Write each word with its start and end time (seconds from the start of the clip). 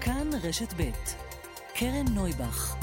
כאן 0.00 0.30
רשת 0.42 0.74
ב' 0.76 0.90
קרן 1.74 2.04
נויבך 2.14 2.74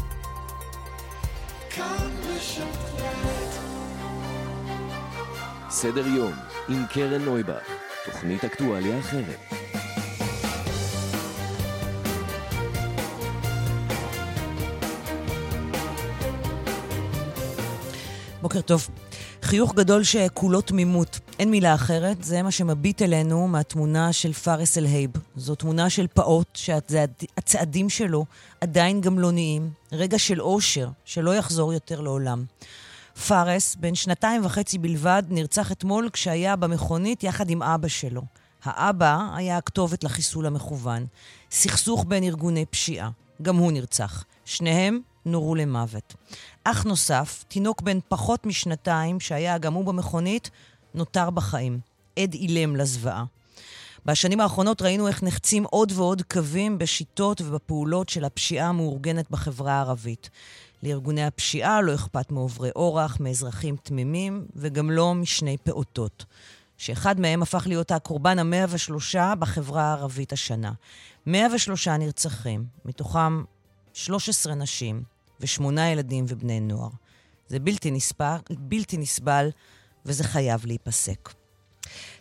סדר 5.69 6.07
יום 6.07 6.33
עם 6.69 6.85
קרן 6.93 7.21
נויבך, 7.21 7.63
תוכנית 8.05 8.45
אקטואליה 8.45 8.99
אחרת. 8.99 9.39
בוקר 18.41 18.61
טוב. 18.61 18.89
חיוך 19.47 19.73
גדול 19.73 20.03
שכולו 20.03 20.61
תמימות. 20.61 21.19
אין 21.39 21.51
מילה 21.51 21.73
אחרת, 21.73 22.23
זה 22.23 22.41
מה 22.41 22.51
שמביט 22.51 23.01
אלינו 23.01 23.47
מהתמונה 23.47 24.13
של 24.13 24.33
פארס 24.33 24.77
אל-הייב. 24.77 25.11
זו 25.35 25.55
תמונה 25.55 25.89
של 25.89 26.07
פעוט 26.13 26.47
שהצעדים 26.55 27.89
שלו 27.89 28.25
עדיין 28.61 29.01
גמלוניים, 29.01 29.69
רגע 29.91 30.19
של 30.19 30.41
אושר 30.41 30.89
שלא 31.05 31.35
יחזור 31.35 31.73
יותר 31.73 32.01
לעולם. 32.01 32.43
פארס, 33.27 33.75
בן 33.75 33.95
שנתיים 33.95 34.45
וחצי 34.45 34.77
בלבד, 34.77 35.23
נרצח 35.29 35.71
אתמול 35.71 36.09
כשהיה 36.13 36.55
במכונית 36.55 37.23
יחד 37.23 37.49
עם 37.49 37.63
אבא 37.63 37.87
שלו. 37.87 38.21
האבא 38.63 39.19
היה 39.35 39.57
הכתובת 39.57 40.03
לחיסול 40.03 40.45
המכוון. 40.45 41.05
סכסוך 41.51 42.05
בין 42.07 42.23
ארגוני 42.23 42.65
פשיעה. 42.65 43.09
גם 43.41 43.55
הוא 43.55 43.71
נרצח. 43.71 44.23
שניהם 44.45 44.99
נורו 45.27 45.55
למוות. 45.55 46.13
אח 46.63 46.83
נוסף, 46.83 47.43
תינוק 47.47 47.81
בן 47.81 47.99
פחות 48.07 48.45
משנתיים, 48.45 49.19
שהיה 49.19 49.57
גם 49.57 49.73
הוא 49.73 49.85
במכונית, 49.85 50.49
נותר 50.93 51.29
בחיים. 51.29 51.79
עד 52.19 52.33
אילם 52.33 52.75
לזוועה. 52.75 53.23
בשנים 54.05 54.39
האחרונות 54.39 54.81
ראינו 54.81 55.07
איך 55.07 55.23
נחצים 55.23 55.63
עוד 55.63 55.91
ועוד 55.95 56.21
קווים 56.21 56.77
בשיטות 56.77 57.41
ובפעולות 57.41 58.09
של 58.09 58.25
הפשיעה 58.25 58.69
המאורגנת 58.69 59.31
בחברה 59.31 59.73
הערבית. 59.73 60.29
לארגוני 60.83 61.25
הפשיעה 61.25 61.81
לא 61.81 61.95
אכפת 61.95 62.31
מעוברי 62.31 62.69
אורח, 62.75 63.17
מאזרחים 63.19 63.75
תמימים, 63.83 64.45
וגם 64.55 64.91
לא 64.91 65.15
משני 65.15 65.57
פעוטות. 65.63 66.25
שאחד 66.77 67.19
מהם 67.19 67.41
הפך 67.41 67.67
להיות 67.67 67.91
הקורבן 67.91 68.39
המאה 68.39 68.65
ושלושה 68.69 69.33
בחברה 69.39 69.83
הערבית 69.83 70.33
השנה. 70.33 70.71
103 71.25 71.87
נרצחים, 71.87 72.65
מתוכם 72.85 73.43
13 73.93 74.55
נשים, 74.55 75.03
ושמונה 75.39 75.89
ילדים 75.89 76.25
ובני 76.27 76.59
נוער. 76.59 76.89
זה 77.47 77.59
בלתי 77.59 77.91
נסבל, 77.91 78.37
בלתי 78.49 78.97
נסבל, 78.97 79.49
וזה 80.05 80.23
חייב 80.23 80.65
להיפסק. 80.65 81.33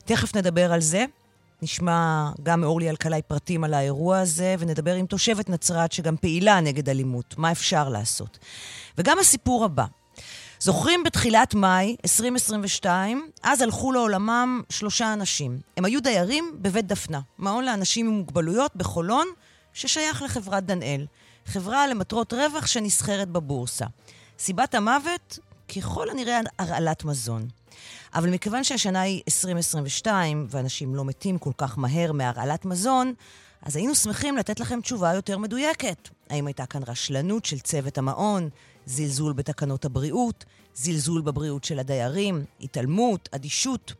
תכף 0.04 0.36
נדבר 0.36 0.72
על 0.72 0.80
זה. 0.80 1.04
נשמע 1.62 2.30
גם 2.42 2.60
מאורלי 2.60 2.90
אלקלעי 2.90 3.22
פרטים 3.22 3.64
על 3.64 3.74
האירוע 3.74 4.18
הזה, 4.18 4.54
ונדבר 4.58 4.94
עם 4.94 5.06
תושבת 5.06 5.48
נצרת 5.48 5.92
שגם 5.92 6.16
פעילה 6.16 6.60
נגד 6.60 6.88
אלימות, 6.88 7.34
מה 7.38 7.52
אפשר 7.52 7.88
לעשות. 7.88 8.38
וגם 8.98 9.18
הסיפור 9.18 9.64
הבא. 9.64 9.84
זוכרים 10.58 11.04
בתחילת 11.04 11.54
מאי 11.54 11.96
2022, 12.04 13.30
אז 13.42 13.62
הלכו 13.62 13.92
לעולמם 13.92 14.62
שלושה 14.70 15.12
אנשים. 15.12 15.58
הם 15.76 15.84
היו 15.84 16.02
דיירים 16.02 16.58
בבית 16.62 16.86
דפנה, 16.86 17.20
מעון 17.38 17.64
לאנשים 17.64 18.06
עם 18.06 18.12
מוגבלויות 18.12 18.76
בחולון, 18.76 19.26
ששייך 19.72 20.22
לחברת 20.22 20.66
דנאל. 20.66 21.06
חברה 21.46 21.86
למטרות 21.86 22.32
רווח 22.32 22.66
שנסחרת 22.66 23.28
בבורסה. 23.28 23.86
סיבת 24.38 24.74
המוות, 24.74 25.38
ככל 25.76 26.10
הנראה 26.10 26.40
הרעלת 26.58 27.04
מזון. 27.04 27.48
אבל 28.14 28.30
מכיוון 28.30 28.64
שהשנה 28.64 29.00
היא 29.00 29.22
2022, 29.28 30.46
ואנשים 30.50 30.94
לא 30.94 31.04
מתים 31.04 31.38
כל 31.38 31.50
כך 31.58 31.78
מהר 31.78 32.12
מהרעלת 32.12 32.64
מזון, 32.64 33.14
אז 33.62 33.76
היינו 33.76 33.94
שמחים 33.94 34.36
לתת 34.36 34.60
לכם 34.60 34.80
תשובה 34.80 35.14
יותר 35.14 35.38
מדויקת. 35.38 36.08
האם 36.30 36.46
הייתה 36.46 36.66
כאן 36.66 36.82
רשלנות 36.86 37.44
של 37.44 37.58
צוות 37.58 37.98
המעון, 37.98 38.48
זלזול 38.86 39.32
בתקנות 39.32 39.84
הבריאות, 39.84 40.44
זלזול 40.74 41.22
בבריאות 41.22 41.64
של 41.64 41.78
הדיירים, 41.78 42.44
התעלמות, 42.60 43.28
אדישות? 43.32 43.92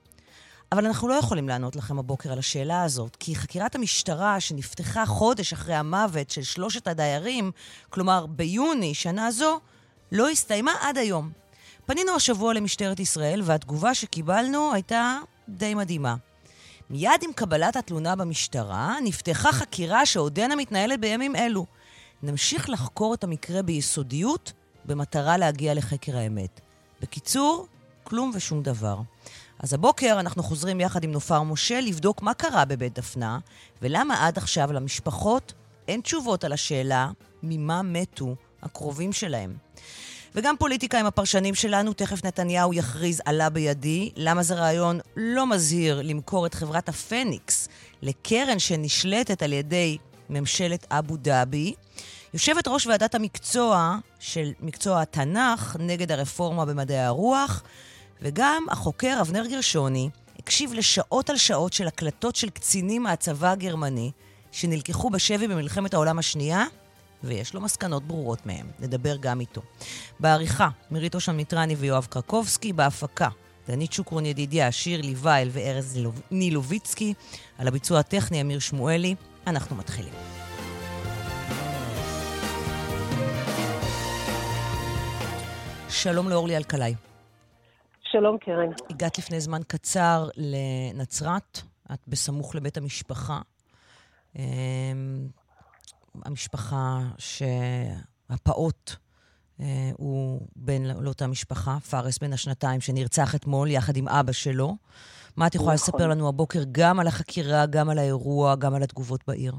אבל 0.73 0.87
אנחנו 0.87 1.09
לא 1.09 1.15
יכולים 1.15 1.49
לענות 1.49 1.77
לכם 1.77 1.99
הבוקר 1.99 2.33
על 2.33 2.39
השאלה 2.39 2.83
הזאת, 2.83 3.17
כי 3.17 3.35
חקירת 3.35 3.75
המשטרה 3.75 4.41
שנפתחה 4.41 5.07
חודש 5.07 5.53
אחרי 5.53 5.75
המוות 5.75 6.31
של 6.31 6.43
שלושת 6.43 6.89
הדיירים, 6.89 7.51
כלומר 7.91 8.27
ביוני 8.27 8.95
שנה 8.95 9.31
זו, 9.31 9.61
לא 10.13 10.29
הסתיימה 10.29 10.73
עד 10.81 10.99
היום. 10.99 11.31
פנינו 11.87 12.13
השבוע 12.13 12.55
למשטרת 12.55 13.01
ישראל, 13.01 13.43
והתגובה 13.45 13.95
שקיבלנו 13.95 14.73
הייתה 14.73 15.19
די 15.49 15.75
מדהימה. 15.75 16.15
מיד 16.91 17.23
עם 17.23 17.33
קבלת 17.33 17.77
התלונה 17.77 18.17
במשטרה, 18.17 18.97
נפתחה 19.05 19.53
חקירה 19.53 20.07
שעודנה 20.07 20.57
מתנהלת 20.57 21.01
בימים 21.01 21.37
אלו. 21.37 21.67
נמשיך 22.23 22.71
לחקור 22.71 23.15
את 23.15 23.25
המקרה 23.25 23.63
ביסודיות, 23.63 24.53
במטרה 24.85 25.37
להגיע 25.37 25.75
לחקר 25.75 26.17
האמת. 26.17 26.61
בקיצור, 27.01 27.67
כלום 28.05 28.33
ושום 28.35 28.63
דבר. 28.63 28.97
אז 29.59 29.73
הבוקר 29.75 30.21
אנחנו 30.21 30.43
חוזרים 30.43 30.81
יחד 30.81 31.05
עם 31.05 31.13
נופר 31.13 31.43
משה 31.43 31.81
לבדוק 31.81 32.23
מה 32.23 32.35
קרה 32.35 32.65
בבית 32.65 32.95
דפנה, 32.95 33.39
ולמה 33.83 34.27
עד 34.27 34.39
עכשיו 34.39 34.73
למשפחות 34.73 35.53
אין 35.89 36.01
תשובות 36.01 36.45
על 36.45 36.53
השאלה 36.53 37.11
ממה 37.43 37.83
מתו 37.83 38.35
הקרובים 38.63 39.13
שלהם. 39.13 39.57
וגם 40.35 40.55
פוליטיקה 40.59 41.01
עם 41.01 41.07
הפרשנים 41.07 41.55
שלנו, 41.55 41.93
תכף 41.93 42.25
נתניהו 42.25 42.75
יכריז 42.75 43.21
עלה 43.25 43.51
בידי, 43.51 44.11
למה 44.17 44.43
זה 44.43 44.55
רעיון 44.55 45.01
לא 45.17 45.47
מזהיר 45.47 46.03
למכור 46.03 46.47
את 46.47 46.55
חברת 46.55 46.89
הפניקס 46.89 47.69
לקרן 48.03 48.59
שנשלטת 48.59 49.43
על 49.43 49.53
ידי 49.53 49.99
ממשלת 50.31 50.87
אבו 50.91 51.17
דאבי. 51.17 51.75
יושבת 52.35 52.69
ראש 52.69 52.87
ועדת 52.87 53.15
המקצוע 53.15 53.99
של 54.19 54.53
מקצוע 54.61 55.03
התנ"ך 55.03 55.77
נגד 55.79 56.13
הרפורמה 56.13 56.65
במדעי 56.65 57.01
הרוח, 57.01 57.63
וגם 58.23 58.67
החוקר 58.71 59.19
אבנר 59.21 59.47
גרשוני 59.47 60.11
הקשיב 60.39 60.73
לשעות 60.73 61.31
על 61.31 61.37
שעות 61.37 61.73
של 61.73 61.87
הקלטות 61.87 62.37
של 62.37 62.51
קצינים 62.51 63.03
מהצבא 63.03 63.51
הגרמני 63.51 64.11
שנלקחו 64.53 65.11
בשבי 65.11 65.49
במלחמת 65.49 65.95
העולם 65.95 66.19
השנייה, 66.19 66.65
ויש 67.25 67.55
לו 67.55 67.61
מסקנות 67.61 68.03
ברורות 68.03 68.47
מהם. 68.47 68.67
נדבר 68.79 69.17
גם 69.17 69.41
איתו. 69.41 69.63
בעריכה, 70.21 70.69
מירית 70.91 71.15
אושן 71.15 71.37
מיטרני 71.37 71.75
ויואב 71.75 72.07
קרקובסקי, 72.11 72.73
בהפקה, 72.73 73.29
דנית 73.69 73.93
שוקרון 73.93 74.27
ידידיה, 74.27 74.73
שיר 74.73 75.01
ליבייל 75.01 75.49
וארז 75.53 75.99
נילוביצקי, 76.31 77.15
על 77.59 77.69
הביצוע 77.69 77.99
הטכני 77.99 78.41
אמיר 78.41 78.59
שמואלי. 78.59 79.15
אנחנו 79.47 79.77
מתחילים. 79.77 80.13
שלום 85.89 86.29
לאורלי 86.29 86.57
אלקלעי. 86.57 87.06
שלום, 88.13 88.39
קרן. 88.39 88.71
הגעת 88.91 89.19
לפני 89.19 89.41
זמן 89.41 89.61
קצר 89.67 90.29
לנצרת, 90.37 91.61
את 91.93 92.01
בסמוך 92.09 92.55
לבית 92.55 92.77
המשפחה. 92.77 93.41
אמ, 94.37 94.43
המשפחה 96.25 97.01
שהפעוט 97.19 98.93
אה, 99.61 99.91
הוא 99.97 100.41
בן 100.57 100.83
לאותה 100.85 101.27
משפחה, 101.27 101.79
פארס 101.91 102.19
בן 102.19 102.33
השנתיים, 102.33 102.81
שנרצח 102.81 103.35
אתמול 103.35 103.71
יחד 103.71 103.97
עם 103.97 104.09
אבא 104.09 104.33
שלו. 104.33 104.77
מה 105.37 105.47
את 105.47 105.55
יכולה 105.55 105.75
נכון. 105.75 105.85
לספר 105.85 106.07
לנו 106.07 106.29
הבוקר 106.29 106.63
גם 106.73 107.01
על 107.01 107.07
החקירה, 107.07 107.67
גם 107.67 107.89
על 107.89 107.99
האירוע, 107.99 108.57
גם 108.57 108.75
על 108.75 108.83
התגובות 108.83 109.21
בעיר? 109.27 109.55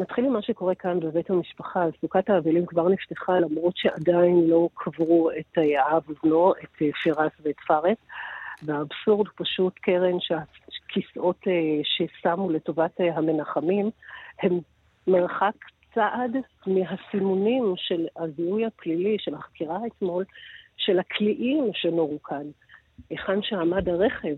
נתחיל 0.00 0.24
עם 0.24 0.32
מה 0.32 0.42
שקורה 0.42 0.74
כאן 0.74 1.00
בבית 1.00 1.30
המשפחה. 1.30 1.86
סוכת 2.00 2.30
האבלים 2.30 2.66
כבר 2.66 2.88
נפתחה, 2.88 3.40
למרות 3.40 3.76
שעדיין 3.76 4.44
לא 4.46 4.68
קברו 4.74 5.30
את 5.30 5.58
האב 5.58 6.02
ובנו, 6.08 6.52
את 6.52 6.82
אה, 6.82 6.88
פרס 7.04 7.32
ואת 7.42 7.60
פארס. 7.66 7.96
והאבסורד 8.62 9.28
פשוט, 9.36 9.78
קרן, 9.78 10.16
שהכיסאות 10.20 11.36
אה, 11.46 11.80
ששמו 11.84 12.50
לטובת 12.50 13.00
אה, 13.00 13.16
המנחמים, 13.16 13.90
הם 14.42 14.60
מרחק 15.06 15.54
צעד 15.94 16.36
מהסימונים 16.66 17.74
של 17.76 18.06
הזיהוי 18.16 18.66
הפלילי, 18.66 19.16
של 19.18 19.34
החקירה 19.34 19.78
אתמול, 19.86 20.24
של 20.76 20.98
הקליעים 20.98 21.70
שנורו 21.74 22.22
כאן, 22.22 22.42
היכן 23.10 23.42
שעמד 23.42 23.88
הרכב. 23.88 24.36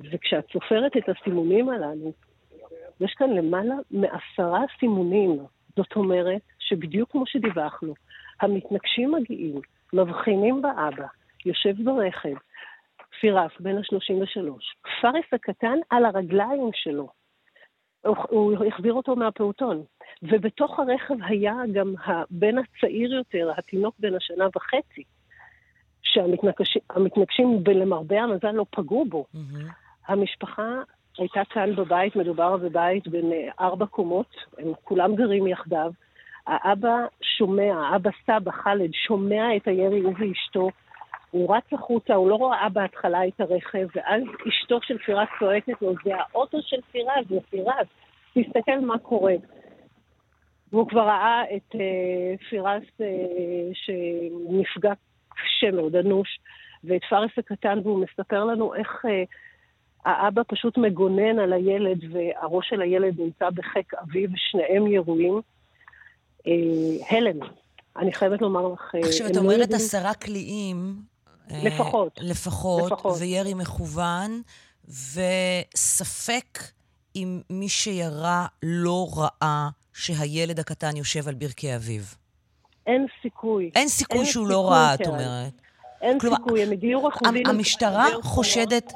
וכשאת 0.00 0.44
סופרת 0.52 0.96
את 0.96 1.08
הסימונים 1.08 1.68
הללו, 1.68 2.12
יש 3.00 3.14
כאן 3.14 3.30
למעלה 3.30 3.74
מעשרה 3.90 4.60
סימונים. 4.78 5.38
זאת 5.76 5.96
אומרת 5.96 6.42
שבדיוק 6.58 7.10
כמו 7.10 7.26
שדיווחנו, 7.26 7.94
המתנגשים 8.40 9.12
מגיעים, 9.12 9.60
מבחינים 9.92 10.62
באבא, 10.62 11.06
יושב 11.46 11.74
ברכב, 11.84 12.34
פירף 13.20 13.60
בן 13.60 13.76
ה-33, 13.76 14.40
פארס 15.00 15.24
הקטן 15.32 15.78
על 15.90 16.04
הרגליים 16.04 16.70
שלו. 16.74 17.08
הוא, 18.06 18.16
הוא 18.28 18.64
החזיר 18.66 18.92
אותו 18.92 19.16
מהפעוטון. 19.16 19.82
ובתוך 20.22 20.78
הרכב 20.78 21.14
היה 21.22 21.54
גם 21.72 21.94
הבן 22.04 22.54
הצעיר 22.58 23.14
יותר, 23.14 23.52
התינוק 23.56 23.94
בן 23.98 24.14
השנה 24.14 24.46
וחצי, 24.56 25.02
שהמתנגשים, 26.02 27.62
ולמרבה 27.64 28.22
המזל 28.22 28.50
לא 28.50 28.66
פגעו 28.70 29.04
בו. 29.04 29.24
Mm-hmm. 29.34 29.72
המשפחה 30.08 30.82
הייתה 31.20 31.42
כאן 31.50 31.74
בבית, 31.74 32.16
מדובר 32.16 32.56
בבית 32.56 33.08
בין 33.08 33.32
אה, 33.32 33.48
ארבע 33.60 33.86
קומות, 33.86 34.36
הם 34.58 34.72
כולם 34.84 35.14
גרים 35.14 35.46
יחדיו. 35.46 35.92
האבא 36.46 36.96
שומע, 37.22 37.74
האבא 37.74 38.10
סבא 38.26 38.50
חאלד 38.50 38.94
שומע 38.94 39.56
את 39.56 39.68
הירי, 39.68 40.00
הוא 40.00 40.14
ואשתו. 40.18 40.68
הוא 41.30 41.56
רץ 41.56 41.72
החוצה, 41.72 42.14
הוא 42.14 42.30
לא 42.30 42.50
ראה 42.50 42.68
בהתחלה 42.68 43.28
את 43.28 43.40
הרכב, 43.40 43.86
ואז 43.94 44.22
אשתו 44.48 44.78
של 44.82 44.98
פירס 44.98 45.28
צועקת 45.38 45.82
לו, 45.82 45.94
זה 46.04 46.10
האוטו 46.16 46.58
של 46.62 46.80
פירס, 46.92 47.26
זה 47.28 47.38
פירס, 47.50 47.86
תסתכל 48.34 48.80
מה 48.80 48.98
קורה. 48.98 49.34
והוא 50.72 50.88
כבר 50.88 51.06
ראה 51.06 51.42
את 51.56 51.74
uh, 51.74 52.48
פירס 52.50 52.82
uh, 52.82 53.02
שנפגע 53.72 54.92
קשה 55.28 55.70
מאוד, 55.70 55.96
אנוש, 55.96 56.38
ואת 56.84 57.04
פארס 57.10 57.30
הקטן, 57.38 57.78
והוא 57.82 58.04
מספר 58.04 58.44
לנו 58.44 58.74
איך 58.74 59.04
uh, 59.04 59.08
האבא 60.04 60.42
פשוט 60.48 60.78
מגונן 60.78 61.38
על 61.38 61.52
הילד, 61.52 61.98
והראש 62.12 62.68
של 62.68 62.80
הילד 62.82 63.20
נמצא 63.20 63.50
בחיק 63.50 63.94
אביו, 63.94 64.28
שניהם 64.36 64.86
ירויים. 64.86 65.40
Uh, 66.38 66.46
הלם, 67.10 67.40
אני 67.96 68.12
חייבת 68.12 68.40
לומר 68.40 68.68
לך... 68.68 68.94
עכשיו, 69.04 69.26
את 69.26 69.36
לא 69.36 69.40
אומרת. 69.40 69.72
עשרה 69.72 70.14
קליעים. 70.14 70.94
לפחות. 71.50 72.18
לפחות. 72.22 72.92
לפחות, 72.92 73.16
וירי 73.20 73.54
מכוון, 73.54 74.42
וספק 74.88 76.58
אם 77.16 77.40
מי 77.50 77.68
שירה 77.68 78.46
לא 78.62 79.06
ראה 79.16 79.68
שהילד 79.92 80.60
הקטן 80.60 80.96
יושב 80.96 81.28
על 81.28 81.34
ברכי 81.34 81.76
אביו. 81.76 82.02
אין 82.86 83.06
סיכוי. 83.22 83.70
אין 83.74 83.88
סיכוי 83.88 84.18
אין 84.18 84.26
שהוא 84.26 84.46
לא 84.46 84.52
סיכוי 84.52 84.64
לא 84.64 84.70
ראה, 84.70 84.94
את 84.94 85.06
אומרת. 85.06 85.52
אין 86.02 86.18
כלומר, 86.18 86.36
סיכוי, 86.36 86.62
הם 86.62 86.72
הגיעו 86.72 87.04
רחובים... 87.04 87.46
המשטרה 87.46 88.06
חושדת 88.22 88.92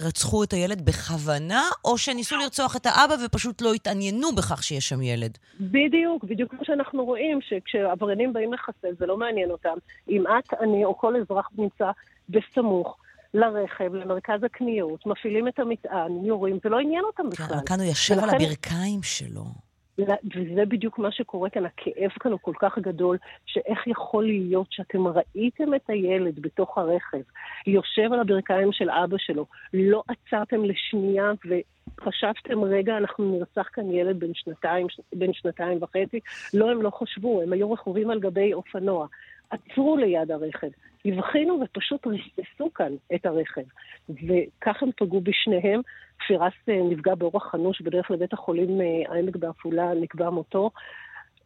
שרצחו 0.00 0.44
את 0.44 0.52
הילד 0.52 0.84
בכוונה, 0.84 1.62
או 1.84 1.98
שניסו 1.98 2.36
לרצוח 2.36 2.76
את 2.76 2.86
האבא 2.86 3.14
ופשוט 3.24 3.62
לא 3.62 3.72
התעניינו 3.72 4.34
בכך 4.34 4.62
שיש 4.62 4.88
שם 4.88 5.02
ילד? 5.02 5.38
בדיוק, 5.60 6.24
בדיוק 6.24 6.50
כמו 6.50 6.64
שאנחנו 6.64 7.04
רואים, 7.04 7.38
שכשעבריינים 7.40 8.32
באים 8.32 8.52
לחסל, 8.52 8.94
זה 8.98 9.06
לא 9.06 9.16
מעניין 9.16 9.50
אותם. 9.50 9.74
אם 10.08 10.24
את, 10.26 10.54
אני 10.60 10.84
או 10.84 10.98
כל 10.98 11.16
אזרח 11.16 11.48
נמצא 11.58 11.90
בסמוך, 12.28 12.96
לרכב, 13.34 13.94
למרכז 13.94 14.44
הקניות, 14.44 15.06
מפעילים 15.06 15.48
את 15.48 15.58
המטען, 15.58 16.24
יורים, 16.24 16.58
זה 16.64 16.68
לא 16.68 16.78
עניין 16.78 17.04
אותם 17.04 17.22
כן, 17.22 17.30
בכלל. 17.30 17.58
כאן 17.66 17.80
הוא 17.80 17.88
יושב 17.88 18.14
ולכן... 18.14 18.28
על 18.28 18.34
הברכיים 18.34 19.02
שלו. 19.02 19.71
וזה 19.98 20.64
בדיוק 20.68 20.98
מה 20.98 21.12
שקורה 21.12 21.50
כאן, 21.50 21.66
הכאב 21.66 22.10
כאן 22.20 22.32
הוא 22.32 22.40
כל 22.42 22.52
כך 22.58 22.78
גדול, 22.78 23.16
שאיך 23.46 23.86
יכול 23.86 24.24
להיות 24.24 24.66
שאתם 24.70 25.06
ראיתם 25.06 25.74
את 25.74 25.90
הילד 25.90 26.40
בתוך 26.40 26.78
הרכב, 26.78 27.20
יושב 27.66 28.12
על 28.12 28.20
הברכיים 28.20 28.72
של 28.72 28.90
אבא 28.90 29.16
שלו, 29.18 29.46
לא 29.74 30.02
עצרתם 30.08 30.64
לשנייה 30.64 31.30
וחשבתם, 31.44 32.64
רגע, 32.64 32.96
אנחנו 32.96 33.38
נרצח 33.38 33.68
כאן 33.72 33.90
ילד 33.90 34.20
בן 34.20 34.34
שנתיים, 34.34 34.86
בן 35.12 35.32
שנתיים 35.32 35.78
וחצי? 35.82 36.20
לא, 36.54 36.70
הם 36.70 36.82
לא 36.82 36.90
חשבו, 36.90 37.42
הם 37.42 37.52
היו 37.52 37.72
רכובים 37.72 38.10
על 38.10 38.20
גבי 38.20 38.54
אופנוע. 38.54 39.06
עצרו 39.52 39.96
ליד 39.96 40.30
הרכב, 40.30 40.68
הבחינו 41.04 41.60
ופשוט 41.64 42.06
ריססו 42.06 42.74
כאן 42.74 42.92
את 43.14 43.26
הרכב. 43.26 43.62
וכך 44.08 44.82
הם 44.82 44.90
פגעו 44.96 45.20
בשניהם. 45.20 45.80
פירס 46.26 46.52
אה, 46.68 46.80
נפגע 46.90 47.14
באורח 47.14 47.50
חנוש 47.50 47.80
בדרך 47.80 48.10
לבית 48.10 48.32
החולים 48.32 48.80
אה, 48.80 48.86
העמק 49.08 49.36
בעפולה, 49.36 49.94
נקבע 49.94 50.30
מותו. 50.30 50.70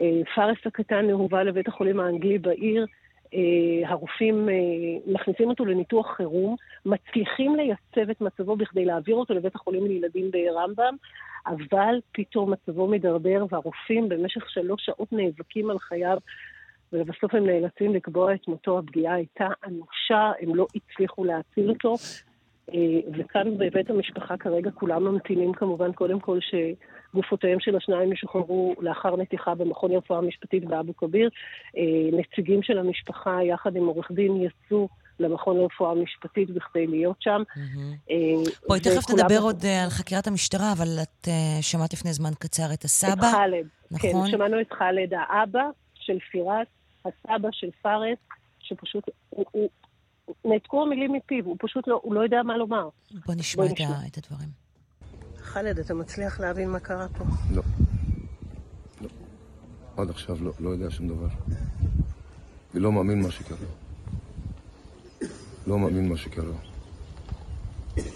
אה, 0.01 0.21
פארס 0.35 0.59
הקטן 0.67 1.11
הובא 1.11 1.43
לבית 1.43 1.69
החולים 1.69 2.01
האנגלי 2.01 2.39
בעיר. 2.39 2.87
הרופאים 3.85 4.49
מכניסים 5.07 5.49
אותו 5.49 5.65
לניתוח 5.65 6.17
חירום, 6.17 6.57
מצליחים 6.87 7.57
לייצב 7.57 8.11
את 8.11 8.21
מצבו 8.21 8.57
בכדי 8.57 8.85
להעביר 8.85 9.15
אותו 9.15 9.35
לבית 9.35 9.55
החולים 9.55 9.87
לילדים 9.87 10.31
ברמב"ם, 10.31 10.97
אבל 11.47 12.01
פתאום 12.13 12.53
מצבו 12.53 12.87
מידרדר 12.87 13.47
והרופאים 13.51 14.09
במשך 14.09 14.51
שלוש 14.51 14.85
שעות 14.85 15.13
נאבקים 15.13 15.71
על 15.71 15.79
חייו 15.79 16.19
ולבסוף 16.97 17.35
הם 17.35 17.47
נאלצים 17.47 17.95
לקבוע 17.95 18.35
את 18.35 18.49
מותו. 18.49 18.79
הפגיעה 18.79 19.15
הייתה 19.15 19.49
אנושה, 19.67 20.33
הם 20.41 20.55
לא 20.55 20.67
הצליחו 20.75 21.25
להציל 21.25 21.71
אותו. 21.71 21.95
אה, 22.75 22.79
וכאן 23.19 23.59
בבית 23.59 23.91
המשפחה 23.91 24.37
כרגע 24.37 24.71
כולם 24.71 25.05
ממתינים 25.05 25.53
כמובן 25.53 25.93
קודם 25.93 26.21
כל 26.21 26.39
שגופותיהם 26.41 27.61
של 27.61 27.77
השניים 27.77 28.13
ישוחררו 28.13 28.75
לאחר 28.79 29.17
נתיחה 29.17 29.55
במכון 29.55 29.93
לרפואה 29.93 30.21
משפטית 30.21 30.65
באבו 30.65 30.97
כביר. 30.97 31.31
אה, 31.77 31.83
נציגים 32.19 32.63
של 32.63 32.79
המשפחה 32.79 33.39
יחד 33.43 33.77
עם 33.77 33.87
עורך 33.87 34.11
דין 34.11 34.37
יצאו 34.37 34.89
למכון 35.21 35.57
לרפואה 35.57 35.95
משפטית 35.95 36.51
בכדי 36.51 36.87
להיות 36.87 37.17
שם. 37.21 37.43
אה, 38.11 38.17
בואי, 38.69 38.81
תכף 38.81 39.11
נדבר 39.11 39.39
עוד 39.43 39.65
על 39.85 39.91
חקירת 39.91 40.27
המשטרה, 40.27 40.73
אבל 40.73 40.89
את 41.03 41.29
שמעת 41.61 41.93
לפני 41.93 42.13
זמן 42.13 42.31
קצר 42.39 42.73
את 42.75 42.85
הסבא. 42.85 43.13
את 43.13 43.35
חאלד, 43.35 43.67
כן, 43.99 44.09
נכון? 44.09 44.25
כן, 44.25 44.31
שמענו 44.31 44.61
את 44.61 44.73
חאלד, 44.73 45.15
האבא 45.15 45.65
של 45.95 46.19
פירס, 46.31 46.67
הסבא 47.07 47.49
של 47.53 47.71
פארס, 47.83 48.19
שפשוט, 48.59 49.05
הוא, 49.31 49.45
הוא, 49.51 49.69
נעתקו 50.45 50.83
המילים 50.83 51.13
מפיו, 51.13 51.45
הוא 51.45 51.57
פשוט 51.61 51.89
לא, 51.89 52.01
הוא 52.03 52.15
לא 52.15 52.21
יודע 52.21 52.43
מה 52.43 52.57
לומר. 52.57 52.89
בוא 53.27 53.35
נשמע, 53.35 53.65
בוא 53.65 53.73
נשמע. 53.73 54.07
את 54.07 54.19
הדברים. 54.19 54.49
חאלד, 55.39 55.79
אתה 55.79 55.95
מצליח 55.95 56.41
להבין 56.41 56.71
מה 56.71 56.81
קרה 56.81 57.09
פה? 57.09 57.25
לא. 57.55 57.63
לא. 59.01 59.09
עד 59.97 60.11
עכשיו 60.11 60.45
לא, 60.45 60.53
לא 60.61 60.71
יודע 60.71 60.91
שום 60.91 61.09
דבר. 61.09 61.29
אני 62.75 62.83
לא 62.83 62.93
מאמין 62.93 63.23
מה 63.23 63.31
שקרה. 63.31 63.67
לא 65.67 65.79
מאמין 65.79 66.09
מה 66.09 66.17
שקרה. 66.17 66.55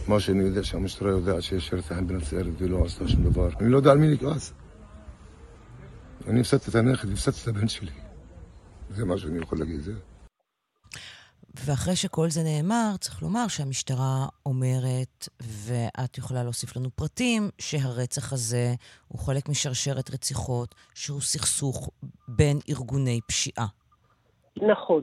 מה 0.08 0.20
שאני 0.20 0.42
יודע 0.42 0.64
שהמשטרה 0.64 1.10
יודעת 1.10 1.42
שיש 1.42 1.72
רצח 1.72 1.98
בנצרת 2.06 2.46
ולא 2.58 2.84
עשתה 2.84 3.08
שום 3.08 3.24
דבר. 3.24 3.48
אני 3.60 3.68
לא 3.70 3.76
יודע 3.76 3.90
על 3.90 3.98
מי 3.98 4.14
לכעס. 4.14 4.52
אני 6.28 6.40
הפסדתי 6.40 6.70
את 6.70 6.74
הנכד, 6.74 7.12
הפסדתי 7.12 7.38
את 7.42 7.48
הבן 7.48 7.68
שלי. 7.68 7.90
זה 8.90 9.04
מה 9.04 9.18
שאני 9.18 9.38
יכול 9.38 9.58
להגיד, 9.58 9.80
זהו. 9.80 9.94
ואחרי 11.54 11.96
שכל 11.96 12.28
זה 12.28 12.40
נאמר, 12.44 12.96
צריך 13.00 13.22
לומר 13.22 13.48
שהמשטרה 13.48 14.26
אומרת, 14.46 15.28
ואת 15.40 16.18
יכולה 16.18 16.42
להוסיף 16.42 16.76
לנו 16.76 16.90
פרטים, 16.90 17.42
שהרצח 17.58 18.32
הזה 18.32 18.74
הוא 19.08 19.20
חלק 19.20 19.48
משרשרת 19.48 20.10
רציחות, 20.10 20.74
שהוא 20.94 21.20
סכסוך 21.20 21.90
בין 22.28 22.58
ארגוני 22.70 23.20
פשיעה. 23.28 23.66
נכון. 24.56 25.02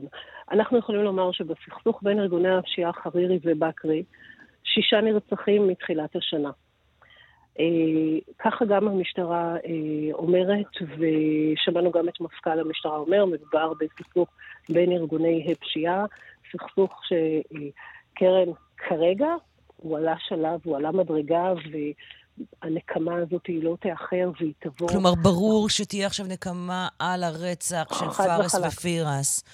אנחנו 0.52 0.78
יכולים 0.78 1.02
לומר 1.02 1.32
שבסכסוך 1.32 2.00
בין 2.02 2.18
ארגוני 2.20 2.58
הפשיעה 2.58 2.92
חרירי 2.92 3.38
ובקרי, 3.44 4.04
שישה 4.64 5.00
נרצחים 5.00 5.68
מתחילת 5.68 6.16
השנה. 6.16 6.50
אה, 7.60 7.64
ככה 8.38 8.64
גם 8.64 8.88
המשטרה 8.88 9.56
אה, 9.56 10.12
אומרת, 10.12 10.66
ושמענו 10.98 11.90
גם 11.90 12.08
את 12.08 12.20
מפכ"ל 12.20 12.60
המשטרה 12.60 12.96
אומר, 12.96 13.24
מדובר 13.24 13.72
בסכסוך 13.80 14.28
בין 14.68 14.92
ארגוני 14.92 15.52
הפשיעה, 15.52 16.04
סכסוך 16.52 17.00
שקרן 17.04 18.48
כרגע, 18.76 19.28
הוא 19.76 19.96
עלה 19.96 20.14
שלב, 20.18 20.60
הוא 20.64 20.76
עלה 20.76 20.92
מדרגה, 20.92 21.52
והנקמה 22.62 23.14
הזאת 23.16 23.46
היא 23.46 23.64
לא 23.64 23.76
תאחר 23.80 24.30
והיא 24.40 24.52
תבוא. 24.58 24.88
כלומר, 24.88 25.14
ברור 25.22 25.68
שתהיה 25.68 26.06
עכשיו 26.06 26.26
נקמה 26.26 26.88
על 26.98 27.24
הרצח 27.24 27.86
של 27.98 28.10
פארס 28.10 28.54
ופירס. 28.54 29.44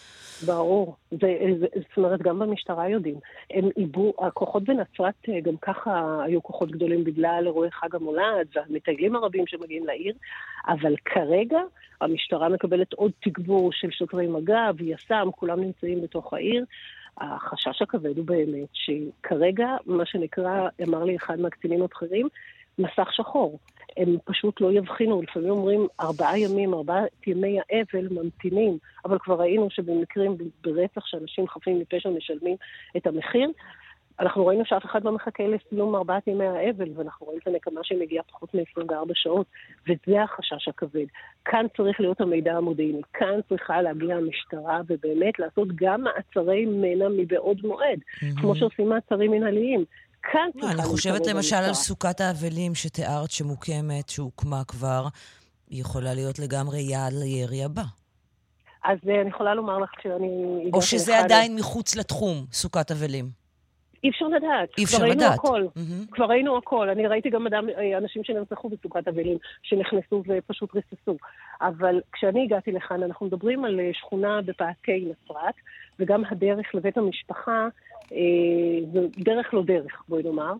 ברור. 0.47 0.97
זה, 1.11 1.39
זה, 1.61 1.67
זאת 1.75 1.97
אומרת, 1.97 2.23
גם 2.23 2.39
במשטרה 2.39 2.89
יודעים. 2.89 3.17
הם 3.51 3.69
עיבו, 3.77 4.13
הכוחות 4.19 4.63
בנצרת 4.65 5.15
אה, 5.29 5.41
גם 5.41 5.57
ככה 5.57 6.23
היו 6.27 6.43
כוחות 6.43 6.71
גדולים 6.71 7.05
בגלל 7.05 7.43
אירועי 7.47 7.71
חג 7.71 7.95
המולד 7.95 8.47
והמטיילים 8.55 9.17
הרבים 9.17 9.47
שמגיעים 9.47 9.87
לעיר, 9.87 10.15
אבל 10.69 10.95
כרגע 11.05 11.59
המשטרה 12.01 12.49
מקבלת 12.49 12.93
עוד 12.93 13.13
תגבור 13.21 13.73
של 13.73 13.91
שוטרי 13.91 14.27
מג"ב, 14.27 14.81
יס"מ, 14.81 15.29
כולם 15.37 15.61
נמצאים 15.61 16.03
בתוך 16.03 16.33
העיר. 16.33 16.65
החשש 17.19 17.83
הכבד 17.83 18.19
הוא 18.19 18.27
באמת 18.27 18.69
שכרגע, 18.73 19.67
מה 19.87 20.07
שנקרא, 20.07 20.69
אמר 20.83 21.05
לי 21.05 21.17
אחד 21.17 21.41
מהקצינים 21.41 21.83
הבכירים, 21.83 22.29
מסך 22.79 23.09
שחור. 23.13 23.59
הם 23.97 24.17
פשוט 24.25 24.61
לא 24.61 24.73
יבחינו, 24.73 25.23
לפעמים 25.23 25.51
אומרים 25.51 25.87
ארבעה 26.01 26.39
ימים, 26.39 26.75
ארבעת 26.75 27.27
ימי 27.27 27.59
האבל 27.61 28.09
ממתינים, 28.11 28.79
אבל 29.05 29.19
כבר 29.19 29.35
ראינו 29.35 29.71
שבמקרים 29.71 30.37
ברצח 30.65 31.07
שאנשים 31.07 31.49
חפים 31.49 31.79
מפשע 31.79 32.11
משלמים 32.11 32.57
את 32.97 33.07
המחיר. 33.07 33.51
אנחנו 34.21 34.47
ראינו 34.47 34.65
שאף 34.65 34.85
אחד 34.85 35.05
לא 35.05 35.13
מחכה 35.13 35.45
לסיום 35.47 35.95
ארבעת 35.95 36.27
ימי 36.27 36.47
האבל, 36.47 36.89
ואנחנו 36.95 37.27
רואים 37.27 37.41
את 37.43 37.47
הנקמה 37.47 37.81
שמגיעה 37.85 38.25
פחות 38.25 38.55
מ-24 38.55 39.11
שעות, 39.15 39.47
וזה 39.89 40.23
החשש 40.23 40.69
הכבד. 40.69 41.07
כאן 41.45 41.67
צריך 41.77 42.01
להיות 42.01 42.21
המידע 42.21 42.57
המודיעיני, 42.57 43.01
כאן 43.13 43.41
צריכה 43.49 43.83
להגיע 43.83 44.17
המשטרה, 44.17 44.81
ובאמת 44.89 45.39
לעשות 45.39 45.69
גם 45.75 46.03
מעצרי 46.03 46.67
מנע 46.67 47.09
מבעוד 47.09 47.61
מועד, 47.65 47.99
mm-hmm. 47.99 48.41
כמו 48.41 48.57
שעושים 48.57 48.89
מעצרים 48.89 49.31
מנהליים. 49.31 49.85
כאן 50.33 50.49
צריכה 50.61 50.73
אני 50.73 50.83
חושבת 50.83 51.27
למשל 51.27 51.57
על 51.57 51.75
סוכת 51.75 52.21
האבלים 52.21 52.75
שתיארת 52.75 53.31
שמוקמת, 53.31 54.09
שהוקמה 54.09 54.65
כבר, 54.69 55.07
היא 55.71 55.81
יכולה 55.81 56.15
להיות 56.15 56.39
לגמרי 56.39 56.81
יעד 56.81 57.13
לירי 57.13 57.65
הבא. 57.65 57.83
אז 58.85 58.99
אה, 59.09 59.21
אני 59.21 59.29
יכולה 59.29 59.55
לומר 59.55 59.79
לך 59.79 59.91
שאני... 60.03 60.71
או 60.73 60.83
שזה 60.83 61.19
עדיין 61.19 61.57
מחוץ 61.57 61.97
לתחום, 61.97 62.47
סוכת 62.53 62.91
אבלים. 62.91 63.45
אי 64.05 64.11
אפשר 64.11 64.29
לדעת. 64.29 64.69
אי 64.79 64.85
אפשר 64.85 64.97
כבר 64.97 65.07
ראינו 65.07 65.21
לדעת. 65.21 65.39
הכל. 65.39 65.67
מהמם. 65.77 66.07
כבר 66.11 66.25
ראינו 66.25 66.59
הכל. 66.59 66.89
אני 66.89 67.07
ראיתי 67.07 67.31
גם 67.31 67.47
אדם, 67.47 67.69
אה, 67.69 67.99
אנשים 67.99 68.25
שנרצחו 68.25 68.69
בסוכת 68.69 69.09
אבלים, 69.09 69.39
שנכנסו 69.63 70.23
ופשוט 70.29 70.71
ריססו. 70.75 71.17
אבל 71.61 72.01
כשאני 72.13 72.45
הגעתי 72.45 72.73
לכאן, 72.73 73.03
אנחנו 73.03 73.27
מדברים 73.27 73.65
על 73.65 73.81
אה, 73.81 73.91
שכונה 73.93 74.41
בפאתי 74.43 75.09
נצרת, 75.11 75.55
וגם 75.99 76.23
הדרך 76.31 76.75
לבית 76.75 76.97
המשפחה, 76.97 77.69
זו 78.93 79.01
דרך 79.17 79.55
לא 79.55 79.63
דרך, 79.63 80.03
בואי 80.09 80.23
נאמר. 80.23 80.53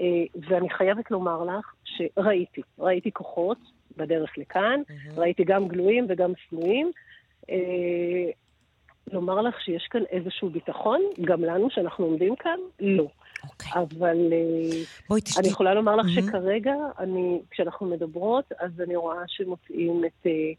אה, 0.00 0.06
ואני 0.48 0.70
חייבת 0.70 1.10
לומר 1.10 1.44
לך 1.44 1.74
שראיתי, 1.84 2.60
ראיתי 2.78 3.12
כוחות 3.12 3.58
בדרך 3.96 4.38
לכאן, 4.38 4.80
ראיתי 5.16 5.44
גם 5.44 5.68
גלויים 5.68 6.06
וגם 6.08 6.32
סמויים. 6.48 6.90
אה, 7.50 8.30
לומר 9.12 9.40
לך 9.40 9.60
שיש 9.60 9.86
כאן 9.90 10.02
איזשהו 10.10 10.50
ביטחון, 10.50 11.00
גם 11.20 11.44
לנו 11.44 11.70
שאנחנו 11.70 12.04
עומדים 12.04 12.36
כאן? 12.36 12.58
לא. 12.80 13.06
אוקיי. 13.44 13.82
אבל 13.82 14.32
אה, 14.32 14.82
בואי 15.08 15.20
אני 15.20 15.24
תשתי. 15.24 15.48
יכולה 15.48 15.74
לומר 15.74 15.96
לך 15.96 16.06
מהמם. 16.06 16.28
שכרגע, 16.28 16.74
אני, 16.98 17.40
כשאנחנו 17.50 17.86
מדברות, 17.86 18.52
אז 18.58 18.80
אני 18.80 18.96
רואה 18.96 19.22
שמוצאים 19.26 20.04
את 20.04 20.26
אה, 20.26 20.30
אה, 20.30 20.52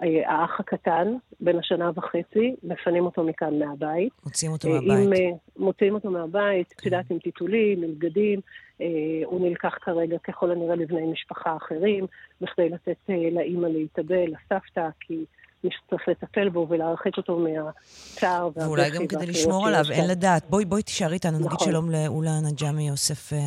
האח 0.00 0.60
הקטן, 0.60 1.14
בן 1.40 1.58
השנה 1.58 1.90
וחצי, 1.94 2.56
מפנים 2.62 3.04
אותו 3.06 3.24
מכאן 3.24 3.58
מהבית. 3.58 4.12
מוציאים 4.24 4.52
אותו 4.52 4.68
אה, 4.68 4.72
מהבית. 4.72 4.90
כן. 4.90 5.02
עם, 5.02 5.12
אה, 5.12 5.36
מוציאים 5.56 5.94
אותו 5.94 6.10
מהבית, 6.10 6.72
את 6.76 6.84
יודעת, 6.86 7.10
עם 7.10 7.18
טיטולים, 7.18 7.82
עם 7.82 7.94
בגדים. 7.94 8.40
אה, 8.80 8.86
הוא 9.24 9.48
נלקח 9.48 9.78
כרגע 9.80 10.18
ככל 10.18 10.50
הנראה 10.50 10.76
לבני 10.76 11.06
משפחה 11.06 11.56
אחרים, 11.56 12.06
בכדי 12.40 12.68
לתת 12.68 12.96
לאימא 13.08 13.66
להתאבל, 13.66 14.24
לסבתא, 14.26 14.88
כי 15.00 15.24
שצריך 15.70 16.08
לטפל 16.08 16.48
בו 16.48 16.66
ולהרחיק 16.70 17.16
אותו 17.16 17.38
מהצער 17.38 18.44
והבכי. 18.44 18.60
ואולי 18.66 18.90
גם 18.90 19.06
כדי 19.06 19.26
לשמור 19.26 19.68
עליו, 19.68 19.84
אין. 19.90 20.10
לדעת. 20.10 20.50
בואי, 20.50 20.64
בואי 20.64 20.82
תישארי 20.82 21.14
איתנו, 21.14 21.38
נגיד 21.38 21.46
נכון. 21.52 21.68
שלום 21.68 21.90
לאולה 21.90 22.40
נג'מי 22.40 22.88
יוסף 22.88 23.32
אה, 23.32 23.38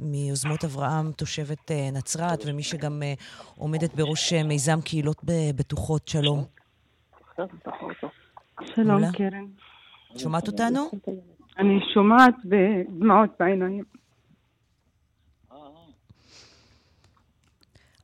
מיוזמות 0.00 0.64
אברהם, 0.64 1.12
תושבת 1.12 1.70
אה, 1.70 1.88
נצרת, 1.92 2.42
ומי 2.46 2.62
שגם 2.62 3.02
אה, 3.02 3.14
עומדת 3.58 3.94
בראש 3.94 4.32
מיזם 4.32 4.80
קהילות 4.84 5.24
ב- 5.24 5.56
בטוחות. 5.56 6.08
שלום. 6.08 6.44
שלום. 8.74 9.12
קרן. 9.12 9.46
שומעת 10.18 10.48
אותנו? 10.48 10.90
אני 11.58 11.78
שומעת 11.94 12.34
בדמעות 12.44 13.30
בעיניים. 13.40 13.84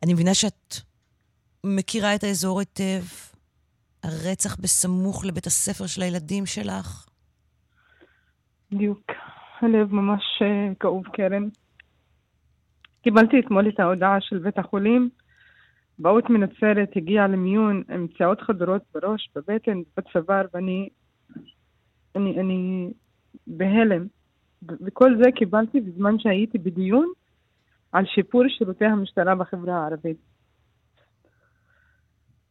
אני 0.02 0.14
מבינה 0.14 0.34
שאת 0.34 0.74
מכירה 1.64 2.14
את 2.14 2.24
האזור 2.24 2.60
היטב. 2.60 3.02
הרצח 4.04 4.56
בסמוך 4.60 5.24
לבית 5.24 5.46
הספר 5.46 5.86
של 5.86 6.02
הילדים 6.02 6.46
שלך. 6.46 7.06
בדיוק. 8.72 9.10
הלב 9.60 9.92
ממש 9.92 10.22
אה, 10.42 10.74
כאוב, 10.80 11.04
קרן. 11.12 11.48
קיבלתי 13.02 13.40
אתמול 13.40 13.68
את 13.68 13.80
ההודעה 13.80 14.20
של 14.20 14.38
בית 14.38 14.58
החולים. 14.58 15.10
באות 15.98 16.30
מנצרת 16.30 16.96
הגיעה 16.96 17.28
למיון 17.28 17.82
עם 17.90 18.08
פציעות 18.08 18.40
חדרות 18.40 18.82
בראש, 18.94 19.30
בבטן, 19.34 19.82
בצוואר, 19.96 20.46
ואני 20.54 20.88
אני, 22.16 22.40
אני 22.40 22.90
בהלם. 23.46 24.06
וכל 24.86 25.16
זה 25.24 25.32
קיבלתי 25.32 25.80
בזמן 25.80 26.18
שהייתי 26.18 26.58
בדיון 26.58 27.12
על 27.92 28.04
שיפור 28.06 28.42
שירותי 28.48 28.84
המשטרה 28.84 29.34
בחברה 29.34 29.74
הערבית. 29.74 30.31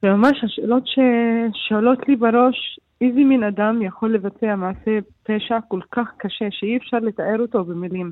וממש 0.03 0.43
השאלות 0.43 0.84
ששואלות 0.88 2.08
לי 2.08 2.15
בראש, 2.15 2.79
איזה 3.01 3.20
מין 3.20 3.43
אדם 3.43 3.81
יכול 3.81 4.13
לבצע 4.13 4.55
מעשה 4.55 5.00
פשע 5.24 5.58
כל 5.67 5.79
כך 5.91 6.12
קשה 6.17 6.46
שאי 6.51 6.77
אפשר 6.77 6.98
לתאר 6.98 7.39
אותו 7.39 7.63
במילים. 7.63 8.12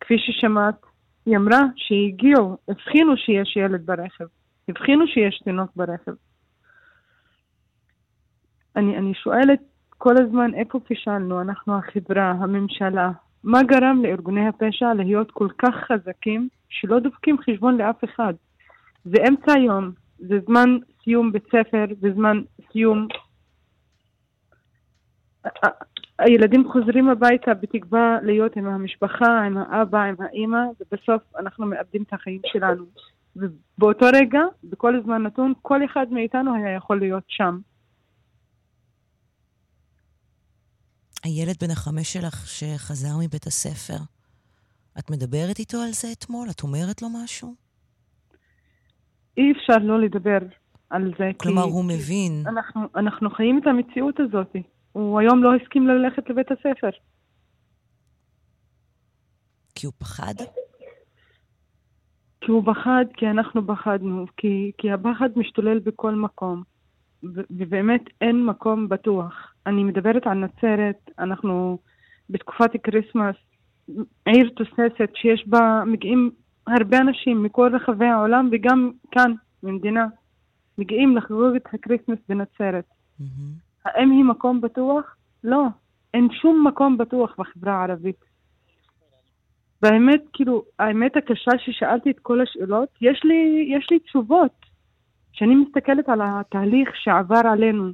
כפי 0.00 0.14
ששמעת, 0.18 0.74
היא 1.26 1.36
אמרה 1.36 1.60
שהגיעו, 1.76 2.56
הבחינו 2.68 3.16
שיש 3.16 3.56
ילד 3.56 3.86
ברכב, 3.86 4.24
הבחינו 4.68 5.06
שיש 5.06 5.40
תינוק 5.44 5.70
ברכב. 5.76 6.12
אני, 8.76 8.96
אני 8.96 9.14
שואלת 9.14 9.60
כל 9.98 10.14
הזמן 10.22 10.54
איפה 10.54 10.80
פישלנו, 10.80 11.40
אנחנו 11.40 11.78
החברה, 11.78 12.30
הממשלה, 12.30 13.10
מה 13.44 13.62
גרם 13.62 14.02
לארגוני 14.02 14.48
הפשע 14.48 14.94
להיות 14.94 15.30
כל 15.30 15.48
כך 15.58 15.74
חזקים 15.74 16.48
שלא 16.68 16.98
דופקים 16.98 17.36
חשבון 17.38 17.76
לאף 17.76 18.04
אחד? 18.04 18.34
זה 19.04 19.16
אמצע 19.28 19.52
היום, 19.52 19.90
זה 20.18 20.38
זמן 20.46 20.78
סיום 21.08 21.32
בית 21.32 21.46
ספר, 21.46 21.84
זה 22.00 22.08
זמן 22.14 22.40
סיום... 22.72 23.08
הילדים 26.18 26.72
חוזרים 26.72 27.08
הביתה 27.08 27.54
בתקווה 27.54 28.18
להיות 28.22 28.56
עם 28.56 28.66
המשפחה, 28.66 29.42
עם 29.46 29.56
האבא, 29.56 30.02
עם 30.02 30.14
האימא, 30.18 30.58
ובסוף 30.80 31.22
אנחנו 31.38 31.66
מאבדים 31.66 32.02
את 32.02 32.12
החיים 32.12 32.40
שלנו. 32.46 32.84
ובאותו 33.36 34.06
רגע, 34.14 34.40
בכל 34.64 35.02
זמן 35.04 35.22
נתון, 35.22 35.52
כל 35.62 35.84
אחד 35.84 36.06
מאיתנו 36.10 36.54
היה 36.54 36.76
יכול 36.76 36.98
להיות 36.98 37.24
שם. 37.26 37.58
הילד 41.24 41.54
בן 41.60 41.70
החמש 41.70 42.12
שלך 42.12 42.46
שחזר 42.46 43.16
מבית 43.24 43.46
הספר, 43.46 44.02
את 44.98 45.10
מדברת 45.10 45.58
איתו 45.58 45.78
על 45.78 45.90
זה 45.92 46.08
אתמול? 46.12 46.48
את 46.50 46.62
אומרת 46.62 47.02
לו 47.02 47.08
משהו? 47.24 47.54
אי 49.36 49.52
אפשר 49.52 49.78
לא 49.82 50.00
לדבר 50.00 50.38
על 50.90 51.12
זה. 51.18 51.30
כלומר, 51.36 51.62
כי, 51.62 51.70
הוא 51.70 51.84
מבין. 51.84 52.44
אנחנו, 52.46 52.80
אנחנו 52.96 53.30
חיים 53.30 53.58
את 53.58 53.66
המציאות 53.66 54.20
הזאת. 54.20 54.56
הוא 54.92 55.20
היום 55.20 55.42
לא 55.42 55.54
הסכים 55.54 55.86
ללכת 55.86 56.30
לבית 56.30 56.50
הספר. 56.50 56.90
כי 59.74 59.86
הוא 59.86 59.94
פחד? 59.98 60.34
כי 62.40 62.50
הוא 62.50 62.62
פחד, 62.74 63.04
כי 63.16 63.26
אנחנו 63.26 63.66
פחדנו, 63.66 64.26
כי, 64.36 64.72
כי 64.78 64.90
הפחד 64.90 65.28
משתולל 65.36 65.78
בכל 65.78 66.14
מקום. 66.14 66.62
ובאמת 67.50 68.00
אין 68.20 68.46
מקום 68.46 68.88
בטוח. 68.88 69.54
אני 69.66 69.84
מדברת 69.84 70.26
על 70.26 70.38
נצרת, 70.38 71.10
אנחנו 71.18 71.78
בתקופת 72.30 72.70
כריסמס, 72.82 73.36
עיר 74.24 74.50
תוססת 74.56 75.10
שיש 75.14 75.44
בה, 75.46 75.82
מגיעים 75.86 76.30
הרבה 76.66 76.98
אנשים 76.98 77.42
מכל 77.42 77.70
רחבי 77.74 78.06
העולם 78.06 78.48
וגם 78.52 78.90
כאן, 79.10 79.32
במדינה, 79.62 80.06
מגיעים 80.78 81.16
לחגוג 81.16 81.54
את 81.56 81.74
הכריסמס 81.74 82.18
בנצרת. 82.28 82.84
האם 83.84 84.10
היא 84.10 84.24
מקום 84.24 84.60
בטוח? 84.60 85.16
לא. 85.44 85.64
אין 86.14 86.28
שום 86.42 86.66
מקום 86.66 86.98
בטוח 86.98 87.34
בחברה 87.38 87.72
הערבית. 87.72 88.24
והאמת, 89.82 90.20
כאילו, 90.32 90.62
האמת 90.78 91.16
הקשה 91.16 91.50
ששאלתי 91.58 92.10
את 92.10 92.18
כל 92.18 92.40
השאלות, 92.40 92.88
יש 93.00 93.20
לי, 93.24 93.68
יש 93.76 93.86
לי 93.90 93.98
תשובות. 93.98 94.52
כשאני 95.32 95.54
מסתכלת 95.54 96.08
על 96.08 96.20
התהליך 96.24 96.90
שעבר 96.94 97.40
עלינו 97.52 97.90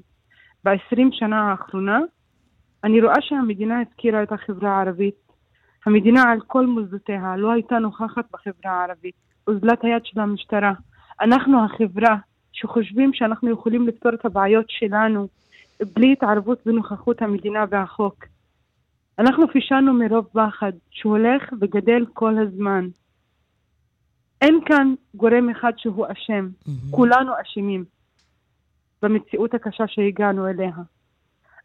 ב-20 0.64 1.08
שנה 1.10 1.50
האחרונה, 1.50 2.00
אני 2.84 3.00
רואה 3.00 3.20
שהמדינה 3.20 3.80
הפקירה 3.80 4.22
את 4.22 4.32
החברה 4.32 4.76
הערבית. 4.76 5.14
המדינה 5.86 6.22
על 6.22 6.40
כל 6.40 6.66
מוסדותיה 6.66 7.36
לא 7.36 7.52
הייתה 7.52 7.78
נוכחת 7.78 8.24
בחברה 8.32 8.72
הערבית. 8.72 9.14
אוזלת 9.46 9.84
היד 9.84 10.04
של 10.04 10.20
המשטרה. 10.20 10.72
אנחנו 11.20 11.64
החברה 11.64 12.16
שחושבים 12.54 13.10
שאנחנו 13.14 13.50
יכולים 13.50 13.88
לפתור 13.88 14.14
את 14.14 14.24
הבעיות 14.24 14.66
שלנו 14.68 15.28
בלי 15.94 16.12
התערבות 16.12 16.66
ונוכחות 16.66 17.22
המדינה 17.22 17.64
והחוק. 17.70 18.24
אנחנו 19.18 19.48
פישלנו 19.48 19.94
מרוב 19.94 20.26
פחד 20.32 20.72
שהולך 20.90 21.42
וגדל 21.60 22.06
כל 22.12 22.38
הזמן. 22.38 22.88
אין 24.40 24.60
כאן 24.66 24.94
גורם 25.14 25.50
אחד 25.50 25.72
שהוא 25.76 26.06
אשם, 26.12 26.48
מהמם. 26.66 26.90
כולנו 26.90 27.32
אשמים 27.42 27.84
במציאות 29.02 29.54
הקשה 29.54 29.84
שהגענו 29.86 30.48
אליה. 30.48 30.70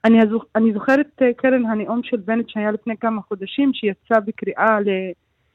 אני, 0.06 0.22
הזוכ... 0.22 0.46
אני 0.56 0.74
זוכרת, 0.74 1.22
אה, 1.22 1.34
קרן, 1.34 1.66
הנאום 1.66 2.04
של 2.04 2.18
בנט 2.18 2.50
שהיה 2.50 2.72
לפני 2.72 2.98
כמה 2.98 3.22
חודשים, 3.22 3.74
שיצא 3.74 4.20
בקריאה 4.20 4.78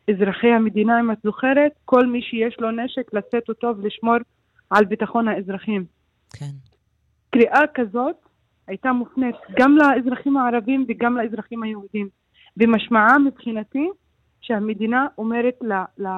לאזרחי 0.09 0.49
המדינה, 0.49 1.00
אם 1.00 1.11
את 1.11 1.19
זוכרת, 1.25 1.73
כל 1.85 2.07
מי 2.07 2.23
שיש 2.23 2.57
לו 2.61 2.71
נשק 2.71 3.14
לשאת 3.14 3.49
אותו 3.49 3.75
ולשמור 3.76 4.17
על 4.75 4.85
ביטחון 4.85 5.28
האזרחים. 5.28 5.85
כן. 6.31 6.50
קריאה 7.31 7.61
כזאת 7.75 8.16
הייתה 8.66 8.93
מופנית 8.93 9.37
גם 9.59 9.76
לאזרחים 9.76 10.37
הערבים 10.37 10.87
וגם 10.88 11.16
לאזרחים 11.16 11.62
היהודים. 11.62 12.09
ומשמעה 12.57 13.19
מבחינתי 13.19 13.88
שהמדינה 14.40 15.07
אומרת 15.19 15.54
ל, 15.62 15.73
ל, 15.99 16.09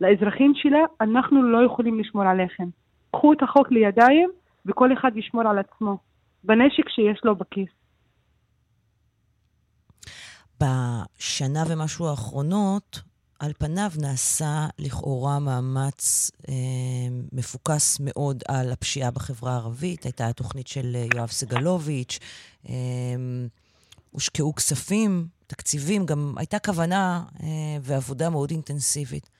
לאזרחים 0.00 0.52
שלה, 0.54 0.78
אנחנו 1.00 1.42
לא 1.42 1.66
יכולים 1.66 2.00
לשמור 2.00 2.24
עליכם. 2.24 2.68
קחו 3.10 3.32
את 3.32 3.42
החוק 3.42 3.70
לידיים 3.70 4.30
וכל 4.66 4.92
אחד 4.92 5.10
ישמור 5.16 5.48
על 5.48 5.58
עצמו, 5.58 5.98
בנשק 6.44 6.88
שיש 6.88 7.20
לו 7.24 7.36
בכיס. 7.36 7.70
בשנה 10.60 11.62
ומשהו 11.68 12.06
האחרונות, 12.06 13.00
על 13.42 13.52
פניו 13.58 13.90
נעשה 14.02 14.66
לכאורה 14.78 15.38
מאמץ 15.38 16.30
אה, 16.48 16.54
מפוקס 17.32 18.00
מאוד 18.04 18.42
על 18.48 18.72
הפשיעה 18.72 19.10
בחברה 19.10 19.52
הערבית. 19.52 20.04
הייתה 20.04 20.28
התוכנית 20.28 20.66
של 20.66 20.92
אה, 20.94 21.06
יואב 21.14 21.28
סגלוביץ', 21.28 22.18
אה, 22.68 22.74
הושקעו 24.10 24.54
כספים, 24.54 25.26
תקציבים, 25.46 26.06
גם 26.06 26.34
הייתה 26.36 26.58
כוונה 26.58 27.22
אה, 27.42 27.48
ועבודה 27.82 28.30
מאוד 28.30 28.50
אינטנסיבית. 28.50 29.30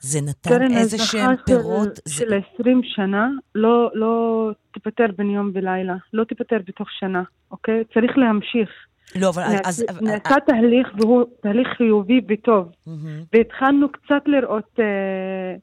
זה 0.00 0.20
נתן 0.20 0.76
איזה 0.76 0.98
שהם 0.98 1.36
פירות. 1.46 1.96
של, 1.96 2.02
זה... 2.04 2.14
של 2.14 2.40
20 2.54 2.80
שנה 2.84 3.28
לא, 3.54 3.90
לא 3.94 4.50
תיפטר 4.74 5.06
בין 5.16 5.30
יום 5.30 5.50
ולילה, 5.54 5.94
לא 6.12 6.24
תיפטר 6.24 6.58
בתוך 6.66 6.88
שנה, 7.00 7.22
אוקיי? 7.50 7.84
צריך 7.94 8.12
להמשיך. 8.16 8.70
לא, 9.16 9.28
אבל 9.28 9.42
נעשה, 9.42 9.68
אז... 9.68 10.02
נעשה 10.02 10.40
תהליך 10.46 10.88
והוא 10.98 11.24
תהליך 11.40 11.68
חיובי 11.76 12.20
וטוב. 12.28 12.72
Mm-hmm. 12.72 12.90
והתחלנו 13.32 13.92
קצת 13.92 14.22
לראות, 14.26 14.80
אה, 14.80 15.54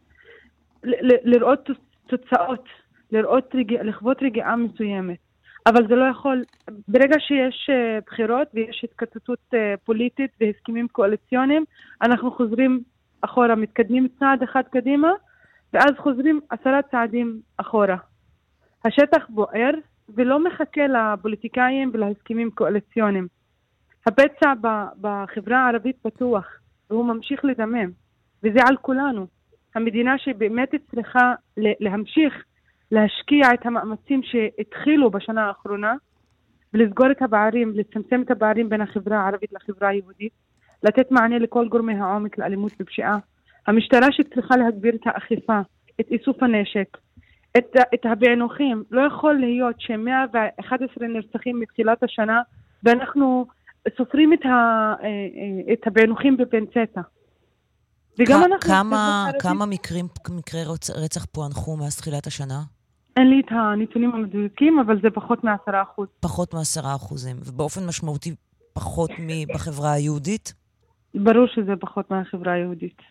ל, 0.83 1.11
לראות 1.23 1.69
תוצאות, 2.07 2.65
לראות, 3.11 3.55
רגיע, 3.55 3.83
לחוות 3.83 4.23
רגיעה 4.23 4.55
מסוימת. 4.55 5.17
אבל 5.67 5.87
זה 5.87 5.95
לא 5.95 6.05
יכול, 6.05 6.43
ברגע 6.87 7.19
שיש 7.19 7.69
אה, 7.69 7.99
בחירות 8.07 8.47
ויש 8.53 8.83
התקצצות 8.83 9.39
אה, 9.53 9.73
פוליטית 9.83 10.31
והסכמים 10.41 10.87
קואליציוניים, 10.87 11.65
אנחנו 12.01 12.31
חוזרים 12.31 12.81
אחורה, 13.21 13.55
מתקדמים 13.55 14.07
צעד 14.19 14.43
אחד 14.43 14.63
קדימה, 14.71 15.11
ואז 15.73 15.91
חוזרים 15.97 16.39
עשרה 16.49 16.79
צעדים 16.91 17.39
אחורה. 17.57 17.97
השטח 18.85 19.25
בוער 19.29 19.71
ולא 20.09 20.43
מחכה 20.43 20.81
לפוליטיקאים 20.87 21.91
ולהסכמים 21.93 22.51
קואליציוניים. 22.51 23.27
הפצע 24.07 24.53
בחברה 25.01 25.57
הערבית 25.65 25.95
פתוח, 26.01 26.45
והוא 26.89 27.05
ממשיך 27.05 27.45
לדמם, 27.45 27.89
וזה 28.43 28.59
על 28.69 28.77
כולנו. 28.77 29.27
המדינה 29.75 30.17
שבאמת 30.17 30.69
צריכה 30.91 31.33
להמשיך 31.57 32.43
להשקיע 32.91 33.53
את 33.53 33.65
המאמצים 33.65 34.21
שהתחילו 34.23 35.11
בשנה 35.11 35.47
האחרונה 35.47 35.93
ולסגור 36.73 37.11
את 37.11 37.21
הפערים, 37.21 37.71
לצמצם 37.75 38.21
את 38.21 38.31
הפערים 38.31 38.69
בין 38.69 38.81
החברה 38.81 39.19
הערבית 39.19 39.53
לחברה 39.53 39.89
היהודית, 39.89 40.33
לתת 40.83 41.11
מענה 41.11 41.39
לכל 41.39 41.67
גורמי 41.67 41.93
העומק 41.93 42.37
לאלימות 42.37 42.71
ופשיעה. 42.79 43.17
המשטרה 43.67 44.07
שצריכה 44.11 44.55
להגביר 44.57 44.95
את 44.95 45.01
האכיפה, 45.07 45.59
את 46.01 46.05
איסוף 46.11 46.43
הנשק, 46.43 46.97
את, 47.57 47.75
את 47.93 48.05
הפענוחים. 48.05 48.83
לא 48.91 49.01
יכול 49.01 49.33
להיות 49.33 49.75
ש-111 49.81 51.01
נרצחים 51.01 51.59
מתחילת 51.59 52.03
השנה 52.03 52.41
ואנחנו 52.83 53.45
סופרים 53.97 54.33
את, 54.33 54.45
ה, 54.45 54.49
אה, 54.49 55.07
אה, 55.07 55.73
את 55.73 55.87
הפענוחים 55.87 56.37
בפנצטה. 56.37 57.01
וגם 58.19 58.43
אנחנו... 58.43 58.69
כמה, 58.69 59.29
כמה 59.39 59.65
מקרים, 59.65 60.05
מקרי 60.29 60.61
רצח 61.03 61.25
פוענחו 61.25 61.77
מאז 61.77 61.97
תחילת 61.97 62.27
השנה? 62.27 62.61
אין 63.17 63.29
לי 63.29 63.41
את 63.45 63.51
הנתונים 63.51 64.11
המדויקים, 64.15 64.79
אבל 64.79 65.01
זה 65.01 65.09
פחות 65.13 65.43
מעשרה 65.43 65.81
אחוז. 65.81 66.07
פחות 66.19 66.53
מעשרה 66.53 66.95
אחוזים, 66.95 67.37
ובאופן 67.45 67.81
משמעותי 67.87 68.35
פחות 68.73 69.11
מבחברה 69.19 69.91
היהודית? 69.91 70.53
ברור 71.15 71.47
שזה 71.47 71.71
פחות 71.79 72.11
מהחברה 72.11 72.53
היהודית. 72.53 73.01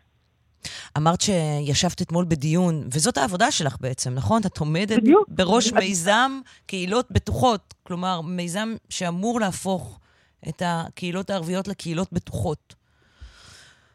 אמרת 0.99 1.21
שישבת 1.21 2.03
אתמול 2.03 2.25
בדיון, 2.29 2.75
וזאת 2.95 3.19
העבודה 3.19 3.51
שלך 3.51 3.77
בעצם, 3.81 4.15
נכון? 4.15 4.41
את 4.47 4.59
עומדת 4.59 4.99
בדיוק. 4.99 5.29
בראש 5.29 5.73
מיזם 5.73 6.31
קהילות 6.67 7.07
בטוחות. 7.11 7.75
כלומר, 7.83 8.21
מיזם 8.21 8.69
שאמור 8.89 9.41
להפוך 9.41 10.01
את 10.49 10.63
הקהילות 10.65 11.31
הערביות 11.31 11.69
לקהילות 11.69 12.13
בטוחות. 12.13 12.75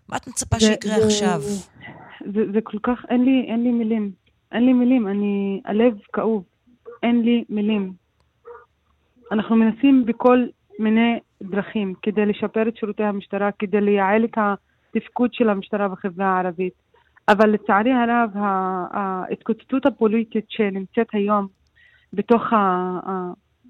מה 0.10 0.18
את 0.18 0.28
מצפה 0.28 0.58
זה, 0.60 0.66
שיקרה 0.66 1.00
זה, 1.00 1.06
עכשיו? 1.06 1.42
זה, 2.34 2.42
זה 2.54 2.60
כל 2.64 2.78
כך, 2.84 3.06
אין 3.10 3.26
לי, 3.26 3.46
אין 3.48 3.64
לי 3.64 3.72
מילים. 3.72 4.12
אין 4.52 4.66
לי 4.66 4.74
מילים, 4.74 5.08
אני, 5.08 5.62
הלב 5.66 5.94
כאוב. 6.14 6.44
אין 7.04 7.22
לי 7.22 7.44
מילים. 7.50 7.94
אנחנו 9.32 9.56
מנסים 9.56 10.06
בכל 10.06 10.46
מיני 10.80 11.20
דרכים 11.44 11.94
כדי 12.02 12.26
לשפר 12.26 12.68
את 12.68 12.78
שירותי 12.78 13.04
המשטרה, 13.04 13.50
כדי 13.60 13.82
לייעל 13.82 14.26
את 14.26 14.38
התפקוד 14.96 15.34
של 15.34 15.50
המשטרה 15.50 15.88
בחברה 15.88 16.28
הערבית. 16.28 16.85
אבל 17.28 17.50
לצערי 17.50 17.92
הרב, 17.92 18.30
ההתקוטטות 18.92 19.86
הפוליטית 19.86 20.46
שנמצאת 20.50 21.08
היום 21.14 21.48
בתוך 22.14 22.42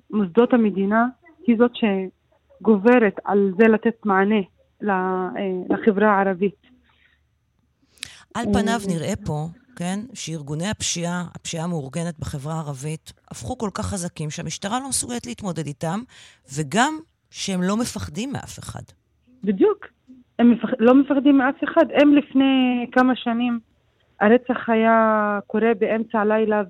מוסדות 0.09 0.53
המדינה 0.53 1.05
היא 1.47 1.57
זאת 1.57 1.71
שגוברת 1.75 3.15
על 3.23 3.51
זה 3.57 3.67
לתת 3.67 4.05
מענה 4.05 4.41
אה, 4.83 5.29
לחברה 5.69 6.11
הערבית. 6.11 6.61
על 8.33 8.45
פניו 8.53 8.79
נראה 8.87 9.13
פה 9.25 9.47
כן? 9.75 9.99
שארגוני 10.13 10.67
הפשיעה, 10.67 11.25
הפשיעה 11.35 11.63
המאורגנת 11.63 12.19
בחברה 12.19 12.53
הערבית, 12.53 13.13
הפכו 13.31 13.57
כל 13.57 13.69
כך 13.73 13.85
חזקים 13.85 14.29
שהמשטרה 14.29 14.79
לא 14.79 14.89
מסוגלת 14.89 15.25
להתמודד 15.25 15.65
איתם, 15.65 15.99
וגם 16.53 16.99
שהם 17.29 17.61
לא 17.61 17.77
מפחדים 17.77 18.31
מאף 18.31 18.59
אחד. 18.59 18.83
בדיוק. 19.43 19.85
הם 20.39 20.51
מפח... 20.51 20.69
לא 20.79 20.93
מפחדים 20.95 21.37
מאף 21.37 21.63
אחד. 21.63 21.85
הם 21.93 22.15
לפני 22.15 22.85
כמה 22.91 23.15
שנים, 23.15 23.59
הרצח 24.19 24.69
היה 24.69 25.39
קורה 25.47 25.71
באמצע 25.79 26.19
הלילה 26.19 26.63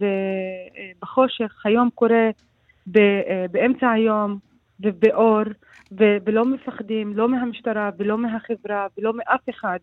ובחושך, 0.97 1.65
היום 1.65 1.89
קורה 1.95 2.29
ב... 2.91 2.99
באמצע 3.51 3.91
היום 3.91 4.37
ובאור, 4.79 5.43
ו... 5.99 6.03
ולא 6.25 6.45
מפחדים, 6.45 7.17
לא 7.17 7.29
מהמשטרה 7.29 7.89
ולא 7.97 8.17
מהחברה 8.17 8.87
ולא 8.97 9.13
מאף 9.13 9.49
אחד. 9.49 9.79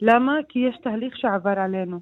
למה? 0.00 0.38
כי 0.48 0.58
יש 0.58 0.76
תהליך 0.82 1.16
שעבר 1.16 1.58
עלינו. 1.58 2.00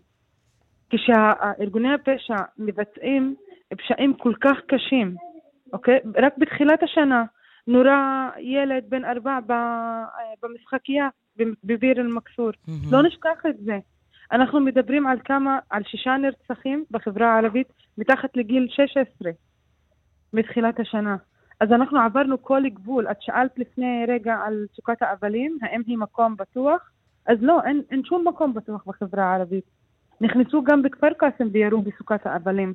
כשארגוני 0.91 1.95
הפשע 1.95 2.37
מבצעים 2.59 3.35
פשעים 3.79 4.15
כל 4.15 4.33
כך 4.41 4.57
קשים, 4.67 5.15
אוקיי? 5.73 5.99
רק 6.17 6.39
בתחילת 6.39 6.83
השנה 6.83 7.25
נורה 7.67 8.31
ילד 8.39 8.85
בן 8.89 9.05
ארבע 9.05 9.39
במשחקייה 10.43 11.09
בביר 11.65 12.01
אל-מכסור. 12.01 12.51
Mm-hmm. 12.51 12.91
לא 12.91 13.03
נשכח 13.03 13.47
את 13.49 13.57
זה. 13.65 13.79
אנחנו 14.33 14.61
מדברים 14.61 15.07
על 15.07 15.19
כמה, 15.25 15.59
על 15.71 15.83
שישה 15.85 16.17
נרצחים 16.17 16.85
בחברה 16.91 17.35
הערבית 17.35 17.69
מתחת 17.99 18.37
לגיל 18.37 18.69
16 18.71 19.33
מתחילת 20.33 20.81
השנה. 20.81 21.17
אז 21.61 21.73
אנחנו 21.73 22.01
עברנו 22.01 22.43
כל 22.43 22.63
גבול. 22.69 23.11
את 23.11 23.17
שאלת 23.21 23.59
לפני 23.59 24.05
רגע 24.09 24.35
על 24.45 24.67
סוכת 24.77 25.03
האבלים, 25.03 25.59
האם 25.63 25.83
היא 25.87 25.99
מקום 25.99 26.37
בטוח? 26.37 26.91
אז 27.27 27.39
לא, 27.41 27.61
אין, 27.67 27.83
אין 27.91 28.05
שום 28.05 28.29
מקום 28.29 28.55
בטוח 28.55 28.85
בחברה 28.87 29.25
הערבית. 29.25 29.65
נכנסו 30.21 30.63
גם 30.65 30.83
בכפר 30.83 31.13
קאסם 31.19 31.49
וירו 31.53 31.83
בסוכת 31.83 32.27
האבלים. 32.27 32.75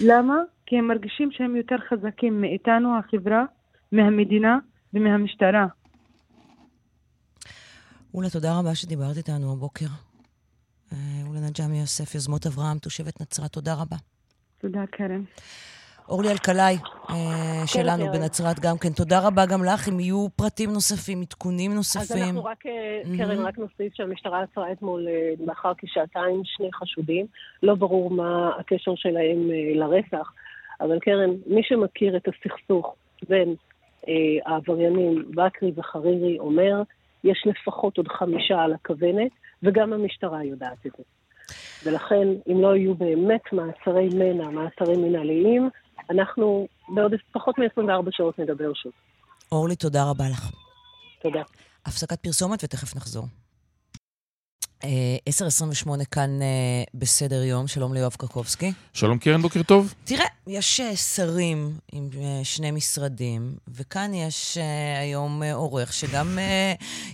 למה? 0.00 0.34
כי 0.66 0.76
הם 0.78 0.88
מרגישים 0.88 1.30
שהם 1.32 1.56
יותר 1.56 1.76
חזקים 1.88 2.40
מאיתנו, 2.40 2.98
החברה, 2.98 3.44
מהמדינה 3.92 4.58
ומהמשטרה. 4.94 5.66
אולה, 8.14 8.30
תודה 8.30 8.58
רבה 8.58 8.74
שדיברת 8.74 9.16
איתנו 9.16 9.52
הבוקר. 9.52 9.86
אה, 10.92 10.98
אולה 11.28 11.40
נג'מי 11.40 11.80
יוסף, 11.80 12.14
יוזמות 12.14 12.46
אברהם, 12.46 12.78
תושבת 12.78 13.20
נצרת, 13.20 13.52
תודה 13.52 13.74
רבה. 13.74 13.96
תודה, 14.58 14.80
קרן. 14.90 15.22
אורלי 16.08 16.30
אלקלעי 16.30 16.76
אה, 16.76 17.14
כן, 17.60 17.66
שלנו 17.66 18.04
כן, 18.04 18.12
בנצרת 18.12 18.60
גם 18.60 18.78
כן. 18.78 18.88
תודה 18.88 19.26
רבה 19.26 19.46
גם 19.46 19.64
לך, 19.64 19.88
אם 19.88 20.00
יהיו 20.00 20.26
פרטים 20.36 20.70
נוספים, 20.70 21.20
עדכונים 21.20 21.74
נוספים. 21.74 22.16
אז 22.16 22.22
אנחנו 22.22 22.44
רק, 22.44 22.66
mm-hmm. 22.66 23.18
קרן, 23.18 23.38
רק 23.38 23.58
נוסיף 23.58 23.94
שהמשטרה 23.94 24.42
עצרה 24.42 24.72
אתמול 24.72 25.06
לאחר 25.46 25.72
כשעתיים 25.78 26.42
שני 26.44 26.68
חשודים. 26.72 27.26
לא 27.62 27.74
ברור 27.74 28.10
מה 28.10 28.50
הקשר 28.58 28.94
שלהם 28.96 29.50
לרצח, 29.74 30.32
אבל 30.80 30.98
קרן, 30.98 31.30
מי 31.46 31.62
שמכיר 31.62 32.16
את 32.16 32.28
הסכסוך 32.28 32.94
בין 33.28 33.54
אה, 34.08 34.14
העבריינים 34.46 35.24
בכרי 35.34 35.72
וחרירי 35.76 36.38
אומר, 36.38 36.82
יש 37.24 37.46
לפחות 37.46 37.96
עוד 37.96 38.08
חמישה 38.08 38.60
על 38.60 38.72
הכוונת, 38.72 39.30
וגם 39.62 39.92
המשטרה 39.92 40.44
יודעת 40.44 40.86
את 40.86 40.92
זה. 40.98 41.02
ולכן, 41.84 42.28
אם 42.52 42.60
לא 42.60 42.76
יהיו 42.76 42.94
באמת 42.94 43.52
מעצרי 43.52 44.08
מנע, 44.14 44.50
מעצרים 44.50 45.02
מנהליים, 45.02 45.70
אנחנו 46.12 46.68
בעוד 46.88 47.12
פחות 47.32 47.58
מ-24 47.58 48.10
שעות 48.10 48.38
נדבר 48.38 48.74
שוב. 48.74 48.92
אורלי, 49.52 49.76
תודה 49.76 50.10
רבה 50.10 50.24
לך. 50.28 50.50
תודה. 51.22 51.42
הפסקת 51.86 52.20
פרסומת 52.20 52.64
ותכף 52.64 52.96
נחזור. 52.96 53.24
10.28 54.82 54.86
אה, 56.00 56.04
כאן 56.04 56.42
אה, 56.42 56.46
בסדר 56.94 57.42
יום, 57.42 57.66
שלום 57.66 57.94
ליואב 57.94 58.14
קרקובסקי. 58.18 58.72
שלום 58.92 59.18
קרן, 59.18 59.42
בוקר 59.42 59.62
טוב. 59.62 59.94
תראה, 60.04 60.24
יש 60.46 60.80
אה, 60.80 60.96
שרים 60.96 61.72
עם 61.92 62.08
שני 62.42 62.70
משרדים, 62.70 63.52
וכאן 63.74 64.14
יש 64.14 64.58
היום 65.00 65.42
עורך 65.52 65.92
שגם 65.92 66.38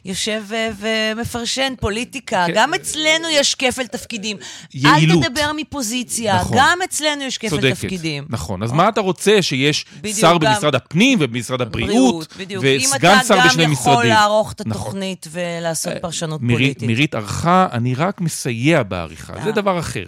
יושב 0.05 0.43
ומפרשן 0.79 1.73
פוליטיקה. 1.81 2.45
כן. 2.47 2.53
גם 2.55 2.75
אצלנו 2.75 3.29
יש 3.31 3.55
כפל 3.55 3.87
תפקידים. 3.87 4.37
יעילות. 4.75 5.25
אל 5.25 5.29
תדבר 5.29 5.51
מפוזיציה, 5.57 6.41
נכון. 6.41 6.57
גם 6.59 6.79
אצלנו 6.85 7.23
יש 7.23 7.39
כפל 7.39 7.49
צודקת. 7.49 7.75
תפקידים. 7.75 8.27
נכון, 8.29 8.63
אז 8.63 8.73
מה 8.73 8.89
אתה 8.89 9.01
רוצה? 9.01 9.43
שיש 9.43 9.87
שר. 10.13 10.39
במשרד 10.39 10.75
הפנים 10.75 11.19
ובמשרד 11.23 11.61
הבריאות, 11.61 12.35
בריאות, 12.37 12.65
וסגן 12.65 13.19
שר 13.29 13.39
בשני 13.47 13.67
משרדים. 13.67 13.69
אם 13.69 13.73
אתה 13.73 13.85
גם 13.87 13.93
יכול 13.93 14.05
לערוך 14.05 14.53
את 14.53 14.67
נכון. 14.67 14.83
התוכנית. 14.83 15.27
ולעשות 15.31 15.93
פרשנות 16.01 16.41
פוליטית. 16.41 16.83
מירית 16.83 17.15
ערכה 17.15 17.58
אני 17.73 17.95
רק 17.95 18.21
מסייע 18.21 18.83
בעריכה, 18.83 19.33
זה 19.43 19.49
אה. 19.49 19.55
דבר 19.55 19.79
אחר. 19.79 20.05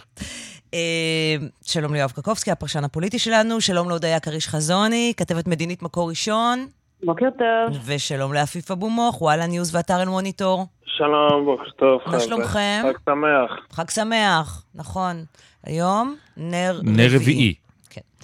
אה, 0.75 1.37
שלום 1.65 1.95
ליואב 1.95 2.11
קרקובסקי, 2.11 2.51
הפרשן 2.51 2.85
הפוליטי 2.85 3.19
שלנו, 3.19 3.61
שלום 3.61 3.89
להודיה 3.89 4.21
קריש 4.21 4.49
חזוני, 4.49 5.13
כתבת 5.17 5.49
מדינית 5.49 5.83
מקור 5.83 6.09
ראשון. 6.09 6.67
בוקר 7.03 7.27
טוב. 7.39 7.79
ושלום 7.87 8.33
לעפיף 8.33 8.71
אבו 8.71 8.91
מוך, 8.91 9.23
וואלה 9.23 9.47
ניוז 9.47 9.75
ואתר 9.75 10.03
אל-מוניטור. 10.03 10.67
שלום, 10.85 11.45
בוקר 11.45 11.71
טוב. 11.71 12.01
מה 12.07 12.21
שלומכם? 12.21 12.83
חג 12.83 13.13
שמח. 13.13 13.67
חג 13.73 13.91
שמח, 13.91 14.65
נכון. 14.75 15.25
היום 15.65 16.17
נר 16.37 16.79
רביעי. 16.79 16.97
נר 16.97 17.17
רביעי. 17.17 17.55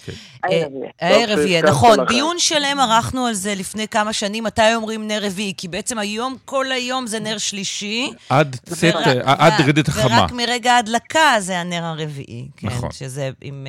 כן. 0.05 0.13
כן. 0.49 0.69
הערב 1.01 1.39
יהיה, 1.39 1.63
נכון. 1.63 1.99
דיון 2.09 2.39
שלם 2.39 2.81
ערכנו 2.81 3.27
על 3.27 3.35
זה 3.35 3.55
לפני 3.55 3.89
כמה 3.89 4.13
שנים, 4.13 4.45
מתי 4.45 4.75
אומרים 4.75 5.09
נר 5.09 5.25
רביעי, 5.27 5.53
כי 5.57 5.69
בעצם 5.69 5.99
היום, 5.99 6.37
כל 6.45 6.73
היום 6.73 7.07
זה 7.07 7.21
נר 7.21 7.39
שלישי. 7.39 8.13
עד 8.29 8.57
צאת, 8.65 8.95
עד 9.25 9.53
רדת 9.69 9.89
החמה. 9.89 10.21
ורק 10.21 10.33
מרגע 10.33 10.73
ההדלקה 10.73 11.35
זה 11.39 11.59
הנר 11.59 11.85
הרביעי. 11.85 12.49
כן, 12.57 12.67
נכון. 12.67 12.91
שזה 12.93 13.31
עם 13.41 13.67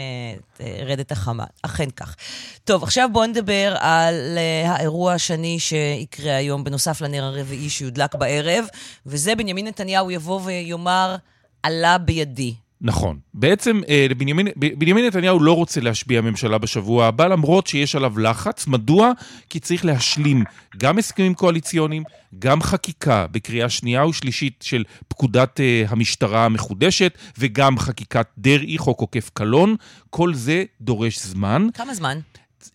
אה, 0.60 0.86
רדת 0.86 1.12
החמה. 1.12 1.44
אכן 1.62 1.90
כך. 1.90 2.16
טוב, 2.64 2.84
עכשיו 2.84 3.10
בואו 3.12 3.26
נדבר 3.26 3.76
על 3.80 4.38
אה, 4.38 4.72
האירוע 4.72 5.14
השני 5.14 5.60
שיקרה 5.60 6.36
היום, 6.36 6.64
בנוסף 6.64 7.02
לנר 7.02 7.24
הרביעי 7.24 7.70
שיודלק 7.70 8.16
בערב, 8.16 8.66
וזה 9.06 9.36
בנימין 9.36 9.68
נתניהו 9.68 10.12
יבוא 10.12 10.42
ויאמר, 10.44 11.16
עלה 11.64 11.98
בידי. 11.98 12.54
נכון. 12.82 13.20
בעצם 13.34 13.82
אה, 13.90 14.08
בנימין, 14.18 14.48
בנימין 14.56 15.06
נתניהו 15.06 15.40
לא 15.40 15.54
רוצה 15.54 15.82
להשביע 15.82 16.22
ממשלה 16.22 16.58
בשבוע 16.58 17.06
הבא, 17.06 17.28
למרות 17.28 17.68
שיש 17.68 17.96
עליו 17.96 18.20
לחץ. 18.20 18.68
מדוע? 18.68 19.12
כי 19.50 19.60
צריך 19.60 19.86
להשלים 19.86 20.44
גם 20.78 20.98
הסכמים 20.98 21.34
קואליציוניים, 21.34 22.04
גם 22.40 22.62
חקיקה 22.62 23.26
בקריאה 23.32 23.70
שנייה 23.70 24.06
ושלישית 24.06 24.64
של 24.64 24.84
פקודת 25.08 25.60
אה, 25.60 25.84
המשטרה 25.88 26.46
המחודשת, 26.46 27.18
וגם 27.38 27.80
חקיקת 27.80 28.28
דרעי, 28.38 28.78
חוק 28.78 29.02
עוקף 29.02 29.30
קלון. 29.34 29.76
כל 30.10 30.34
זה 30.34 30.64
דורש 30.82 31.20
זמן. 31.20 31.68
כמה 31.74 31.94
זמן? 31.94 32.20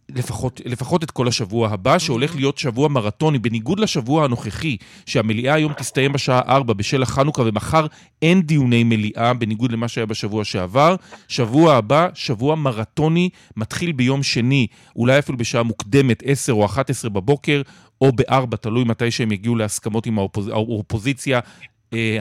לפחות, 0.09 0.61
לפחות 0.65 1.05
את 1.05 1.11
כל 1.11 1.29
השבוע 1.29 1.69
הבא, 1.69 1.99
שהולך 1.99 2.37
להיות 2.37 2.59
שבוע 2.59 2.89
מרתוני, 2.89 3.39
בניגוד 3.39 3.81
לשבוע 3.81 4.25
הנוכחי, 4.25 4.77
שהמליאה 5.07 5.55
היום 5.55 5.73
תסתיים 5.73 6.13
בשעה 6.13 6.41
4 6.49 6.75
בשל 6.75 7.03
החנוכה, 7.03 7.43
ומחר 7.43 7.87
אין 8.23 8.43
דיוני 8.43 8.85
מליאה, 8.85 9.35
בניגוד 9.35 9.73
למה 9.73 9.89
שהיה 9.89 10.07
בשבוע 10.07 10.45
שעבר. 10.45 10.97
שבוע 11.29 11.75
הבא, 11.75 12.09
שבוע 12.15 12.55
מרתוני, 12.55 13.29
מתחיל 13.57 13.93
ביום 13.93 14.23
שני, 14.23 14.67
אולי 14.97 15.19
אפילו 15.19 15.39
בשעה 15.39 15.63
מוקדמת, 15.63 16.23
10 16.27 16.53
או 16.53 16.65
11 16.65 17.11
בבוקר, 17.11 17.63
או 18.01 18.13
ב-4, 18.13 18.57
תלוי 18.57 18.85
מתי 18.85 19.11
שהם 19.11 19.33
יגיעו 19.33 19.57
להסכמות 19.57 20.07
עם 20.07 20.19
האופוז... 20.19 20.49
האופוזיציה 20.49 21.41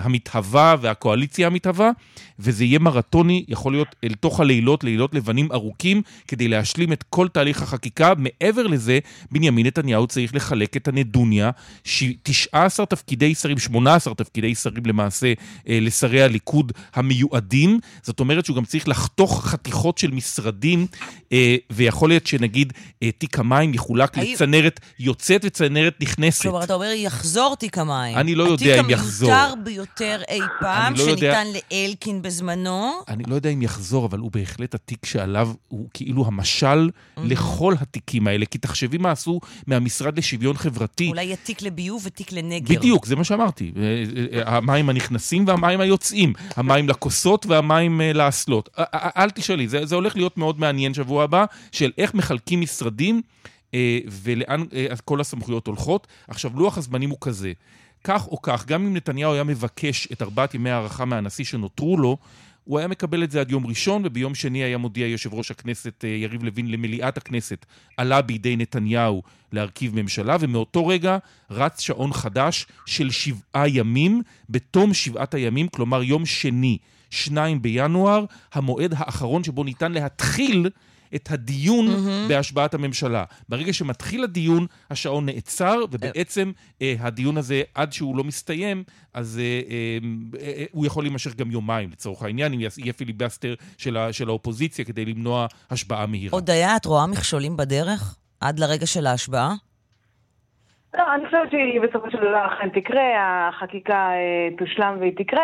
המתהווה 0.02 0.76
והקואליציה 0.82 1.48
המתהווה, 1.48 1.92
וזה 2.40 2.66
יהיה 2.66 2.80
מרתוני, 2.80 3.46
יכול 3.48 3.74
להיות 3.74 3.96
אל 4.04 4.14
תוך 4.20 4.40
הלילות, 4.40 4.84
לילות 4.84 5.16
לבנים 5.16 5.52
ארוכים, 5.52 6.02
כדי 6.28 6.48
להשלים 6.48 6.94
את 6.94 7.04
כל 7.10 7.28
תהליך 7.28 7.62
החקיקה. 7.62 8.14
מעבר 8.18 8.68
לזה, 8.68 9.00
בנימין 9.32 9.66
נתניהו 9.66 10.08
צריך 10.08 10.36
לחלק 10.36 10.78
את 10.78 10.88
הנדוניה, 10.88 11.52
19 12.24 12.86
תפקידי 12.86 13.36
שרים, 13.36 13.58
18 13.58 14.14
תפקידי 14.16 14.56
שרים 14.56 14.86
למעשה, 14.86 15.34
אה, 15.68 15.78
לשרי 15.82 16.24
הליכוד 16.24 16.72
המיועדים. 16.94 17.80
זאת 18.04 18.20
אומרת 18.20 18.46
שהוא 18.46 18.58
גם 18.58 18.66
צריך 18.66 18.88
לחתוך 18.88 19.46
חתיכות 19.46 19.98
של 19.98 20.12
משרדים, 20.12 20.88
אה, 21.32 21.56
ויכול 21.70 22.10
להיות 22.10 22.28
שנגיד 22.28 22.74
תיק 23.18 23.40
המים 23.40 23.74
יחולק 23.74 24.18
האם... 24.18 24.34
לצנרת 24.34 24.80
יוצאת 25.00 25.42
וצנרת 25.44 25.96
נכנסת. 26.02 26.42
כלומר, 26.42 26.64
אתה 26.64 26.74
אומר, 26.74 26.92
יחזור 26.96 27.56
תיק 27.56 27.78
המים. 27.78 28.18
אני 28.18 28.36
לא 28.36 28.44
יודע 28.44 28.80
אם 28.80 28.90
יחזור. 28.90 29.32
ביותר 29.62 30.22
אי 30.30 30.40
פעם, 30.60 30.94
לא 30.94 31.06
שניתן 31.06 31.16
יודע... 31.18 31.44
לאלקין 31.72 32.22
בזמנו. 32.22 32.92
אני 33.08 33.24
לא 33.28 33.36
יודע 33.36 33.50
אם 33.50 33.62
יחזור, 33.62 34.06
אבל 34.06 34.20
הוא 34.20 34.32
בהחלט 34.32 34.76
התיק 34.76 35.06
שעליו, 35.06 35.52
הוא 35.68 35.88
כאילו 35.94 36.26
המשל 36.26 36.90
mm-hmm. 36.90 37.22
לכל 37.24 37.74
התיקים 37.82 38.28
האלה. 38.28 38.46
כי 38.46 38.58
תחשבי 38.58 38.98
מה 38.98 39.12
עשו 39.12 39.40
מהמשרד 39.68 40.18
לשוויון 40.18 40.58
חברתי. 40.58 41.08
אולי 41.08 41.24
יהיה 41.24 41.36
תיק 41.36 41.62
לביוב 41.62 42.02
ותיק 42.06 42.32
לנגר. 42.32 42.76
בדיוק, 42.76 43.06
זה 43.06 43.16
מה 43.16 43.24
שאמרתי. 43.24 43.72
אה, 43.76 43.82
אה, 43.82 44.40
אה, 44.40 44.58
המים 44.58 44.90
הנכנסים 44.90 45.48
והמים 45.48 45.82
היוצאים. 45.82 46.34
המים 46.56 46.90
לכוסות 46.90 47.46
והמים 47.46 48.02
לאסלות. 48.14 48.70
אל 48.94 49.30
תשאלי, 49.30 49.68
זה, 49.68 49.86
זה 49.86 49.96
הולך 49.96 50.16
להיות 50.16 50.38
מאוד 50.38 50.60
מעניין 50.60 50.94
שבוע 50.94 51.24
הבא, 51.24 51.46
של 51.72 51.92
איך 51.98 52.14
מחלקים 52.14 52.62
משרדים. 52.62 53.22
ולאן 54.08 54.64
כל 55.06 55.22
הסמכויות 55.22 55.68
הולכות. 55.68 56.08
עכשיו, 56.28 56.52
לוח 56.56 56.78
הזמנים 56.78 57.10
הוא 57.10 57.18
כזה. 57.22 57.52
כך 58.04 58.28
או 58.28 58.42
כך, 58.42 58.66
גם 58.66 58.86
אם 58.86 58.96
נתניהו 58.96 59.34
היה 59.34 59.44
מבקש 59.44 60.08
את 60.12 60.22
ארבעת 60.22 60.54
ימי 60.54 60.70
ההארכה 60.70 61.06
מהנשיא 61.06 61.46
שנותרו 61.46 61.98
לו, 61.98 62.18
הוא 62.64 62.80
היה 62.80 62.88
מקבל 62.88 63.24
את 63.24 63.32
זה 63.32 63.42
עד 63.42 63.52
יום 63.52 63.68
ראשון, 63.68 64.02
וביום 64.06 64.36
שני 64.36 64.64
היה 64.64 64.78
מודיע 64.78 65.08
יושב 65.08 65.34
ראש 65.34 65.52
הכנסת 65.52 66.06
אה, 66.06 66.10
יריב 66.10 66.44
לוין 66.44 66.72
למליאת 66.72 67.18
הכנסת, 67.18 67.66
עלה 67.98 68.22
בידי 68.22 68.56
נתניהו 68.56 69.24
להרכיב 69.52 69.96
ממשלה, 70.02 70.38
ומאותו 70.40 70.88
רגע 70.88 71.18
רץ 71.52 71.80
שעון 71.80 72.14
חדש 72.14 72.66
של 72.86 73.12
שבעה 73.12 73.70
ימים, 73.70 74.22
בתום 74.50 74.94
שבעת 74.94 75.34
הימים, 75.34 75.68
כלומר 75.68 76.04
יום 76.04 76.26
שני, 76.26 76.78
שניים 77.10 77.62
בינואר, 77.62 78.26
המועד 78.54 78.94
האחרון 78.98 79.44
שבו 79.44 79.64
ניתן 79.64 79.92
להתחיל 79.92 80.70
את 81.16 81.32
הדיון 81.32 81.88
mm-hmm. 81.88 82.30
בהשבעת 82.30 82.74
הממשלה. 82.74 83.24
ברגע 83.50 83.74
שמתחיל 83.74 84.24
הדיון, 84.24 84.66
השעון 84.90 85.26
נעצר, 85.26 85.80
ובעצם 85.92 86.52
אה, 86.82 86.96
הדיון 87.00 87.38
הזה, 87.38 87.62
עד 87.76 87.94
שהוא 87.94 88.18
לא 88.18 88.24
מסתיים, 88.24 88.84
אז 89.14 89.40
אה, 89.40 89.62
אה, 89.70 89.98
אה, 90.42 90.66
הוא 90.72 90.86
יכול 90.86 91.04
להימשך 91.04 91.36
גם 91.36 91.52
יומיים, 91.52 91.90
לצורך 91.92 92.24
העניין, 92.24 92.54
אם 92.54 92.60
יהיה 92.60 92.94
פיליבסטר 92.94 93.54
של, 93.78 93.98
של 94.12 94.30
האופוזיציה 94.30 94.86
כדי 94.86 95.06
למנוע 95.06 95.48
השבעה 95.72 96.06
מהירה. 96.06 96.32
הודיה, 96.32 96.76
את 96.76 96.86
רואה 96.86 97.08
מכשולים 97.08 97.58
בדרך 97.58 98.16
עד 98.42 98.60
לרגע 98.60 98.86
של 98.86 99.08
ההשבעה? 99.08 99.54
לא, 100.98 101.04
אני 101.16 101.26
חושבת 101.26 101.52
שהיא 101.52 101.82
בסופו 101.82 102.12
של 102.12 102.18
דבר 102.18 102.48
אכן 102.48 102.70
תקרה, 102.70 103.04
החקיקה 103.50 104.10
אה, 104.12 104.56
תושלם 104.58 104.98
והיא 105.00 105.14
תקרה. 105.18 105.44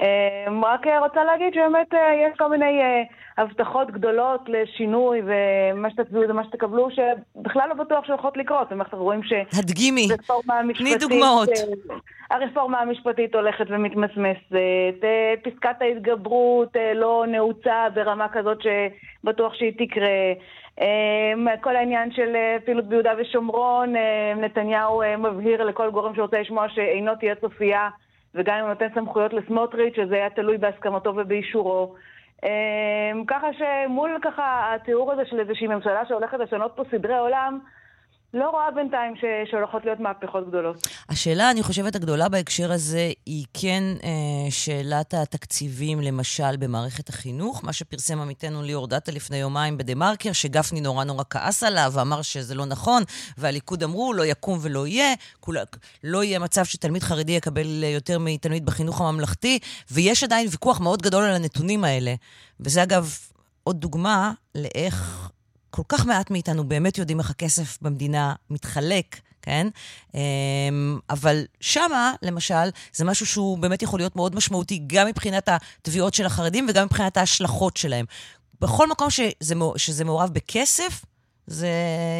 אמ, 0.00 0.64
רק 0.64 0.86
רוצה 1.00 1.24
להגיד 1.24 1.54
שבאמת 1.54 1.94
אה, 1.94 2.14
יש 2.14 2.38
כל 2.38 2.48
מיני 2.48 2.80
אה, 2.82 3.02
הבטחות 3.38 3.90
גדולות 3.90 4.40
לשינוי, 4.48 5.20
ומה 5.24 5.90
שתצביעו 5.90 6.26
זה 6.26 6.32
מה 6.32 6.44
שתקבלו, 6.44 6.88
שבכלל 6.90 7.68
לא 7.68 7.74
בטוח 7.74 8.04
שהולכות 8.06 8.36
לקרות. 8.36 8.72
אנחנו 8.72 8.98
רואים 8.98 9.22
ש... 9.22 9.32
הדגימי, 9.58 10.08
תני 10.78 10.96
דוגמאות. 10.96 11.48
אה, 11.48 11.96
הרפורמה 12.30 12.80
המשפטית 12.80 13.34
הולכת 13.34 13.64
ומתמסמסת, 13.68 14.54
פסקת 15.42 15.76
ההתגברות 15.82 16.76
לא 16.94 17.24
נעוצה 17.28 17.86
ברמה 17.94 18.28
כזאת 18.28 18.58
שבטוח 18.62 19.54
שהיא 19.54 19.72
תקרה. 19.78 20.08
אמ, 20.80 21.46
כל 21.60 21.76
העניין 21.76 22.12
של 22.12 22.36
פעילות 22.64 22.84
ביהודה 22.84 23.12
ושומרון, 23.18 23.94
נתניהו 24.36 25.02
מבהיר 25.18 25.64
לכל 25.64 25.90
גורם 25.90 26.14
שרוצה 26.14 26.40
לשמוע 26.40 26.68
שאינו 26.68 27.14
תהיה 27.14 27.34
צופייה. 27.34 27.88
וגם 28.36 28.54
אם 28.54 28.60
הוא 28.60 28.68
נותן 28.68 28.86
סמכויות 28.94 29.32
לסמוטריץ', 29.32 29.96
שזה 29.96 30.14
היה 30.14 30.30
תלוי 30.30 30.58
בהסכמתו 30.58 31.12
ובאישורו. 31.16 31.94
אמ, 32.44 33.24
ככה 33.26 33.46
שמול 33.52 34.18
ככה 34.22 34.74
התיאור 34.74 35.12
הזה 35.12 35.22
של 35.24 35.40
איזושהי 35.40 35.66
ממשלה 35.66 36.06
שהולכת 36.06 36.38
לשנות 36.38 36.72
פה 36.76 36.82
סדרי 36.90 37.18
עולם, 37.18 37.58
לא 38.34 38.50
רואה 38.50 38.70
בינתיים 38.74 39.14
שהולכות 39.50 39.84
להיות 39.84 40.00
מהפכות 40.00 40.48
גדולות. 40.48 40.86
השאלה, 41.08 41.50
אני 41.50 41.62
חושבת, 41.62 41.96
הגדולה 41.96 42.28
בהקשר 42.28 42.72
הזה 42.72 43.12
היא 43.26 43.44
כן 43.54 43.82
אה, 44.04 44.50
שאלת 44.50 45.14
התקציבים, 45.14 46.00
למשל, 46.00 46.56
במערכת 46.56 47.08
החינוך. 47.08 47.64
מה 47.64 47.72
שפרסם 47.72 48.20
עמיתנו 48.20 48.62
ליאור 48.62 48.86
דאטה 48.86 49.12
לפני 49.12 49.36
יומיים 49.36 49.78
בדה-מרקר, 49.78 50.32
שגפני 50.32 50.80
נורא 50.80 51.04
נורא 51.04 51.24
כעס 51.30 51.62
עליו 51.62 51.90
ואמר 51.94 52.22
שזה 52.22 52.54
לא 52.54 52.64
נכון, 52.64 53.02
והליכוד 53.38 53.82
אמרו, 53.82 54.12
לא 54.12 54.26
יקום 54.26 54.58
ולא 54.62 54.86
יהיה, 54.86 55.14
כול, 55.40 55.56
לא 56.04 56.24
יהיה 56.24 56.38
מצב 56.38 56.64
שתלמיד 56.64 57.02
חרדי 57.02 57.32
יקבל 57.32 57.84
יותר 57.84 58.18
מתלמיד 58.18 58.66
בחינוך 58.66 59.00
הממלכתי, 59.00 59.58
ויש 59.90 60.24
עדיין 60.24 60.48
ויכוח 60.50 60.80
מאוד 60.80 61.02
גדול 61.02 61.24
על 61.24 61.34
הנתונים 61.34 61.84
האלה. 61.84 62.14
וזה, 62.60 62.82
אגב, 62.82 63.18
עוד 63.64 63.80
דוגמה 63.80 64.32
לאיך 64.54 65.30
כל 65.76 65.82
כך 65.88 66.06
מעט 66.06 66.30
מאיתנו 66.30 66.64
באמת 66.64 66.98
יודעים 66.98 67.18
איך 67.18 67.30
הכסף 67.30 67.82
במדינה 67.82 68.34
מתחלק, 68.50 69.06
כן? 69.42 69.66
אמ, 70.14 70.98
אבל 71.10 71.36
שמה, 71.60 72.12
למשל, 72.22 72.66
זה 72.92 73.04
משהו 73.04 73.26
שהוא 73.26 73.58
באמת 73.58 73.82
יכול 73.82 74.00
להיות 74.00 74.16
מאוד 74.16 74.34
משמעותי, 74.34 74.82
גם 74.86 75.06
מבחינת 75.06 75.48
התביעות 75.48 76.14
של 76.14 76.26
החרדים 76.26 76.66
וגם 76.68 76.84
מבחינת 76.84 77.16
ההשלכות 77.16 77.76
שלהם. 77.76 78.04
בכל 78.60 78.86
מקום 78.90 79.10
שזה, 79.10 79.54
שזה 79.76 80.04
מעורב 80.04 80.30
בכסף, 80.32 81.04
זה 81.46 81.68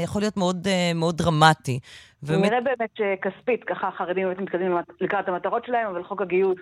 יכול 0.04 0.22
להיות 0.22 0.36
מאוד, 0.36 0.66
אה, 0.66 0.92
מאוד 0.94 1.16
דרמטי. 1.16 1.78
ובאמת... 2.22 2.44
נראה 2.44 2.60
באמת 2.60 2.90
שכספית, 2.98 3.64
ככה 3.64 3.88
החרדים 3.88 4.26
באמת 4.26 4.40
מתקדמים 4.40 4.76
לקראת 5.00 5.28
המטרות 5.28 5.64
שלהם, 5.64 5.86
אבל 5.86 6.04
חוק 6.04 6.22
הגיוס 6.22 6.58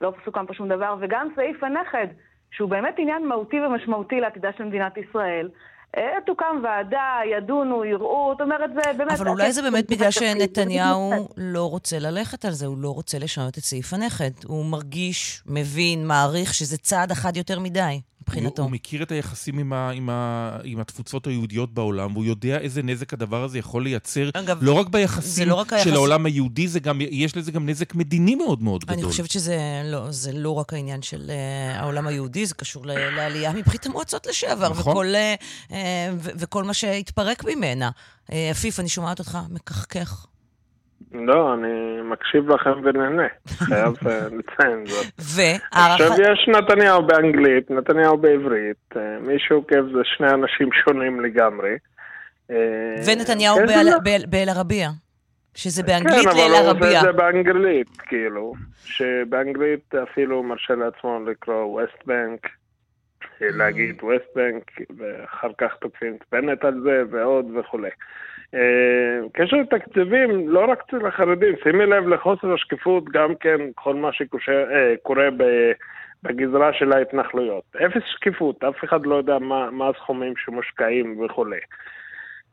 לא 0.00 0.12
סוכם 0.24 0.46
פה 0.46 0.54
שום 0.54 0.68
דבר, 0.68 0.96
וגם 1.00 1.28
סעיף 1.36 1.64
הנכד, 1.64 2.06
שהוא 2.50 2.70
באמת 2.70 2.94
עניין 2.98 3.28
מהותי 3.28 3.60
ומשמעותי 3.60 4.20
לעתידה 4.20 4.48
של 4.58 4.64
מדינת 4.64 4.92
ישראל. 4.96 5.48
אה, 5.96 6.02
תוקם 6.26 6.60
ועדה, 6.62 7.20
ידונו, 7.36 7.84
יראו, 7.84 8.32
זאת 8.32 8.40
אומרת, 8.40 8.70
זה 8.74 8.92
באמת... 8.92 9.12
אבל 9.12 9.28
אולי 9.28 9.52
זה 9.52 9.62
באמת 9.62 9.90
בגלל 9.90 10.10
שנתניהו 10.10 11.28
לא 11.36 11.70
רוצה 11.70 11.98
ללכת 11.98 12.44
על 12.44 12.52
זה, 12.52 12.66
הוא 12.66 12.78
לא 12.78 12.90
רוצה 12.90 13.18
לשנות 13.18 13.58
את 13.58 13.62
סעיף 13.62 13.92
הנכד. 13.92 14.30
הוא 14.46 14.64
מרגיש, 14.64 15.42
מבין, 15.46 16.06
מעריך 16.06 16.54
שזה 16.54 16.78
צעד 16.78 17.10
אחד 17.10 17.36
יותר 17.36 17.60
מדי. 17.60 18.00
מבחינתו. 18.28 18.62
הוא 18.62 18.70
מכיר 18.70 19.02
את 19.02 19.12
היחסים 19.12 19.58
עם, 19.58 19.72
ה, 19.72 19.90
עם, 19.90 20.10
ה, 20.10 20.50
עם 20.64 20.80
התפוצות 20.80 21.26
היהודיות 21.26 21.74
בעולם, 21.74 22.12
והוא 22.12 22.24
יודע 22.24 22.58
איזה 22.58 22.82
נזק 22.82 23.12
הדבר 23.12 23.44
הזה 23.44 23.58
יכול 23.58 23.82
לייצר, 23.84 24.28
אגב, 24.34 24.58
לא 24.60 24.72
רק 24.72 24.88
ביחסים 24.88 25.48
לא 25.48 25.54
רק 25.54 25.68
של 25.70 25.76
היחס- 25.76 25.92
העולם 25.94 26.26
היהודי, 26.26 26.68
זה 26.68 26.80
גם, 26.80 26.98
יש 27.10 27.36
לזה 27.36 27.52
גם 27.52 27.66
נזק 27.68 27.94
מדיני 27.94 28.34
מאוד 28.34 28.62
מאוד 28.62 28.84
גדול. 28.84 28.94
אני 28.98 29.04
חושבת 29.04 29.30
שזה 29.30 29.58
לא, 29.84 30.10
זה 30.12 30.32
לא 30.32 30.50
רק 30.54 30.72
העניין 30.72 31.02
של 31.02 31.30
uh, 31.30 31.32
העולם 31.78 32.06
היהודי, 32.06 32.46
זה 32.46 32.54
קשור 32.54 32.86
ל- 32.86 32.92
לעלייה 33.16 33.52
מברית 33.52 33.86
המועצות 33.86 34.26
לשעבר, 34.26 34.68
נכון. 34.70 34.92
וכל, 34.92 35.06
uh, 35.68 35.72
ו- 36.18 36.30
וכל 36.38 36.64
מה 36.64 36.74
שהתפרק 36.74 37.44
ממנה. 37.44 37.90
Uh, 38.26 38.32
עפיף, 38.50 38.80
אני 38.80 38.88
שומעת 38.88 39.18
אותך 39.18 39.38
מקחקח. 39.50 40.26
לא, 41.26 41.54
אני 41.54 41.68
מקשיב 42.02 42.48
לכם 42.50 42.70
ונהנה. 42.84 43.26
חייב 43.48 43.94
אה, 44.08 44.20
לציין 44.38 44.86
זאת. 44.86 45.06
עכשיו 45.18 45.44
והערכה... 45.72 46.14
יש 46.32 46.48
נתניהו 46.48 47.02
באנגלית, 47.06 47.70
נתניהו 47.70 48.16
בעברית. 48.18 48.76
אה, 48.96 49.18
מי 49.20 49.34
שעוקב 49.38 49.82
זה 49.92 50.00
שני 50.04 50.26
אנשים 50.30 50.68
שונים 50.84 51.20
לגמרי. 51.20 51.76
אה, 52.50 52.56
ונתניהו 53.06 53.56
כן, 53.56 53.66
באל- 53.66 54.26
באל-ערבייה. 54.26 54.90
שזה 55.54 55.82
כן, 55.82 55.88
באנגלית 55.88 56.26
אבל 56.26 56.36
הוא 56.40 56.48
לאל-ערבייה. 56.50 56.98
עושה 56.98 57.10
את 57.10 57.14
זה 57.14 57.22
באנגלית, 57.22 57.96
כאילו. 58.00 58.54
שבאנגלית 58.84 59.94
אפילו 59.94 60.42
מרשה 60.42 60.74
לעצמו 60.74 61.20
לקרוא 61.26 61.64
ווסט 61.80 62.06
בנק, 62.06 62.40
להגיד 63.40 64.02
ווסט 64.02 64.36
בנק, 64.36 64.62
ואחר 64.98 65.48
כך 65.58 65.74
תוקפים 65.80 66.14
את 66.16 66.24
בנט 66.32 66.64
על 66.64 66.80
זה, 66.84 67.02
ועוד 67.10 67.46
וכולי. 67.56 67.90
אה, 68.54 68.60
קשר 69.32 69.56
לתקציבים, 69.56 70.48
לא 70.48 70.70
רק 70.70 70.82
אצל 70.88 71.06
החרדים, 71.06 71.54
שימי 71.62 71.86
לב 71.86 72.08
לחוסר 72.08 72.54
השקיפות 72.54 73.04
גם 73.04 73.34
כן, 73.34 73.60
כל 73.74 73.94
מה 73.94 74.10
שקורה 74.12 75.28
ב... 75.36 75.42
בגזרה 76.22 76.72
של 76.72 76.92
ההתנחלויות. 76.92 77.64
אפס 77.86 78.02
שקיפות, 78.06 78.64
אף 78.64 78.84
אחד 78.84 79.06
לא 79.06 79.14
יודע 79.14 79.38
מה, 79.38 79.70
מה 79.70 79.88
הסכומים 79.88 80.34
שמושקעים 80.36 81.20
וכולי. 81.20 81.58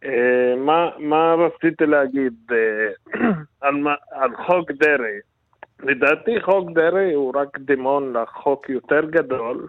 אה, 0.05 0.53
מה, 0.57 0.89
מה 0.97 1.33
רציתי 1.33 1.85
להגיד 1.85 2.33
אה, 2.51 3.19
על, 3.61 3.75
על 4.11 4.35
חוק 4.45 4.71
דרעי? 4.71 5.17
לדעתי 5.79 6.41
חוק 6.41 6.69
דרעי 6.75 7.13
הוא 7.13 7.33
רק 7.35 7.47
קדימון 7.51 8.13
לחוק 8.17 8.69
יותר 8.69 9.01
גדול. 9.09 9.67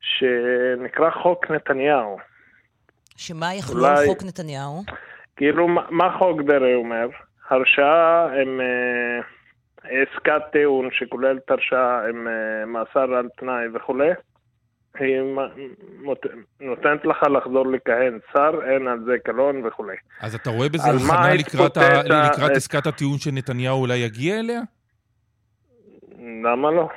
שנקרא 0.00 1.10
חוק 1.10 1.50
נתניהו. 1.50 2.18
שמה 3.16 3.54
יכלול 3.54 3.80
אולי- 3.84 4.06
חוק 4.06 4.22
נתניהו? 4.22 4.82
כאילו, 5.36 5.68
מה, 5.68 6.16
חוק 6.18 6.40
דרעי 6.42 6.74
אומר? 6.74 7.08
הרשעה 7.50 8.26
עם 8.42 8.60
אה, 8.60 9.20
עסקת 9.84 10.42
טיעון 10.52 10.88
שכוללת 10.92 11.50
הרשעה 11.50 12.08
עם 12.08 12.28
אה, 12.28 12.66
מאסר 12.66 13.14
על 13.14 13.28
תנאי 13.38 13.64
וכולי. 13.74 14.10
היא 14.98 15.20
נותנת 16.60 17.04
לך 17.04 17.22
לחזור 17.22 17.66
לכהן 17.66 18.18
שר, 18.32 18.50
אין 18.64 18.88
על 18.88 18.98
זה 19.04 19.18
קלון 19.24 19.66
וכולי. 19.66 19.96
אז 20.20 20.34
אתה 20.34 20.50
רואה 20.50 20.68
בזה 20.68 20.88
הכנה 20.90 21.34
לקראת, 21.34 21.76
ה... 21.76 22.02
לקראת 22.02 22.50
את- 22.50 22.56
עסקת 22.56 22.86
הטיעון 22.86 23.18
שנתניהו 23.18 23.80
אולי 23.80 23.96
יגיע 23.96 24.40
אליה? 24.40 24.60
למה 26.44 26.70
לא? 26.70 26.88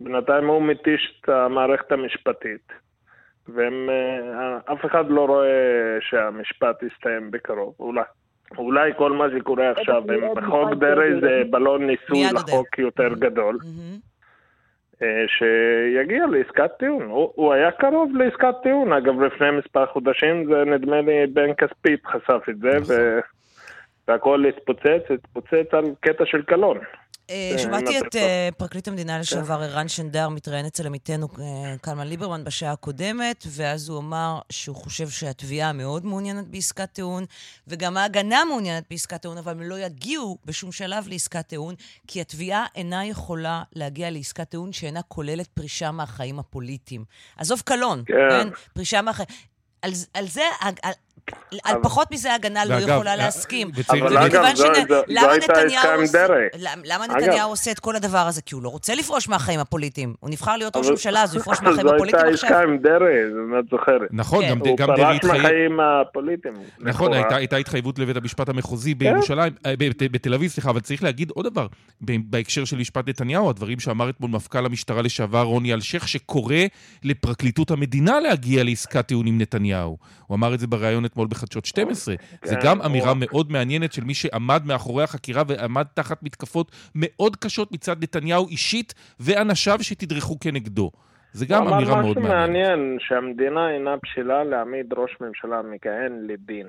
בינתיים 0.00 0.46
הוא 0.46 0.62
מתיש 0.62 1.20
את 1.20 1.28
המערכת 1.28 1.92
המשפטית, 1.92 2.72
ואף 3.48 4.84
אחד 4.86 5.10
לא 5.10 5.26
רואה 5.26 5.96
שהמשפט 6.00 6.82
יסתיים 6.82 7.30
בקרוב, 7.30 7.74
אולי. 7.80 8.02
אולי 8.58 8.90
כל 8.96 9.12
מה 9.12 9.24
שקורה 9.38 9.70
עכשיו 9.70 10.02
עם 10.12 10.34
בחוק 10.34 10.74
דרעי 10.74 11.20
זה 11.20 11.42
בלון 11.50 11.86
ניסוי. 11.86 12.24
לחוק 12.34 12.78
יותר 12.78 13.08
גדול, 13.18 13.58
מהמם. 13.64 13.98
אה, 15.02 15.24
שיגיע 15.28 16.26
לעסקת 16.26 16.70
טיעון. 16.78 17.02
הוא, 17.02 17.32
הוא 17.34 17.52
היה 17.52 17.70
קרוב 17.70 18.16
לעסקת 18.16 18.54
טיעון, 18.62 18.92
אגב, 18.92 19.20
לפני 19.20 19.50
מספר 19.50 19.86
חודשים, 19.86 20.46
זה 20.46 20.64
נדמה 20.64 21.00
לי 21.00 21.26
בן 21.26 21.54
כספית 21.54 22.06
חשף 22.06 22.48
את 22.50 22.58
זה, 22.58 22.78
ו... 22.88 23.18
והכל 24.08 24.44
התפוצץ, 24.46 25.10
התפוצץ 25.10 25.74
על 25.74 25.84
קטע 26.00 26.26
של 26.26 26.42
קלון. 26.42 26.78
אה, 27.30 27.50
כן, 27.52 27.62
שמעתי 27.62 27.86
אין 27.88 27.98
את 27.98 28.04
יותר 28.04 28.18
אה, 28.18 28.48
פרקליט 28.56 28.88
המדינה 28.88 29.18
לשעבר 29.18 29.62
ערן 29.62 29.88
שנדר 29.88 30.28
מתראיין 30.28 30.66
אצל 30.66 30.86
עמיתנו 30.86 31.28
אה, 31.40 31.74
קלמן 31.80 32.06
ליברמן 32.06 32.44
בשעה 32.44 32.72
הקודמת, 32.72 33.44
ואז 33.48 33.88
הוא 33.88 33.98
אמר 33.98 34.38
שהוא 34.50 34.76
חושב 34.76 35.08
שהתביעה 35.08 35.72
מאוד 35.72 36.06
מעוניינת 36.06 36.48
בעסקת 36.48 36.92
טיעון, 36.92 37.24
וגם 37.68 37.96
ההגנה 37.96 38.44
מעוניינת 38.44 38.84
בעסקת 38.90 39.22
טיעון, 39.22 39.38
אבל 39.38 39.52
הם 39.52 39.62
לא 39.62 39.78
יגיעו 39.78 40.38
בשום 40.44 40.72
שלב 40.72 41.08
לעסקת 41.08 41.46
טיעון, 41.46 41.74
כי 42.06 42.20
התביעה 42.20 42.66
אינה 42.74 43.06
יכולה 43.06 43.62
להגיע 43.72 44.10
לעסקת 44.10 44.50
טיעון 44.50 44.72
שאינה 44.72 45.02
כוללת 45.02 45.46
פרישה 45.46 45.90
מהחיים 45.90 46.38
הפוליטיים. 46.38 47.04
עזוב 47.36 47.62
קלון, 47.64 48.02
כן. 48.06 48.14
כן? 48.30 48.48
פרישה 48.74 49.02
מהחיים... 49.02 49.28
על, 49.82 49.92
על 50.14 50.28
זה, 50.28 50.42
על, 50.60 50.92
על, 51.64 51.76
פחות 51.82 52.12
מזה 52.12 52.32
ההגנה 52.32 52.64
לא 52.64 52.74
יכולה 52.74 53.10
אה, 53.10 53.16
להסכים. 53.16 53.70
וצריך 53.74 54.02
אבל 54.02 54.16
אגב, 54.18 54.44
זו- 54.54 54.64
זו- 54.88 54.94
זו 55.20 55.30
הייתה 55.30 55.52
נתניהו 55.52 55.76
עסקה 55.76 55.94
עם 55.94 56.26
דרעי. 56.26 56.46
למ- 56.58 56.82
למה. 56.84 57.06
נתניהו 57.06 57.50
עושה 57.50 57.70
את 57.70 57.78
כל 57.78 57.96
הדבר 57.96 58.18
הזה? 58.18 58.42
כי 58.42 58.54
הוא 58.54 58.62
לא 58.62 58.68
רוצה 58.68 58.94
לפרוש 58.94 59.28
מהחיים 59.28 59.60
הפוליטיים. 59.60 60.14
הוא 60.20 60.30
נבחר 60.30 60.56
להיות 60.56 60.76
ראש 60.76 60.86
ממשלה, 60.88 61.22
אז 61.22 61.34
הוא 61.34 61.40
יפרוש 61.40 61.58
מהחיים 61.62 61.88
זו 61.88 61.94
הפוליטיים 61.94 62.24
הייתה 62.24 62.34
עכשיו. 62.46 62.58
עסקה 62.58 62.72
עם 62.72 62.78
דרעי, 62.78 63.14
אם 63.24 63.58
את 63.58 63.64
זוכרת. 63.70 64.08
נכון, 64.10 64.44
כן. 64.44 64.50
גם, 64.50 64.58
הוא 64.58 64.76
גם 64.76 64.86
דרעי 64.96 64.98
פרש 65.20 65.30
התחייב... 65.30 65.42
מהחיים 65.42 65.80
הפוליטיים. 65.80 66.54
נכון. 66.78 67.12
הייתה, 67.12 67.36
הייתה 67.36 67.56
התחייבות 67.56 67.98
לבית 67.98 68.16
המשפט 68.16 68.48
המחוזי 68.48 68.94
בירושלים, 68.94 69.52
אה, 69.66 69.74
בת- 69.78 70.02
בתל 70.12 70.34
אביב, 70.34 70.50
סליחה, 70.50 70.70
אבל 70.70 70.80
צריך 70.80 71.02
להגיד 71.02 71.30
עוד 71.30 71.46
דבר, 71.46 71.66
ב- 72.04 72.30
בהקשר 72.30 72.64
של 72.64 72.76
משפט 72.76 73.08
נתניהו, 73.08 73.50
הדברים 73.50 73.80
שאמר 73.80 74.10
אתמול 74.10 74.30
מפכ"ל 74.30 74.66
המשטרה 74.66 75.02
לשעבר 75.02 75.42
רוני 75.42 75.74
אלשיך, 75.74 76.08
שקורא 76.08 76.54
לפרקליטות 77.04 77.70
המדינה 77.70 78.20
להגיע 78.20 78.64
לעסקת 78.64 79.06
טיעון 79.06 79.26
עם 79.26 79.40
נתניהו. 79.40 79.96
הוא 80.26 80.36
אמר 80.36 80.54
את 80.54 80.60
זה 80.60 80.66
בריאיון 80.66 81.04
אתמול 81.16 81.28
בחדשות 81.30 81.64
12. 81.64 82.14
זה 82.44 82.56
כן, 82.56 82.60
גם 82.64 82.82
אמירה 82.82 83.12
מאוד 83.14 83.52
מעניינת 83.52 83.92
של 83.92 84.04
מי 84.04 84.14
שעמד 84.14 84.62
מאחורי 84.66 85.04
החקירה 85.04 85.42
ועמד 85.48 85.84
תחת 85.94 86.22
מתקפות 86.22 86.70
מאוד 86.94 87.36
קשות 87.36 87.72
מצד 87.72 88.02
נתניהו 88.02 88.48
אישית 88.48 88.94
ואנשיו 89.20 89.78
שתדרכו 89.82 90.40
כנגדו. 90.40 90.90
זה 91.32 91.46
גם 91.46 91.68
אמירה 91.68 91.78
מאוד 92.02 92.04
אמר 92.04 92.10
משהו 92.10 92.22
מעניינת. 92.22 92.48
מעניין, 92.68 92.96
שהמדינה 93.00 93.70
אינה 93.70 93.90
בשלה 94.02 94.44
להעמיד 94.44 94.86
ראש 94.96 95.10
ממשלה 95.20 95.60
מכהן 95.74 96.12
לדין. 96.28 96.66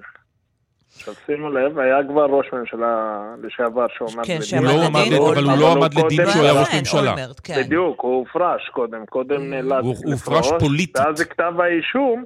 עכשיו 0.96 1.14
שימו 1.26 1.50
לב, 1.50 1.80
היה 1.80 1.98
כבר 2.10 2.26
ראש 2.26 2.46
ממשלה 2.54 3.22
לשעבר 3.44 3.86
שהועמד 3.98 4.26
כן, 4.26 4.34
לדין. 4.34 4.42
שעמד 4.46 4.70
הוא 4.70 4.78
לא 4.80 4.86
עמד 4.86 5.00
לדין, 5.08 5.22
אבל 5.22 5.44
הוא 5.44 5.58
לא 5.60 5.72
עמד 5.72 5.94
לדין 5.94 6.26
כשהוא 6.26 6.44
היה 6.44 6.54
ראש 6.62 6.68
ממשלה. 6.80 7.00
אולמרט, 7.12 7.42
כן. 7.44 7.64
בדיוק, 7.64 8.02
הוא 8.02 8.16
הופרש 8.20 8.70
קודם, 8.74 9.06
קודם 9.06 9.50
נאלץ 9.50 9.84
הוא- 9.84 9.96
הוא 10.04 10.14
הופרש 10.14 10.48
פוליטית. 10.60 10.98
ואז 10.98 11.22
כתב 11.22 11.54
האישום 11.60 12.24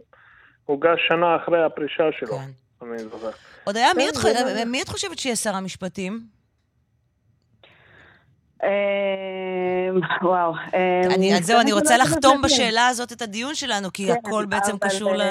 הוגש 0.65 0.99
שנה 1.07 1.35
אחרי 1.35 1.63
הפרישה 1.65 2.03
שלו, 2.19 2.37
כן. 2.37 2.85
אני 2.91 2.97
זוכר. 2.99 3.29
עוד 3.63 3.77
היה, 3.77 3.93
מי 3.97 4.03
כן, 4.23 4.29
את 4.61 4.67
מי 4.67 4.81
את 4.81 4.89
חושבת 4.89 5.19
שיהיה 5.19 5.35
שר 5.35 5.55
המשפטים? 5.55 6.21
אה, 8.63 8.69
וואו. 10.21 10.53
זהו, 11.41 11.59
אני 11.59 11.73
רוצה 11.73 11.97
לא 11.97 12.03
לחתום. 12.03 12.41
בשאלה 12.41 12.87
הזאת 12.87 13.11
את 13.11 13.21
הדיון 13.21 13.55
שלנו, 13.55 13.93
כי 13.93 14.07
כן, 14.07 14.13
הכל 14.13 14.45
בעצם 14.45 14.77
קשור 14.77 15.15
ל... 15.15 15.21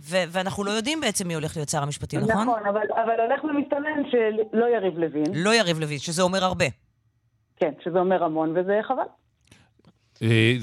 ו- 0.00 0.24
ואנחנו 0.28 0.64
לא 0.64 0.70
יודעים 0.70 1.00
בעצם 1.00 1.28
מי 1.28 1.34
הולך 1.34 1.56
להיות 1.56 1.68
שר 1.68 1.82
המשפטים, 1.82 2.20
נכון? 2.20 2.42
נכון, 2.42 2.66
אבל 2.66 2.80
אבל 3.04 3.20
הולך 3.20 3.44
ומסתמן 3.44 4.10
שלא 4.10 4.66
יריב 4.66 4.98
לוין. 4.98 5.24
לא 5.34 5.54
יריב 5.54 5.80
לוין, 5.80 5.98
שזה 5.98 6.22
אומר 6.22 6.44
הרבה. 6.44 6.64
כן, 7.56 7.70
שזה 7.84 7.98
אומר 7.98 8.24
המון, 8.24 8.56
וזה 8.56 8.80
חבל. 8.82 9.02
אה, 10.22 10.56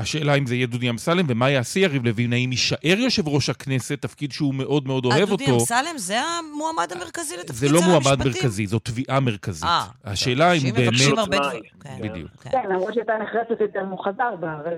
השאלה 0.00 0.34
אם 0.34 0.46
זה 0.46 0.54
יהיה 0.54 0.66
דודי 0.66 0.90
אמסלם, 0.90 1.24
ומה 1.28 1.50
יעשה 1.50 1.80
יריב 1.80 2.06
לוין, 2.06 2.32
האם 2.32 2.50
יישאר 2.50 2.98
יושב 2.98 3.28
ראש 3.28 3.50
הכנסת, 3.50 4.02
תפקיד 4.02 4.32
שהוא 4.32 4.54
מאוד 4.54 4.86
מאוד 4.86 5.04
אוהב 5.04 5.28
דודי 5.28 5.44
אותו. 5.44 5.54
אמסלם 5.54 5.96
זה 5.96 6.14
המועמד 6.20 6.92
המרכזי 6.92 7.34
לתפקיד 7.36 7.56
זה 7.56 7.66
שר 7.66 7.72
לא 7.72 7.78
המשפטים. 7.78 8.02
מועמד 8.02 8.26
מרכזי, 8.26 8.66
זו 8.66 8.78
תביעה 8.78 9.20
מרכזית. 9.20 9.64
אה, 9.64 10.12
השאלה 10.12 10.52
אם 10.52 10.56
אנשים 10.56 10.74
מבקשים 10.74 11.14
באמת... 11.14 11.18
הרבה. 11.18 11.36
דברים. 11.36 11.62
כן, 11.80 11.98
בדיוק. 12.02 12.30
כן. 12.42 12.50
כן, 12.50 12.70
למרות 12.70 12.94
שהייתה 12.94 13.12
נחרצת 13.22 13.60
יותר, 13.60 13.80
הוא 13.90 14.04
חזר 14.04 14.36
בה, 14.40 14.54
אבל... 14.62 14.72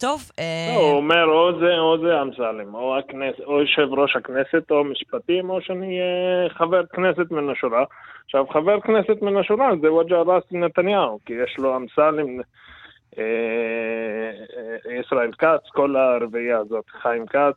טוב, 0.00 0.30
אה, 0.38 0.74
לא, 0.74 0.80
הוא 0.80 0.96
אומר 0.96 1.24
או 1.24 1.58
זה 1.60 1.78
או 1.78 1.98
זה 1.98 2.22
אמסלם, 2.22 2.74
או 2.74 2.98
הכנסת, 2.98 3.40
או 3.40 3.60
יושב 3.60 3.88
ראש 3.92 4.16
הכנסת, 4.16 4.70
או 4.70 4.84
משפטים, 4.84 5.50
או 5.50 5.60
שאני 5.60 5.86
אהיה 5.86 6.48
חבר 6.50 6.86
כנסת 6.86 7.30
מן 7.30 7.50
השורה. 7.50 7.84
עכשיו, 8.24 8.44
חבר 8.52 8.80
כנסת 8.80 9.22
מן 9.22 9.36
השורה 9.36 9.70
זה 9.80 9.92
וג'ה 9.92 10.16
ראס 10.16 10.42
נתניהו, 10.50 11.18
כי 11.26 11.32
יש 11.32 11.58
לו 11.58 11.76
אמסלם, 11.76 12.28
אה, 12.28 12.34
אה, 12.38 12.42
ישראל 15.00 15.30
כץ, 15.38 15.68
כל 15.68 15.96
הרביעייה 15.96 16.58
הזאת, 16.58 16.84
חיים 17.02 17.26
כץ, 17.26 17.56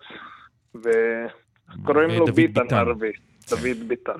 וקוראים 0.76 2.10
לו 2.10 2.24
ודוד 2.24 2.36
ביטן. 2.36 2.76
ערבי, 2.76 3.12
דוד 3.50 3.88
ביטן. 3.88 4.20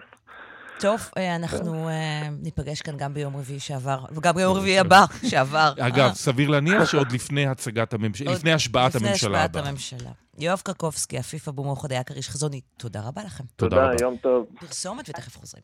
טוב, 0.80 1.10
אה, 1.18 1.36
אנחנו 1.36 1.90
אה, 1.90 2.30
ניפגש 2.42 2.82
כאן 2.82 2.98
גם 2.98 3.14
ביום 3.14 3.38
רביעי 3.38 3.60
שעבר, 3.60 4.00
וגם 4.12 4.36
ביום 4.36 4.58
רביעי 4.58 4.80
הבא 4.80 5.06
שעבר. 5.30 5.74
אגב, 5.80 6.00
אה, 6.00 6.14
סביר 6.14 6.50
להניח 6.50 6.86
שעוד 6.86 7.12
לפני 7.12 7.48
הצגת 7.48 7.94
הממשלה, 7.94 8.32
לפני 8.32 8.54
השבעת 8.54 8.96
לפני 8.96 9.08
הממשלה 9.08 9.38
השבעת 9.38 9.56
הבאה. 9.56 9.70
הממשלה. 9.70 10.12
יואב 10.38 10.62
קרקובסקי, 10.66 11.18
עפיף 11.18 11.48
אבו 11.48 11.64
מאוחד, 11.64 11.92
היה 11.92 12.04
כריש 12.04 12.30
חזוני, 12.30 12.62
תודה 12.78 13.02
רבה 13.08 13.24
לכם. 13.24 13.44
תודה 13.56 13.76
תודה, 13.76 13.88
רבה. 13.88 13.96
יום 14.02 14.16
טוב. 14.18 14.46
פרסומת 14.60 15.10
ותכף 15.10 15.38
חוזרים. 15.38 15.64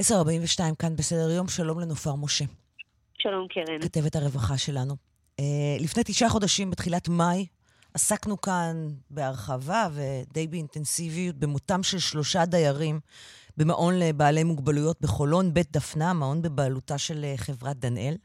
10.42 0.00 0.74
כאן 0.78 0.96
בסדר 0.96 1.30
יום, 1.30 1.48
שלום 1.48 1.80
לנופר 1.80 2.14
משה, 2.14 2.44
שלום 3.22 3.46
קרן. 3.48 3.80
כתבת 3.82 4.16
הרווחה 4.16 4.58
שלנו. 4.58 4.96
אה, 5.40 5.44
לפני 5.80 6.02
תשעה 6.06 6.28
חודשים, 6.28 6.70
בתחילת 6.70 7.08
מאי, 7.08 7.46
עסקנו 7.94 8.40
כאן 8.40 8.88
בהרחבה 9.10 9.88
ודי 9.92 10.46
באינטנסיביות 10.46 11.36
במותם 11.36 11.82
של 11.82 11.98
שלושה 11.98 12.44
דיירים 12.44 13.00
במעון 13.56 13.98
לבעלי 13.98 14.44
מוגבלויות 14.44 15.00
בחולון, 15.00 15.54
בית 15.54 15.72
דפנה, 15.72 16.12
מעון 16.12 16.42
בבעלותה 16.42 16.98
של 16.98 17.24
אה, 17.24 17.34
חברת 17.36 17.76
דנאל, 17.78 18.16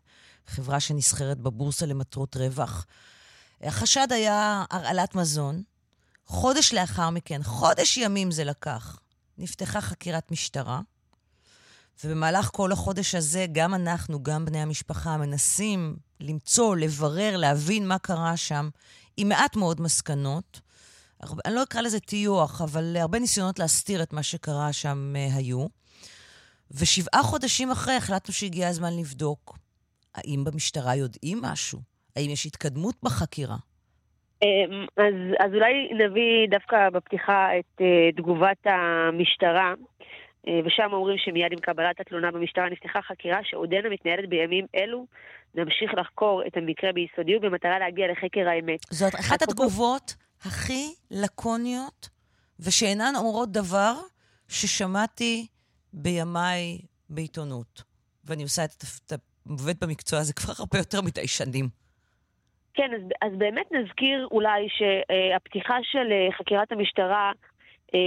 חברה 0.47 0.79
שנסחרת 0.79 1.37
בבורסה 1.37 1.85
למטרות 1.85 2.37
רווח. 2.37 2.85
החשד 3.61 4.07
היה 4.11 4.63
הרעלת 4.71 5.15
מזון. 5.15 5.63
חודש 6.25 6.73
לאחר 6.73 7.09
מכן, 7.09 7.43
חודש 7.43 7.97
ימים 7.97 8.31
זה 8.31 8.43
לקח, 8.43 8.99
נפתחה 9.37 9.81
חקירת 9.81 10.31
משטרה. 10.31 10.81
ובמהלך 12.05 12.49
כל 12.53 12.71
החודש 12.71 13.15
הזה, 13.15 13.45
גם 13.51 13.73
אנחנו, 13.73 14.23
גם 14.23 14.45
בני 14.45 14.59
המשפחה, 14.59 15.17
מנסים 15.17 15.95
למצוא, 16.19 16.75
לברר, 16.75 17.37
להבין 17.37 17.87
מה 17.87 17.99
קרה 17.99 18.37
שם, 18.37 18.69
עם 19.17 19.29
מעט 19.29 19.55
מאוד 19.55 19.81
מסקנות. 19.81 20.61
אני 21.45 21.55
לא 21.55 21.63
אקרא 21.63 21.81
לזה 21.81 21.99
טיוח, 21.99 22.61
אבל 22.61 22.97
הרבה 22.97 23.19
ניסיונות 23.19 23.59
להסתיר 23.59 24.03
את 24.03 24.13
מה 24.13 24.23
שקרה 24.23 24.73
שם 24.73 25.13
uh, 25.15 25.37
היו. 25.37 25.65
ושבעה 26.71 27.23
חודשים 27.23 27.71
אחרי 27.71 27.93
החלטנו 27.93 28.33
שהגיע 28.33 28.67
הזמן 28.67 28.97
לבדוק. 28.99 29.57
האם 30.15 30.43
במשטרה 30.43 30.95
יודעים 30.95 31.37
משהו? 31.41 31.79
האם 32.15 32.29
יש 32.29 32.45
התקדמות 32.45 32.95
בחקירה? 33.03 33.57
אמ, 34.43 34.85
אז, 34.97 35.13
אז 35.39 35.53
אולי 35.53 35.73
נביא 35.93 36.47
דווקא 36.49 36.89
בפתיחה 36.89 37.59
את 37.59 37.81
uh, 37.81 38.17
תגובת 38.17 38.65
המשטרה, 38.65 39.73
ושם 40.47 40.93
אומרים 40.93 41.17
שמיד 41.17 41.51
עם 41.51 41.59
קבלת 41.59 41.99
התלונה 41.99 42.31
במשטרה 42.31 42.69
נפתחה 42.69 43.01
חקירה 43.01 43.39
שעודנה 43.43 43.89
מתנהלת 43.89 44.29
בימים 44.29 44.65
אלו. 44.75 45.05
נמשיך 45.55 45.93
לחקור 45.97 46.43
את 46.47 46.57
המקרה 46.57 46.91
ביסודיות 46.93 47.41
במטרה 47.41 47.79
להגיע 47.79 48.11
לחקר 48.11 48.47
האמת. 48.47 48.79
זאת 48.89 49.15
אחת 49.15 49.41
התגובות 49.41 50.15
הכי 50.45 50.83
לקוניות 51.11 52.09
ושאינן 52.59 53.13
אומרות 53.17 53.51
דבר 53.51 53.93
ששמעתי 54.47 55.47
בימיי 55.93 56.77
בעיתונות. 57.09 57.83
ואני 58.25 58.43
עושה 58.43 58.65
את, 58.65 58.83
את 59.05 59.19
עובדת 59.49 59.83
במקצוע 59.83 60.19
הזה 60.19 60.33
כבר 60.33 60.53
הרבה 60.59 60.77
יותר 60.77 61.01
מדי 61.01 61.27
שנים. 61.27 61.65
כן, 62.73 62.89
אז, 62.95 63.01
אז 63.21 63.37
באמת 63.37 63.71
נזכיר 63.71 64.27
אולי 64.31 64.67
שהפתיחה 64.69 65.77
של 65.83 66.11
אה, 66.11 66.37
חקירת 66.37 66.71
המשטרה 66.71 67.31
אה, 67.31 67.50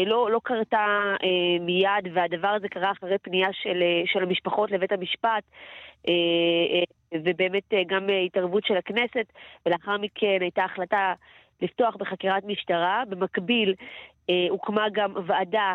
לא, 0.07 0.31
לא 0.31 0.41
קרתה 0.45 0.87
אה, 1.23 1.65
מיד, 1.65 2.13
והדבר 2.15 2.49
הזה 2.49 2.69
קרה 2.69 2.91
אחרי 2.91 3.19
פנייה 3.19 3.49
של, 3.53 3.83
של 4.07 4.23
המשפחות 4.23 4.71
לבית 4.71 4.93
המשפט, 4.93 5.45
ובאמת 7.15 7.73
גם 7.87 8.09
התערבות 8.27 8.65
של 8.67 8.77
הכנסת, 8.77 9.33
ולאחר 9.67 9.99
מכן 9.99 10.39
הייתה 10.41 10.65
החלטה 10.65 11.15
לפתוח 11.63 11.97
בחקירת 11.97 12.45
משטרה. 12.45 13.03
במקביל 13.09 13.75
הוקמה 14.51 14.87
גם 14.93 15.13
ועדה 15.27 15.61
אה, 15.61 15.75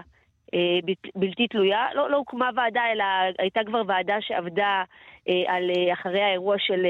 בלתי 1.16 1.48
תלויה. 1.48 1.88
לא, 1.94 2.10
לא 2.10 2.18
הוקמה 2.18 2.50
ועדה, 2.56 2.82
אלא 2.92 3.04
הייתה 3.40 3.60
כבר 3.66 3.82
ועדה 3.88 4.22
שעבדה 4.22 4.84
אה, 5.30 5.44
על, 5.48 5.72
אה, 5.78 5.94
אחרי 5.94 6.22
האירוע 6.22 6.56
של, 6.60 6.86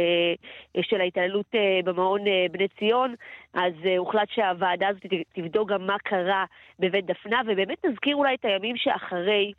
של 0.81 1.01
ההתעללות 1.01 1.45
במעון 1.83 2.21
בני 2.51 2.67
ציון, 2.67 3.15
אז 3.53 3.73
הוחלט 3.97 4.29
שהוועדה 4.29 4.87
הזאת 4.87 5.05
תבדוק 5.33 5.69
גם 5.69 5.87
מה 5.87 5.95
קרה 6.03 6.45
בבית 6.79 7.05
דפנה, 7.05 7.41
ובאמת 7.47 7.85
נזכיר 7.85 8.15
אולי 8.15 8.35
את 8.35 8.45
הימים 8.45 8.77
שאחרי, 8.77 9.53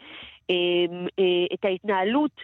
את 1.54 1.64
ההתנהלות 1.64 2.40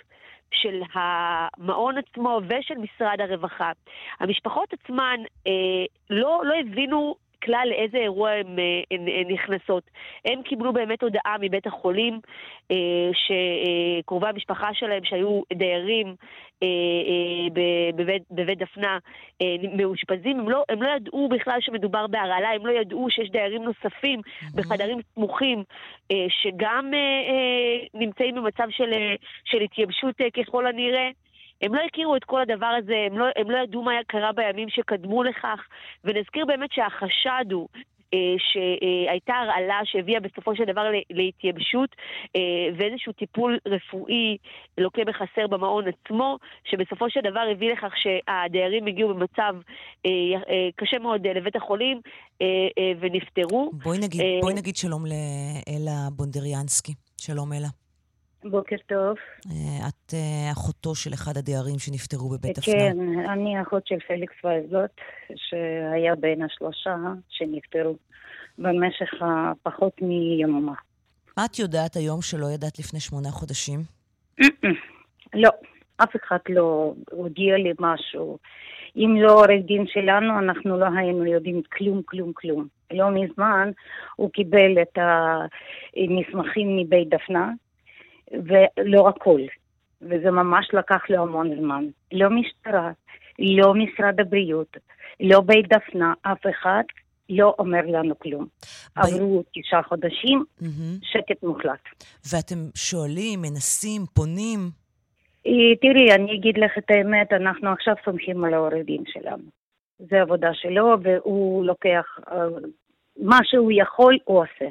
של 0.51 0.83
המעון 0.95 1.95
עצמו 1.99 2.41
ושל 2.49 2.75
משרד 2.75 3.21
הרווחה. 3.21 3.73
המשפחות 4.21 4.73
עצמן 4.73 5.21
אה, 5.47 5.53
לא, 6.11 6.41
לא 6.45 6.55
הבינו 6.61 7.15
כלל 7.47 7.69
לאיזה 7.69 7.97
אירוע 7.99 8.31
הן, 8.31 8.59
אה, 8.59 8.65
הן, 8.91 9.01
הן 9.09 9.33
נכנסות. 9.33 9.91
הם 10.25 10.43
קיבלו 10.43 10.73
באמת 10.73 11.03
הודעה 11.03 11.37
מבית 11.41 11.67
החולים 11.67 12.21
אה, 12.71 12.77
שקרובי 13.13 14.29
המשפחה 14.29 14.75
שלהם 14.75 15.05
שהיו 15.05 15.43
דיירים 15.53 16.15
אה, 16.63 16.69
בבית, 17.95 18.23
בבית 18.31 18.59
דפנה 18.59 18.99
מאושפזים, 19.77 20.41
הם 20.41 20.49
לא, 20.49 20.65
הם 20.69 20.83
לא 20.83 20.89
ידעו 20.89 21.29
בכלל 21.29 21.59
שמדובר 21.61 22.07
בהרעלה, 22.07 22.49
הם 22.51 22.67
לא 22.67 22.73
ידעו 22.73 23.11
שיש 23.11 23.31
דיירים 23.31 23.63
נוספים. 23.63 24.21
בחדרים 24.55 24.99
סמוכים 25.15 25.65
שגם 26.29 26.91
נמצאים 27.95 28.35
במצב 28.35 28.67
של, 28.71 28.91
של 29.45 29.61
התייבשות 29.61 30.15
ככל 30.37 30.67
הנראה. 30.67 31.11
הם 31.63 31.75
לא 31.75 31.81
הכירו 31.81 32.17
את 32.17 32.25
כל 32.25 32.41
הדבר 32.41 32.67
הזה, 32.67 32.95
הם 33.11 33.19
לא, 33.19 33.27
הם 33.37 33.51
לא 33.51 33.59
ידעו 33.59 33.83
מה 33.83 33.93
קרה 34.07 34.33
בימים 34.33 34.69
שקדמו 34.69 35.23
לכך, 35.23 35.61
ונזכיר 36.05 36.45
באמת 36.45 36.73
שהחשד 36.73 37.53
הוא 37.53 37.69
אה, 38.15 38.35
שהייתה 38.49 39.35
הרעלה 39.35 39.81
שהביאה 39.85 40.21
בסופו 40.21 40.57
של 40.57 40.65
דבר 40.65 40.83
להתייבשות 41.11 41.91
אה, 42.37 42.41
ואיזשהו 42.79 43.13
טיפול 43.13 43.59
רפואי 43.67 44.37
לוקה 44.79 45.03
בחסר 45.07 45.47
במעון 45.47 45.85
עצמו, 45.89 46.39
שבסופו 46.65 47.11
של 47.11 47.21
דבר 47.21 47.45
הביא 47.53 47.73
לכך 47.73 47.93
שהדיירים 47.97 48.87
הגיעו 48.87 49.15
במצב 49.15 49.55
אה, 50.07 50.11
קשה 50.77 50.99
מאוד 50.99 51.27
לבית 51.27 51.57
החולים 51.57 52.01
ונפטרו. 53.01 53.71
בואי 53.73 53.99
נגיד, 53.99 54.21
בואי 54.41 54.55
נגיד 54.55 54.77
שלום 54.77 55.05
לאלה 55.07 56.09
בונדריאנסקי. 56.13 56.95
שלום 57.21 57.53
אלה. 57.53 57.86
בוקר 58.51 58.77
טוב. 58.87 59.17
אה, 59.51 59.89
את 59.89 60.15
אה, 60.15 60.53
אחותו 60.53 60.95
של 60.95 61.11
אחד 61.15 61.37
הדיירים 61.37 61.79
שנפטרו 61.79 62.29
בבית 62.29 62.59
אפנה. 62.59 62.75
כן, 62.75 62.97
אני 63.33 63.63
אחות 63.63 63.87
של 63.87 63.99
פליקס 64.09 64.35
וייזלוט, 64.45 64.91
שהיה 65.37 66.15
בין 66.15 66.43
השלושה 66.43 66.97
שנפטרו 67.29 67.97
במשך 68.59 69.11
פחות 69.63 70.03
מיממה. 70.03 70.75
מה 71.37 71.45
את 71.45 71.59
יודעת 71.59 71.97
היום 71.97 72.23
שלא 72.23 72.47
ידעת 72.55 72.79
לפני 72.79 73.01
שמונה 73.01 73.29
חודשים? 73.31 73.81
לא, 75.43 75.51
אף 75.97 76.17
אחד 76.17 76.39
לא 76.49 76.95
הודיע 77.11 77.57
לי 77.57 77.73
משהו. 77.81 78.39
אם 78.97 79.17
לא 79.21 79.33
עורך 79.33 79.67
דין 79.67 79.85
שלנו, 79.87 80.39
אנחנו 80.39 80.79
לא 80.79 80.87
היינו 80.97 81.27
יודעים 81.27 81.63
כלום, 81.73 82.03
כלום, 82.05 82.33
כלום. 82.33 82.67
לא 82.93 83.11
מזמן 83.11 83.71
הוא 84.17 84.31
קיבל 84.31 84.83
את 84.83 84.99
המסמכים 85.97 86.77
מבית 86.77 87.09
דפנה, 87.09 87.51
ולא 88.33 89.09
הכל. 89.09 89.41
וזה 90.03 90.31
ממש 90.31 90.67
לקח 90.73 91.11
לו 91.11 91.23
המון 91.23 91.61
זמן. 91.61 91.85
לא 92.13 92.31
משטרה, 92.31 92.91
לא 93.39 93.75
משרד 93.75 94.21
הבריאות, 94.21 94.77
לא 95.21 95.41
בית 95.41 95.67
דפנה, 95.69 96.15
אף 96.23 96.39
אחד 96.51 96.83
לא 97.29 97.55
אומר 97.59 97.87
לנו 97.87 98.19
כלום. 98.19 98.45
ב... 98.45 98.99
עברו 98.99 99.45
תשעה 99.55 99.83
חודשים, 99.83 100.45
mm-hmm. 100.61 100.99
שקט 101.03 101.43
מוחלט. 101.43 101.83
ואתם 102.33 102.59
שואלים, 102.75 103.43
מנסים, 103.43 104.03
פונים? 104.15 104.61
אה, 105.47 105.77
תראי, 105.81 106.15
אני 106.15 106.35
אגיד 106.35 106.59
לך 106.59 106.79
את 106.79 106.91
האמת, 106.91 107.33
אנחנו 107.33 107.71
עכשיו 107.71 107.95
סומכים 108.05 108.45
על 108.45 108.55
העורך 108.55 108.87
דין 108.87 109.03
שלנו. 109.07 109.45
זה 109.99 110.21
עבודה 110.21 110.51
שלו, 110.55 110.97
והוא 111.03 111.65
לוקח, 111.65 112.19
אה, 112.33 112.37
מה 113.23 113.39
שהוא 113.45 113.73
יכול, 113.75 114.19
הוא 114.25 114.39
עושה. 114.39 114.69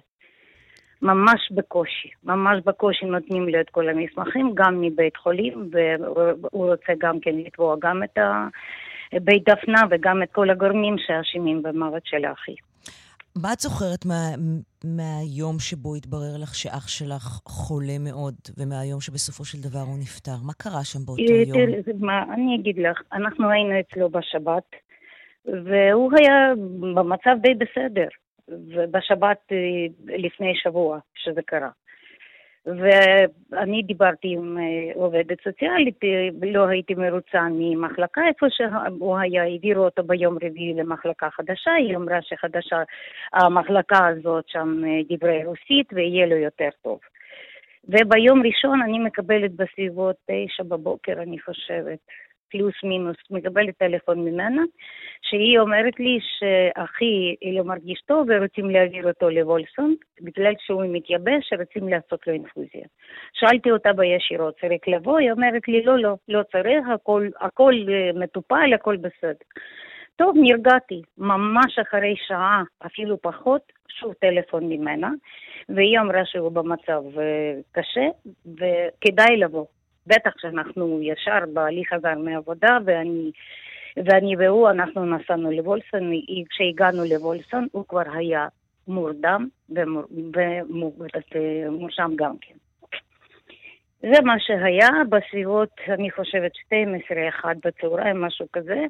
ממש 1.01 1.51
בקושי, 1.51 2.09
ממש 2.23 2.63
בקושי 2.65 3.05
נותנים 3.05 3.49
לו 3.49 3.61
את 3.61 3.69
כל 3.69 3.89
המסמכים, 3.89 4.51
גם 4.53 4.81
מבית 4.81 5.17
חולים, 5.17 5.69
והוא 5.71 6.71
רוצה 6.71 6.93
גם 6.97 7.19
כן 7.19 7.35
לתבוע 7.35 7.75
גם 7.79 8.03
את 8.03 8.17
בית 9.23 9.43
דפנה 9.49 9.81
וגם 9.89 10.23
את 10.23 10.31
כל 10.31 10.49
הגורמים 10.49 10.95
שאשמים 10.97 11.63
במוות 11.63 12.01
של 12.05 12.25
אחי. 12.33 12.55
מה 13.35 13.53
את 13.53 13.59
זוכרת 13.59 14.05
מה, 14.05 14.29
מהיום 14.83 15.59
שבו 15.59 15.95
התברר 15.95 16.37
לך 16.41 16.55
שאח 16.55 16.87
שלך 16.87 17.39
חולה 17.45 17.97
מאוד, 17.99 18.35
ומהיום 18.57 19.01
שבסופו 19.01 19.45
של 19.45 19.69
דבר 19.69 19.79
הוא 19.79 19.97
נפטר? 19.99 20.37
מה 20.43 20.53
קרה 20.53 20.83
שם 20.83 20.99
באותו 21.05 21.33
אה, 21.33 21.43
יום? 21.47 21.99
מה, 21.99 22.23
אני 22.33 22.55
אגיד 22.59 22.77
לך, 22.77 23.01
אנחנו 23.13 23.49
היינו 23.49 23.79
אצלו 23.79 24.09
בשבת, 24.09 24.69
והוא 25.45 26.11
היה 26.17 26.53
במצב 26.95 27.35
די 27.41 27.53
בסדר. 27.53 28.07
ובשבת 28.49 29.37
אה, 29.51 29.57
לפני 30.05 30.53
שבוע 30.55 30.99
שזה 31.15 31.41
קרה. 31.41 31.69
ואני 32.65 33.83
דיברתי 33.83 34.27
עם 34.27 34.57
אה, 34.57 34.91
עובדת 34.95 35.37
סוציאלית, 35.43 36.03
אה, 36.03 36.49
לא 36.51 36.67
הייתי 36.67 36.93
מרוצה 36.93 37.47
ממחלקה 37.51 38.21
איפה 38.27 38.45
שהוא 38.49 39.17
היה, 39.17 39.43
העבירו 39.43 39.85
אותו 39.85 40.03
ביום 40.03 40.37
רביעי 40.43 40.73
למחלקה 40.73 41.29
חדשה, 41.29 41.71
היא 41.71 41.95
אמרה 41.95 42.21
שחדשה, 42.21 42.83
המחלקה 43.33 44.07
הזאת 44.07 44.43
שם 44.47 44.81
דברי 45.09 45.45
רוסית 45.45 45.93
ויהיה 45.93 46.25
לו 46.25 46.35
יותר 46.35 46.69
טוב. 46.81 46.99
וביום 47.89 48.45
ראשון 48.45 48.81
אני 48.81 48.99
מקבלת 48.99 49.51
בסביבות 49.51 50.15
תשע 50.25 50.63
בבוקר, 50.63 51.13
אני 51.21 51.39
חושבת, 51.39 51.99
פלוס 52.57 52.73
מינוס, 52.83 53.17
מקבלת 53.31 53.77
טלפון 53.77 54.19
ממנה, 54.19 54.61
שהיא 55.21 55.59
אומרת 55.59 55.99
לי 55.99 56.19
שאחי 56.21 57.35
לא 57.51 57.63
מרגיש 57.63 58.01
טוב 58.01 58.27
ורוצים 58.29 58.69
להעביר 58.69 59.07
אותו 59.07 59.29
לוולסון, 59.29 59.95
בגלל 60.21 60.53
שהוא 60.59 60.83
מתייבש, 60.89 61.53
רוצים 61.59 61.87
לעשות 61.87 62.27
לו 62.27 62.33
אינפוזיה. 62.33 62.85
שאלתי 63.33 63.71
אותה 63.71 63.93
בישירות, 63.93 64.59
צריך 64.61 64.81
לבוא? 64.87 65.19
היא 65.19 65.31
אומרת 65.31 65.67
לי, 65.67 65.83
לא, 65.83 65.99
לא, 65.99 66.15
לא 66.27 66.41
צריך, 66.51 66.87
הכל, 66.93 67.27
הכל 67.41 67.73
מטופל, 68.15 68.73
הכל 68.75 68.97
בסדר. 68.97 69.45
טוב, 70.15 70.35
נרגעתי. 70.37 71.01
ממש 71.17 71.79
אחרי 71.79 72.15
שעה, 72.27 72.63
אפילו 72.85 73.21
פחות, 73.21 73.61
שוב 73.89 74.13
טלפון 74.13 74.63
ממנה, 74.63 75.09
והיא 75.69 75.99
אמרה 75.99 76.25
שהוא 76.25 76.51
במצב 76.51 77.01
אה, 77.19 77.53
קשה, 77.71 78.07
וכדאי 78.45 79.37
לבוא. 79.37 79.65
בטח 80.07 80.31
שאנחנו 80.37 80.99
ישר 81.01 81.39
בהליך 81.53 81.93
חזר 81.93 82.17
מעבודה, 82.17 82.77
ואני, 82.85 83.31
ואני 83.97 84.35
והוא, 84.37 84.69
אנחנו 84.69 85.05
נסענו 85.05 85.51
לוולסון, 85.51 86.11
כשהגענו 86.49 87.03
לוולסון 87.09 87.67
הוא 87.71 87.85
כבר 87.87 88.11
היה 88.13 88.47
מורדם 88.87 89.47
ומורשם 91.69 92.11
גם 92.15 92.37
כן. 92.41 92.55
זה 94.01 94.21
מה 94.23 94.35
שהיה 94.39 94.89
בסביבות, 95.09 95.69
אני 95.87 96.11
חושבת, 96.11 96.51
12-1 97.43 97.45
בצהריים, 97.65 98.21
משהו 98.21 98.45
כזה, 98.53 98.85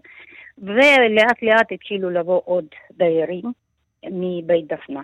ולאט 0.58 1.42
לאט 1.42 1.72
התחילו 1.72 2.10
לבוא 2.10 2.42
עוד 2.46 2.66
דיירים 2.92 3.52
מבית 4.06 4.68
דפנה. 4.68 5.02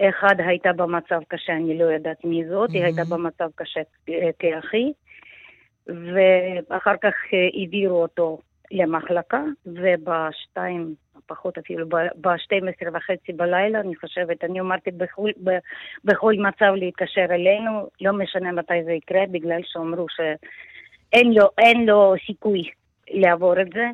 אחד 0.00 0.34
הייתה 0.38 0.72
במצב 0.72 1.20
קשה, 1.28 1.52
אני 1.52 1.78
לא 1.78 1.84
יודעת 1.84 2.24
מי 2.24 2.48
זאת, 2.48 2.70
mm-hmm. 2.70 2.74
היא 2.74 2.84
הייתה 2.84 3.02
במצב 3.10 3.48
קשה 3.54 3.80
כאחי, 4.38 4.92
ואחר 5.86 6.94
כך 7.02 7.14
העבירו 7.32 8.02
אותו 8.02 8.38
למחלקה, 8.70 9.42
ובשתיים, 9.66 10.94
פחות 11.26 11.58
אפילו, 11.58 11.88
ב-12 11.88 12.88
וחצי 12.92 13.32
בלילה, 13.32 13.80
אני 13.80 13.96
חושבת, 13.96 14.44
אני 14.44 14.60
אמרתי 14.60 14.90
בכל, 14.90 15.30
בכל 16.04 16.34
מצב 16.34 16.72
להתקשר 16.76 17.26
אלינו, 17.30 17.88
לא 18.00 18.12
משנה 18.12 18.52
מתי 18.52 18.84
זה 18.84 18.92
יקרה, 18.92 19.20
בגלל 19.30 19.60
שאמרו 19.64 20.06
שאין 20.08 21.32
לו, 21.32 21.48
לו 21.86 22.14
סיכוי 22.26 22.62
לעבור 23.10 23.60
את 23.60 23.68
זה. 23.74 23.86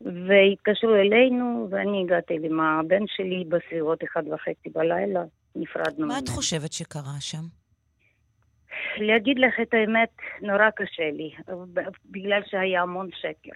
והתקשרו 0.00 0.94
אלינו, 0.94 1.68
ואני 1.70 2.02
הגעתי 2.02 2.38
עם 2.42 2.60
הבן 2.60 3.06
שלי 3.06 3.44
בסביבות 3.48 4.04
אחד 4.04 4.22
וחצי 4.28 4.68
בלילה, 4.74 5.22
נפרדנו. 5.56 6.06
מה 6.06 6.18
את 6.18 6.28
חושבת 6.28 6.72
שקרה 6.72 7.20
שם? 7.20 7.63
להגיד 8.96 9.38
לך 9.38 9.54
את 9.62 9.74
האמת, 9.74 10.08
נורא 10.42 10.70
קשה 10.76 11.10
לי, 11.12 11.30
בגלל 12.10 12.40
שהיה 12.46 12.82
המון 12.82 13.08
שקר. 13.20 13.52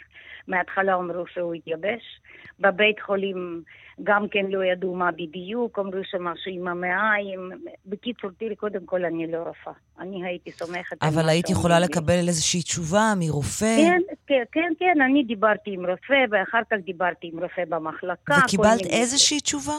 מההתחלה 0.49 0.95
אמרו 0.95 1.25
שהוא 1.27 1.55
התייבש, 1.55 2.21
בבית 2.61 3.01
חולים 3.01 3.63
גם 4.03 4.29
כן 4.31 4.47
לא 4.49 4.65
ידעו 4.65 4.95
מה 4.95 5.11
בדיוק, 5.13 5.79
אמרו 5.79 6.01
שמשהו 6.11 6.53
עם 6.53 6.69
המעיים. 6.69 7.51
בקיצור, 7.87 8.31
תראי, 8.39 8.57
קודם 8.57 8.87
כל 8.87 9.05
אני 9.05 9.33
לא 9.33 9.39
רופאה. 9.39 9.73
אני 10.01 10.25
הייתי 10.25 10.51
סומכת 10.51 11.03
אבל 11.03 11.29
היית 11.29 11.51
יכולה 11.51 11.81
לקבל 11.81 12.29
איזושהי 12.29 12.63
תשובה 12.63 13.13
מרופא? 13.19 13.77
כן, 13.77 14.01
כן, 14.27 14.43
כן, 14.53 14.73
כן, 14.79 15.01
אני 15.01 15.25
דיברתי 15.25 15.71
עם 15.71 15.87
רופא, 15.87 16.25
ואחר 16.31 16.61
כך 16.71 16.77
דיברתי 16.85 17.31
עם 17.33 17.43
רופא 17.43 17.65
במחלקה. 17.69 18.35
וקיבלת 18.45 18.87
איזושהי 18.91 19.41
תשובה? 19.41 19.75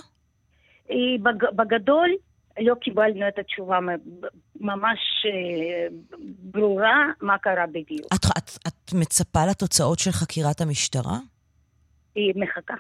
בגדול, 1.56 2.10
לא 2.62 2.76
קיבלנו 2.76 3.28
את 3.28 3.40
התשובה 3.40 3.80
ממש 4.60 5.00
אה, 5.26 5.88
ברורה 6.40 7.06
מה 7.22 7.38
קרה 7.38 7.68
בדיוק. 7.68 8.08
את, 8.14 8.26
את, 8.38 8.50
את 8.68 8.94
מצפה 8.94 9.46
לתוצאות 9.46 10.00
של 10.00 10.12
חקירת 10.12 10.62
המשטרה? 10.62 11.18
היא 12.16 12.34
מחכה, 12.36 12.74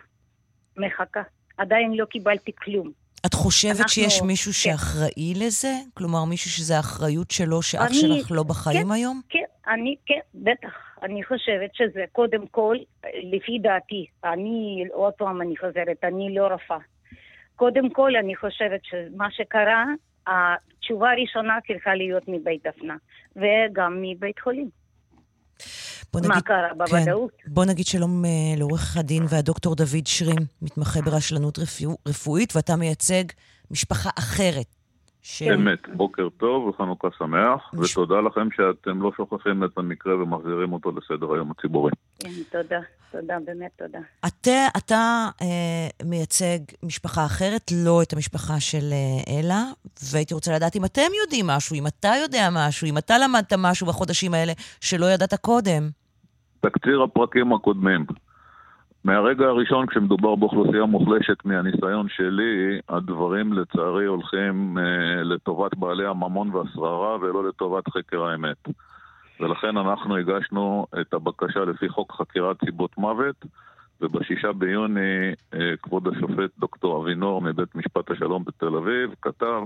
מחכה. 0.77 1.21
עדיין 1.57 1.93
לא 1.93 2.05
קיבלתי 2.05 2.51
כלום. 2.55 2.91
את 3.25 3.33
חושבת 3.33 3.71
אנחנו, 3.71 3.89
שיש 3.89 4.21
מישהו 4.21 4.51
כן. 4.51 4.57
שאחראי 4.57 5.33
לזה? 5.35 5.73
כלומר, 5.93 6.25
מישהו 6.25 6.51
שזה 6.51 6.77
האחריות 6.77 7.31
שלו, 7.31 7.61
שאח 7.61 7.87
אני, 7.87 7.93
שלך 7.93 8.31
לא 8.31 8.43
בחיים 8.43 8.85
כן, 8.85 8.91
היום? 8.91 9.21
כן, 9.29 9.43
אני, 9.67 9.95
כן, 10.05 10.19
בטח. 10.35 10.73
אני 11.03 11.23
חושבת 11.23 11.75
שזה 11.75 12.05
קודם 12.11 12.47
כל, 12.47 12.77
לפי 13.23 13.59
דעתי, 13.61 14.05
אני, 14.23 14.85
עוד 14.93 15.13
פעם 15.13 15.41
אני 15.41 15.57
חוזרת, 15.57 16.03
אני 16.03 16.35
לא 16.35 16.47
רפה. 16.47 16.77
קודם 17.59 17.89
כל, 17.89 18.11
אני 18.15 18.35
חושבת 18.35 18.79
שמה 18.83 19.27
שקרה, 19.31 19.85
התשובה 20.27 21.11
הראשונה 21.11 21.53
צריכה 21.67 21.95
להיות 21.95 22.23
מבית 22.27 22.67
דפנה, 22.67 22.95
וגם 23.35 24.01
מבית 24.01 24.39
חולים. 24.39 24.69
בוא 26.13 26.19
נגיד, 26.21 26.31
מה 26.31 26.41
קרה 26.41 26.73
בוודאות? 26.77 27.31
כן, 27.37 27.53
בוא 27.53 27.65
נגיד 27.65 27.85
שלום 27.85 28.25
אה, 28.25 28.29
לעורך 28.57 28.97
הדין 28.97 29.23
והדוקטור 29.29 29.75
דוד 29.75 30.05
שרים, 30.05 30.45
מתמחה 30.61 31.01
ברשלנות 31.01 31.59
רפוא, 31.59 31.95
רפואית, 32.07 32.55
ואתה 32.55 32.75
מייצג 32.75 33.23
משפחה 33.71 34.09
אחרת. 34.19 34.78
ש... 35.21 35.41
אמת, 35.41 35.89
בוקר 35.93 36.29
טוב 36.37 36.67
וחנוכה 36.67 37.07
שמח, 37.17 37.73
מש... 37.73 37.97
ותודה 37.97 38.21
לכם 38.21 38.47
שאתם 38.51 39.01
לא 39.01 39.11
שוכחים 39.17 39.63
את 39.63 39.77
המקרה 39.77 40.23
ומחזירים 40.23 40.73
אותו 40.73 40.91
לסדר 40.91 41.33
היום 41.33 41.51
הציבורי. 41.51 41.91
כן, 42.19 42.29
תודה. 42.51 42.79
תודה, 43.11 43.37
באמת 43.45 43.71
תודה. 43.77 43.99
אתה, 44.27 44.67
אתה 44.77 45.27
אה, 45.41 45.87
מייצג 46.05 46.59
משפחה 46.83 47.25
אחרת, 47.25 47.71
לא 47.85 48.01
את 48.01 48.13
המשפחה 48.13 48.59
של 48.59 48.91
אה, 48.91 49.39
אלה, 49.39 49.63
והייתי 50.11 50.33
רוצה 50.33 50.55
לדעת 50.55 50.75
אם 50.75 50.85
אתם 50.85 51.11
יודעים 51.23 51.47
משהו, 51.47 51.75
אם 51.75 51.87
אתה 51.87 52.11
יודע 52.21 52.49
משהו, 52.51 52.87
אם 52.87 52.97
אתה 52.97 53.17
למדת 53.17 53.53
משהו 53.57 53.87
בחודשים 53.87 54.33
האלה 54.33 54.53
שלא 54.81 55.05
ידעת 55.05 55.33
קודם. 55.33 55.89
תקציר 56.59 57.03
הפרקים 57.03 57.53
הקודמים. 57.53 58.05
מהרגע 59.03 59.45
הראשון, 59.45 59.85
כשמדובר 59.85 60.35
באוכלוסייה 60.35 60.85
מוחלשת 60.85 61.45
מהניסיון 61.45 62.07
שלי, 62.09 62.79
הדברים 62.89 63.53
לצערי 63.53 64.05
הולכים 64.05 64.77
אה, 64.77 65.23
לטובת 65.23 65.75
בעלי 65.75 66.05
הממון 66.05 66.55
והשררה 66.55 67.15
ולא 67.21 67.47
לטובת 67.47 67.89
חקר 67.89 68.23
האמת. 68.23 68.67
ולכן 69.39 69.77
אנחנו 69.77 70.17
הגשנו 70.17 70.85
את 71.01 71.13
הבקשה 71.13 71.59
לפי 71.59 71.89
חוק 71.89 72.11
חקירת 72.11 72.57
סיבות 72.65 72.97
מוות, 72.97 73.45
ובשישה 74.01 74.51
ביוני 74.51 75.33
אה, 75.53 75.73
כבוד 75.83 76.07
השופט 76.07 76.49
דוקטור 76.59 77.03
אבינור 77.03 77.41
מבית 77.41 77.75
משפט 77.75 78.11
השלום 78.11 78.43
בתל 78.43 78.75
אביב 78.75 79.15
כתב 79.21 79.61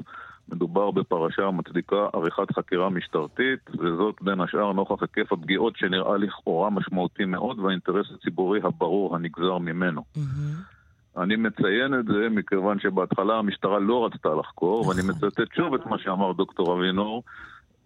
מדובר 0.50 0.92
בפרשה 0.92 1.44
המצדיקה 1.44 2.08
עריכת 2.14 2.52
חקירה 2.56 2.90
משטרתית, 2.90 3.60
וזאת 3.80 4.16
בין 4.22 4.42
השאר 4.42 4.72
נוכח 4.74 5.02
היקף 5.02 5.32
הפגיעות 5.32 5.78
שנראה 5.78 6.18
לכאורה 6.18 6.70
משמעותי 6.70 7.26
מאוד 7.26 7.60
והאינטרס 7.60 8.08
הציבורי 8.16 8.60
הברור 8.64 9.16
הנגזר 9.16 9.58
ממנו. 9.58 10.04
Mm-hmm. 10.16 10.74
אני 11.18 11.36
מציין 11.36 12.00
את 12.00 12.06
זה 12.06 12.30
מכיוון 12.32 12.80
שבהתחלה 12.80 13.36
המשטרה 13.38 13.80
לא 13.80 14.06
רצתה 14.06 14.30
לחקור, 14.40 14.88
ואני 14.88 15.00
נכון. 15.00 15.28
מצטט 15.28 15.56
שוב 15.56 15.74
את 15.74 15.86
מה 15.86 15.98
שאמר 16.00 16.32
דוקטור 16.34 16.80
אבינור, 16.80 17.24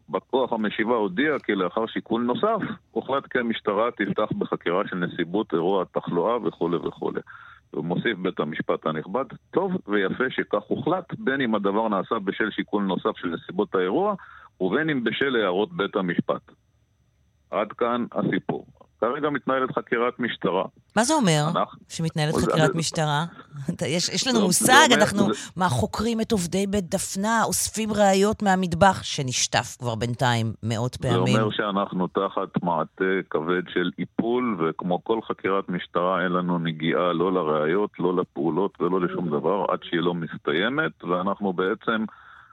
בכוח 0.09 0.53
המשיבה 0.53 0.95
הודיע 0.95 1.39
כי 1.39 1.55
לאחר 1.55 1.87
שיקול 1.87 2.21
נוסף, 2.23 2.67
הוחלט 2.91 3.27
כי 3.27 3.39
המשטרה 3.39 3.91
תפתח 3.91 4.31
בחקירה 4.37 4.87
של 4.87 4.95
נסיבות 4.95 5.53
אירוע 5.53 5.81
התחלואה 5.81 6.37
וכולי 6.47 6.77
וכולי. 6.77 7.19
ומוסיף 7.73 8.17
בית 8.17 8.39
המשפט 8.39 8.85
הנכבד, 8.85 9.25
טוב 9.51 9.71
ויפה 9.87 10.23
שכך 10.29 10.63
הוחלט, 10.67 11.13
בין 11.19 11.41
אם 11.41 11.55
הדבר 11.55 11.87
נעשה 11.87 12.19
בשל 12.19 12.51
שיקול 12.51 12.83
נוסף 12.83 13.17
של 13.17 13.27
נסיבות 13.27 13.75
האירוע, 13.75 14.15
ובין 14.61 14.89
אם 14.89 15.03
בשל 15.03 15.35
הערות 15.35 15.73
בית 15.73 15.95
המשפט. 15.95 16.51
עד 17.51 17.73
כאן 17.73 18.05
הסיפור. 18.11 18.65
כרגע 18.99 19.29
מתנהלת 19.29 19.71
חקירת 19.71 20.19
משטרה. 20.19 20.63
מה 20.95 21.03
זה 21.03 21.13
אומר 21.13 21.43
אנחנו... 21.55 21.79
שמתנהלת 21.89 22.35
חקירת 22.35 22.71
זה... 22.73 22.77
משטרה? 22.77 23.25
יש, 23.85 24.09
יש 24.09 24.27
לנו 24.27 24.41
מושג, 24.41 24.87
אנחנו. 24.93 25.23
מה, 25.55 25.69
חוקרים 25.69 26.21
את 26.21 26.31
עובדי 26.31 26.67
בית 26.67 26.89
דפנה, 26.89 27.43
אוספים 27.43 27.89
ראיות 27.93 28.43
מהמטבח, 28.43 29.03
שנשטף 29.03 29.75
כבר 29.79 29.95
בינתיים 29.95 30.53
מאות 30.63 30.95
פעמים. 30.95 31.35
זה 31.35 31.41
אומר 31.41 31.51
שאנחנו 31.51 32.07
תחת 32.07 32.63
מעטה 32.63 33.03
כבד 33.29 33.63
של 33.73 33.91
איפול, 33.99 34.57
וכמו 34.59 35.03
כל 35.03 35.19
חקירת 35.21 35.69
משטרה 35.69 36.23
אין 36.23 36.31
לנו 36.31 36.59
נגיעה 36.59 37.13
לא 37.13 37.33
לראיות, 37.33 37.91
לא 37.99 38.15
לפעולות 38.15 38.81
ולא 38.81 39.01
לשום 39.01 39.29
דבר, 39.29 39.65
עד 39.69 39.79
שהיא 39.83 40.01
לא 40.01 40.13
מסתיימת, 40.13 41.03
ואנחנו 41.03 41.53
בעצם... 41.53 42.05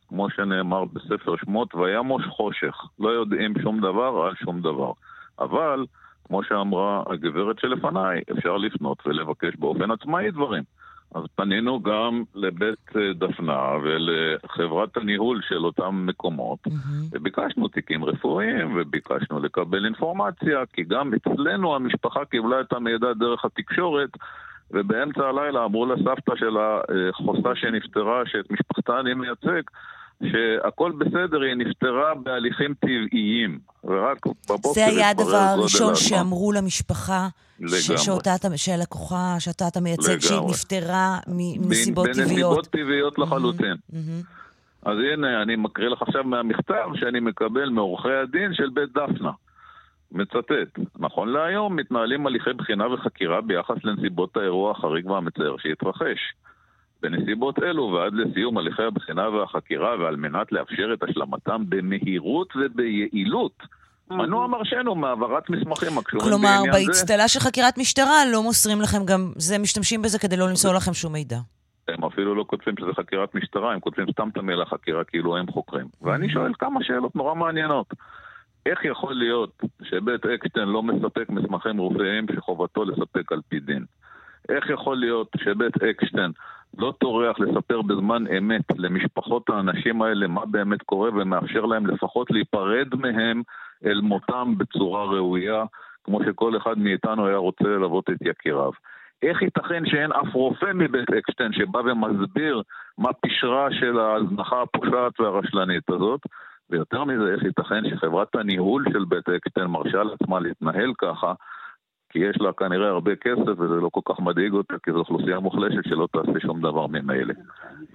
כמו 0.08 0.30
שנאמר 0.30 0.84
בספר 0.84 1.34
שמות, 1.44 1.74
וימוש 1.74 2.22
חושך. 2.26 2.76
לא 2.98 3.08
יודעים 3.08 3.54
שום 3.62 3.80
דבר 3.80 4.26
על 4.26 4.34
שום 4.44 4.60
דבר. 4.60 4.92
אבל 5.38 5.84
כמו 6.28 6.42
שאמרה 6.42 7.02
הגברת 7.06 7.58
שלפניי, 7.58 8.20
אפשר 8.32 8.56
לפנות 8.56 9.06
ולבקש 9.06 9.56
באופן 9.58 9.90
עצמאי 9.90 10.30
דברים. 10.30 10.62
אז 11.14 11.22
פנינו 11.34 11.82
גם 11.82 12.22
לבית 12.34 12.96
אה, 12.96 13.12
דפנה 13.12 13.70
ולחברת 13.82 14.96
הניהול 14.96 15.40
של 15.48 15.64
אותם 15.64 16.06
מקומות, 16.06 16.58
mm-hmm. 16.66 17.08
וביקשנו 17.12 17.68
תיקים 17.68 18.04
רפואיים, 18.04 18.76
וביקשנו 18.76 19.40
לקבל 19.40 19.84
אינפורמציה, 19.84 20.66
כי 20.72 20.82
גם 20.84 21.10
אצלנו 21.14 21.74
המשפחה 21.74 22.24
קיבלה 22.24 22.60
את 22.60 22.72
המידע 22.72 23.12
דרך 23.12 23.44
התקשורת, 23.44 24.10
ובאמצע 24.70 25.28
הלילה 25.28 25.64
אמרו 25.64 25.86
לסבתא 25.86 26.36
של 26.36 26.56
החוסה 26.58 27.54
שנפטרה, 27.54 28.22
שאת 28.26 28.50
משפחתה 28.50 29.00
אני 29.00 29.14
מייצג, 29.14 29.62
שהכל 30.32 30.92
בסדר, 30.98 31.40
היא 31.42 31.54
נפטרה 31.54 32.14
בהליכים 32.14 32.74
טבעיים, 32.74 33.58
ורק 33.84 34.26
בבוקר... 34.26 34.72
זה 34.74 34.86
היה 34.86 35.10
הדבר 35.10 35.36
הראשון 35.36 35.94
שאמרו 35.94 36.52
למשפחה, 36.52 37.28
שאותה, 37.96 38.30
שהלקוחה, 38.56 39.36
שאתה 39.38 39.68
אתה 39.68 39.80
מייצג, 39.80 40.10
לגמרי. 40.10 40.20
שהיא 40.20 40.40
נפטרה 40.48 41.18
מנסיבות 41.28 42.06
טבעיות. 42.06 42.26
בנסיבות 42.28 42.66
טבעיות 42.66 43.18
לחלוטין. 43.18 43.76
אז 44.82 44.98
הנה, 45.12 45.42
אני 45.42 45.56
מקריא 45.56 45.88
לך 45.88 46.02
עכשיו 46.02 46.24
מהמכתב 46.24 46.88
שאני 46.94 47.20
מקבל 47.20 47.70
מעורכי 47.70 48.12
הדין 48.12 48.54
של 48.54 48.68
בית 48.74 48.92
דפנה. 48.92 49.30
מצטט, 50.12 50.78
נכון 50.98 51.28
להיום 51.28 51.76
מתנהלים 51.76 52.26
הליכי 52.26 52.52
בחינה 52.52 52.88
וחקירה 52.88 53.40
ביחס 53.40 53.76
לנסיבות 53.84 54.36
האירוע 54.36 54.70
החריג 54.70 55.06
והמצער 55.06 55.56
שהתרחש. 55.58 56.18
בנסיבות 57.04 57.62
אלו 57.62 57.92
ועד 57.92 58.12
לסיום 58.14 58.58
הליכי 58.58 58.82
הבחינה 58.82 59.28
והחקירה 59.28 59.96
ועל 60.00 60.16
מנת 60.16 60.52
לאפשר 60.52 60.94
את 60.94 61.02
השלמתם 61.02 61.62
במהירות 61.68 62.48
וביעילות, 62.56 63.62
מנוע 64.10 64.46
מרשנו 64.46 64.94
מהעברת 64.94 65.50
מסמכים 65.50 65.98
הקשורים 65.98 66.26
כלומר, 66.28 66.48
בעניין 66.48 66.72
זה. 66.72 66.88
באצטלה 66.88 67.28
של 67.28 67.40
חקירת 67.40 67.78
משטרה 67.78 68.24
לא 68.32 68.42
מוסרים 68.42 68.80
לכם 68.80 69.04
גם, 69.04 69.32
זה 69.36 69.58
משתמשים 69.58 70.02
בזה 70.02 70.18
כדי 70.18 70.36
לא 70.36 70.48
למסור 70.48 70.74
לכם 70.74 70.94
שום 70.94 71.12
מידע. 71.12 71.36
הם 71.88 72.04
אפילו 72.04 72.34
לא 72.34 72.44
כותבים 72.46 72.74
שזה 72.80 72.90
חקירת 72.96 73.34
משטרה, 73.34 73.72
הם 73.72 73.80
כותבים 73.80 74.06
סתם 74.12 74.28
את 74.32 74.36
המילה 74.36 74.64
חקירה 74.66 75.04
כאילו 75.04 75.36
הם 75.36 75.46
חוקרים. 75.46 75.86
ואני 76.02 76.28
שואל 76.32 76.52
כמה 76.58 76.84
שאלות 76.84 77.16
נורא 77.16 77.34
מעניינות. 77.34 77.86
איך 78.66 78.84
יכול 78.84 79.14
להיות 79.14 79.62
שבית 79.82 80.26
אקשטיין 80.26 80.68
לא 80.68 80.82
מספק 80.82 81.28
מסמכים 81.28 81.80
רפואיים 81.80 82.26
שחובתו 82.36 82.84
לספק 82.84 83.32
על 83.32 83.40
פי 83.48 83.60
דין? 83.60 83.84
איך 84.48 84.70
יכול 84.70 84.96
להיות 84.96 85.28
שבית 85.44 85.82
אקשטיין 85.82 86.32
לא 86.78 86.92
טורח 86.98 87.40
לספר 87.40 87.82
בזמן 87.82 88.24
אמת 88.38 88.64
למשפחות 88.76 89.50
האנשים 89.50 90.02
האלה 90.02 90.26
מה 90.26 90.46
באמת 90.46 90.82
קורה 90.82 91.10
ומאפשר 91.14 91.60
להם 91.66 91.86
לפחות 91.86 92.30
להיפרד 92.30 92.94
מהם 92.94 93.42
אל 93.84 94.00
מותם 94.00 94.54
בצורה 94.58 95.04
ראויה, 95.04 95.64
כמו 96.04 96.20
שכל 96.24 96.56
אחד 96.56 96.78
מאיתנו 96.78 97.26
היה 97.26 97.36
רוצה 97.36 97.64
ללוות 97.64 98.10
את 98.10 98.16
יקיריו. 98.22 98.70
איך 99.22 99.42
ייתכן 99.42 99.86
שאין 99.86 100.12
אף 100.12 100.34
רופא 100.34 100.70
מבית 100.74 101.10
אקשטיין 101.10 101.52
שבא 101.52 101.78
ומסביר 101.78 102.62
מה 102.98 103.12
פשרה 103.12 103.68
של 103.80 103.98
ההזנחה 103.98 104.62
הפושעת 104.62 105.20
והרשלנית 105.20 105.90
הזאת? 105.90 106.20
ויותר 106.70 107.04
מזה, 107.04 107.32
איך 107.34 107.42
ייתכן 107.42 107.90
שחברת 107.90 108.34
הניהול 108.34 108.84
של 108.92 109.04
בית 109.04 109.28
אקשטיין 109.28 109.66
מרשה 109.66 110.02
לעצמה 110.02 110.40
להתנהל 110.40 110.92
ככה, 110.98 111.32
כי 112.14 112.18
יש 112.18 112.36
לה 112.40 112.52
כנראה 112.52 112.88
הרבה 112.88 113.16
כסף 113.16 113.58
וזה 113.58 113.74
לא 113.74 113.88
כל 113.88 114.00
כך 114.08 114.20
מדאיג 114.20 114.52
אותה, 114.52 114.74
כי 114.82 114.92
זו 114.92 114.98
אוכלוסייה 114.98 115.40
מוחלשת 115.40 115.84
שלא 115.88 116.08
תעשה 116.12 116.40
שום 116.40 116.60
דבר 116.60 116.86
ממילא. 116.86 117.34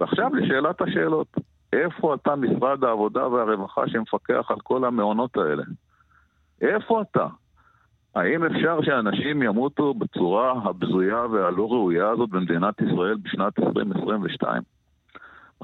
ועכשיו 0.00 0.34
לשאלת 0.34 0.82
השאלות. 0.82 1.26
איפה 1.72 2.14
אתה 2.14 2.36
משרד 2.36 2.84
העבודה 2.84 3.28
והרווחה 3.28 3.88
שמפקח 3.88 4.50
על 4.50 4.56
כל 4.62 4.84
המעונות 4.84 5.36
האלה? 5.36 5.62
איפה 6.60 7.02
אתה? 7.02 7.26
האם 8.14 8.44
אפשר 8.44 8.78
שאנשים 8.82 9.42
ימותו 9.42 9.94
בצורה 9.94 10.52
הבזויה 10.52 11.26
והלא 11.26 11.68
ראויה 11.70 12.08
הזאת 12.08 12.30
במדינת 12.30 12.80
ישראל 12.80 13.16
בשנת 13.22 13.58
2022? 13.58 14.62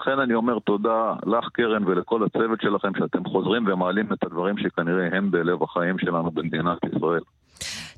לכן 0.01 0.19
אני 0.19 0.35
אומר 0.35 0.59
תודה 0.59 1.15
לך, 1.27 1.49
קרן, 1.53 1.85
ולכל 1.87 2.25
הצוות 2.25 2.61
שלכם 2.61 2.93
שאתם 2.99 3.25
חוזרים 3.25 3.67
ומעלים 3.67 4.13
את 4.13 4.25
הדברים 4.25 4.59
שכנראה 4.59 5.09
הם 5.17 5.31
בלב 5.31 5.63
החיים 5.63 5.99
שלנו 5.99 6.31
במדינת 6.31 6.79
ישראל. 6.97 7.23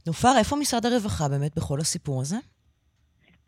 נופר, 0.07 0.29
איפה 0.39 0.57
משרד 0.57 0.87
הרווחה 0.87 1.29
באמת 1.29 1.57
בכל 1.57 1.79
הסיפור 1.81 2.21
הזה? 2.21 2.37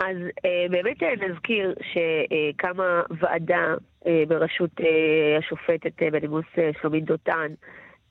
אז 0.00 0.16
אה, 0.44 0.66
באמת 0.70 1.02
אה, 1.02 1.28
נזכיר 1.28 1.74
שקמה 1.92 3.02
ועדה 3.20 3.74
אה, 4.06 4.22
בראשות 4.28 4.70
אה, 4.80 5.38
השופטת 5.38 6.02
אה, 6.02 6.10
בדימוס 6.10 6.44
אה, 6.58 6.70
שלומית 6.80 7.04
דותן, 7.04 7.52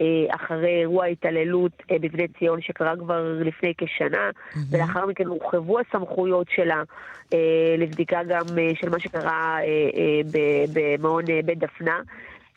אה, 0.02 0.36
אחרי 0.36 0.80
אירוע 0.80 1.06
התעללות 1.06 1.72
אה, 1.92 2.00
בבני 2.00 2.28
ציון 2.28 2.62
שקרה 2.62 2.96
כבר 2.96 3.38
לפני 3.46 3.74
כשנה, 3.78 4.30
mm-hmm. 4.30 4.58
ולאחר 4.72 5.06
מכן 5.06 5.26
הורחבו 5.26 5.80
הסמכויות 5.80 6.48
שלה 6.56 6.84
אה, 7.34 7.76
לבדיקה 7.78 8.24
גם 8.24 8.46
אה, 8.58 8.70
של 8.76 8.90
מה 8.90 9.00
שקרה 9.00 9.58
אה, 9.60 9.64
אה, 9.96 10.22
במעון 10.74 11.24
אה, 11.30 11.40
בית 11.46 11.60
דפנה. 11.60 12.00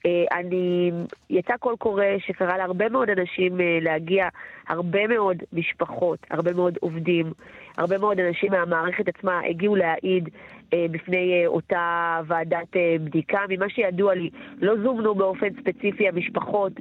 אה, 0.06 0.38
אני, 0.38 0.90
יצא 1.30 1.56
קול 1.56 1.76
קורא 1.76 2.04
שקרא 2.18 2.56
להרבה 2.56 2.88
מאוד 2.88 3.10
אנשים 3.10 3.60
אה, 3.60 3.78
להגיע, 3.80 4.28
הרבה 4.68 5.06
מאוד 5.06 5.36
משפחות, 5.52 6.18
הרבה 6.30 6.52
מאוד 6.52 6.78
עובדים, 6.80 7.32
הרבה 7.76 7.98
מאוד 7.98 8.20
אנשים 8.20 8.52
מהמערכת 8.52 9.08
עצמה 9.08 9.40
הגיעו 9.48 9.76
להעיד 9.76 10.28
אה, 10.74 10.86
בפני 10.90 11.46
אותה 11.46 12.20
ועדת 12.26 12.76
בדיקה. 13.00 13.38
ממה 13.48 13.68
שידוע 13.68 14.14
לי, 14.14 14.30
לא 14.60 14.74
זומנו 14.82 15.14
באופן 15.14 15.48
ספציפי 15.60 16.08
המשפחות 16.08 16.72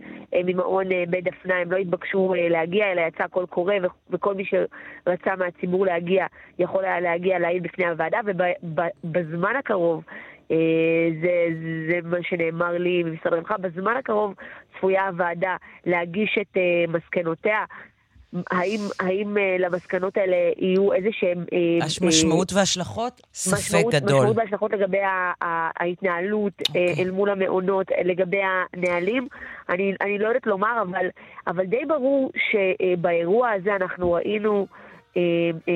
ממעון 0.45 0.86
בית 1.09 1.24
דפנה, 1.24 1.55
הם 1.55 1.72
לא 1.72 1.78
התבקשו 1.78 2.34
להגיע, 2.38 2.91
אלא 2.91 3.01
יצא 3.01 3.28
קול 3.28 3.45
קורא, 3.45 3.74
וכל 4.09 4.34
מי 4.36 4.43
שרצה 4.45 5.36
מהציבור 5.36 5.86
להגיע, 5.86 6.26
יכול 6.59 6.86
היה 6.86 6.99
להגיע 6.99 7.39
להעיד 7.39 7.63
בפני 7.63 7.86
הוועדה, 7.86 8.19
ובזמן 8.24 9.55
הקרוב, 9.55 10.03
זה, 11.22 11.47
זה 11.89 11.99
מה 12.04 12.18
שנאמר 12.22 12.78
לי 12.78 13.04
ממשרד 13.04 13.34
הרווחה. 13.34 13.58
בזמן 13.58 13.97
הקרוב 13.97 14.34
צפויה 14.78 15.08
הוועדה 15.08 15.56
להגיש 15.86 16.38
את 16.41 16.58
אה, 16.58 16.84
מסקנותיה. 16.88 17.66
האם, 18.52 18.80
האם 18.99 19.38
uh, 19.38 19.62
למסקנות 19.62 20.18
האלה 20.18 20.36
יהיו 20.58 20.93
איזה. 20.93 21.10
Uh, 21.10 22.06
משמעות 22.06 22.52
uh, 22.52 22.56
והשלכות? 22.56 23.22
ספק 23.34 23.58
משמעות, 23.58 23.93
גדול. 23.93 24.18
משמעות 24.18 24.38
והשלכות 24.38 24.72
לגבי 24.72 24.97
ההתנהלות 25.41 26.54
okay. 26.62 26.68
אוקיי. 26.68 27.04
אל 27.04 27.12
מול 27.12 27.30
המעונות, 27.30 27.88
לגבי 28.06 28.41
הנהלים. 28.43 29.28
אני, 29.70 29.93
אני 30.02 30.20
לא 30.20 30.28
יודעת 30.28 30.47
לומר, 30.47 30.82
אבל, 30.82 31.06
אבל 31.47 31.66
די 31.66 31.86
ברור 31.88 32.32
שבאירוע 32.52 33.49
הזה 33.49 33.76
אנחנו 33.76 34.12
ראינו 34.12 34.68
uh, 35.14 35.18
uh, 35.18 35.70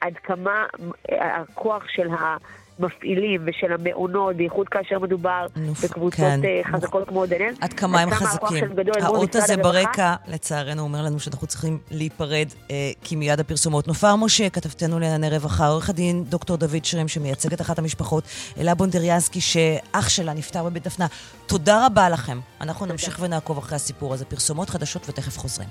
עד 0.00 0.14
כמה 0.16 0.66
הכוח 1.08 1.88
של 1.88 2.08
ה... 2.08 2.36
מפעילים 2.78 3.40
ושל 3.46 3.72
המעונות, 3.72 4.36
בייחוד 4.36 4.68
כאשר 4.68 4.98
מדובר 4.98 5.46
נוף, 5.56 5.84
בקבוצות 5.84 6.16
כן. 6.16 6.40
חזקות 6.72 7.08
כמו 7.08 7.26
דנאל. 7.26 7.54
עד 7.60 7.72
כמה 7.72 8.00
הם 8.00 8.10
חזקים. 8.10 8.64
האות 9.02 9.34
הזה 9.34 9.56
ברקע, 9.56 10.14
לצערנו, 10.28 10.82
אומר 10.82 11.02
לנו 11.02 11.20
שאנחנו 11.20 11.46
צריכים 11.46 11.78
להיפרד, 11.90 12.46
אה, 12.70 12.90
כי 13.02 13.16
מיד 13.16 13.40
הפרסומות. 13.40 13.88
נופר 13.88 14.16
משה, 14.16 14.50
כתבתנו 14.50 14.98
לענייני 14.98 15.28
רווחה, 15.28 15.66
עורך 15.66 15.90
הדין 15.90 16.24
דוקטור 16.24 16.56
דוד 16.56 16.84
שרים, 16.84 17.08
שמייצג 17.08 17.52
את 17.52 17.60
אחת 17.60 17.78
המשפחות, 17.78 18.24
אלה 18.58 18.74
בונדריאנסקי, 18.74 19.40
שאח 19.40 20.08
שלה 20.08 20.32
נפטר 20.34 20.64
בבית 20.64 20.84
דפנה. 20.84 21.06
תודה 21.46 21.86
רבה 21.86 22.08
לכם. 22.08 22.40
אנחנו 22.60 22.80
תודה. 22.80 22.92
נמשיך 22.92 23.18
ונעקוב 23.20 23.58
אחרי 23.58 23.76
הסיפור 23.76 24.14
הזה. 24.14 24.24
פרסומות 24.24 24.70
חדשות 24.70 25.08
ותכף 25.08 25.38
חוזרים. 25.38 25.68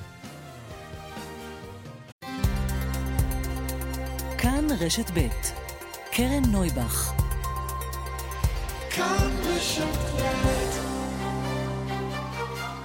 כאן 4.38 4.68
רשת 4.80 5.12
ב' 5.14 5.62
קרן 6.16 6.43
נויבך. 6.47 7.14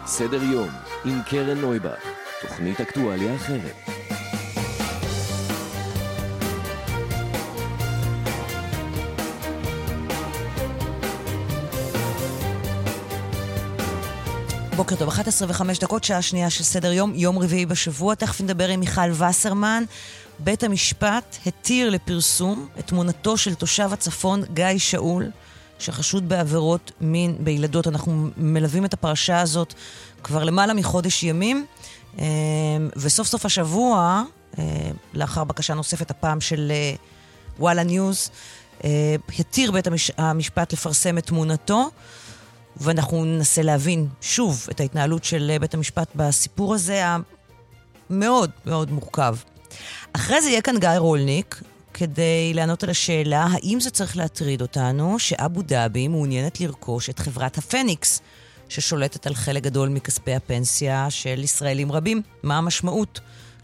סדר 0.07 0.43
יום 0.43 0.69
עם 1.05 1.23
קרן 1.31 1.59
נויבך, 1.59 1.99
תוכנית 2.43 2.81
אקטואליה 2.81 3.37
אחרת. 3.37 3.75
בוקר 14.77 14.97
טוב, 14.97 15.09
11 15.09 15.49
ו-5 15.49 15.81
דקות, 15.81 16.05
שעה 16.05 16.23
שנייה 16.23 16.51
של 16.51 16.65
סדר 16.65 16.93
יום, 16.93 17.13
יום 17.15 17.39
רביעי 17.39 17.67
בשבוע. 17.67 18.15
תכף 18.15 18.41
נדבר 18.41 18.69
עם 18.69 18.81
מיכל 18.81 19.11
וסרמן, 19.11 19.85
בית 20.39 20.63
המשפט 20.63 21.37
התיר 21.47 21.91
לפרסום 21.91 22.69
את 22.79 22.87
תמונתו 22.87 23.37
של 23.37 23.55
תושב 23.55 23.93
הצפון 23.93 24.43
גיא 24.55 24.79
שאול, 24.79 25.31
שחשוד 25.79 26.29
בעבירות 26.29 26.93
מין 27.01 27.37
בילדות. 27.41 27.87
אנחנו 27.87 28.29
מלווים 28.37 28.85
את 28.85 28.95
הפרשה 28.95 29.41
הזאת 29.41 29.75
כבר 30.23 30.45
למעלה 30.45 30.75
מחודש 30.75 31.23
ימים, 31.23 31.67
אה, 32.19 32.27
וסוף 32.97 33.27
סוף 33.27 33.47
השבוע, 33.47 34.23
אה, 34.59 34.65
לאחר 35.15 35.45
בקשה 35.45 35.75
נוספת, 35.75 36.11
הפעם 36.11 36.41
של 36.41 36.73
אה, 36.75 36.95
וואלה 37.59 37.83
ניוז, 37.83 38.31
התיר 39.39 39.73
בית 39.73 39.87
המשפט 40.19 40.73
לפרסם 40.73 41.19
את 41.19 41.27
תמונתו. 41.27 41.91
ואנחנו 42.81 43.25
ננסה 43.25 43.63
להבין 43.63 44.09
שוב 44.21 44.67
את 44.71 44.81
ההתנהלות 44.81 45.25
של 45.25 45.57
בית 45.61 45.75
המשפט 45.75 46.09
בסיפור 46.15 46.75
הזה 46.75 47.05
המאוד 48.11 48.51
מאוד 48.67 48.91
מורכב. 48.91 49.37
אחרי 50.13 50.43
זה 50.43 50.49
יהיה 50.49 50.63
כאן 50.63 50.79
גיא 50.79 50.89
רולניק, 50.97 51.63
כדי 51.95 52.55
לענות 52.55 52.83
על 52.83 52.91
השאלה 52.91 53.47
האם 53.51 53.81
זה 53.81 53.91
צריך 53.91 54.17
להטריד 54.17 54.63
אותנו 54.63 55.19
שאבו 55.19 55.63
דאבי 55.63 56.09
מעוניינת 56.09 56.61
לרכוש 56.61 57.11
את 57.11 57.19
חברת 57.19 57.59
הפניקס, 57.59 58.21
ששולטת 58.69 59.27
על 59.27 59.35
חלק 59.35 59.63
גדול 59.63 59.89
מכספי 59.89 60.35
הפנסיה 60.35 61.07
של 61.11 61.45
ישראלים 61.45 61.93
רבים. 61.93 62.23
מה 62.43 62.59
המשמעות 62.59 63.21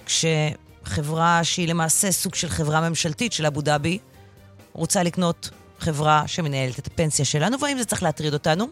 כשחברה 0.07 1.45
שהיא 1.45 1.69
למעשה 1.69 2.13
סוג 2.13 2.35
של 2.35 2.49
חברה 2.49 2.89
ממשלתית 2.89 3.33
של 3.33 3.47
אבו 3.47 3.61
דאבי 3.61 3.99
רוצה 4.73 5.03
לקנות 5.03 5.51
חברה 5.79 6.23
שמנהלת 6.27 6.79
את 6.79 6.87
הפנסיה 6.87 7.25
שלנו, 7.25 7.61
והאם 7.61 7.79
זה 7.79 7.85
צריך 7.85 8.03
להטריד 8.03 8.35
אותנו? 8.35 8.67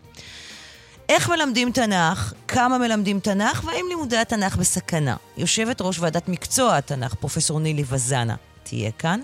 איך 1.09 1.29
מלמדים 1.29 1.73
תנ"ך, 1.73 2.33
כמה 2.49 2.79
מלמדים 2.79 3.21
תנ"ך, 3.21 3.65
והאם 3.65 3.85
לימודי 3.89 4.17
התנ"ך 4.17 4.57
בסכנה. 4.57 5.17
יושבת 5.37 5.81
ראש 5.81 5.99
ועדת 5.99 6.29
מקצוע 6.29 6.77
התנ"ך, 6.77 7.15
פרופסור 7.15 7.61
נילי 7.61 7.85
וזנה, 7.89 8.35
תהיה 8.63 8.91
כאן. 8.91 9.21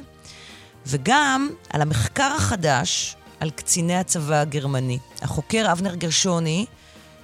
וגם 0.87 1.51
על 1.71 1.83
המחקר 1.83 2.33
החדש 2.37 3.17
על 3.41 3.51
קציני 3.51 3.97
הצבא 3.97 4.41
הגרמני. 4.41 4.99
החוקר 5.23 5.73
אבנר 5.73 5.95
גרשוני 5.95 6.67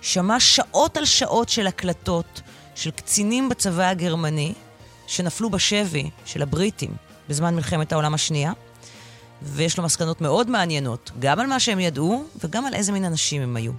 שמע 0.00 0.40
שעות 0.40 0.96
על 0.96 1.05
שעות 1.05 1.48
של 1.48 1.66
הקלטות 1.66 2.40
של 2.74 2.90
קצינים 2.90 3.48
בצבא 3.48 3.88
הגרמני 3.88 4.52
שנפלו 5.07 5.50
בשבי 5.50 6.11
של 6.24 6.42
הבריטים 6.42 6.90
בזמן 7.28 7.55
מלחמת 7.55 7.92
העולם 7.92 8.14
השנייה, 8.14 8.52
ויש 9.42 9.78
לו 9.78 9.84
מסקנות 9.84 10.20
מאוד 10.20 10.50
מעניינות, 10.50 11.11
גם 11.18 11.40
על 11.40 11.46
מה 11.46 11.61
שהם 11.61 11.80
ידעו 11.80 12.24
וגם 12.44 12.66
על 12.66 12.74
איזה 12.74 12.92
מין 12.92 13.05
אנשים 13.05 13.42
הם 13.42 13.57
היו. 13.57 13.72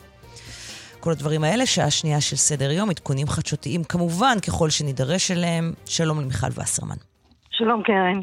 כל 1.05 1.11
הדברים 1.11 1.43
האלה, 1.43 1.65
שעה 1.65 1.91
שנייה 1.91 2.21
של 2.21 2.35
סדר 2.35 2.71
יום, 2.71 2.89
עדכונים 2.89 3.27
חדשותיים 3.27 3.83
כמובן, 3.83 4.37
ככל 4.47 4.69
שנידרש 4.69 5.31
אליהם. 5.31 5.73
שלום 5.85 6.21
למיכל 6.21 6.47
וסרמן. 6.47 6.95
שלום 7.51 7.83
קרן. 7.83 8.19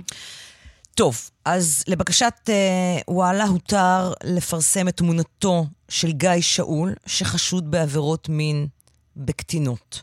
טוב, 0.94 1.30
אז 1.44 1.84
לבקשת 1.88 2.34
אה, 2.48 2.54
וואלה 3.08 3.44
הותר 3.44 4.12
לפרסם 4.24 4.88
את 4.88 4.96
תמונתו 4.96 5.64
של 5.88 6.12
גיא 6.12 6.40
שאול, 6.40 6.94
שחשוד 7.06 7.70
בעבירות 7.70 8.28
מין 8.28 8.66
בקטינות. 9.16 10.02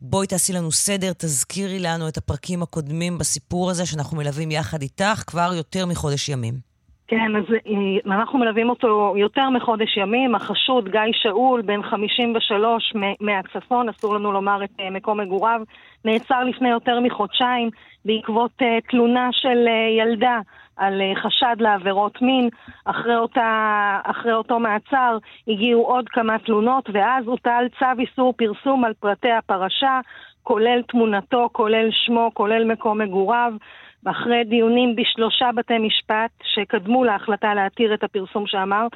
בואי 0.00 0.26
תעשי 0.26 0.52
לנו 0.52 0.72
סדר, 0.72 1.12
תזכירי 1.18 1.78
לנו 1.78 2.08
את 2.08 2.16
הפרקים 2.16 2.62
הקודמים 2.62 3.18
בסיפור 3.18 3.70
הזה 3.70 3.86
שאנחנו 3.86 4.16
מלווים 4.16 4.50
יחד 4.50 4.82
איתך 4.82 5.22
כבר 5.26 5.52
יותר 5.54 5.86
מחודש 5.86 6.28
ימים. 6.28 6.73
כן, 7.08 7.36
אז 7.36 7.44
אה, 7.52 8.14
אנחנו 8.16 8.38
מלווים 8.38 8.70
אותו 8.70 9.14
יותר 9.16 9.50
מחודש 9.50 9.96
ימים. 9.96 10.34
החשוד 10.34 10.88
גיא 10.88 11.00
שאול, 11.12 11.62
בן 11.62 11.82
53 11.82 12.92
מהצפון, 13.20 13.88
אסור 13.88 14.14
לנו 14.14 14.32
לומר 14.32 14.64
את 14.64 14.70
אה, 14.80 14.90
מקום 14.90 15.20
מגוריו, 15.20 15.60
נעצר 16.04 16.44
לפני 16.44 16.70
יותר 16.70 17.00
מחודשיים 17.00 17.70
בעקבות 18.04 18.50
אה, 18.62 18.78
תלונה 18.90 19.28
של 19.32 19.66
ילדה 19.98 20.38
על 20.76 21.00
חשד 21.22 21.56
לעבירות 21.58 22.22
מין. 22.22 22.48
אחרי, 22.84 23.16
אותה, 23.16 23.98
אחרי 24.04 24.32
אותו 24.32 24.58
מעצר 24.58 25.18
הגיעו 25.48 25.82
עוד 25.82 26.08
כמה 26.08 26.38
תלונות, 26.38 26.90
ואז 26.92 27.26
הוטל 27.26 27.64
צו 27.78 28.00
איסור 28.00 28.34
פרסום 28.36 28.84
על 28.84 28.92
פרטי 29.00 29.30
הפרשה, 29.30 30.00
כולל 30.42 30.82
תמונתו, 30.88 31.48
כולל 31.52 31.88
שמו, 31.90 32.30
כולל 32.34 32.64
מקום 32.72 33.00
מגוריו. 33.00 33.52
אחרי 34.04 34.44
דיונים 34.44 34.96
בשלושה 34.96 35.50
בתי 35.56 35.78
משפט 35.78 36.30
שקדמו 36.42 37.04
להחלטה 37.04 37.54
להתיר 37.54 37.94
את 37.94 38.04
הפרסום 38.04 38.46
שאמר, 38.46 38.82
אמ, 38.82 38.88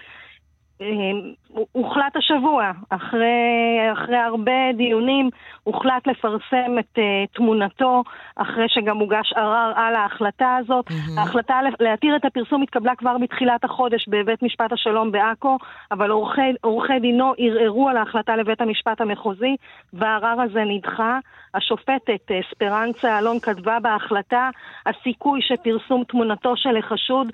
הוחלט 1.72 2.16
השבוע, 2.16 2.70
אחרי, 2.90 3.92
אחרי 3.92 4.16
הרבה 4.16 4.72
דיונים, 4.76 5.30
הוחלט 5.64 6.06
לפרסם 6.06 6.78
את 6.78 6.98
uh, 6.98 7.36
תמונתו, 7.36 8.02
אחרי 8.36 8.64
שגם 8.68 8.98
הוגש 8.98 9.32
ערר 9.32 9.72
על 9.76 9.94
ההחלטה 9.94 10.56
הזאת. 10.56 10.88
Mm-hmm. 10.90 11.20
ההחלטה 11.20 11.60
להתיר 11.80 12.16
את 12.16 12.24
הפרסום 12.24 12.62
התקבלה 12.62 12.96
כבר 12.96 13.18
בתחילת 13.18 13.64
החודש 13.64 14.08
בבית 14.08 14.42
משפט 14.42 14.72
השלום 14.72 15.12
בעכו, 15.12 15.58
אבל 15.92 16.10
עורכי, 16.10 16.40
עורכי 16.60 16.98
דינו 17.00 17.32
ערערו 17.38 17.88
על 17.88 17.96
ההחלטה 17.96 18.36
לבית 18.36 18.60
המשפט 18.60 19.00
המחוזי, 19.00 19.56
והערר 19.92 20.40
הזה 20.40 20.64
נדחה. 20.66 21.18
השופטת 21.54 22.30
אה, 22.30 22.40
ספרנצה 22.50 23.18
אלון 23.18 23.40
כתבה 23.40 23.80
בהחלטה, 23.80 24.50
הסיכוי 24.86 25.40
שפרסום 25.42 26.04
תמונתו 26.04 26.56
של 26.56 26.76
החשוד 26.76 27.28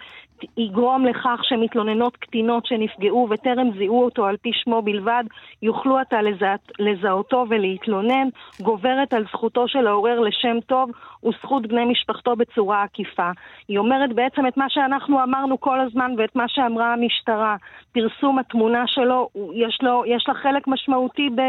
יגרום 0.57 1.07
לכך 1.07 1.41
שמתלוננות 1.43 2.17
קטינות 2.17 2.67
שנפגעו 2.67 3.29
וטרם 3.31 3.71
זיהו 3.79 4.05
אותו 4.05 4.27
על 4.27 4.37
פי 4.37 4.51
שמו 4.55 4.83
בלבד, 4.83 5.25
יוכלו 5.63 5.99
עתה 5.99 6.23
לזה, 6.23 6.55
לזהותו 6.79 7.45
ולהתלונן, 7.49 8.29
גוברת 8.61 9.13
על 9.13 9.25
זכותו 9.33 9.69
של 9.69 9.87
העורר 9.87 10.21
לשם 10.21 10.61
טוב 10.67 10.91
וזכות 11.25 11.67
בני 11.67 11.85
משפחתו 11.85 12.37
בצורה 12.37 12.83
עקיפה. 12.83 13.31
היא 13.69 13.79
אומרת 13.79 14.13
בעצם 14.13 14.47
את 14.47 14.57
מה 14.57 14.67
שאנחנו 14.69 15.23
אמרנו 15.23 15.61
כל 15.61 15.81
הזמן 15.81 16.15
ואת 16.19 16.37
מה 16.37 16.45
שאמרה 16.49 16.93
המשטרה. 16.93 17.57
פרסום 17.93 18.39
התמונה 18.39 18.85
שלו, 18.87 19.29
יש, 19.55 19.79
לו, 19.83 20.03
יש 20.07 20.25
לה 20.29 20.35
חלק 20.35 20.69
משמעותי 20.69 21.31
ב, 21.31 21.41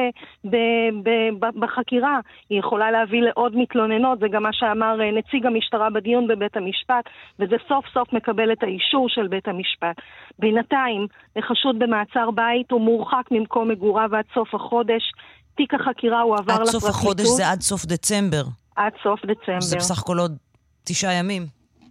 ב, 0.49 0.55
ב, 1.03 1.09
ב, 1.39 1.59
בחקירה. 1.59 2.19
היא 2.49 2.59
יכולה 2.59 2.91
להביא 2.91 3.21
לעוד 3.21 3.57
מתלוננות, 3.57 4.19
זה 4.19 4.27
גם 4.27 4.43
מה 4.43 4.53
שאמר 4.53 5.01
אה, 5.01 5.11
נציג 5.11 5.45
המשטרה 5.45 5.89
בדיון 5.89 6.27
בבית 6.27 6.57
המשפט, 6.57 7.09
וזה 7.39 7.55
סוף 7.67 7.85
סוף 7.93 8.13
מקבל 8.13 8.51
את 8.51 8.63
האישור 8.63 8.84
של 9.07 9.27
בית 9.27 9.47
המשפט. 9.47 9.95
בינתיים, 10.39 11.07
לחשוד 11.35 11.79
במעצר 11.79 12.31
בית 12.31 12.71
הוא 12.71 12.81
מורחק 12.81 13.23
ממקום 13.31 13.69
מגוריו 13.69 14.15
עד 14.15 14.25
סוף 14.33 14.55
החודש. 14.55 15.11
תיק 15.55 15.73
החקירה 15.73 16.21
הועבר 16.21 16.41
לפרקליטות. 16.41 16.75
עד 16.75 16.81
סוף 16.81 16.89
החודש 16.89 17.25
זה 17.25 17.49
עד 17.49 17.61
סוף 17.61 17.85
דצמבר. 17.85 18.43
עד 18.75 18.93
סוף 19.03 19.25
דצמבר. 19.25 19.59
זה 19.59 19.77
בסך 19.77 19.99
הכל 19.99 20.19
עוד 20.19 20.37
תשעה 20.83 21.13
ימים. 21.13 21.45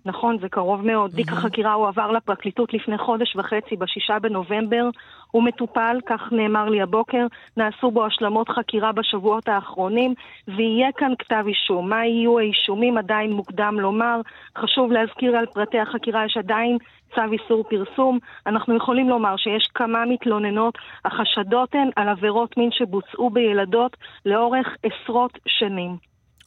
נכון, 0.07 0.38
זה 0.40 0.49
קרוב 0.49 0.86
מאוד. 0.86 1.11
Mm-hmm. 1.11 1.16
תיק 1.16 1.32
החקירה 1.32 1.72
הועבר 1.72 2.11
לפרקליטות 2.11 2.74
לפני 2.74 2.99
חודש 2.99 3.36
וחצי, 3.36 3.76
בשישה 3.76 4.18
בנובמבר. 4.22 4.88
הוא 5.35 5.43
מטופל, 5.43 5.97
כך 6.07 6.20
נאמר 6.32 6.68
לי 6.68 6.82
הבוקר, 6.82 7.26
נעשו 7.57 7.91
בו 7.91 8.07
השלמות 8.07 8.49
חקירה 8.49 8.93
בשבועות 8.93 9.49
האחרונים, 9.49 10.14
ויהיה 10.49 10.93
כאן 10.97 11.12
כתב 11.18 11.45
אישום. 11.49 11.89
מה 11.91 12.07
יהיו 12.07 12.39
האישומים 12.39 12.99
עדיין 12.99 13.32
מוקדם 13.32 13.80
לומר. 13.80 14.20
חשוב 14.59 14.93
להזכיר 14.93 15.37
על 15.37 15.47
פרטי 15.47 15.78
החקירה, 15.78 16.24
יש 16.24 16.37
עדיין 16.37 16.78
צו 17.14 17.32
איסור 17.32 17.64
פרסום. 17.64 18.18
אנחנו 18.47 18.76
יכולים 18.76 19.09
לומר 19.09 19.37
שיש 19.37 19.66
כמה 19.74 20.05
מתלוננות, 20.05 20.78
החשדות 21.05 21.74
הן 21.74 21.91
על 21.97 22.09
עבירות 22.09 22.57
מין 22.57 22.70
שבוצעו 22.72 23.30
בילדות 23.30 23.97
לאורך 24.26 24.66
עשרות 24.82 25.39
שנים. 25.47 25.97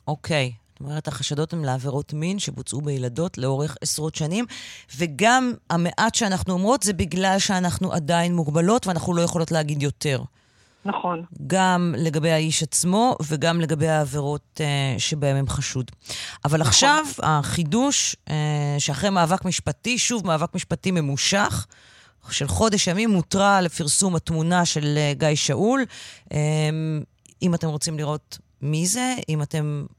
אוקיי. 0.08 0.52
Okay. 0.54 0.67
זאת 0.78 0.82
אומרת, 0.82 1.08
החשדות 1.08 1.54
הן 1.54 1.66
לעבירות 1.66 2.14
מין 2.14 2.40
שבוצעו 2.40 2.82
בילדות 2.82 3.38
לאורך 3.38 3.78
עשרות 3.82 4.16
שנים, 4.16 4.46
וגם 4.98 5.54
המעט 5.70 6.16
שאנחנו 6.16 6.54
אומרות 6.54 6.84
זה 6.84 6.94
בגלל 6.94 7.40
שאנחנו 7.40 7.94
עדיין 7.94 8.36
מוגבלות 8.36 8.88
ואנחנו 8.88 9.14
לא 9.14 9.22
יכולות 9.22 9.52
להגיד 9.52 9.84
יותר. 9.84 10.24
נכון. 10.86 11.24
גם 11.48 11.96
לגבי 11.98 12.32
האיש 12.32 12.64
עצמו 12.64 13.16
וגם 13.28 13.62
לגבי 13.62 13.88
העבירות 13.88 14.62
uh, 14.62 15.00
שבהם 15.00 15.36
הם 15.36 15.48
חשוד. 15.48 15.92
אבל 16.46 16.60
נכון. 16.60 16.70
עכשיו 16.70 17.06
החידוש, 17.24 18.16
uh, 18.16 18.32
שאחרי 18.80 19.10
מאבק 19.10 19.46
משפטי, 19.46 19.98
שוב 19.98 20.28
מאבק 20.28 20.56
משפטי 20.56 20.92
ממושך, 20.92 21.68
של 22.30 22.48
חודש 22.48 22.88
ימים, 22.88 23.10
מותרה 23.10 23.62
לפרסום 23.62 24.16
התמונה 24.16 24.66
של 24.66 24.98
uh, 24.98 25.20
גיא 25.20 25.36
שאול. 25.36 25.86
Um, 26.26 26.34
אם 27.42 27.54
אתם 27.56 27.68
רוצים 27.68 27.98
לראות 27.98 28.38
מי 28.62 28.88
זה, 28.88 29.16
אם 29.30 29.42
אתם 29.42 29.86
אה, 29.90 29.97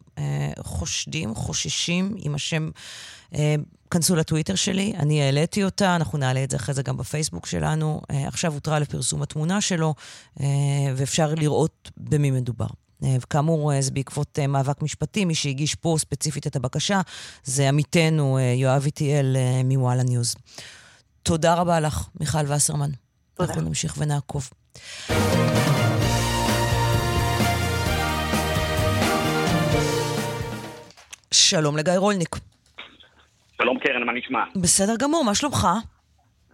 חושדים, 0.62 1.34
חוששים 1.34 2.14
עם 2.18 2.34
השם. 2.34 2.70
אה, 3.34 3.54
כנסו 3.90 4.16
לטוויטר 4.16 4.54
שלי, 4.54 4.92
אני 4.98 5.22
העליתי 5.22 5.64
אותה, 5.64 5.96
אנחנו 5.96 6.18
נעלה 6.18 6.44
את 6.44 6.50
זה 6.50 6.56
אחרי 6.56 6.74
זה 6.74 6.82
גם 6.82 6.96
בפייסבוק 6.96 7.46
שלנו. 7.46 8.00
אה, 8.10 8.28
עכשיו 8.28 8.52
הותרה 8.52 8.78
לפרסום 8.78 9.22
התמונה 9.22 9.60
שלו, 9.60 9.94
ואפשר 10.96 11.34
לראות 11.34 11.90
במי 11.96 12.30
מדובר. 12.30 12.66
וכאמור, 13.02 13.72
זה 13.80 13.90
בעקבות 13.90 14.38
מאבק 14.48 14.82
משפטי, 14.82 15.24
מי 15.24 15.34
שהגיש 15.34 15.74
פה 15.74 15.96
ספציפית 15.98 16.46
את 16.46 16.56
הבקשה 16.56 17.00
זה 17.44 17.68
עמיתנו 17.68 18.38
יואב 18.40 18.82
איטיאל 18.84 19.36
מוואלה 19.64 20.02
ניוז. 20.02 20.34
תודה 21.22 21.54
רבה 21.54 21.80
לך, 21.80 22.08
מיכל 22.20 22.52
וסרמן. 22.52 22.90
תודה. 23.34 23.48
אנחנו 23.48 23.62
נמשיך 23.62 23.94
ונעקוב. 23.98 24.50
שלום 31.30 31.76
לגיא 31.76 31.92
רולניק. 31.96 32.36
שלום 33.62 33.78
קרן, 33.78 34.02
מה 34.02 34.12
נשמע? 34.12 34.44
בסדר 34.56 34.96
גמור, 34.98 35.24
מה 35.24 35.34
שלומך? 35.34 35.66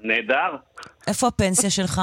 נהדר. 0.00 0.56
איפה 1.06 1.26
הפנסיה 1.26 1.70
שלך? 1.70 2.00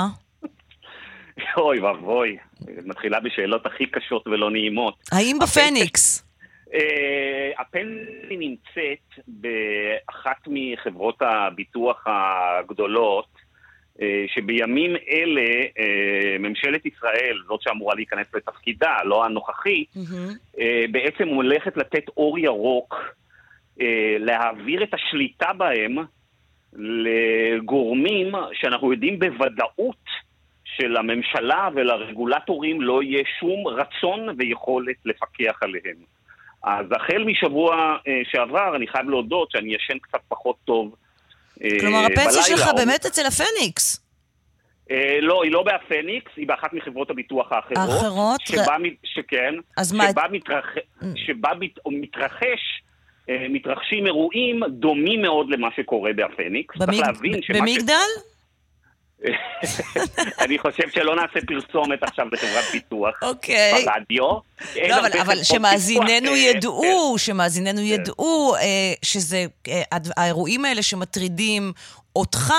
אוי 1.57 1.79
ואבוי, 1.79 2.37
מתחילה 2.85 3.19
בשאלות 3.19 3.65
הכי 3.65 3.85
קשות 3.85 4.27
ולא 4.27 4.51
נעימות. 4.51 4.95
האם 5.11 5.37
בפניקס? 5.41 6.25
אה, 6.73 7.51
הפנסיה 7.59 8.37
נמצאת 8.37 9.25
באחת 9.27 10.47
מחברות 10.47 11.17
הביטוח 11.21 12.03
הגדולות, 12.07 13.40
שבימים 14.27 14.95
אלה 15.09 15.41
אה, 15.79 16.37
ממשלת 16.39 16.85
ישראל, 16.85 17.37
זאת 17.47 17.61
שאמורה 17.61 17.95
להיכנס 17.95 18.27
לתפקידה, 18.33 18.95
לא 19.05 19.25
הנוכחית, 19.25 19.87
mm-hmm. 19.95 20.57
בעצם 20.91 21.27
הולכת 21.27 21.77
לתת 21.77 22.07
אור 22.17 22.39
ירוק 22.39 22.95
להעביר 24.19 24.83
את 24.83 24.93
השליטה 24.93 25.53
בהם 25.53 25.95
לגורמים 26.73 28.31
שאנחנו 28.53 28.91
יודעים 28.91 29.19
בוודאות 29.19 30.05
שלממשלה 30.63 31.69
ולרגולטורים 31.75 32.81
לא 32.81 33.03
יהיה 33.03 33.23
שום 33.39 33.67
רצון 33.67 34.35
ויכולת 34.37 34.95
לפקח 35.05 35.59
עליהם. 35.61 35.97
אז 36.63 36.85
החל 36.91 37.23
משבוע 37.23 37.97
שעבר, 38.23 38.75
אני 38.75 38.87
חייב 38.87 39.09
להודות 39.09 39.51
שאני 39.51 39.75
ישן 39.75 39.97
קצת 39.99 40.19
פחות 40.27 40.55
טוב 40.65 40.95
כלומר, 41.79 41.99
אה, 41.99 42.05
הפנסיה 42.05 42.43
שלך 42.43 42.69
באמת 42.77 43.05
אצל 43.05 43.25
הפניקס. 43.25 44.01
אה, 44.91 45.21
לא, 45.21 45.43
היא 45.43 45.51
לא 45.51 45.63
בהפניקס, 45.63 46.31
היא 46.37 46.47
באחת 46.47 46.73
מחברות 46.73 47.09
הביטוח 47.09 47.51
האחרות. 47.51 47.77
האחרות? 47.77 48.41
שבה, 48.41 48.75
שכן. 49.03 49.53
אז 49.77 49.93
מה... 49.93 50.03
שבה, 50.11 50.23
מתרח... 50.31 50.65
Mm. 50.75 51.05
שבה 51.15 51.49
מת... 51.59 51.79
מתרחש, 51.85 52.81
אה, 53.29 53.45
מתרחשים 53.49 54.05
אירועים 54.05 54.59
דומים 54.69 55.21
מאוד 55.21 55.49
למה 55.49 55.67
שקורה 55.75 56.13
בהפניקס. 56.13 56.77
במג... 56.77 57.03
במגדל? 57.53 58.09
אני 60.43 60.59
חושב 60.59 60.89
שלא 60.89 61.15
נעשה 61.15 61.39
פרסומת 61.47 62.03
עכשיו 62.03 62.27
לחברת 62.31 62.63
ביטוח 62.73 63.23
okay. 63.23 63.85
ברדיו. 63.85 64.29
לא, 64.89 64.99
אבל, 64.99 65.19
אבל 65.21 65.43
שמאזיננו 65.43 66.35
ידעו, 66.35 67.15
שמאזיננו 67.17 67.77
כן. 67.77 67.83
ידעו 67.83 68.55
אה, 68.55 68.93
שזה, 69.05 69.45
אה, 69.67 69.81
האירועים 70.17 70.65
האלה 70.65 70.83
שמטרידים 70.83 71.71
אותך, 72.15 72.53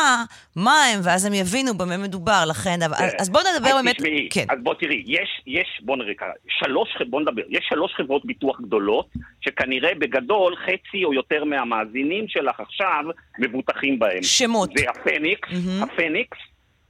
מה 0.57 0.85
הם, 0.85 1.01
ואז 1.05 1.25
הם 1.25 1.35
יבינו 1.35 1.75
במה 1.79 1.97
מדובר, 1.97 2.45
לכן, 2.51 2.81
כן. 2.99 3.07
אז 3.19 3.31
בואו 3.31 3.45
נדבר 3.55 3.71
באמת, 3.77 3.97
תשמעי, 3.97 4.29
כן. 4.31 4.45
אז 4.51 4.59
בוא 4.63 4.75
תראי, 4.75 5.03
יש, 5.07 5.43
יש, 5.47 5.81
בוא 5.83 5.97
נראה 5.97 6.15
ככה, 6.15 6.31
שלוש, 6.49 6.89
ח- 6.99 7.03
בוא 7.11 7.21
נדבר, 7.21 7.43
יש 7.49 7.67
שלוש 7.69 7.93
חברות 7.97 8.25
ביטוח 8.25 8.61
גדולות, 8.61 9.07
שכנראה 9.41 9.95
בגדול 9.95 10.57
חצי 10.57 11.05
או 11.05 11.15
יותר 11.15 11.45
מהמאזינים 11.45 12.25
שלך 12.29 12.61
עכשיו 12.61 13.05
מבוטחים 13.39 13.99
בהם. 13.99 14.23
שמות. 14.23 14.71
זה 14.77 14.85
הפניקס, 14.91 15.49
הפניקס, 15.83 16.39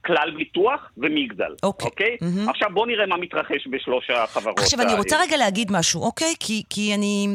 כלל 0.05 0.31
ביטוח 0.37 0.79
ומגדל. 0.97 1.55
אוקיי. 1.63 1.87
אוקיי? 1.89 2.17
מהמם. 2.21 2.49
עכשיו 2.49 2.69
בוא 2.73 2.87
נראה 2.87 3.05
מה 3.05 3.17
מתרחש 3.17 3.67
בשלוש 3.71 4.09
החברות 4.09 4.59
עכשיו, 4.59 4.81
אני 4.81 4.93
רוצה. 4.93 5.17
רגע 5.21 5.37
להגיד 5.37 5.71
משהו, 5.71 6.01
אוקיי? 6.01 6.33
כי, 6.39 6.63
כי 6.69 6.93
אני 6.93 7.27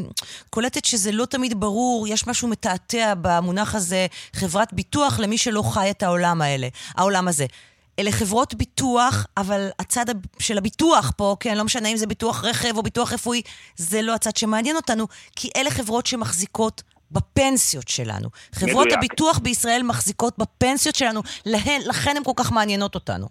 קולטת 0.51 0.85
שזה 0.85 1.13
לא 1.13 1.25
תמיד 1.25 1.61
ברור, 1.61 2.07
יש 2.09 2.27
משהו 2.27 2.49
מתעתע 2.49 3.15
במונח 3.23 3.75
הזה, 3.75 4.07
חברת 4.33 4.73
ביטוח, 4.73 5.21
למי 5.21 5.39
שלא 5.39 5.63
חי 5.63 5.91
את 5.91 6.03
העולם 6.03 6.43
האלה, 6.43 6.69
העולם 6.97 7.29
הזה. 7.29 7.47
אלה 7.99 8.13
חברות 8.13 8.55
ביטוח, 8.55 9.27
אבל 9.37 9.69
הצד 9.79 10.05
של 10.39 10.59
הביטוח 10.59 11.13
פה, 11.17 11.37
כן, 11.41 11.57
לא 11.59 11.65
משנה 11.65 11.89
אם 11.89 11.97
זה 11.97 12.07
ביטוח 12.07 12.45
רכב 12.45 12.77
או 12.77 12.83
ביטוח 12.83 13.13
רפואי, 13.13 13.43
זה 13.77 14.03
לא 14.03 14.15
הצד 14.15 14.37
שמעניין 14.37 14.77
אותנו, 14.77 15.07
כי 15.37 15.49
אלה 15.57 15.71
חברות 15.71 16.07
שמחזיקות 16.07 16.83
בפנסיות 17.13 17.89
שלנו. 17.89 18.29
חברות 18.55 18.87
מדויק. 18.87 18.93
הביטוח 18.99 19.39
בישראל 19.39 19.83
מחזיקות 19.85 20.39
בפנסיות 20.39 20.95
שלנו, 20.95 21.21
להן, 21.47 21.81
לכן 21.89 22.17
הן 22.17 22.25
כל 22.25 22.33
כך 22.37 22.53
מעניינות 22.53 22.95
אותנו. 22.95 23.27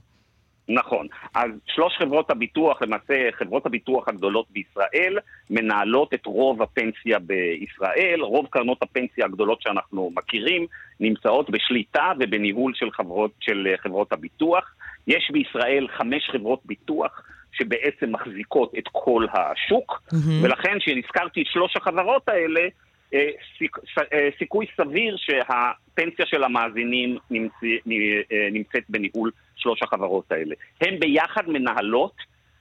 נכון. 0.69 1.07
אז 1.33 1.51
שלוש 1.65 1.93
חברות 1.97 2.31
הביטוח, 2.31 2.81
למעשה 2.81 3.29
חברות 3.39 3.65
הביטוח 3.65 4.07
הגדולות 4.07 4.45
בישראל, 4.51 5.17
מנהלות 5.49 6.13
את 6.13 6.25
רוב 6.25 6.61
הפנסיה 6.61 7.19
בישראל. 7.19 8.21
רוב 8.21 8.45
קרנות 8.49 8.83
הפנסיה 8.83 9.25
הגדולות 9.25 9.61
שאנחנו 9.61 10.11
מכירים 10.15 10.65
נמצאות 10.99 11.49
בשליטה 11.49 12.11
ובניהול 12.19 12.73
של 12.75 12.91
חברות, 12.91 13.31
של 13.39 13.67
חברות 13.83 14.13
הביטוח. 14.13 14.73
יש 15.07 15.29
בישראל 15.31 15.87
חמש 15.97 16.29
חברות 16.31 16.59
ביטוח 16.65 17.21
שבעצם 17.51 18.11
מחזיקות 18.11 18.71
את 18.77 18.83
כל 18.91 19.25
השוק, 19.33 20.01
מהמם. 20.11 20.43
ולכן 20.43 20.79
כשנזכרתי 20.79 21.41
את 21.41 21.47
שלוש 21.47 21.75
החברות 21.75 22.29
האלה, 22.29 22.61
סיכוי 24.39 24.65
סביר 24.77 25.17
שהפנסיה 25.17 26.25
של 26.25 26.43
המאזינים 26.43 27.17
אה, 27.31 28.47
נמצאת 28.51 28.83
בניהול 28.89 29.31
שלוש 29.55 29.83
החברות 29.83 30.31
האלה. 30.31 30.55
הן 30.81 30.99
ביחד 30.99 31.49
מנהלות 31.49 32.15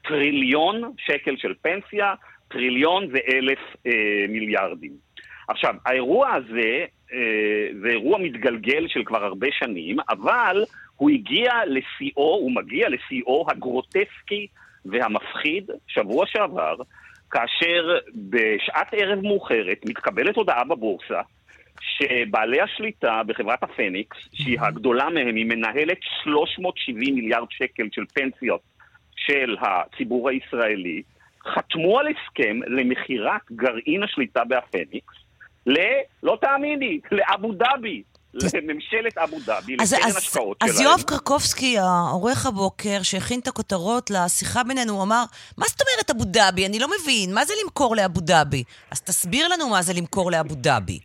טריליון 0.08 0.92
שקל 0.98 1.36
של 1.36 1.54
פנסיה, 1.62 2.14
טריליון 2.48 3.10
זה 3.10 3.18
אלף 3.28 3.58
אה, 3.86 3.92
מיליארדים. 4.28 4.92
עכשיו, 5.48 5.74
האירוע 5.86 6.34
הזה 6.34 6.84
אה, 7.12 7.68
זה 7.82 7.88
אירוע 7.88 8.18
מתגלגל 8.18 8.88
של 8.88 9.04
כבר 9.04 9.24
הרבה 9.24 9.46
שנים, 9.50 9.96
אבל 10.08 10.64
הוא 10.96 11.10
הגיע 11.10 11.52
לשיאו, 11.66 12.34
הוא 12.34 12.54
מגיע 12.54 12.88
לשיאו 12.88 13.46
הגרוטסקי 13.50 14.46
והמפחיד 14.84 15.70
שבוע 15.86 16.26
שעבר, 16.26 16.76
כאשר 17.36 17.98
בשעת 18.30 18.88
ערב 18.92 19.20
מאוחרת 19.22 19.78
מתקבלת 19.84 20.36
הודעה 20.36 20.64
בבורסה 20.64 21.20
שבעלי 21.80 22.60
השליטה 22.60 23.22
בחברת 23.26 23.62
הפניקס, 23.62 24.16
שהיא 24.34 24.60
הגדולה 24.60 25.10
מהם, 25.10 25.36
היא 25.36 25.46
מנהלת 25.46 25.98
370 26.24 27.14
מיליארד 27.14 27.46
שקל 27.50 27.88
של 27.92 28.04
פנסיות 28.14 28.60
של 29.16 29.56
הציבור 29.60 30.28
הישראלי, 30.28 31.02
חתמו 31.54 31.98
על 31.98 32.06
הסכם 32.08 32.60
למכירת 32.66 33.52
גרעין 33.52 34.02
השליטה 34.02 34.44
בהפניקס 34.44 35.14
ל... 35.66 35.78
לא 36.22 36.38
תאמיני, 36.40 37.00
לאבו 37.12 37.52
דאבי, 37.52 38.02
לממשלת 38.54 39.18
אבו 39.18 39.36
דאבי, 39.46 39.76
אז, 39.80 39.94
לקרן 39.94 40.08
אז, 40.08 40.16
השקעות 40.16 40.56
אז 40.62 40.76
שלהם. 40.76 40.84
יואב 40.84 41.02
קרקובסקי, 41.06 41.78
העורך 41.78 42.46
הבוקר, 42.46 43.02
שהכין 43.02 43.40
את 43.40 43.48
הכותרות 43.48 44.10
לשיחה 44.10 44.64
בינינו, 44.64 44.92
הוא 44.92 45.02
אמר, 45.02 45.24
מה 45.58 45.64
זאת 45.68 45.80
אומרת 45.80 46.10
אבו 46.10 46.24
דאבי? 46.24 46.66
אני 46.66 46.78
לא 46.78 46.86
מבין, 47.00 47.34
מה 47.34 47.44
זה 47.44 47.54
למכור 47.64 47.96
לאבו 47.96 48.20
דאבי? 48.20 48.64
אז 48.90 49.02
תסביר 49.02 49.48
לנו 49.48 49.68
מה 49.68 49.82
זה 49.82 49.92
למכור 49.96 50.30
לאבו 50.30 50.54
דאבי. 50.54 50.98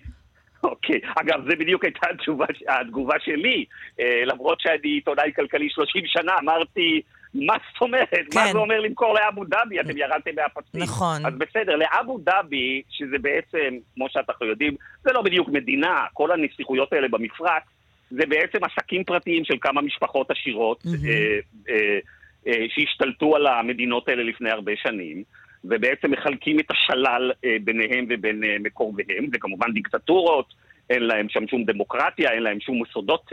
אוקיי, 0.63 0.99
אגב, 1.21 1.49
זה 1.49 1.55
בדיוק 1.55 1.83
הייתה 1.83 2.07
התשובה, 2.13 2.45
התגובה 2.67 3.15
שלי. 3.19 3.65
אה, 3.99 4.21
למרות 4.25 4.61
שאני 4.61 4.89
עיתונאי 4.89 5.31
כלכלי 5.35 5.69
30 5.69 6.03
שנה, 6.05 6.31
אמרתי, 6.39 7.01
מה 7.33 7.53
זאת 7.73 7.81
אומרת? 7.81 8.35
מה 8.35 8.45
כן. 8.45 8.51
זה 8.51 8.57
אומר 8.57 8.79
למכור 8.79 9.13
לאבו 9.13 9.45
דאבי? 9.45 9.79
אתם 9.79 9.97
ירדתם 9.97 10.31
מהפסים. 10.35 10.81
נכון. 10.81 11.25
אז 11.25 11.33
בסדר, 11.37 11.75
לאבו 11.75 12.19
דאבי, 12.23 12.81
שזה 12.89 13.17
בעצם, 13.21 13.77
כמו 13.95 14.05
שאנחנו 14.09 14.45
יודעים, 14.45 14.75
זה 15.03 15.13
לא 15.13 15.21
בדיוק 15.21 15.49
מדינה, 15.49 16.05
כל 16.13 16.31
הנסיכויות 16.31 16.93
האלה 16.93 17.07
במפרץ, 17.07 17.63
זה 18.11 18.25
בעצם 18.27 18.57
עסקים 18.63 19.03
פרטיים 19.03 19.45
של 19.45 19.55
כמה 19.61 19.81
משפחות 19.81 20.31
עשירות. 20.31 20.83
אה, 20.85 21.39
אה, 21.69 21.99
אה, 22.47 22.65
שהשתלטו 22.69 23.35
על 23.35 23.47
המדינות 23.47 24.09
האלה 24.09 24.23
לפני 24.23 24.51
הרבה 24.51 24.71
שנים. 24.75 25.23
ובעצם 25.63 26.11
מחלקים 26.11 26.59
את 26.59 26.71
השלל 26.71 27.31
אה, 27.45 27.57
ביניהם 27.63 28.05
ובין 28.09 28.43
אה, 28.43 28.55
מקורביהם, 28.59 29.27
זה 29.31 29.37
כמובן 29.39 29.73
דיקטטורות, 29.73 30.53
אין 30.89 31.03
להם 31.03 31.29
שם 31.29 31.47
שום 31.47 31.63
דמוקרטיה, 31.63 32.31
אין 32.31 32.43
להם 32.43 32.59
שום 32.59 32.77
מוסדות 32.77 33.29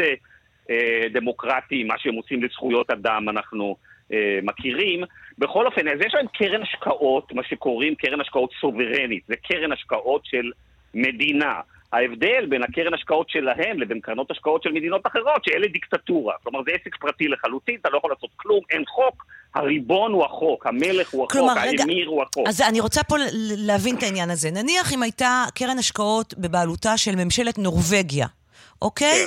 אה, 0.70 1.08
דמוקרטיים, 1.12 1.86
מה 1.86 1.94
שהם 1.98 2.14
עושים 2.14 2.42
לזכויות 2.42 2.90
אדם 2.90 3.28
אנחנו 3.28 3.76
מכירים. 4.42 5.04
בכל 5.38 5.66
אופן, 5.66 5.88
אז 5.88 5.98
יש 6.06 6.14
להם 6.14 6.26
קרן 6.26 6.62
השקעות, 6.62 7.32
מה 7.32 7.42
שקוראים 7.48 7.94
קרן 7.94 8.20
השקעות 8.20 8.50
סוברנית, 8.60 9.22
זה 9.28 9.34
קרן 9.36 9.72
השקעות 9.72 10.22
של 10.24 10.50
מדינה. 10.94 11.60
ההבדל 11.92 12.46
בין 12.48 12.62
הקרן 12.62 12.94
השקעות 12.94 13.30
שלהם 13.30 13.80
לבין 13.80 14.00
קרנות 14.00 14.30
השקעות 14.30 14.62
של 14.62 14.72
מדינות 14.72 15.06
אחרות, 15.06 15.44
שאלה 15.44 15.68
דיקטטורה. 15.68 16.34
כלומר, 16.42 16.60
זה 16.66 16.70
עסק 16.70 16.96
פרטי 16.96 17.28
לחלוטין, 17.28 17.76
אתה 17.80 17.88
לא 17.92 17.98
יכול 17.98 18.10
לעשות 18.10 18.30
כלום, 18.36 18.60
אין 18.70 18.82
חוק, 18.86 19.26
הריבון 19.54 20.12
הוא 20.12 20.24
החוק, 20.24 20.66
המלך 20.66 21.10
הוא 21.10 21.24
החוק, 21.24 21.32
כלומר, 21.32 21.52
רגע, 21.62 21.82
האמיר 21.82 22.08
הוא 22.08 22.22
החוק. 22.22 22.48
אז 22.48 22.60
אני 22.60 22.80
רוצה 22.80 23.02
פה 23.02 23.16
להבין 23.56 23.96
את 23.96 24.02
העניין 24.02 24.30
הזה. 24.30 24.50
נניח 24.50 24.92
אם 24.92 25.02
הייתה 25.02 25.44
קרן 25.54 25.78
השקעות 25.78 26.34
בבעלותה 26.38 26.96
של 26.96 27.16
ממשלת 27.16 27.58
נורבגיה, 27.58 28.26
אוקיי? 28.82 29.26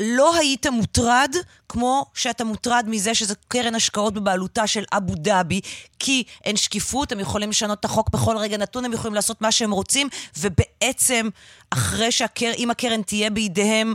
לא 0.00 0.36
היית 0.36 0.66
מוטרד 0.66 1.34
כמו 1.68 2.06
שאתה 2.14 2.44
מוטרד 2.44 2.84
מזה 2.88 3.14
שזו 3.14 3.34
קרן 3.48 3.74
השקעות 3.74 4.14
בבעלותה 4.14 4.66
של 4.66 4.84
אבו 4.92 5.14
דאבי, 5.14 5.60
כי 5.98 6.24
אין 6.44 6.56
שקיפות, 6.56 7.12
הם 7.12 7.20
יכולים 7.20 7.50
לשנות 7.50 7.80
את 7.80 7.84
החוק 7.84 8.10
בכל 8.10 8.36
רגע 8.36 8.56
נתון, 8.56 8.84
הם 8.84 8.92
יכולים 8.92 9.14
לעשות 9.14 9.40
מה 9.40 9.52
שהם 9.52 9.70
רוצים, 9.70 10.08
ובעצם, 10.38 11.28
אחרי 11.70 12.12
שהקרן, 12.12 12.52
אם 12.58 12.70
הקרן 12.70 13.02
תהיה 13.02 13.30
בידיהם, 13.30 13.94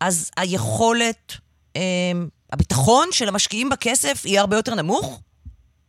אז 0.00 0.30
היכולת, 0.36 1.32
אה, 1.76 1.82
הביטחון 2.52 3.08
של 3.12 3.28
המשקיעים 3.28 3.68
בכסף 3.68 4.22
יהיה 4.24 4.40
הרבה 4.40 4.56
יותר 4.56 4.74
נמוך? 4.74 5.20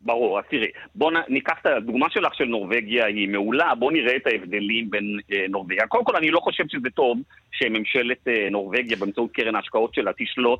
ברור, 0.05 0.39
אז 0.39 0.45
תראי, 0.49 0.67
בואו 0.95 1.09
ניקח 1.27 1.53
את 1.61 1.65
הדוגמה 1.65 2.07
שלך 2.09 2.35
של 2.35 2.45
נורבגיה, 2.45 3.05
היא 3.05 3.29
מעולה, 3.29 3.75
בואו 3.75 3.91
נראה 3.91 4.15
את 4.15 4.27
ההבדלים 4.27 4.89
בין 4.89 5.19
אה, 5.33 5.45
נורבגיה. 5.49 5.87
קודם 5.87 6.05
כל, 6.05 6.15
אני 6.15 6.31
לא 6.31 6.39
חושב 6.39 6.63
שזה 6.69 6.89
טוב 6.95 7.17
שממשלת 7.51 8.27
אה, 8.27 8.47
נורבגיה, 8.51 8.97
באמצעות 8.97 9.31
קרן 9.31 9.55
ההשקעות 9.55 9.93
שלה, 9.93 10.11
תשלוט 10.17 10.59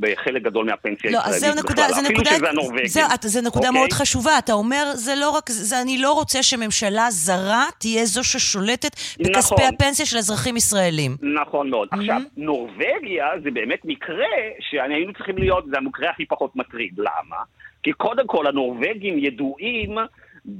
בחלק 0.00 0.42
גדול 0.42 0.66
מהפנסיה 0.66 1.10
לא, 1.10 1.18
הישראלית 1.24 1.58
נקודה, 1.58 1.72
בכלל, 1.82 1.94
זו 1.94 2.00
אפילו 2.00 2.20
נקודה, 2.20 2.36
שזה 2.36 2.48
הנורבגים. 2.50 2.86
זה, 2.86 3.00
את- 3.14 3.22
זו 3.22 3.40
נקודה 3.40 3.68
אוקיי? 3.68 3.80
מאוד 3.80 3.92
חשובה. 3.92 4.38
אתה 4.38 4.52
אומר, 4.52 4.84
זה 4.94 5.14
לא 5.20 5.30
רק, 5.30 5.50
זה, 5.50 5.80
אני 5.82 5.98
לא 5.98 6.12
רוצה 6.12 6.42
שממשלה 6.42 7.06
זרה 7.10 7.64
תהיה 7.78 8.04
זו 8.04 8.24
ששולטת 8.24 8.90
בכספי 9.20 9.54
נכון. 9.54 9.74
הפנסיה 9.74 10.06
של 10.06 10.18
אזרחים 10.18 10.56
ישראלים. 10.56 11.16
נכון 11.34 11.70
מאוד. 11.70 11.88
עכשיו, 11.92 12.20
נורבגיה 12.36 13.26
זה 13.44 13.50
באמת 13.50 13.80
מקרה 13.84 14.26
שהיינו 14.60 15.12
צריכים 15.12 15.38
להיות, 15.38 15.64
זה 15.70 15.76
המקרה 15.76 16.10
הכי 16.10 16.26
פחות 16.26 16.56
מטריד. 16.56 16.98
למה? 16.98 17.36
כי 17.82 17.92
קודם 17.92 18.26
כל 18.26 18.46
הנורבגים 18.46 19.18
ידועים, 19.18 19.98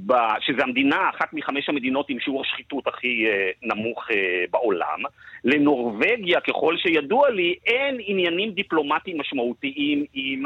ב, 0.05 0.13
שזו 0.39 0.61
המדינה, 0.61 1.09
אחת 1.09 1.33
מחמש 1.33 1.69
המדינות 1.69 2.09
עם 2.09 2.19
שיעור 2.19 2.41
השחיתות 2.41 2.87
הכי 2.87 3.25
אה, 3.27 3.51
נמוך 3.63 4.07
אה, 4.11 4.43
בעולם. 4.51 4.99
לנורבגיה, 5.43 6.41
ככל 6.41 6.77
שידוע 6.77 7.29
לי, 7.29 7.55
אין 7.65 7.97
עניינים 8.05 8.51
דיפלומטיים 8.51 9.19
משמעותיים 9.19 10.05
עם 10.13 10.43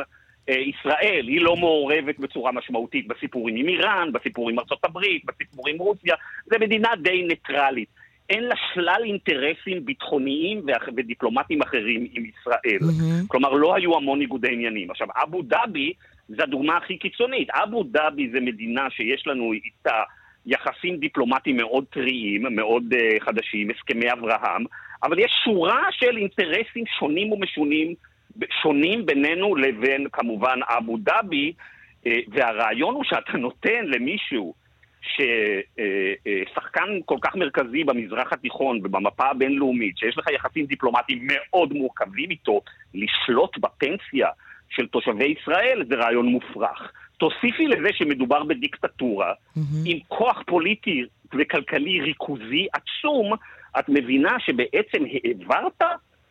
אה, 0.50 0.56
ישראל. 0.56 1.26
היא 1.28 1.42
לא 1.42 1.56
מעורבת 1.56 2.20
בצורה 2.20 2.52
משמעותית 2.52 3.08
בסיפורים 3.08 3.56
עם 3.56 3.68
איראן, 3.68 4.12
בסיפורים 4.14 4.56
עם 4.56 4.60
ארצות 4.60 4.86
הברית, 4.86 5.26
בסיפורים 5.26 5.76
עם 5.76 5.82
רוסיה. 5.82 6.16
זו 6.46 6.56
מדינה 6.60 6.90
די 7.02 7.24
ניטרלית. 7.24 7.90
אין 8.30 8.44
לה 8.44 8.56
שלל 8.74 9.02
אינטרסים 9.04 9.86
ביטחוניים 9.86 10.62
ודיפלומטיים 10.98 11.62
אחרים 11.62 12.08
עם 12.14 12.26
ישראל. 12.26 12.80
כלומר, 13.28 13.50
לא 13.54 13.76
היו 13.76 13.98
המון 13.98 14.20
ניגודי 14.20 14.54
עניינים. 14.54 14.92
עכשיו, 14.92 15.08
אבו 15.24 15.42
דאבי 15.42 15.94
זה 16.28 16.44
הדוגמה 16.44 16.78
הכי 16.78 16.98
קיצונית. 16.98 17.50
אבו 17.50 17.84
דאבי 17.84 18.30
זה 18.30 18.40
מדינה 18.40 18.90
שיש 18.90 19.28
לנו 19.28 19.54
איתה 19.54 20.04
יחסים 20.46 20.98
דיפלומטיים 20.98 21.58
מאוד 21.58 21.86
טריים, 21.90 22.56
מאוד 22.56 22.84
uh, 22.94 23.24
חדשים, 23.26 23.70
הסכמי 23.70 24.12
אברהם, 24.12 24.64
אבל 25.04 25.20
יש 25.20 25.32
שורה 25.44 25.84
של 25.92 26.18
אינטרסים 26.18 26.84
שונים 27.00 27.32
ומשונים, 27.32 27.94
שונים 28.62 29.06
בינינו 29.06 29.56
לבין 29.56 30.08
כמובן 30.12 30.60
אבו 30.78 30.98
דאבי, 30.98 31.54
אה, 32.08 32.12
והרעיון 32.28 32.96
הוא 32.96 33.04
שאתה 33.04 33.38
נותן 33.38 33.86
למישהו 33.86 34.54
ששחקן 35.02 37.00
כל 37.06 37.18
כך 37.22 37.36
מרכזי 37.36 37.84
במזרח 37.84 38.34
התיכון 38.34 38.80
ובמפה 38.84 39.26
הבינלאומית, 39.26 39.98
שיש 39.98 40.18
לך 40.18 40.28
יחסים 40.32 40.66
דיפלומטיים 40.66 41.28
מאוד 41.28 41.74
מורכבים 41.74 42.30
איתו, 42.30 42.62
לשלוט 42.94 43.58
בפנסיה 43.58 44.28
של 44.70 44.88
תושבי 44.88 45.36
ישראל 45.40 45.84
זה 45.90 45.96
רעיון 45.96 46.26
מופרך. 46.26 46.92
תוסיפי 47.18 47.68
לזה 47.68 47.90
שמדובר 47.94 48.44
בדיקטטורה, 48.44 49.34
עם 49.86 49.98
כוח 50.08 50.44
פוליטי 50.48 51.04
וכלכלי 51.34 52.02
ריכוזי 52.02 52.68
עצום, 52.74 53.34
את 53.80 53.90
מבינה 53.90 54.40
שבעצם 54.40 55.04
העברת 55.12 55.82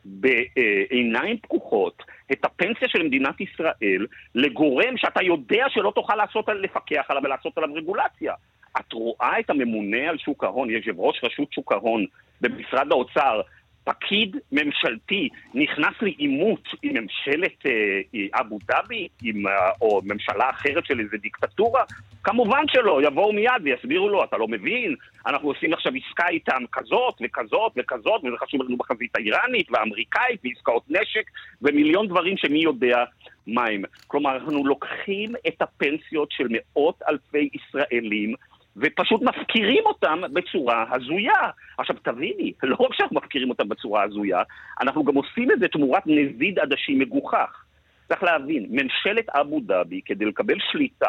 בעיניים 0.05 1.39
פקוחות 1.39 2.03
את 2.32 2.45
הפנסיה 2.45 2.89
של 2.89 3.03
מדינת 3.03 3.41
ישראל 3.41 4.07
לגורם 4.35 4.97
שאתה 4.97 5.22
יודע 5.22 5.66
שלא 5.68 5.93
תוכל 5.95 6.16
לעשות, 6.16 6.49
לפקח 6.49 7.05
עליו 7.09 7.22
ולעשות 7.24 7.59
עליו 7.59 7.74
רגולציה. 7.74 8.35
את 8.80 8.93
רואה 8.93 9.41
את 9.41 9.51
הממונה 9.51 10.09
על 10.09 10.18
שוק 10.18 10.45
ההון, 10.45 10.70
יושב 10.70 11.01
ראש 11.01 11.20
רשות 11.24 11.53
שוק 11.53 11.72
ההון 11.72 12.05
במשרד 12.41 12.93
האוצר, 12.93 13.41
פקיד 13.85 14.37
ממשלתי 14.53 15.28
נכנס 15.55 15.95
לעימות 16.03 16.68
עם 16.82 16.97
ממשלת 16.97 17.66
אה, 17.66 18.41
אבו 18.41 18.59
דאבי, 18.68 19.09
עם, 19.22 19.47
אה, 19.47 19.70
או 19.80 20.01
ממשלה 20.05 20.51
אחרת 20.51 20.87
של 20.87 21.01
איזה 21.01 21.16
דיקטטורה? 21.16 21.82
כמובן 22.24 22.64
שלא, 22.68 23.01
יבואו 23.03 23.32
מיד 23.32 23.53
ויסבירו 23.62 24.09
לו, 24.09 24.24
אתה 24.24 24.37
לא 24.37 24.49
מבין, 24.49 24.95
אנחנו 25.26 25.49
עושים 25.49 25.72
עכשיו 25.72 25.93
עסקה 25.95 26.28
איתם 26.28 26.62
כזאת 26.72 27.14
וכזאת 27.24 27.72
וכזאת, 27.76 28.24
וזה 28.24 28.37
חשוב 28.41 28.62
לנו 28.62 28.76
בחזית 28.76 29.16
האיראנית 29.16 29.70
והאמריקאית, 29.70 30.41
ועסקאות 30.45 30.82
נשק, 30.89 31.30
ומיליון 31.62 32.09
דברים 32.09 32.37
שמי 32.37 32.59
יודע 32.59 33.05
מה 33.47 33.64
הם. 33.64 33.82
כלומר, 34.07 34.37
אנחנו 34.37 34.66
לוקחים 34.66 35.32
את 35.49 35.62
הפנסיות 35.62 36.32
של 36.32 36.47
מאות 36.51 37.03
אלפי 37.09 37.49
ישראלים, 37.55 38.35
ופשוט 38.77 39.22
מפקירים 39.22 39.83
אותם 39.87 40.20
בצורה 40.33 40.85
הזויה. 40.91 41.51
עכשיו 41.79 41.97
תביני, 42.03 42.53
לא 42.62 42.77
רק 42.81 42.95
שאנחנו 42.95 43.16
מפקירים 43.16 43.51
אותם 43.51 43.68
בצורה 43.68 44.03
הזויה, 44.03 44.43
אנחנו 44.81 45.05
גם 45.05 45.14
עושים 45.14 45.51
את 45.53 45.59
זה 45.59 45.68
תמורת 45.68 46.03
נזיד 46.07 46.59
עדשים 46.59 46.99
מגוחך. 46.99 47.64
צריך 48.09 48.22
להבין, 48.22 48.66
ממשלת 48.70 49.29
אבו 49.29 49.61
דאבי, 49.61 50.01
כדי 50.05 50.25
לקבל 50.25 50.57
שליטה 50.72 51.09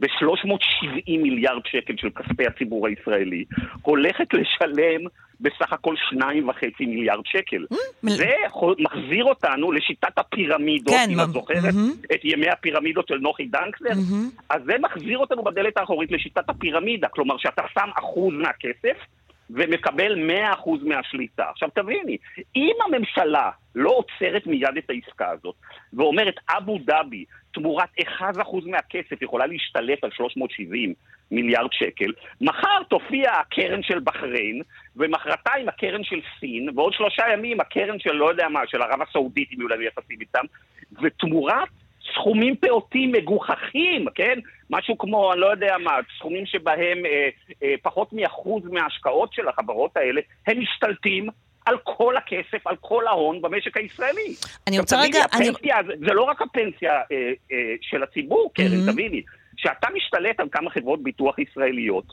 ב-370 0.00 1.18
מיליארד 1.22 1.66
שקל 1.66 1.94
של 1.96 2.10
כספי 2.10 2.46
הציבור 2.46 2.86
הישראלי, 2.86 3.44
הולכת 3.82 4.34
לשלם 4.34 5.00
בסך 5.40 5.72
הכל 5.72 5.94
שניים 6.10 6.48
וחצי 6.48 6.86
מיליארד 6.86 7.26
שקל. 7.26 7.66
זה 8.02 8.30
מחזיר 8.78 9.24
אותנו 9.24 9.72
לשיטת 9.72 10.18
הפירמידות, 10.18 10.94
כן, 10.94 11.10
אם 11.10 11.20
את 11.20 11.28
זוכרת. 11.28 11.74
את 12.14 12.24
ימי 12.24 12.48
הפירמידות 12.48 13.08
של 13.08 13.18
נוחי 13.18 13.46
דנקלר, 13.46 13.94
אז 14.48 14.62
זה 14.64 14.72
מחזיר 14.80 15.18
אותנו 15.18 15.44
בדלת 15.44 15.76
האחורית 15.76 16.12
לשיטת 16.12 16.48
הפירמידה, 16.48 17.08
כלומר 17.08 17.34
שאתה 17.38 17.62
שם 17.74 17.88
אחוז 17.98 18.34
מהכסף 18.34 19.06
ומקבל 19.50 20.30
100% 20.64 20.70
מהשליטה. 20.82 21.44
עכשיו 21.50 21.68
תביני, 21.74 22.16
אם 22.56 22.74
הממשלה 22.84 23.50
לא 23.74 23.90
עוצרת 23.90 24.46
מיד 24.46 24.76
את 24.78 24.90
העסקה 24.90 25.30
הזאת 25.30 25.54
ואומרת 25.92 26.34
אבו 26.56 26.78
דאבי 26.84 27.24
תמורת 27.52 27.88
1% 27.98 28.22
מהכסף 28.66 29.22
יכולה 29.22 29.46
להשתלט 29.46 30.04
על 30.04 30.10
370 30.10 30.94
מיליארד 31.30 31.72
שקל, 31.72 32.12
מחר 32.40 32.82
תופיע 32.88 33.32
הקרן 33.32 33.82
של 33.82 33.98
בחריין 34.04 34.62
ומחרתיים 34.96 35.68
הקרן 35.68 36.04
של 36.04 36.20
סין 36.40 36.68
ועוד 36.74 36.92
שלושה 36.92 37.22
ימים 37.32 37.60
הקרן 37.60 37.98
של 37.98 38.12
לא 38.12 38.30
יודע 38.30 38.48
מה, 38.48 38.60
של 38.66 38.82
ערב 38.82 39.02
הסעודית 39.02 39.48
אם 39.52 39.60
יהיו 39.60 39.68
לנו 39.68 39.82
יחסים 39.82 40.16
איתם 40.20 40.44
ותמורת 41.02 41.68
סכומים 42.14 42.56
פעוטים 42.56 43.12
מגוחכים, 43.12 44.06
כן? 44.14 44.38
משהו 44.70 44.98
כמו, 44.98 45.32
אני 45.32 45.40
לא 45.40 45.46
יודע 45.46 45.76
מה, 45.78 45.90
סכומים 46.18 46.46
שבהם 46.46 47.06
אה, 47.06 47.28
אה, 47.62 47.74
פחות 47.82 48.12
מאחוז 48.12 48.62
מההשקעות 48.64 49.32
של 49.32 49.48
החברות 49.48 49.96
האלה, 49.96 50.20
הם 50.46 50.60
משתלטים 50.60 51.28
על 51.66 51.76
כל 51.84 52.16
הכסף, 52.16 52.66
על 52.66 52.76
כל 52.80 53.06
ההון 53.06 53.42
במשק 53.42 53.76
הישראלי. 53.76 54.34
אני 54.66 54.78
רוצה 54.78 55.00
רגע- 55.02 55.18
אני- 55.34 55.48
הפנסיה, 55.48 55.76
זה, 55.86 55.92
זה 56.06 56.14
לא 56.14 56.22
רק 56.22 56.42
הפנסיה 56.42 56.92
אה, 56.92 57.02
אה, 57.52 57.56
של 57.80 58.02
הציבור, 58.02 58.50
קרן, 58.54 58.66
Mhm. 58.88 58.92
תביני. 58.92 59.22
כשאתה 59.60 59.88
משתלט 59.94 60.40
על 60.40 60.48
כמה 60.52 60.70
חברות 60.70 61.02
ביטוח 61.02 61.38
ישראליות, 61.38 62.04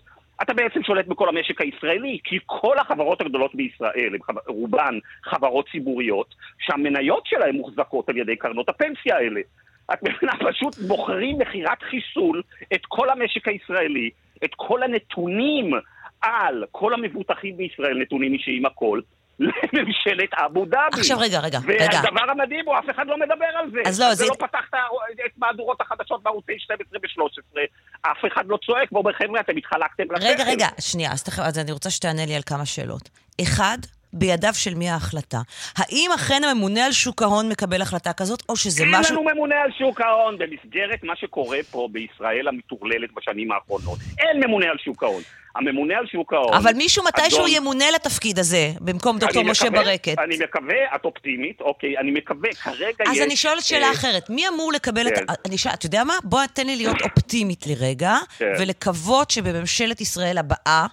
אתה 0.41 0.53
בעצם 0.53 0.83
שולט 0.83 1.07
בכל 1.07 1.29
המשק 1.29 1.61
הישראלי, 1.61 2.19
כי 2.23 2.39
כל 2.45 2.79
החברות 2.79 3.21
הגדולות 3.21 3.55
בישראל, 3.55 4.17
רובן 4.47 4.99
חברות 5.23 5.65
ציבוריות, 5.71 6.35
שהמניות 6.59 7.23
שלהן 7.25 7.55
מוחזקות 7.55 8.09
על 8.09 8.17
ידי 8.17 8.35
קרנות 8.35 8.69
הפנסיה 8.69 9.15
האלה. 9.15 9.41
את 9.93 10.03
מבינה, 10.03 10.31
פשוט 10.51 10.75
בוחרים 10.87 11.39
מכירת 11.39 11.81
חיסול 11.81 12.41
את 12.73 12.81
כל 12.87 13.09
המשק 13.09 13.47
הישראלי, 13.47 14.09
את 14.43 14.51
כל 14.55 14.83
הנתונים 14.83 15.73
על 16.21 16.65
כל 16.71 16.93
המבוטחים 16.93 17.57
בישראל, 17.57 17.97
נתונים 17.97 18.33
אישיים 18.33 18.65
הכל, 18.65 19.01
לממשלת 19.39 20.33
אבו 20.33 20.65
דאבי. 20.65 20.99
עכשיו, 20.99 21.17
רגע, 21.19 21.39
רגע, 21.39 21.59
רגע. 21.67 21.99
והדבר 22.03 22.31
המדהים 22.31 22.65
הוא, 22.65 22.75
אף 22.79 22.89
אחד 22.95 23.07
לא 23.07 23.17
מדבר 23.19 23.45
על 23.59 23.71
זה. 23.71 23.79
אז 23.85 23.99
לא, 24.01 24.09
זה 24.09 24.15
זה- 24.15 24.25
לא 24.25 24.47
פתח 24.47 24.65
את 25.25 25.31
מהדורות 25.37 25.81
החדשות 25.81 26.23
בערוצי 26.23 26.53
12 26.57 26.99
ו-13, 27.03 27.59
אף 28.01 28.17
אחד 28.33 28.43
לא 28.47 28.57
צועק 28.65 28.91
ואומר, 28.91 29.13
חבר'ה, 29.13 29.39
אתם 29.39 29.57
התחלקתם 29.57 30.03
לשכל. 30.11 30.27
רגע, 30.27 30.43
רגע, 30.43 30.67
שנייה, 30.79 31.11
אז, 31.11 31.23
תכף, 31.23 31.39
אז 31.39 31.59
אני 31.59 31.71
רוצה 31.71 31.89
שתענה 31.89 32.25
לי 32.25 32.35
על 32.35 32.41
כמה 32.45 32.65
שאלות. 32.65 33.09
אחד, 33.41 33.77
בידיו 34.19 34.53
של 34.53 34.73
מי 34.75 34.89
ההחלטה? 34.89 35.41
האם 35.77 36.09
אכן 36.15 36.41
הממונה 36.43 36.85
על 36.85 36.91
שוק 36.91 37.21
ההון 37.21 37.49
מקבל 37.49 37.81
החלטה 37.81 38.13
כזאת, 38.13 38.43
או 38.49 38.55
שזה 38.55 38.83
אין 38.83 38.95
משהו... 38.95 39.15
לנו 39.15 39.23
ממונה 39.33 39.55
על 39.55 39.71
שוק 39.77 40.01
ההון 40.01 40.37
במסגרת 40.37 41.03
מה 41.03 41.13
שקורה 41.15 41.57
פה 41.71 41.87
בישראל 41.91 42.47
המטורללת 42.47 43.09
בשנים 43.15 43.51
האחרונות. 43.51 43.97
אין 44.19 44.43
ממונה 44.43 44.65
על 44.65 44.77
שוק 44.85 45.03
ההון. 45.03 45.21
הממונה 45.55 45.97
על 45.97 46.07
שוק 46.11 46.33
ההון... 46.33 46.53
אבל 46.53 46.73
מישהו 46.73 47.03
מתישהו 47.03 47.39
אדון- 47.39 47.49
ימונה 47.55 47.85
לתפקיד 47.95 48.39
הזה, 48.39 48.71
במקום 48.81 49.19
דוקטור 49.19 49.43
משה 49.43 49.65
מקווה- 49.69 49.83
ברקת. 49.83 50.15
אני 50.19 50.37
מקווה, 50.43 50.75
את 50.95 51.05
אופטימית, 51.05 51.61
אוקיי, 51.61 51.97
אני 51.97 52.11
מקווה, 52.11 52.49
כרגע 52.53 53.03
יש... 53.03 53.09
אז 53.09 53.21
אני 53.25 53.35
שואלת 53.35 53.63
שאלה 53.63 53.85
אה, 53.87 53.91
אחרת, 53.91 54.29
מי 54.29 54.47
אמור 54.47 54.71
לקבל 54.73 55.09
כן. 55.15 55.23
את... 55.23 55.37
אני 55.47 55.57
שואלת, 55.57 55.77
אתה 55.77 55.85
יודע 55.85 56.03
מה? 56.03 56.13
בוא 56.23 56.41
תן 56.53 56.67
לי 56.67 56.75
להיות 56.75 57.01
אופטימית 57.01 57.67
לרגע, 57.67 58.15
כן. 58.37 58.45
ולקוות 58.59 59.31
שבממשלת 59.31 60.01
ישראל 60.01 60.37
הבאה 60.37 60.85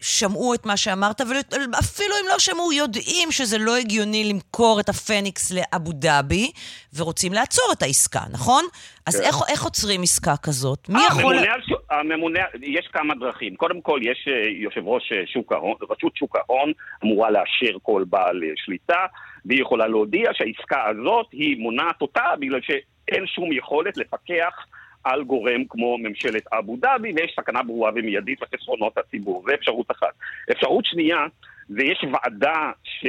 שמעו 0.00 0.54
את 0.54 0.66
מה 0.66 0.76
שאמרת, 0.76 1.20
ואפילו 1.20 2.14
אם 2.22 2.26
לא 2.28 2.38
שמעו, 2.38 2.72
יודעים 2.72 3.30
שזה 3.30 3.58
לא 3.58 3.76
הגיוני 3.76 4.32
למכור 4.32 4.80
את 4.80 4.88
הפניקס 4.88 5.52
לאבו 5.52 5.92
דאבי, 5.92 6.50
ורוצים 6.96 7.32
לעצור 7.32 7.64
את 7.72 7.82
העסקה, 7.82 8.20
נכון? 8.32 8.64
אז 9.06 9.20
כן. 9.20 9.26
איך, 9.26 9.36
איך 9.48 9.62
עוצרים 9.62 10.02
עסקה 10.02 10.34
כזאת? 10.42 10.88
מי 10.88 10.98
אה, 10.98 11.06
יכול... 11.10 11.38
הממונה 11.38 11.54
הממונה, 11.90 12.40
יש 12.62 12.88
כמה 12.92 13.14
דרכים. 13.14 13.56
קודם 13.56 13.80
כל, 13.80 14.00
יש 14.02 14.28
אה, 14.28 14.50
יושב 14.50 14.86
ראש 14.86 15.12
אה, 15.12 15.26
שוק 15.26 15.52
ההון, 15.52 15.74
רשות 15.90 16.16
שוק 16.16 16.36
ההון 16.36 16.72
אמורה 17.04 17.30
לאשר 17.30 17.78
כל 17.82 18.04
בעל 18.06 18.40
שליטה, 18.56 19.06
והיא 19.44 19.60
יכולה 19.60 19.86
להודיע 19.86 20.30
שהעסקה 20.32 20.86
הזאת 20.86 21.26
היא 21.32 21.56
מונעת 21.58 22.02
אותה 22.02 22.24
בגלל 22.38 22.60
שאין 22.62 23.26
שום 23.26 23.52
יכולת 23.52 23.96
לפקח 23.96 24.54
על 25.04 25.24
גורם 25.24 25.64
כמו 25.68 25.98
ממשלת 25.98 26.42
אבו 26.52 26.76
דאבי, 26.76 27.12
ויש 27.16 27.32
סכנה 27.40 27.62
ברורה 27.62 27.90
ומיידית 27.94 28.38
לחסרונות 28.42 28.98
הציבור. 28.98 29.42
זו 29.46 29.54
אפשרות 29.54 29.90
אחת. 29.90 30.12
אפשרות 30.50 30.84
שנייה, 30.84 31.26
זה 31.68 31.82
יש 31.82 32.04
ועדה 32.12 32.70
ש, 32.84 33.06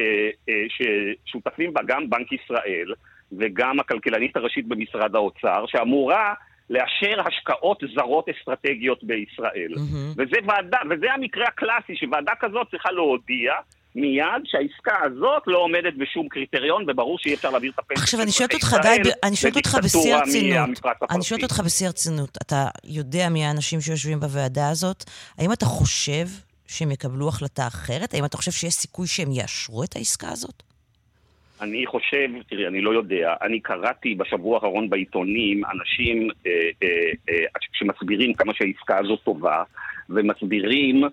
אה, 0.50 0.64
ששותפים 0.70 1.74
בה 1.74 1.82
גם 1.86 2.10
בנק 2.10 2.32
ישראל 2.32 2.94
וגם 3.32 3.80
הכלכלנית 3.80 4.38
הראשית 4.38 4.68
במשרד 4.68 5.16
האוצר, 5.16 5.66
שאמורה 5.68 6.34
לאשר 6.70 7.22
השקעות 7.28 7.84
זרות 7.96 8.30
אסטרטגיות 8.30 9.04
בישראל. 9.04 9.74
וזה 10.18 10.38
ועדה, 10.46 10.78
וזה 10.90 11.14
המקרה 11.14 11.48
הקלאסי, 11.48 11.96
שוועדה 11.96 12.32
כזאת 12.40 12.68
צריכה 12.72 12.92
להודיע 12.92 13.54
מיד 14.02 14.42
שהעסקה 14.46 14.96
הזאת 15.04 15.44
לא 15.48 15.58
עומדת 15.58 15.94
בשום 15.98 16.28
קריטריון, 16.30 16.90
וברור 16.90 17.18
שאי 17.20 17.34
אפשר 17.34 17.50
להעביר 17.50 17.72
את 17.72 17.80
הפנסיה 17.80 18.04
עכשיו, 18.04 18.22
אני 18.22 18.32
שואלת 18.32 18.54
אותך, 18.54 18.76
גיא, 18.82 19.12
אני 19.24 19.36
שואלת 19.36 19.56
אותך 19.58 19.78
בשיא 19.84 20.16
הרצינות. 20.16 20.86
אני. 21.12 21.24
שואלת 21.24 21.44
אותך 21.44 21.60
בשיא 21.66 21.86
הרצינות. 21.86 22.38
אתה 22.42 22.68
יודע 22.84 23.30
מי 23.30 23.46
האנשים 23.46 23.82
שיושבים 23.82 24.20
בוועדה 24.20 24.70
הזאת? 24.70 25.04
האם 25.38 25.54
אתה 25.54 25.66
חושב 25.66 26.26
שהם 26.68 26.92
יקבלו 26.92 27.28
החלטה 27.28 27.68
אחרת? 27.68 28.14
האם 28.14 28.26
אתה 28.26 28.38
חושב 28.38 28.52
שיש 28.52 28.74
סיכוי 28.74 29.08
שהם 29.08 29.32
יאשרו 29.32 29.84
את 29.84 29.96
העסקה 29.96 30.30
הזאת? 30.30 30.64
אני 31.62 31.86
חושב, 31.86 32.28
תראי, 32.50 32.68
אני 32.68 32.82
לא 32.82 32.92
יודע, 32.92 33.34
אני 33.42 33.60
קראתי 33.60 34.16
בשבוע 34.16 34.56
האחרון 34.56 34.90
בעיתונים 34.90 35.62
אנשים 35.66 36.30
אה, 36.48 36.52
אה, 36.84 36.88
אה, 37.30 37.46
שמסבירים 37.72 38.34
כמה 38.34 38.54
שהעסקה 38.54 38.98
הזאת 38.98 39.20
טובה, 39.24 39.64
ומסבירים, 40.10 41.04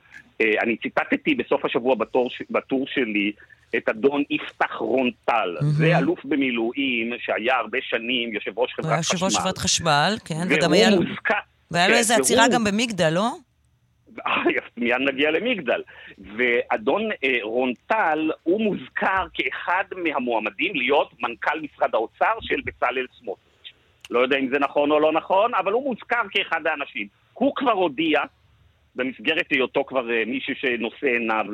אני 0.43 0.77
ציטטתי 0.77 1.35
בסוף 1.35 1.65
השבוע 1.65 1.95
בתור, 1.95 2.31
בטור 2.51 2.87
שלי 2.87 3.33
את 3.77 3.89
אדון 3.89 4.23
יפתח 4.31 4.77
רון-טל. 4.79 5.57
זה 5.61 5.99
אלוף 5.99 6.25
במילואים 6.25 7.13
שהיה 7.19 7.57
הרבה 7.57 7.79
שנים 7.83 8.33
יושב 8.35 8.59
ראש 8.59 8.75
חברת 8.75 8.99
חשמל. 8.99 9.15
יושב 9.15 9.25
ראש 9.25 9.37
חברת 9.39 9.59
חשמל, 9.59 10.15
כן, 10.25 10.47
וגם 10.51 10.73
היה 10.73 10.91
לו... 10.91 11.03
מוזכר... 11.03 11.35
והיה 11.71 11.89
לו 11.89 11.93
כן, 11.95 11.99
איזו 11.99 12.15
עצירה 12.15 12.43
והוא- 12.43 12.55
גם 12.55 12.65
במגדל, 12.65 13.11
לא? 13.11 13.29
אה, 14.27 14.33
מיד 14.77 14.97
נגיע 15.01 15.31
למגדל. 15.31 15.83
ואדון 16.37 17.03
אה, 17.25 17.39
רון 17.43 17.73
טל, 17.87 18.31
הוא 18.43 18.61
מוזכר 18.61 19.27
כאחד 19.35 19.85
מהמועמדים 19.97 20.75
להיות 20.75 21.11
מנכ"ל 21.21 21.61
משרד 21.61 21.95
האוצר 21.95 22.33
של 22.41 22.61
בצלאל 22.65 23.07
סמוטריץ'. 23.21 23.73
לא 24.11 24.19
יודע 24.21 24.37
אם 24.39 24.49
זה 24.53 24.59
נכון 24.59 24.91
או 24.91 25.01
לא 25.01 25.13
נכון, 25.13 25.55
אבל 25.55 25.73
הוא 25.73 25.85
מוזכר 25.85 26.23
כאחד 26.31 26.67
האנשים. 26.67 27.07
הוא 27.33 27.53
כבר 27.57 27.73
הודיע, 27.73 28.21
במסגרת 28.97 29.47
היותו 29.51 29.85
כבר 29.85 30.11
אה, 30.11 30.23
מישהו 30.27 30.55
שנושא 30.55 31.07
עיניו 31.07 31.45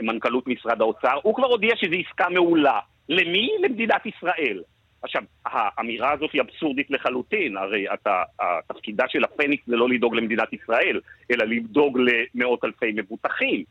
למנכ"לות 0.00 0.46
משרד 0.46 0.80
האוצר, 0.80 1.18
הוא 1.22 1.34
כבר 1.34 1.46
הודיע 1.46 1.76
שזו 1.76 1.96
עסקה 2.08 2.28
מעולה. 2.28 2.78
למי? 3.08 3.50
למדינת 3.62 4.06
ישראל. 4.06 4.62
עכשיו, 5.02 5.22
האמירה 5.46 6.12
הזאת 6.12 6.32
היא 6.32 6.42
אבסורדית 6.42 6.90
לחלוטין, 6.90 7.56
הרי 7.56 7.86
אתה, 7.94 8.22
התפקידה 8.40 9.04
של 9.08 9.24
הפניקס 9.24 9.66
זה 9.66 9.76
לא 9.76 9.88
לדאוג 9.88 10.14
למדינת 10.14 10.52
ישראל, 10.52 11.00
אלא 11.30 11.44
לדאוג 11.44 11.98
למאות 11.98 12.64
אלפי 12.64 12.92
מבוטחים. 12.94 13.64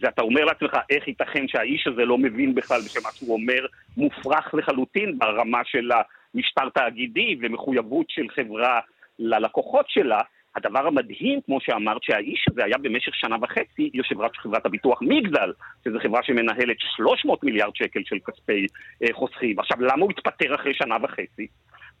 ואתה 0.00 0.22
אומר 0.22 0.44
לעצמך, 0.44 0.76
איך 0.90 1.08
ייתכן 1.08 1.48
שהאיש 1.48 1.86
הזה 1.86 2.04
לא 2.04 2.18
מבין 2.18 2.54
בכלל 2.54 2.80
שמה 2.80 3.08
שהוא 3.12 3.32
אומר 3.32 3.66
מופרך 3.96 4.54
לחלוטין 4.54 5.18
ברמה 5.18 5.60
של 5.64 5.90
המשטר 6.34 6.68
תאגידי 6.68 7.36
ומחויבות 7.40 8.06
של 8.08 8.28
חברה 8.28 8.80
ללקוחות 9.18 9.86
שלה. 9.88 10.20
הדבר 10.56 10.86
המדהים, 10.86 11.40
כמו 11.46 11.58
שאמרת, 11.60 12.02
שהאיש 12.02 12.44
הזה 12.50 12.64
היה 12.64 12.78
במשך 12.78 13.14
שנה 13.14 13.36
וחצי 13.42 13.90
יושב 13.94 14.20
ראש 14.20 14.38
חברת 14.38 14.66
הביטוח 14.66 14.98
מגדל, 15.02 15.52
שזו 15.84 15.98
חברה 16.02 16.22
שמנהלת 16.22 16.76
300 16.96 17.44
מיליארד 17.44 17.76
שקל 17.76 18.00
של 18.04 18.16
כספי 18.26 18.66
אה, 19.02 19.08
חוסכים. 19.12 19.58
עכשיו, 19.58 19.80
למה 19.80 20.02
הוא 20.02 20.10
התפטר 20.10 20.54
אחרי 20.54 20.74
שנה 20.74 20.96
וחצי? 21.02 21.46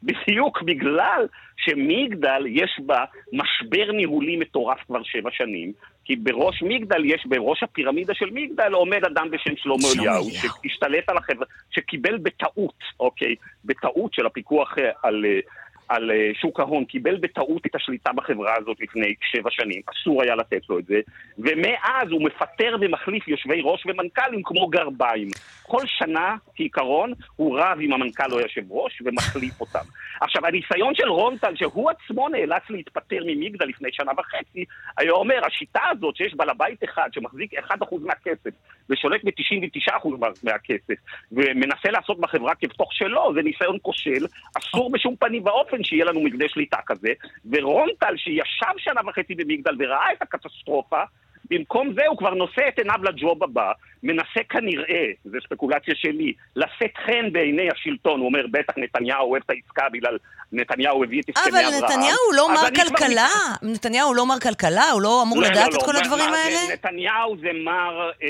בדיוק 0.02 0.62
בגלל 0.62 1.26
שמגדל 1.56 2.44
יש 2.46 2.80
בה 2.86 3.04
משבר 3.32 3.92
ניהולי 3.92 4.36
מטורף 4.36 4.78
כבר 4.86 5.02
שבע 5.02 5.30
שנים, 5.32 5.72
כי 6.04 6.16
בראש 6.16 6.62
מגדל 6.62 7.04
יש, 7.04 7.26
בראש 7.26 7.62
הפירמידה 7.62 8.14
של 8.14 8.30
מגדל 8.32 8.72
עומד 8.72 9.04
אדם 9.04 9.30
בשם 9.30 9.56
שלמה 9.56 9.88
אליהו, 9.98 10.30
שהשתלט 10.30 11.08
על 11.08 11.16
החברה, 11.16 11.46
שקיבל 11.70 12.18
בטעות, 12.18 12.78
אוקיי, 13.00 13.34
בטעות 13.64 14.14
של 14.14 14.26
הפיקוח 14.26 14.78
אה, 14.78 14.90
על... 15.02 15.24
אה, 15.24 15.40
על 15.88 16.10
אה, 16.10 16.30
שוק 16.40 16.60
ההון, 16.60 16.84
קיבל 16.84 17.16
בטעות 17.16 17.66
את 17.66 17.74
השליטה 17.74 18.12
בחברה 18.12 18.54
הזאת 18.58 18.76
לפני 18.80 19.14
שבע 19.22 19.50
שנים, 19.50 19.82
אסור 19.86 20.22
היה 20.22 20.34
לתת 20.34 20.68
לו 20.68 20.78
את 20.78 20.84
זה, 20.84 21.00
ומאז 21.38 22.10
הוא 22.10 22.22
מפטר 22.24 22.76
ומחליף 22.80 23.28
יושבי 23.28 23.60
ראש 23.64 23.86
ומנכ"לים 23.86 24.42
כמו 24.44 24.66
גרביים. 24.66 25.28
כל 25.62 25.82
שנה, 25.86 26.36
כעיקרון, 26.56 27.12
הוא 27.36 27.58
רב 27.58 27.78
עם 27.80 27.92
המנכ"ל 27.92 28.32
או 28.32 28.38
היושב 28.38 28.62
ראש 28.70 29.02
ומחליף 29.04 29.60
אותם. 29.60 29.84
עכשיו, 30.20 30.46
הניסיון 30.46 30.94
של 30.94 31.08
רונטל, 31.08 31.56
שהוא 31.56 31.90
עצמו 31.90 32.28
נאלץ 32.28 32.62
להתפטר 32.70 33.18
ממגדל 33.26 33.66
לפני 33.66 33.88
שנה 33.92 34.12
וחצי, 34.18 34.64
היה 34.98 35.12
אומר, 35.12 35.40
השיטה 35.46 35.80
הזאת 35.90 36.16
שיש 36.16 36.34
בעל 36.34 36.50
הבית 36.50 36.84
אחד 36.84 37.08
שמחזיק 37.12 37.54
1% 37.54 37.64
מהכסף 38.00 38.50
ושולט 38.90 39.20
ב-99% 39.24 40.08
מהכסף 40.44 40.94
ומנסה 41.32 41.90
לעשות 41.90 42.20
בחברה 42.20 42.54
כבתוך 42.54 42.92
שלו, 42.92 43.32
זה 43.34 43.42
ניסיון 43.42 43.76
כושל, 43.82 44.26
אסור 44.58 44.92
בשום 44.92 45.16
פנים 45.16 45.46
ואופן 45.46 45.71
שיהיה 45.84 46.04
לנו 46.04 46.20
מבנה 46.20 46.44
שליטה 46.48 46.78
כזה, 46.86 47.12
ורונטל, 47.50 48.16
שישב 48.16 48.74
שנה 48.78 49.00
וחצי 49.06 49.34
במגדל 49.34 49.76
וראה 49.78 50.12
את 50.12 50.22
הקטסטרופה, 50.22 51.02
במקום 51.50 51.92
זה 51.94 52.02
הוא 52.08 52.18
כבר 52.18 52.34
נושא 52.34 52.62
את 52.68 52.78
עיניו 52.78 52.98
לג'וב 53.02 53.44
הבא, 53.44 53.72
מנסה 54.02 54.40
כנראה, 54.48 55.06
זו 55.24 55.38
ספקולציה 55.46 55.94
שלי, 55.96 56.32
לשאת 56.56 56.96
חן 57.06 57.32
בעיני 57.32 57.68
השלטון. 57.70 58.20
הוא 58.20 58.26
אומר, 58.26 58.46
בטח 58.50 58.72
נתניהו 58.76 59.30
אוהב 59.30 59.42
את 59.46 59.50
העסקה 59.50 59.88
בגלל 59.92 60.18
נתניהו 60.52 61.04
הביא 61.04 61.20
את 61.20 61.28
הסכמי 61.28 61.60
אברהם. 61.60 61.74
אבל 61.74 61.84
נתניהו 61.84 62.32
לא 62.36 62.48
מר 62.48 62.68
כלכלה? 62.70 63.28
כבר... 63.58 63.68
נתניהו 63.68 64.14
לא 64.14 64.26
מר 64.26 64.40
כלכלה? 64.40 64.90
הוא 64.90 65.02
לא 65.02 65.22
אמור 65.22 65.40
לא, 65.40 65.48
לדעת 65.48 65.72
לא, 65.72 65.78
את 65.78 65.82
לא, 65.82 65.86
כל 65.86 65.96
הדברים 65.96 66.30
מה, 66.30 66.36
האלה? 66.36 66.74
נתניהו 66.74 67.36
זה 67.40 67.50
מר 67.64 68.10
אה, 68.22 68.28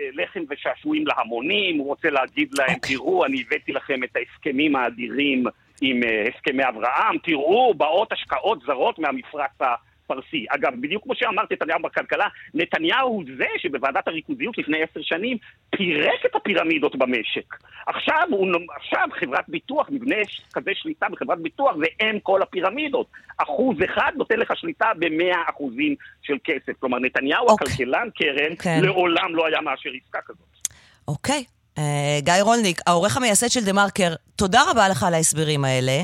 אה, 0.00 0.08
לחם 0.12 0.40
ושעשועים 0.50 1.04
להמונים, 1.06 1.78
הוא 1.78 1.86
רוצה 1.86 2.10
להגיד 2.10 2.48
להם, 2.58 2.68
okay. 2.68 2.74
אוקיי. 2.74 2.96
תראו, 2.96 3.24
אני 3.24 3.44
הבאתי 3.46 3.72
לכם 3.72 4.04
את 4.04 4.16
ההסכמים 4.16 4.76
האדירים 4.76 5.44
עם 5.82 6.02
אה, 6.02 6.24
הסכמי 6.28 6.68
אברהם, 6.68 7.18
תראו, 7.24 7.74
באות 7.74 8.12
השקעות 8.12 8.58
זרות 8.66 8.98
מהמפרץ 8.98 9.60
ה... 9.60 9.74
פרסי. 10.06 10.46
אגב, 10.48 10.72
בדיוק 10.80 11.04
כמו 11.04 11.14
שאמרתי, 11.14 11.54
נתניהו 11.54 11.82
בכלכלה, 11.82 12.26
נתניהו 12.54 13.08
הוא 13.08 13.24
זה 13.36 13.46
שבוועדת 13.58 14.08
הריכוזיות 14.08 14.58
לפני 14.58 14.82
עשר 14.82 15.00
שנים 15.02 15.36
פירק 15.70 16.26
את 16.26 16.36
הפירמידות 16.36 16.96
במשק. 16.96 17.56
עכשיו, 17.86 18.22
הוא, 18.30 18.48
עכשיו 18.76 19.08
חברת 19.20 19.48
ביטוח, 19.48 19.90
מבנה 19.90 20.16
כזה 20.52 20.70
שליטה 20.74 21.06
בחברת 21.08 21.38
ביטוח 21.38 21.76
זה 21.76 21.86
אם 22.02 22.20
כל 22.20 22.42
הפירמידות. 22.42 23.06
אחוז 23.36 23.76
אחד 23.84 24.12
נותן 24.16 24.38
לך 24.38 24.52
שליטה 24.56 24.86
במאה 24.98 25.42
אחוזים 25.50 25.94
של 26.22 26.36
כסף. 26.44 26.72
כלומר, 26.80 26.98
נתניהו, 26.98 27.46
okay. 27.46 27.50
אוקיי. 27.50 27.66
הכלכלן, 27.66 28.08
קרן, 28.14 28.52
okay. 28.52 28.62
כן. 28.62 28.80
לעולם 28.82 29.36
לא 29.36 29.46
היה 29.46 29.60
מאשר 29.60 29.90
עסקה 30.04 30.18
כזאת. 30.26 30.68
אוקיי. 31.08 31.44
Okay. 31.48 31.61
Uh, 31.78 31.80
גיא 32.20 32.32
רולניק, 32.40 32.80
העורך 32.86 33.16
המייסד 33.16 33.48
של 33.50 33.64
דה 33.64 33.72
מרקר, 33.72 34.14
תודה 34.36 34.62
רבה 34.70 34.88
לך 34.88 35.02
על 35.02 35.14
ההסברים 35.14 35.64
האלה. 35.64 36.02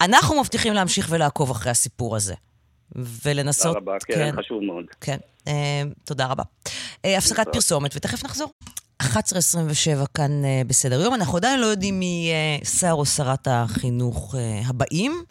אנחנו 0.00 0.40
מבטיחים 0.40 0.72
להמשיך 0.72 1.06
ולעקוב 1.10 1.50
אחרי 1.50 1.70
הסיפור 1.70 2.16
הזה. 2.16 2.34
ולנסות... 3.24 3.66
תודה 3.66 3.78
רבה, 3.78 3.96
כן, 4.06 4.14
כן 4.14 4.36
חשוב 4.38 4.62
מאוד. 4.62 4.84
כן, 5.00 5.16
אה, 5.48 5.82
תודה 6.04 6.26
רבה. 6.26 6.42
אה, 7.04 7.18
הפסקת 7.18 7.46
פרסומת, 7.52 7.96
ותכף 7.96 8.24
נחזור. 8.24 8.50
11.27 9.02 9.06
כאן 10.14 10.44
אה, 10.44 10.62
בסדר 10.66 11.00
יום. 11.00 11.14
אנחנו 11.14 11.36
עדיין 11.36 11.60
לא 11.60 11.66
יודעים 11.66 12.00
מי 12.00 12.30
אה, 12.32 12.66
שר 12.66 12.92
או 12.92 13.06
שרת 13.06 13.48
החינוך 13.50 14.34
אה, 14.38 14.60
הבאים. 14.66 15.24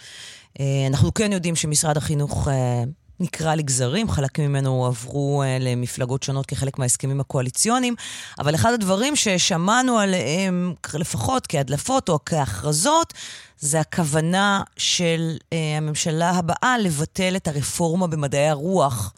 אה, 0.60 0.66
אנחנו 0.88 1.14
כן 1.14 1.32
יודעים 1.32 1.56
שמשרד 1.56 1.98
החינוך 1.98 2.48
אה, 2.48 2.84
נקרע 3.20 3.55
לגזרים, 3.55 4.09
חלקים 4.09 4.49
ממנו 4.49 4.70
הועברו 4.70 5.43
uh, 5.43 5.63
למפלגות 5.63 6.24
שונות 6.24 6.45
כחלק 6.45 6.80
מההסכמים 6.80 7.20
הקואליציוניים, 7.20 7.95
אבל 8.39 8.55
אחד 8.55 8.74
הדברים 8.74 9.15
ששמענו 9.15 9.99
עליהם, 9.99 10.74
לפחות 10.93 11.47
כהדלפות 11.47 12.09
או 12.09 12.20
כהכרזות, 12.26 13.13
זה 13.59 13.80
הכוונה 13.80 14.61
של 14.78 15.38
uh, 15.38 15.55
הממשלה 15.78 16.30
הבאה 16.30 16.78
לבטל 16.78 17.36
את 17.36 17.47
הרפורמה 17.47 18.07
במדעי 18.07 18.47
הרוח, 18.49 19.13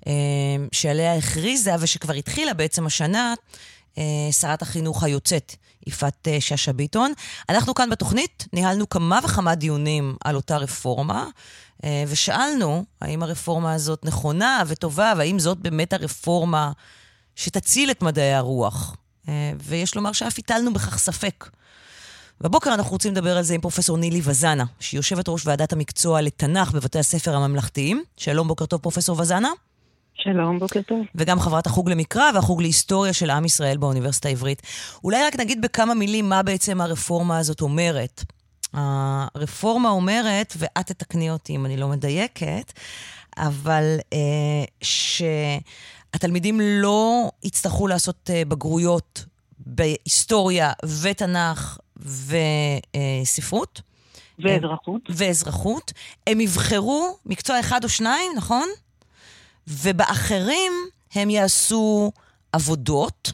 uh, 0.00 0.06
שעליה 0.72 1.14
הכריזה 1.14 1.72
ושכבר 1.80 2.14
התחילה 2.14 2.54
בעצם 2.54 2.86
השנה 2.86 3.34
שרת 4.32 4.62
החינוך 4.62 5.02
היוצאת, 5.02 5.56
יפעת 5.86 6.28
uh, 6.28 6.40
שאשא 6.40 6.72
ביטון. 6.72 7.12
אנחנו 7.48 7.74
כאן 7.74 7.90
בתוכנית 7.90 8.46
ניהלנו 8.52 8.88
כמה 8.88 9.20
וכמה 9.24 9.54
דיונים 9.54 10.16
על 10.24 10.36
אותה 10.36 10.56
רפורמה. 10.56 11.26
אה, 11.84 12.04
ושאלנו 12.08 12.84
האם 13.00 13.22
הרפורמה 13.22 13.74
הזאת 13.74 14.04
נכונה 14.04 14.62
וטובה, 14.66 15.12
והאם 15.16 15.38
זאת 15.38 15.58
באמת 15.58 15.92
הרפורמה 15.92 16.72
שתציל 17.36 17.90
את 17.90 18.02
מדעי 18.02 18.34
הרוח. 18.34 18.96
אה, 19.28 19.52
ויש 19.62 19.94
לומר 19.94 20.12
שאף 20.12 20.38
הטלנו 20.38 20.72
בכך 20.72 20.98
ספק. 20.98 21.48
בבוקר 22.40 22.74
אנחנו 22.74 22.92
רוצים 22.92 23.12
לדבר 23.12 23.36
על 23.36 23.42
זה 23.42 23.54
עם 23.54 23.60
פרופסור 23.60 23.98
נילי 23.98 24.20
וזנה, 24.24 24.64
שהיא 24.80 24.98
יושבת 24.98 25.28
ראש 25.28 25.46
ועדת 25.46 25.72
המקצוע 25.72 26.20
לתנ"ך 26.20 26.72
בבתי 26.72 26.98
הספר 26.98 27.36
הממלכתיים. 27.36 28.04
שלום, 28.16 28.48
בוקר 28.48 28.66
טוב, 28.66 28.80
פרופסור 28.80 29.20
וזנה. 29.20 29.48
שלום, 30.18 30.58
בוקר 30.58 30.82
טוב. 30.82 31.06
וגם 31.14 31.40
חברת 31.40 31.66
החוג 31.66 31.90
למקרא 31.90 32.30
והחוג 32.34 32.62
להיסטוריה 32.62 33.12
של 33.12 33.30
עם 33.30 33.44
ישראל 33.44 33.76
באוניברסיטה 33.76 34.28
העברית. 34.28 34.62
אולי 35.04 35.24
רק 35.26 35.40
נגיד 35.40 35.62
בכמה 35.62 35.94
מילים 35.94 36.28
מה 36.28 36.42
בעצם 36.42 36.80
הרפורמה 36.80 37.38
הזאת 37.38 37.60
אומרת. 37.60 38.24
הרפורמה 38.72 39.88
אומרת, 39.90 40.54
ואת 40.56 40.86
תתקני 40.86 41.30
אותי 41.30 41.56
אם 41.56 41.66
אני 41.66 41.76
לא 41.76 41.88
מדייקת, 41.88 42.72
אבל 43.36 43.96
אה, 44.12 44.64
שהתלמידים 46.12 46.60
לא 46.62 47.30
יצטרכו 47.44 47.86
לעשות 47.86 48.30
אה, 48.30 48.42
בגרויות 48.48 49.24
בהיסטוריה 49.58 50.72
ותנ"ך 51.02 51.78
וספרות. 51.96 53.80
ואזרחות. 54.38 55.00
ואזרחות. 55.08 55.92
הם 56.26 56.40
יבחרו 56.40 57.16
מקצוע 57.26 57.60
אחד 57.60 57.84
או 57.84 57.88
שניים, 57.88 58.32
נכון? 58.36 58.68
ובאחרים 59.68 60.72
הם 61.14 61.30
יעשו 61.30 62.12
עבודות. 62.52 63.32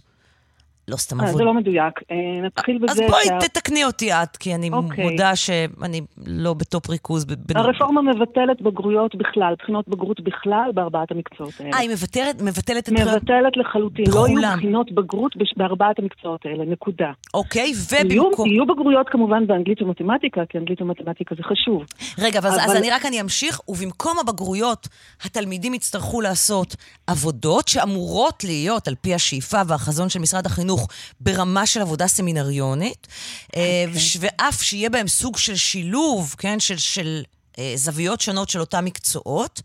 לא 0.89 0.97
סתם 0.97 1.21
עבוד. 1.21 1.37
זה 1.37 1.45
לא 1.45 1.55
מדויק. 1.55 2.01
אה, 2.11 2.17
נתחיל 2.43 2.79
בזה... 2.79 2.93
אז 2.93 3.11
בואי 3.11 3.25
שה... 3.25 3.39
תתקני 3.41 3.85
אותי 3.85 4.13
את, 4.13 4.37
כי 4.37 4.55
אני 4.55 4.71
אוקיי. 4.73 5.11
מודה 5.11 5.37
שאני 5.37 6.01
לא 6.27 6.55
בטופ 6.55 6.91
ריכוז. 6.91 7.25
בין... 7.25 7.57
הרפורמה 7.57 8.03
מבטלת 8.03 8.63
בגרויות 8.63 9.15
בכלל, 9.15 9.55
בחינות 9.59 9.89
בגרות 9.89 10.21
בכלל 10.21 10.71
בארבעת 10.75 11.11
המקצועות 11.11 11.53
האלה. 11.61 11.71
אה, 11.75 11.79
היא 11.79 11.91
מבטלת, 11.91 12.43
מבטלת 12.43 12.89
את... 12.89 12.93
מבטלת 12.93 13.57
לחלוטין. 13.57 14.05
בכולם. 14.05 14.35
לא 14.35 14.41
יהיו 14.41 14.57
בחינות 14.57 14.93
בגרות 14.93 15.33
בארבעת 15.57 15.99
המקצועות 15.99 16.47
האלה, 16.47 16.65
נקודה. 16.65 17.11
אוקיי, 17.35 17.73
ובמקום... 17.93 18.47
יהיו, 18.47 18.55
יהיו 18.55 18.67
בגרויות 18.67 19.09
כמובן 19.09 19.47
באנגלית 19.47 19.83
ומתמטיקה, 19.83 20.41
כי 20.49 20.59
אנגלית 20.59 20.83
ומתמטיקה 20.83 21.35
זה 21.35 21.43
חשוב. 21.43 21.85
רגע, 22.19 22.39
אבל... 22.39 22.49
אז 22.49 22.77
אני 22.77 22.91
רק 22.91 23.07
אני 23.07 23.21
אמשיך, 23.21 23.61
ובמקום 23.69 24.19
הבגרויות, 24.19 24.89
התלמידים 25.25 25.75
יצטרכו 25.75 26.21
לעשות 26.21 26.77
עבודות 27.07 27.69
שאמורות 27.69 28.45
להיות, 28.45 28.89
על 28.89 28.95
פי 29.01 29.15
השאיפה 29.15 29.61
והחזון 29.69 30.09
של 30.09 30.21
משרד 30.21 30.47
החינוך, 30.47 30.82
החינוך 30.83 30.89
ברמה 31.21 31.67
של 31.67 31.81
עבודה 31.81 32.07
סמינריונית, 32.07 33.07
okay. 33.07 33.57
אה, 33.57 33.85
אוקיי. 33.89 34.31
ואף 34.41 34.63
שיהיה 34.63 34.91
בהם 34.91 35.09
סוג 35.09 35.37
של 35.37 35.57
שילוב, 35.57 36.35
כן, 36.39 36.61
של... 36.61 36.79
של 36.79 37.23
אה, 37.59 37.73
זוויות 37.75 38.21
שונות 38.21 38.49
של 38.49 38.61
אותם 38.61 38.85
מקצועות. 38.85 39.63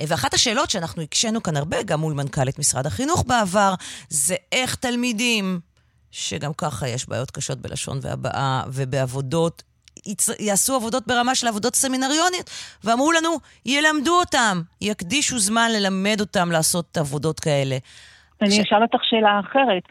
אה, 0.00 0.04
ואחת 0.08 0.34
השאלות 0.34 0.70
שאנחנו 0.70 1.02
הקשינו 1.02 1.42
כאן 1.42 1.56
הרבה, 1.56 1.82
גם 1.82 2.00
מול 2.00 2.14
מנכ"לית 2.14 2.58
משרד 2.58 2.86
החינוך 2.86 3.24
בעבר, 3.26 3.74
זה 4.08 4.34
איך 4.52 4.74
תלמידים, 4.74 5.60
שגם 6.10 6.52
ככה 6.56 6.88
יש 6.88 7.08
בעיות 7.08 7.30
קשות 7.30 7.58
בלשון 7.58 7.98
והבעה 8.02 8.62
ובעבודות 8.72 9.62
יעשו 10.38 10.74
עבודות 10.74 11.06
ברמה 11.06 11.34
של 11.34 11.48
עבודות 11.48 11.74
סמינריוניות, 11.74 12.50
ואמרו 12.84 13.12
לנו, 13.12 13.30
ילמדו 13.66 14.20
אותם, 14.20 14.62
יקדישו 14.80 15.38
זמן 15.38 15.68
ללמד 15.72 16.16
אותם 16.20 16.52
לעשות 16.52 16.96
עבודות 16.96 17.40
כאלה. 17.40 17.78
אני 18.42 18.62
אשאל 18.62 18.82
אותך 18.82 19.04
שאלה 19.04 19.40
אחרת. 19.40 19.82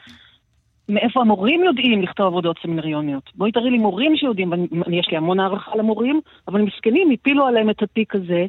מאיפה 0.90 1.22
המורים 1.22 1.64
יודעים 1.64 2.02
לכתוב 2.02 2.28
עבודות 2.28 2.58
סמינריוניות? 2.64 3.24
בואי 3.36 3.52
תראי 3.52 3.70
לי 3.72 3.78
מורים 3.78 4.16
שיודעים, 4.16 4.52
ואני- 4.52 4.68
יש 5.00 5.08
לי 5.12 5.18
המון 5.18 5.40
הערכה 5.40 5.72
למורים, 5.76 6.22
אבל 6.48 6.62
מסכנים, 6.62 7.12
הפילו 7.12 7.46
עליהם 7.46 7.70
את 7.70 7.84
התיק 7.84 8.16
הזה. 8.16 8.46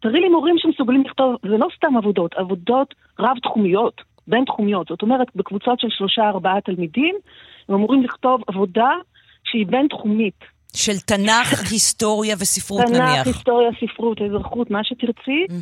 תראי 0.00 0.20
לי 0.20 0.28
מורים 0.28 0.54
שמסוגלים 0.58 1.02
לכתוב, 1.06 1.34
זה 1.42 1.56
לא 1.58 1.66
סתם 1.76 1.96
עבודות, 1.96 2.34
עבודות 2.34 2.94
רב-תחומיות, 3.18 3.94
בין-תחומיות. 4.26 4.88
זאת 4.88 5.02
אומרת, 5.02 5.26
בקבוצות 5.36 5.80
של 5.80 5.88
שלושה-ארבעה 5.90 6.60
תלמידים, 6.60 7.14
הם 7.68 7.74
אמורים 7.74 8.02
לכתוב 8.02 8.40
עבודה 8.46 8.90
שהיא 9.44 9.66
בין-תחומית. 9.66 10.44
של 10.76 10.98
תנ"ך, 11.06 11.62
היסטוריה 11.72 12.36
וספרות 12.40 12.80
תנ"ך, 12.86 12.98
נניח. 12.98 13.26
היסטוריה, 13.26 13.68
ספרות, 13.80 14.22
אזרחות, 14.22 14.70
מה 14.70 14.84
שתרצי. 14.84 15.46
אה, 15.50 15.56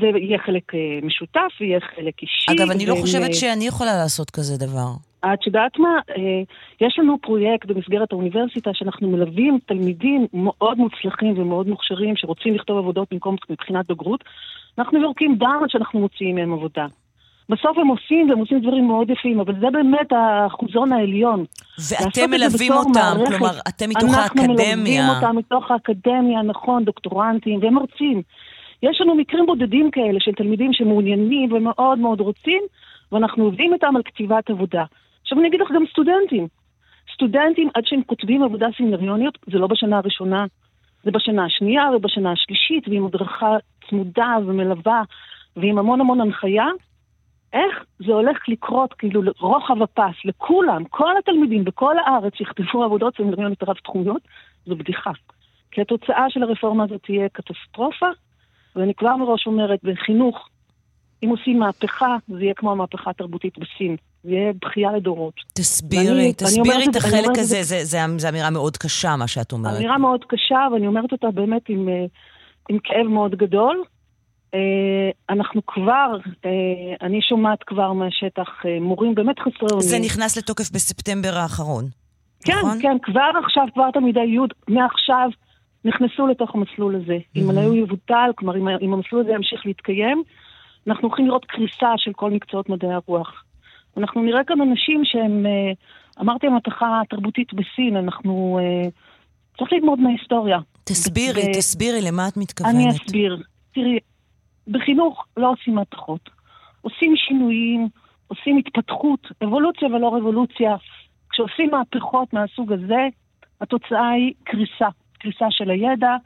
ויהיה 0.00 0.38
חלק 0.38 0.74
אה, 0.74 0.98
משותף, 1.02 1.50
ויהיה 1.60 1.80
חלק 1.80 2.22
אישי. 2.22 2.52
אגב, 2.52 2.70
אני 2.70 2.86
לא 2.86 2.92
והם, 2.92 3.02
חושבת 3.02 3.28
אה, 3.28 3.34
שאני 3.34 3.66
יכולה 3.66 3.96
לעשות 3.96 4.30
כזה 4.30 4.66
דבר. 4.66 4.88
את 5.34 5.46
יודעת 5.46 5.78
מה? 5.78 5.98
אה, 6.10 6.42
יש 6.80 6.98
לנו 6.98 7.18
פרויקט 7.22 7.66
במסגרת 7.66 8.12
האוניברסיטה 8.12 8.70
שאנחנו 8.74 9.10
מלווים 9.10 9.58
תלמידים 9.66 10.26
מאוד 10.34 10.78
מוצלחים 10.78 11.38
ומאוד 11.38 11.68
מוכשרים 11.68 12.16
שרוצים 12.16 12.54
לכתוב 12.54 12.78
עבודות 12.78 13.08
במקום 13.12 13.36
מבחינת 13.50 13.86
בגרות. 13.86 14.24
אנחנו 14.78 15.02
יורקים 15.02 15.36
דם 15.38 15.60
עד 15.62 15.70
שאנחנו 15.70 16.00
מוציאים 16.00 16.34
מהם 16.34 16.52
עבודה. 16.52 16.86
בסוף 17.48 17.78
הם 17.78 17.88
עושים, 17.88 18.30
והם 18.30 18.38
עושים 18.38 18.60
דברים 18.60 18.86
מאוד 18.86 19.10
יפים, 19.10 19.40
אבל 19.40 19.54
זה 19.60 19.66
באמת 19.72 20.12
האחוזון 20.12 20.92
העליון. 20.92 21.44
ואתם 21.90 22.30
מלווים 22.30 22.72
אותם, 22.72 22.90
מערכת. 22.94 23.28
כלומר, 23.28 23.58
אתם 23.68 23.88
מתוך 23.88 24.14
אנחנו 24.14 24.42
מלווים 24.42 24.68
האקדמיה. 24.68 25.14
אותם 25.16 25.36
מתוך 25.36 25.70
האקדמיה, 25.70 26.42
נכון, 26.42 26.84
דוקטורנטים 26.84 27.60
ומרצים. 27.62 28.22
יש 28.82 29.00
לנו 29.00 29.14
מקרים 29.14 29.46
בודדים 29.46 29.90
כאלה 29.90 30.20
של 30.20 30.32
תלמידים 30.32 30.72
שמעוניינים 30.72 31.52
ומאוד 31.52 31.98
מאוד 31.98 32.20
רוצים, 32.20 32.62
ואנחנו 33.12 33.44
עובדים 33.44 33.74
איתם 33.74 33.96
על 33.96 34.02
כתיבת 34.02 34.50
עבודה. 34.50 34.84
עכשיו 35.22 35.38
אני 35.38 35.48
אגיד 35.48 35.60
לך 35.60 35.68
גם 35.74 35.82
סטודנטים. 35.90 36.48
סטודנטים, 37.14 37.68
עד 37.74 37.86
שהם 37.86 38.02
כותבים 38.02 38.42
עבודה 38.42 38.66
סמינריוניות, 38.76 39.38
זה 39.46 39.58
לא 39.58 39.66
בשנה 39.66 39.98
הראשונה, 39.98 40.44
זה 41.04 41.10
בשנה 41.10 41.44
השנייה 41.44 41.90
ובשנה 41.96 42.32
השלישית, 42.32 42.88
ועם 42.88 43.06
הדרכה 43.06 43.56
צמודה 43.88 44.36
ומלווה, 44.46 45.02
ועם 45.56 45.78
המון 45.78 46.00
המון 46.00 46.20
הנחיה. 46.20 46.66
איך 47.52 47.84
זה 47.98 48.12
הולך 48.12 48.48
לקרות, 48.48 48.92
כאילו, 48.92 49.22
לרוחב 49.22 49.82
הפס, 49.82 50.24
לכולם, 50.24 50.84
כל 50.84 51.16
התלמידים 51.18 51.64
בכל 51.64 51.98
הארץ 51.98 52.34
שיכתבו 52.34 52.84
עבודות 52.84 53.16
סמינריוניות 53.16 53.62
רב-תחומיות, 53.62 54.22
זו 54.66 54.76
בדיחה. 54.76 55.10
כי 55.70 55.80
התוצאה 55.80 56.30
של 56.30 56.42
הרפורמה 56.42 56.84
הזאת 56.84 57.02
תהיה 57.02 57.28
קטסטרופה, 57.28 58.06
ואני 58.76 58.94
כבר 58.94 59.16
מראש 59.16 59.46
אומרת, 59.46 59.78
בחינוך, 59.82 60.48
אם 61.24 61.28
עושים 61.28 61.58
מהפכה, 61.58 62.16
זה 62.28 62.42
יהיה 62.42 62.54
כמו 62.54 62.72
המהפכה 62.72 63.10
התרבותית 63.10 63.54
בסין. 63.58 63.96
זה 64.24 64.30
יהיה 64.30 64.52
בכייה 64.64 64.92
לדורות. 64.92 65.34
תסבירי, 65.54 66.32
תסבירי 66.32 66.84
את 66.90 66.96
החלק 66.96 67.38
הזה, 67.38 67.62
זה- 67.62 67.84
זה- 67.84 68.08
זה- 68.18 68.28
אמירה 68.28 68.50
מאוד 68.50 68.76
קשה, 68.76 69.16
מה 69.16 69.26
שאת 69.26 69.52
אומרת. 69.52 69.76
אמירה 69.76 69.98
מאוד 69.98 70.24
קשה, 70.28 70.58
ואני 70.72 70.86
אומרת 70.86 71.12
אותה 71.12 71.30
באמת 71.30 71.62
עם, 71.68 71.88
אה, 71.88 72.04
עם 72.70 72.78
כאב 72.84 73.06
מאוד 73.06 73.34
גדול. 73.34 73.82
אה, 74.54 74.58
אנחנו 75.30 75.60
כבר, 75.66 76.16
אה, 76.44 76.50
אני 77.06 77.22
שומעת 77.22 77.58
כבר 77.66 77.92
מהשטח 77.92 78.48
מורים 78.80 79.14
באמת 79.14 79.38
חסרי 79.38 79.68
אונים. 79.70 79.88
זה 79.88 79.98
נכנס 79.98 80.36
לתוקף 80.38 80.70
בספטמבר 80.70 81.34
האחרון. 81.36 81.84
כן, 82.44 82.52
נכון? 82.58 82.78
כן, 82.82 82.96
כבר 83.02 83.30
עכשיו, 83.44 83.64
כבר 83.74 83.90
תלמידי 83.90 84.20
י' 84.20 84.38
מעכשיו 84.68 85.28
נכנסו 85.84 86.26
לתוך 86.26 86.54
המסלול 86.54 86.96
הזה. 86.96 87.18
אם 87.36 87.50
Mhm. 87.50 87.60
הוא 87.60 87.74
יבוטל, 87.74 88.30
כלומר 88.36 88.56
אם, 88.56 88.68
אם 88.68 88.92
המסלול 88.92 89.22
הזה 89.22 89.32
ימשיך 89.32 89.66
להתקיים, 89.66 90.22
אנחנו 90.86 91.08
הולכים 91.08 91.26
לראות 91.26 91.44
קריסה 91.44 91.92
של 91.96 92.12
כל 92.12 92.30
מקצועות 92.30 92.68
מדעי 92.68 92.92
הרוח. 92.92 93.44
אנחנו 93.96 94.22
נראה 94.22 94.44
כאן 94.44 94.60
אנשים 94.60 95.00
שהם, 95.04 95.46
אה, 95.46 95.72
אמרתי 96.20 96.46
המהפכה 96.46 97.00
התרבותית 97.00 97.54
בסין, 97.54 97.96
אנחנו... 97.96 98.58
אה, 98.62 98.88
צריך 99.58 99.72
ללמוד 99.72 100.00
מההיסטוריה. 100.00 100.58
תסבירי, 100.84 101.42
ו- 101.42 101.52
תסבירי 101.58 102.00
למה 102.02 102.28
את 102.28 102.36
מתכוונת. 102.36 102.74
אני 102.74 102.90
אסביר. 102.90 103.42
תראי, 103.74 103.98
בחינוך 104.68 105.24
לא 105.36 105.50
עושים 105.50 105.74
מהפכות. 105.74 106.30
עושים 106.80 107.14
שינויים, 107.16 107.88
עושים 108.28 108.56
התפתחות, 108.56 109.26
אבולוציה 109.44 109.88
ולא 109.88 110.08
רבולוציה. 110.16 110.76
כשעושים 111.30 111.70
מהפכות 111.70 112.32
מהסוג 112.32 112.72
הזה, 112.72 113.08
התוצאה 113.60 114.08
היא 114.10 114.32
קריסה. 114.44 114.88
קריסה 115.22 115.46
של 115.50 115.70
הידע, 115.70 116.16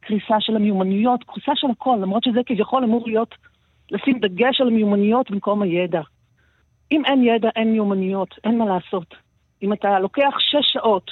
קריסה 0.00 0.36
של 0.40 0.56
המיומנויות, 0.56 1.24
קריסה 1.24 1.52
של 1.54 1.66
הכל, 1.70 1.98
למרות 2.02 2.24
שזה 2.24 2.40
כביכול 2.46 2.84
אמור 2.84 3.06
להיות, 3.06 3.34
לשים 3.90 4.18
דגש 4.18 4.60
על 4.60 4.68
המיומנויות 4.68 5.30
במקום 5.30 5.62
הידע. 5.62 6.00
אם 6.92 7.04
אין 7.04 7.24
ידע, 7.24 7.48
אין 7.56 7.72
מיומנויות, 7.72 8.34
אין 8.44 8.58
מה 8.58 8.64
לעשות. 8.64 9.14
אם 9.62 9.72
אתה 9.72 9.98
לוקח 9.98 10.34
שש 10.38 10.72
שעות, 10.72 11.10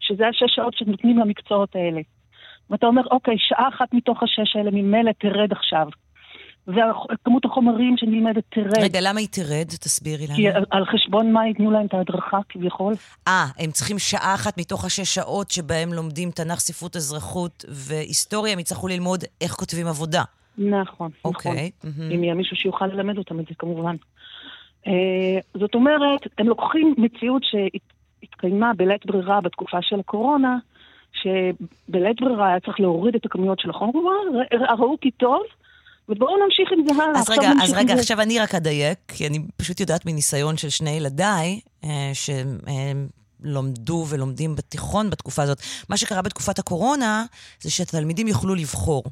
שזה 0.00 0.28
השש 0.28 0.54
שעות 0.54 0.74
שנותנים 0.74 1.18
למקצועות 1.18 1.76
האלה, 1.76 2.00
ואתה 2.70 2.86
אומר, 2.86 3.02
אוקיי, 3.10 3.38
שעה 3.38 3.68
אחת 3.68 3.94
מתוך 3.94 4.22
השש 4.22 4.56
האלה 4.56 4.70
ממילא 4.70 5.12
תרד 5.12 5.52
עכשיו. 5.52 5.88
וכמות 6.68 7.44
החומרים 7.44 7.96
שנלמדת 7.96 8.44
תרד. 8.48 8.78
רגע, 8.82 8.98
למה 9.02 9.20
היא 9.20 9.28
תרד? 9.30 9.66
תסבירי 9.68 10.26
לנו. 10.26 10.36
כי 10.36 10.48
על, 10.48 10.64
על 10.70 10.84
חשבון 10.84 11.32
מה 11.32 11.46
ייתנו 11.46 11.70
להם 11.70 11.86
את 11.86 11.94
ההדרכה 11.94 12.38
כביכול? 12.48 12.94
אה, 13.28 13.46
הם 13.58 13.70
צריכים 13.70 13.98
שעה 13.98 14.34
אחת 14.34 14.58
מתוך 14.58 14.84
השש 14.84 15.14
שעות 15.14 15.50
שבהם 15.50 15.92
לומדים 15.92 16.30
תנ"ך, 16.30 16.58
ספרות, 16.60 16.96
אזרחות 16.96 17.64
והיסטוריה, 17.68 18.52
הם 18.52 18.58
יצטרכו 18.58 18.88
ללמוד 18.88 19.24
איך 19.40 19.52
כותבים 19.52 19.86
עבודה. 19.86 20.22
נכון, 20.58 21.10
אוקיי, 21.24 21.70
נכון. 21.84 21.90
מהמם. 21.98 22.12
אם 22.12 22.24
יהיה 22.24 22.34
מישהו 22.34 22.56
שיוכל 22.56 22.86
ללמד 22.86 23.18
אותם 23.18 23.40
את 23.40 23.44
זה 23.48 23.54
כמובן. 23.58 23.96
אה, 24.86 25.38
זאת 25.54 25.74
אומרת, 25.74 26.20
הם 26.38 26.48
לוקחים 26.48 26.94
מציאות 26.98 27.42
שהתקיימה 27.44 28.72
בלית 28.76 29.06
ברירה 29.06 29.40
בתקופה 29.40 29.82
של 29.82 30.00
הקורונה, 30.00 30.58
שבלית 31.12 32.20
ברירה 32.20 32.48
היה 32.48 32.60
צריך 32.60 32.80
להוריד 32.80 33.14
את 33.14 33.26
הכמויות 33.26 33.60
של 33.60 33.70
החומר, 33.70 34.10
ראו 34.78 34.96
כי 35.00 35.10
טוב, 35.10 35.42
ובואו 36.08 36.44
נמשיך 36.44 36.68
עם 36.72 36.84
זה 36.96 37.02
הלאה. 37.02 37.20
אז 37.20 37.30
רגע, 37.30 37.50
אז 37.62 37.72
רגע, 37.72 37.94
זה. 37.94 38.00
עכשיו 38.00 38.20
אני 38.20 38.38
רק 38.38 38.54
אדייק, 38.54 38.98
כי 39.08 39.26
אני 39.26 39.38
פשוט 39.56 39.80
יודעת 39.80 40.06
מניסיון 40.06 40.56
של 40.56 40.68
שני 40.70 40.90
ילדיי, 40.90 41.60
אה, 41.84 42.10
שהם 42.14 42.58
אה, 42.68 42.92
למדו 43.42 44.06
ולומדים 44.08 44.56
בתיכון 44.56 45.10
בתקופה 45.10 45.42
הזאת. 45.42 45.58
מה 45.88 45.96
שקרה 45.96 46.22
בתקופת 46.22 46.58
הקורונה, 46.58 47.24
זה 47.60 47.70
שהתלמידים 47.70 48.28
יוכלו 48.28 48.54
לבחור 48.54 49.04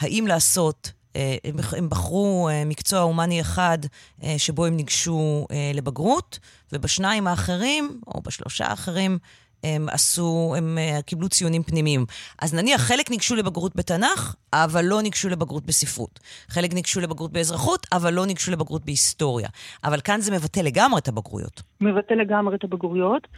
האם 0.00 0.24
לעשות... 0.26 0.92
אה, 1.16 1.36
הם 1.44 1.56
בח- 1.56 1.74
הם 1.74 1.88
בחרו 1.88 2.48
אה, 2.48 2.64
מקצוע 2.64 3.00
הומני 3.00 3.40
אחד 3.40 3.78
אה, 4.22 4.34
שבו 4.38 4.66
הם 4.66 4.76
ניגשו 4.76 5.46
לבגרות, 5.74 6.38
ובשניים 6.72 7.26
האחרים, 7.26 8.00
או 8.06 8.20
בשלושה 8.20 8.66
האחרים, 8.66 9.18
הם 9.64 9.88
עשו, 9.88 10.54
הם 10.56 10.78
אה, 10.78 11.02
קיבלו 11.02 11.28
ציונים 11.28 11.62
פנימיים. 11.62 12.04
אז 12.42 12.54
נניח 12.54 12.80
חלק 12.80 13.10
ניגשו 13.10 13.36
לבגרות 13.36 13.76
בתנ"ך, 13.76 14.34
אבל 14.52 14.84
לא 14.84 15.02
ניגשו 15.02 15.28
לבגרות 15.28 15.66
בספרות. 15.66 16.20
חלק 16.48 16.74
ניגשו 16.74 17.00
לבגרות 17.00 17.32
באזרחות, 17.32 17.86
אבל 17.92 18.14
לא 18.14 18.26
ניגשו 18.26 18.50
לבגרות 18.50 18.84
בהיסטוריה. 18.84 19.48
אבל 19.84 20.00
כאן 20.00 20.20
זה 20.20 20.32
מבטא 20.32 20.60
לגמרי 20.60 21.00
את 21.00 21.08
הבגרויות. 21.08 21.62
מבטא 21.80 22.14
לגמרי 22.14 22.56
את 22.56 22.64
הבגרויות. 22.64 23.28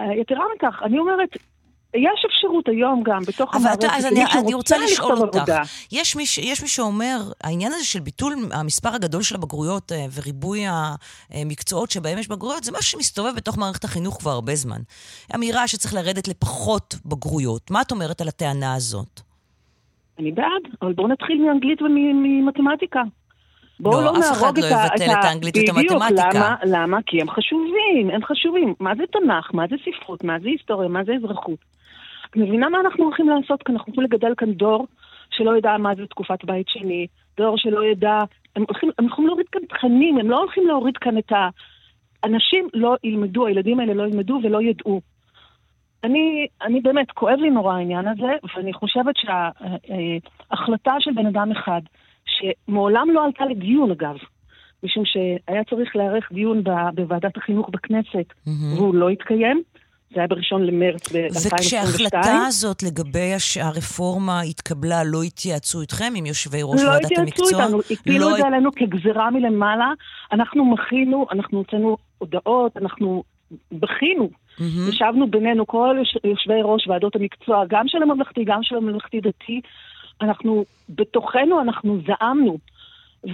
אה, 0.00 0.14
יתרה 0.20 0.44
מכך, 0.56 0.80
אני 0.84 0.98
אומרת, 0.98 1.28
יש 1.94 2.24
אפשרות 2.26 2.68
היום 2.68 3.02
גם 3.02 3.22
בתוך 3.26 3.54
המערכת, 3.54 3.78
אתה, 3.84 3.96
אז 3.96 4.06
אני, 4.06 4.24
אני 4.42 4.54
רוצה 4.54 4.78
לשאול 4.78 5.12
אותך, 5.16 5.36
עבודה. 5.36 5.58
יש 5.92 6.16
מי, 6.16 6.22
יש 6.42 6.62
מי 6.62 6.68
שאומר, 6.68 7.18
העניין 7.44 7.72
הזה 7.72 7.84
של 7.84 8.00
ביטול 8.00 8.34
המספר 8.52 8.88
הגדול 8.94 9.22
של 9.22 9.34
הבגרויות 9.34 9.92
אה, 9.92 10.06
וריבוי 10.14 10.64
המקצועות 11.30 11.90
שבהם 11.90 12.18
יש 12.18 12.28
בגרויות, 12.28 12.64
זה 12.64 12.72
משהו 12.72 12.90
שמסתובב 12.90 13.36
בתוך 13.36 13.58
מערכת 13.58 13.84
החינוך 13.84 14.18
כבר 14.20 14.30
הרבה 14.30 14.54
זמן. 14.54 14.80
אמירה 15.34 15.68
שצריך 15.68 15.94
לרדת 15.94 16.28
לפחות 16.28 16.94
בגרויות. 17.06 17.70
מה 17.70 17.80
את 17.82 17.90
אומרת 17.90 18.20
על 18.20 18.28
הטענה 18.28 18.74
הזאת? 18.74 19.20
אני 20.18 20.32
בעד, 20.32 20.62
אבל 20.82 20.92
בואו 20.92 21.08
נתחיל 21.08 21.42
מאנגלית 21.46 21.82
וממתמטיקה. 21.82 23.02
בואו 23.80 24.00
לא, 24.00 24.04
לא, 24.04 24.10
אף 24.10 24.32
אחד 24.32 24.40
נהרוג 24.42 24.58
לא 24.58 24.66
את 24.66 24.72
ה... 24.72 24.86
יבטל 24.86 25.10
ה- 25.10 25.20
את 25.20 25.24
האנגלית 25.24 25.56
ואת 25.56 25.64
בדיוק, 25.74 25.92
המתמטיקה. 26.02 26.28
למה? 26.34 26.56
למה? 26.64 26.98
כי 27.06 27.20
הם 27.20 27.30
חשובים, 27.30 28.10
הם 28.14 28.24
חשובים. 28.24 28.74
מה 28.80 28.92
זה 28.96 29.02
תנ"ך? 29.12 29.54
מה 29.54 29.64
זה 29.70 29.76
ספרות? 29.84 30.24
מה 30.24 30.36
זה 30.42 30.48
היסטוריה? 30.48 30.88
מה 30.88 31.04
זה 31.04 31.12
אזרחות? 31.12 31.58
את 32.32 32.36
מבינה 32.36 32.68
מה 32.68 32.80
אנחנו 32.80 33.04
הולכים 33.04 33.28
לעשות 33.28 33.62
כאן? 33.62 33.74
אנחנו 33.74 33.92
הולכים 33.92 34.04
לגדל 34.04 34.34
כאן 34.36 34.52
דור 34.52 34.86
שלא 35.30 35.56
ידע 35.56 35.76
מה 35.78 35.94
זה 35.94 36.06
תקופת 36.06 36.44
בית 36.44 36.68
שני, 36.68 37.06
דור 37.36 37.58
שלא 37.58 37.84
ידע... 37.84 38.18
הם 38.56 38.64
הולכים, 38.68 38.90
הם 38.98 39.04
הולכים 39.04 39.26
להוריד 39.26 39.48
כאן 39.48 39.60
תכנים, 39.68 40.18
הם 40.18 40.30
לא 40.30 40.38
הולכים 40.38 40.66
להוריד 40.66 40.96
כאן 40.96 41.18
את 41.18 41.32
ה... 41.32 41.48
אנשים 42.24 42.68
לא 42.74 42.96
ילמדו, 43.04 43.46
הילדים 43.46 43.80
האלה 43.80 43.94
לא 43.94 44.02
ילמדו 44.02 44.40
ולא 44.42 44.62
ידעו. 44.62 45.00
אני, 46.04 46.46
אני 46.62 46.80
באמת, 46.80 47.10
כואב 47.10 47.38
לי 47.38 47.50
נורא 47.50 47.74
העניין 47.74 48.08
הזה, 48.08 48.32
ואני 48.56 48.72
חושבת 48.72 49.14
שההחלטה 49.16 50.94
של 51.00 51.10
בן 51.12 51.26
אדם 51.26 51.50
אחד, 51.52 51.80
שמעולם 52.24 53.10
לא 53.10 53.24
עלתה 53.24 53.44
לדיון 53.44 53.90
אגב, 53.90 54.16
משום 54.82 55.04
שהיה 55.04 55.64
צריך 55.70 55.96
להיערך 55.96 56.32
דיון 56.32 56.62
בוועדת 56.94 57.36
החינוך 57.36 57.68
בכנסת, 57.68 58.32
והוא 58.46 58.94
לא 58.94 59.08
התקיים, 59.08 59.62
זה 60.14 60.20
היה 60.20 60.26
בראשון 60.26 60.62
למרץ 60.66 61.12
ב-2022. 61.12 61.54
וכשההחלטה 61.54 62.46
הזאת 62.46 62.82
לגבי 62.82 63.34
הש- 63.34 63.56
הרפורמה 63.56 64.40
התקבלה, 64.40 65.04
לא 65.04 65.22
התייעצו 65.22 65.80
איתכם 65.80 66.12
עם 66.16 66.26
יושבי 66.26 66.60
ראש 66.62 66.80
לא 66.82 66.88
ועדת 66.90 67.04
התייעצו 67.04 67.22
המקצוע? 67.22 67.64
איתנו, 67.64 67.78
הפילו 67.90 68.18
לא 68.18 68.32
את 68.32 68.36
זה 68.40 68.46
עלינו 68.46 68.70
כגזירה 68.72 69.30
מלמעלה. 69.30 69.92
אנחנו 70.32 70.64
מחינו, 70.64 71.26
אנחנו 71.32 71.58
הוצאנו 71.58 71.96
הודעות, 72.18 72.76
אנחנו 72.76 73.22
בכינו. 73.72 74.30
מהמם. 74.58 74.88
ישבנו 74.88 75.30
בינינו, 75.30 75.66
כל 75.66 75.96
יוש- 75.98 76.24
יושבי 76.24 76.62
ראש 76.62 76.88
ועדות 76.88 77.16
המקצוע, 77.16 77.64
גם 77.68 77.84
של 77.88 78.02
הממלכתי, 78.02 78.44
גם 78.44 78.58
של 78.62 78.76
הממלכתי-דתי, 78.76 79.60
אנחנו, 80.20 80.64
בתוכנו 80.88 81.60
אנחנו 81.60 81.98
זעמנו. 82.06 82.58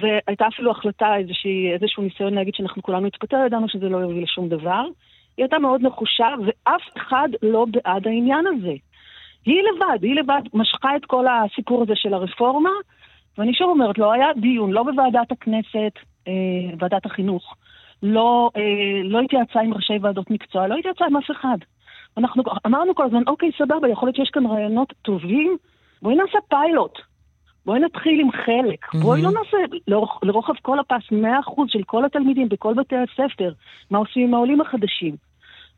והייתה 0.01 0.45
אפילו 0.55 0.71
החלטה, 0.71 1.17
איזושהי, 1.19 1.73
איזשהו 1.75 2.03
ניסיון 2.03 2.35
להגיד 2.35 2.55
שאנחנו 2.57 2.83
כולנו 2.83 3.07
נתפטר, 3.07 3.37
ידענו 3.47 3.69
שזה 3.69 3.89
לא 3.89 3.99
יוביל 3.99 4.23
לשום 4.23 4.49
דבר. 4.49 4.83
היא 5.39 5.45
הייתה 5.45 5.59
מאוד 5.59 5.83
נחושה, 5.83 6.29
ואף 6.47 6.83
אחד 6.97 7.29
לא 7.43 7.67
בעד 7.71 8.07
העניין 8.07 8.47
הזה. 8.47 8.73
היא 9.47 9.63
לבד, 9.63 10.03
היא 10.03 10.15
לבד 10.15 10.41
משכה 10.55 10.97
את 10.97 11.05
כל 11.05 11.25
הסיפור 11.27 11.83
הזה 11.83 11.93
של 11.97 12.15
הרפורמה, 12.15 12.71
ואני 13.39 13.55
שוב 13.55 13.69
אומרת, 13.71 13.99
לא 13.99 14.13
היה 14.13 14.27
דיון, 14.41 14.71
לא 14.71 14.83
בוועדת 14.83 15.33
הכנסת, 15.33 15.93
אה, 16.29 16.33
ועדת 16.79 17.07
החינוך, 17.07 17.55
לא, 18.03 18.51
אה, 18.57 19.03
לא 19.05 19.21
התייעצה 19.21 19.61
עם 19.61 19.75
ראשי 19.75 19.99
ועדות 20.03 20.31
מקצוע, 20.31 20.67
לא 20.67 20.77
התייעצה 20.77 21.05
עם 21.05 21.17
אף 21.17 21.31
אחד. 21.31 21.59
אנחנו 22.17 22.43
אמרנו 22.67 22.95
כל 22.95 23.05
הזמן, 23.05 23.23
אוקיי, 23.27 23.51
סבבה, 23.59 23.89
יכול 23.89 24.07
להיות 24.07 24.17
שיש 24.17 24.31
כאן 24.31 24.47
רעיונות 24.47 24.93
טובים, 25.03 25.57
בואי 26.03 26.15
נעשה 26.15 26.39
פיילוט. 26.49 26.99
בואי 27.67 27.81
נתחיל 27.81 28.21
עם 28.21 28.33
חלק. 28.33 28.85
Mm-hmm. 28.85 28.99
בואי 28.99 29.23
לא 29.23 29.31
נעשה 29.31 29.57
לרוח, 29.87 30.19
לרוחב 30.23 30.53
כל 30.63 30.79
הפס 30.79 31.03
100% 31.13 31.15
של 31.69 31.83
כל 31.87 32.05
התלמידים 32.05 32.49
בכל 32.49 32.75
בתי 32.75 32.97
הספר. 32.97 33.53
מה 33.91 33.99
עושים 33.99 34.23
עם 34.29 34.35
העולים 34.35 34.61
החדשים? 34.61 35.28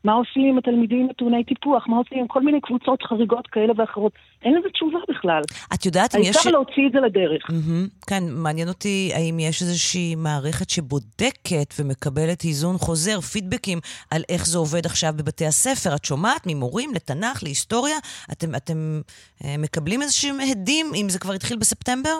מה 0.03 0.13
עושים 0.13 0.49
עם 0.49 0.57
התלמידים 0.57 1.07
נתוני 1.09 1.43
טיפוח? 1.43 1.87
מה 1.87 1.97
עושים 1.97 2.19
עם 2.19 2.27
כל 2.27 2.41
מיני 2.41 2.61
קבוצות 2.61 3.03
חריגות 3.03 3.47
כאלה 3.47 3.73
ואחרות? 3.77 4.11
אין 4.43 4.53
לזה 4.53 4.69
תשובה 4.69 4.99
בכלל. 5.09 5.41
את 5.73 5.85
יודעת 5.85 6.15
אם 6.15 6.21
יש... 6.21 6.35
העיקר 6.35 6.49
להוציא 6.51 6.87
את 6.87 6.91
זה 6.91 6.99
לדרך. 6.99 7.43
מהמם. 7.49 7.87
כן, 8.07 8.23
מעניין 8.29 8.67
אותי 8.67 9.11
האם 9.15 9.39
יש 9.39 9.61
איזושהי 9.61 10.15
מערכת 10.15 10.69
שבודקת 10.69 11.73
ומקבלת 11.79 12.41
היזון 12.41 12.77
חוזר, 12.77 13.21
פידבקים 13.21 13.79
על 14.11 14.21
איך 14.29 14.45
זה 14.45 14.57
עובד 14.57 14.85
עכשיו 14.85 15.13
בבתי 15.17 15.45
הספר. 15.45 15.95
את 15.95 16.05
שומעת 16.05 16.47
ממורים 16.47 16.93
לתנ"ך, 16.95 17.43
להיסטוריה? 17.43 17.97
אתם, 18.31 18.55
אתם 18.55 19.01
אה, 19.43 19.55
מקבלים 19.57 20.01
איזשהם 20.01 20.35
הדים, 20.51 20.85
אם 20.95 21.09
זה 21.09 21.19
כבר 21.19 21.33
התחיל 21.33 21.57
בספטמבר? 21.57 22.19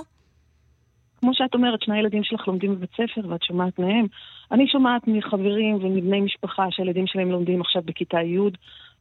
כמו 1.22 1.34
שאת 1.34 1.54
אומרת, 1.54 1.82
שני 1.82 1.96
הילדים 1.96 2.24
שלך 2.24 2.48
לומדים 2.48 2.76
בבית 2.76 2.90
ספר 2.92 3.22
ואת 3.30 3.44
שומעת 3.44 3.80
מהם. 3.80 4.06
אני 4.52 4.68
שומעת 4.68 5.08
מחברים 5.08 5.76
ומבני 5.76 6.22
משפחה 6.22 6.66
שהילדים 6.72 7.08
שלהם 7.08 7.32
לומדים 7.32 7.62
עכשיו 7.62 7.82
בכיתה 7.86 8.22
י' 8.22 8.38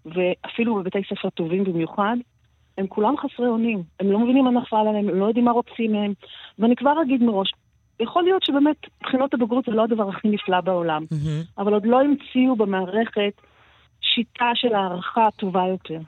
ואפילו 0.07 0.75
בבתי 0.75 0.99
ספר 1.09 1.31
טובים 1.31 1.65
במיוחד. 1.65 2.17
הם 2.79 2.87
כולם 2.87 3.17
חסרי 3.17 3.49
אונים, 3.49 3.83
הם 4.01 4.13
לא 4.13 4.19
מבינים 4.19 4.45
מה 4.45 4.51
נפל 4.51 4.77
עליהם, 4.77 5.09
הם 5.09 5.19
לא 5.19 5.25
יודעים 5.25 5.45
מה 5.45 5.51
רוצים 5.51 5.93
מהם. 5.93 6.13
ואני 6.59 6.77
כבר 6.77 7.03
אגיד 7.03 7.23
מראש, 7.23 7.53
יכול 8.01 8.23
להיות 8.23 8.43
שבאמת 8.43 8.77
בחינות 9.03 9.35
הבגרות 9.35 9.65
זה 9.65 9.73
לא 9.73 9.85
הדבר 9.85 10.09
הכי 10.09 10.29
נפלא 10.29 10.61
בעולם, 10.61 11.05
אבל 11.59 11.73
עוד 11.73 11.87
לא 11.87 12.01
המציאו 12.01 12.57
במערכת 12.57 13.33
שיטה 14.01 14.51
של 14.55 14.75
הערכה 14.75 15.29
טובה 15.37 15.67
יותר, 15.69 15.99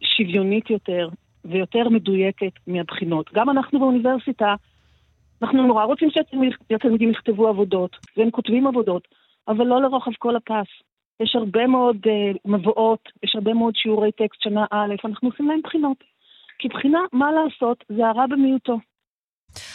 שוויונית 0.00 0.70
יותר 0.70 1.08
ויותר 1.44 1.88
מדויקת 1.88 2.52
מהבחינות. 2.66 3.30
גם 3.34 3.50
אנחנו 3.50 3.78
באוניברסיטה, 3.78 4.54
אנחנו 5.42 5.66
נורא 5.66 5.84
רוצים 5.84 6.10
שהתלמיד- 6.10 6.56
שהתלמידים 6.72 7.10
יכתבו 7.10 7.48
עבודות, 7.48 7.96
והם 8.16 8.30
כותבים 8.30 8.66
עבודות, 8.66 9.08
אבל 9.48 9.64
לא 9.66 9.82
לרוחב 9.82 10.10
כל 10.18 10.36
הפס. 10.36 10.68
יש 11.20 11.36
הרבה 11.36 11.66
מאוד 11.66 11.96
uh, 11.96 12.38
מבואות, 12.44 13.08
יש 13.22 13.32
הרבה 13.34 13.54
מאוד 13.54 13.76
שיעורי 13.76 14.12
טקסט 14.12 14.42
שנה 14.42 14.64
א', 14.70 14.94
אנחנו 15.04 15.28
עושים 15.28 15.48
להם 15.48 15.60
בחינות. 15.64 15.96
כי 16.58 16.68
בחינה, 16.68 16.98
מה 17.12 17.28
לעשות, 17.32 17.84
זה 17.88 18.06
הרע 18.06 18.26
במיעוטו. 18.26 18.78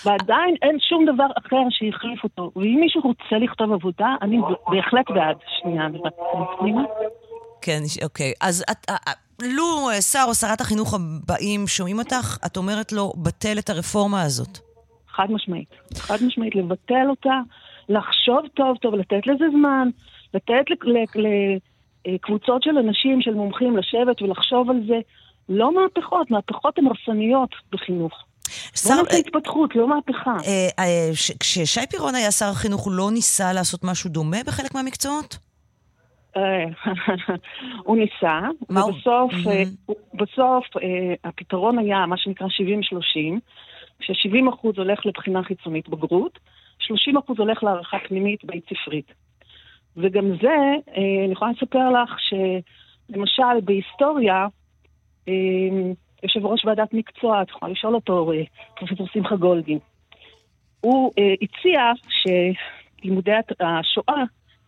ועדיין 0.05 0.55
אין 0.61 0.77
שום 0.79 1.05
דבר 1.05 1.25
אחר 1.39 1.63
שיחליף 1.69 2.23
אותו. 2.23 2.51
ואם 2.55 2.77
מישהו 2.81 3.01
רוצה 3.01 3.35
לכתוב 3.45 3.71
עבודה, 3.71 4.07
אני 4.21 4.37
בהחלט 4.69 5.09
בעד. 5.09 5.37
שנייה. 5.61 5.87
פנינה? 6.59 6.83
כן, 7.61 7.79
אוקיי. 8.03 8.33
אז 8.41 8.63
את, 8.71 8.89
אה, 8.89 8.95
אה, 9.07 9.13
לו 9.41 10.01
שר 10.01 10.25
או 10.27 10.33
שרת 10.33 10.61
החינוך 10.61 10.93
הבאים 10.93 11.67
שומעים 11.67 11.99
אותך, 11.99 12.37
את 12.45 12.57
אומרת 12.57 12.91
לו, 12.91 13.13
בטל 13.23 13.59
את 13.59 13.69
הרפורמה 13.69 14.21
הזאת. 14.21 14.74
חד 15.15 15.31
משמעית. 15.31 15.69
חד 15.97 16.17
משמעית, 16.27 16.55
לבטל 16.55 17.05
אותה, 17.09 17.39
לחשוב 17.89 18.39
טוב 18.53 18.77
טוב, 18.77 18.95
לתת 18.95 19.27
לזה 19.27 19.45
זמן, 19.51 19.89
לתת 20.33 20.63
לקבוצות 22.07 22.63
של 22.63 22.77
אנשים, 22.77 23.21
של 23.21 23.33
מומחים, 23.33 23.77
לשבת 23.77 24.21
ולחשוב 24.21 24.69
על 24.69 24.77
זה. 24.87 24.99
לא 25.49 25.71
מהפכות, 25.75 26.31
מהפכות 26.31 26.77
הן 26.77 26.85
הרסניות 26.87 27.49
בחינוך. 27.71 28.13
בוא 28.85 28.95
נעשה 28.95 29.17
התפתחות, 29.17 29.75
לא 29.75 29.87
מהפכה. 29.87 30.31
אה, 30.45 30.67
אה, 30.79 31.09
ש- 31.13 31.31
כששי 31.39 31.81
פירון 31.89 32.15
היה 32.15 32.31
שר 32.31 32.45
החינוך, 32.45 32.81
הוא 32.81 32.93
לא 32.93 33.11
ניסה 33.11 33.53
לעשות 33.53 33.83
משהו 33.83 34.09
דומה 34.09 34.37
בחלק 34.47 34.75
מהמקצואות? 34.75 35.37
אה, 36.37 36.41
הוא 37.85 37.97
ניסה, 37.97 38.39
ובסוף, 38.69 39.33
אה, 39.47 39.63
הוא- 39.85 39.95
בסוף 40.13 40.65
אה, 40.83 41.13
הפתרון 41.29 41.79
היה 41.79 42.05
מה 42.05 42.17
שנקרא 42.17 42.47
70-30, 42.47 43.39
כש-70% 43.99 44.77
הולך 44.77 45.05
לבחינה 45.05 45.43
חיצונית 45.43 45.89
בגרות, 45.89 46.39
30% 46.79 46.87
הולך 47.37 47.63
להערכה 47.63 47.97
פנימית 48.07 48.45
בית 48.45 48.63
ספרית. 48.69 49.11
וגם 49.97 50.25
זה, 50.41 50.57
אה, 50.97 51.25
אני 51.25 51.31
יכולה 51.31 51.51
לספר 51.51 51.89
לך 51.89 52.17
שלמשל 52.19 53.61
בהיסטוריה, 53.63 54.47
אה, 55.27 55.33
יושב 56.23 56.45
ראש 56.45 56.65
ועדת 56.65 56.93
מקצוע, 56.93 57.41
את 57.41 57.49
יכולה 57.49 57.71
לשאול 57.71 57.95
אותו, 57.95 58.31
אה, 58.31 58.43
פרופסור 58.75 59.07
שמחה 59.13 59.35
גולדין, 59.35 59.79
הוא 60.81 61.11
הציע 61.41 61.81
שלימודי 62.09 63.31
השואה, 63.59 64.23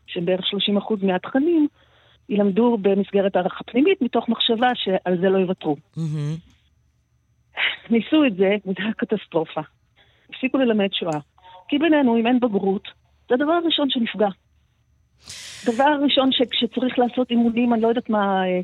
שבערך 0.08 0.45
30% 0.45 1.04
מהתכנים, 1.04 1.68
ילמדו 2.30 2.78
במסגרת 2.82 3.36
הערכה 3.36 3.64
פנימית, 3.64 4.02
מתוך 4.02 4.30
מחשבה 4.30 4.72
שעל 4.76 5.18
זה 5.22 5.30
לא 5.30 5.38
יוותרו. 5.38 5.76
ניסו 7.92 8.26
את 8.26 8.36
זה, 8.36 8.56
וזה 8.66 8.80
היה 8.80 8.94
קטסטרופה. 8.94 9.62
הפסיקו 10.30 10.58
ללמד 10.58 10.90
שואה. 10.94 11.20
כי 11.68 11.78
בינינו, 11.78 12.18
אם 12.18 12.28
אין 12.28 12.40
בגרות, 12.40 12.88
זה 13.30 13.36
הדבר 13.36 13.52
הראשון 13.52 13.90
שנפגע. 13.90 14.28
הדבר 15.68 15.84
הראשון 15.84 16.32
ש- 16.32 16.60
שצריך 16.60 17.00
לעשות 17.00 17.32
אימונים, 17.32 17.74
אני 17.74 17.82
לא 17.82 17.88
יודעת 17.88 18.10
מה, 18.10 18.44
אה, 18.48 18.62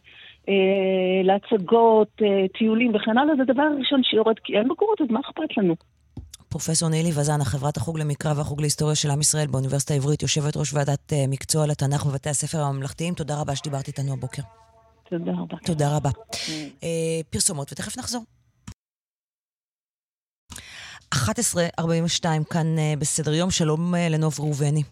אה, 0.50 1.22
להצגות, 1.24 2.12
אה, 2.22 2.48
טיולים 2.58 2.96
וכן 2.96 3.18
הלאה, 3.18 3.36
זה 3.36 3.42
הדבר 3.42 3.64
הראשון 3.64 4.04
שיורד, 4.04 4.36
כי 4.44 4.58
אין 4.58 4.64
בגרות, 4.64 5.02
אז 5.02 5.08
מה 5.10 5.20
אכפת 5.20 5.58
לנו? 5.58 5.76
פרופסור 6.50 6.90
נילי 6.90 7.10
וזנה, 7.10 7.46
חברת 7.46 7.78
החוג 7.78 8.00
למקרא 8.00 8.34
והחוג 8.38 8.62
להיסטוריה 8.62 8.96
של 8.96 9.10
עם 9.12 9.22
ישראל 9.22 9.48
באוניברסיטה 9.48 9.94
העברית, 9.94 10.22
יושבת 10.22 10.58
ראש 10.58 10.74
ועדת 10.74 11.14
אה, 11.14 11.26
מקצוע 11.30 11.68
לתנ"ך 11.68 12.06
בבתי 12.06 12.30
הספר 12.30 12.58
הממלכתיים. 12.58 13.14
תודה 13.14 13.42
רבה 13.42 13.56
שדיברת 13.56 13.88
איתנו 13.88 14.14
הבוקר. 14.14 14.42
תודה 15.10 15.32
רבה. 15.32 15.58
תודה 15.66 15.98
רבה. 15.98 16.10
אה, 16.84 17.22
פרסומות, 17.30 17.72
ותכף 17.72 17.98
נחזור. 17.98 18.24
11.42 21.14 22.26
כאן 22.54 22.78
אה, 22.78 22.94
בסדר 23.00 23.34
יום, 23.34 23.52
שלום 23.52 23.96
אה, 23.96 24.08
לנוב 24.10 24.34
ראובני. 24.40 24.84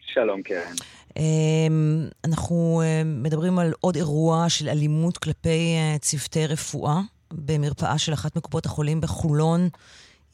שלום, 0.00 0.42
קרן. 0.42 0.74
אמ, 1.16 2.08
אנחנו 2.24 2.82
אה, 2.84 3.02
מדברים 3.04 3.58
על 3.58 3.72
עוד 3.80 3.96
אירוע 3.96 4.48
של 4.48 4.68
אלימות 4.68 5.18
כלפי 5.18 5.76
צוותי 6.00 6.46
רפואה 6.46 7.00
במרפאה 7.32 7.98
של 7.98 8.12
אחת 8.12 8.36
מקופות 8.36 8.66
החולים 8.66 9.00
בחולון. 9.00 9.68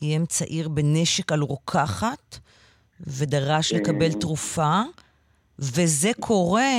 איים 0.03 0.27
צעיר 0.27 0.69
בנשק 0.69 1.33
על 1.33 1.41
רוקחת 1.41 2.39
ודרש 3.01 3.73
לקבל 3.73 4.13
תרופה, 4.13 4.81
וזה 5.59 6.11
קורה 6.21 6.73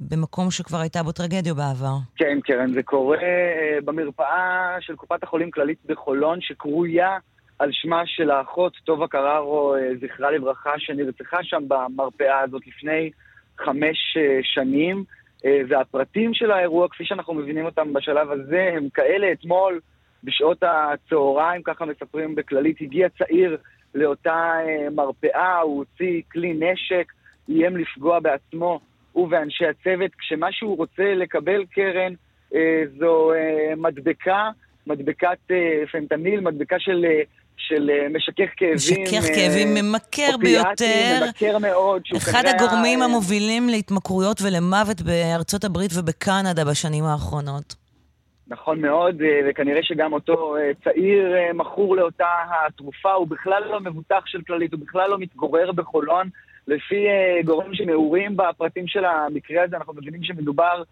במקום 0.00 0.50
שכבר 0.50 0.78
הייתה 0.78 1.02
בו 1.02 1.12
טרגדיה 1.12 1.54
בעבר. 1.54 1.96
כן, 2.16 2.38
קרן, 2.44 2.72
זה 2.74 2.82
קורה 2.82 3.18
אה, 3.18 3.78
במרפאה 3.84 4.76
של 4.80 4.96
קופת 4.96 5.22
החולים 5.22 5.50
כללית 5.50 5.78
בחולון, 5.86 6.40
שקרויה 6.40 7.18
על 7.60 7.68
שמה 7.72 8.02
של 8.06 8.30
האחות 8.30 8.76
טובה 8.84 9.08
קררו, 9.08 9.74
אה, 9.74 9.80
זכרה 10.00 10.30
לברכה, 10.30 10.70
שנרצחה 10.78 11.38
שם 11.42 11.62
במרפאה 11.68 12.40
הזאת 12.40 12.66
לפני 12.66 13.10
חמש 13.58 14.16
אה, 14.16 14.38
שנים. 14.42 15.04
אה, 15.44 15.60
והפרטים 15.68 16.34
של 16.34 16.50
האירוע, 16.50 16.88
כפי 16.88 17.04
שאנחנו 17.04 17.34
מבינים 17.34 17.64
אותם 17.64 17.92
בשלב 17.92 18.30
הזה, 18.30 18.72
הם 18.76 18.88
כאלה. 18.94 19.32
אתמול, 19.32 19.80
בשעות 20.24 20.62
הצהריים, 20.62 21.62
ככה 21.62 21.84
מספרים 21.84 22.34
בכללית, 22.34 22.76
הגיע 22.80 23.08
צעיר 23.08 23.56
לאותה 23.94 24.52
אה, 24.66 24.90
מרפאה, 24.90 25.60
הוא 25.60 25.76
הוציא 25.78 26.22
כלי 26.32 26.52
נשק, 26.52 27.12
איים 27.48 27.76
לפגוע 27.76 28.20
בעצמו 28.20 28.80
ובאנשי 29.14 29.66
הצוות, 29.66 30.10
כשמה 30.18 30.52
שהוא 30.52 30.76
רוצה 30.76 31.14
לקבל, 31.14 31.64
קרן, 31.64 32.12
זו 32.98 33.32
מדבקה, 33.76 34.50
מדבקת 34.86 35.38
פנטניל, 35.92 36.40
מדבקה 36.40 36.78
של 36.78 37.04
של 37.60 37.90
אה, 37.90 38.06
משכך 38.14 38.50
כאבים. 38.56 38.74
משכך 38.74 39.30
אה, 39.30 39.34
כאבים 39.34 39.74
ממכר 39.74 40.36
ביותר. 40.40 41.26
ממכר 41.26 41.58
מאוד. 41.58 42.02
אחד 42.16 42.42
הגורמים 42.46 43.02
המובילים 43.02 43.68
להתמכרויות 43.68 44.42
ולמוות 44.42 45.02
בארצות 45.02 45.64
הברית 45.64 45.90
ובקנדה 45.98 46.64
בשנים 46.64 47.04
האחרונות. 47.04 47.74
נכון 48.48 48.80
מאוד, 48.80 49.22
אה, 49.22 49.40
וכנראה 49.50 49.82
שגם 49.82 50.12
אותו 50.12 50.56
צעיר 50.84 51.34
מכור 51.54 51.96
לאותה 51.96 52.28
התרופה, 52.66 53.12
הוא 53.12 53.28
בכלל 53.28 53.62
לא 53.70 53.80
מבוטח 53.80 54.22
של 54.26 54.42
כללית, 54.42 54.72
הוא 54.72 54.80
בכלל 54.86 55.10
לא 55.10 55.18
מתגורר 55.18 55.72
בחולון. 55.72 56.28
לפי 56.68 57.06
גורמים 57.44 57.74
שמעורים 57.74 58.36
בפרטים 58.36 58.86
של 58.86 59.04
המקרה 59.04 59.62
הזה, 59.64 59.76
אנחנו 59.76 59.94
מבינים 59.94 60.24
שמדובר 60.24 60.82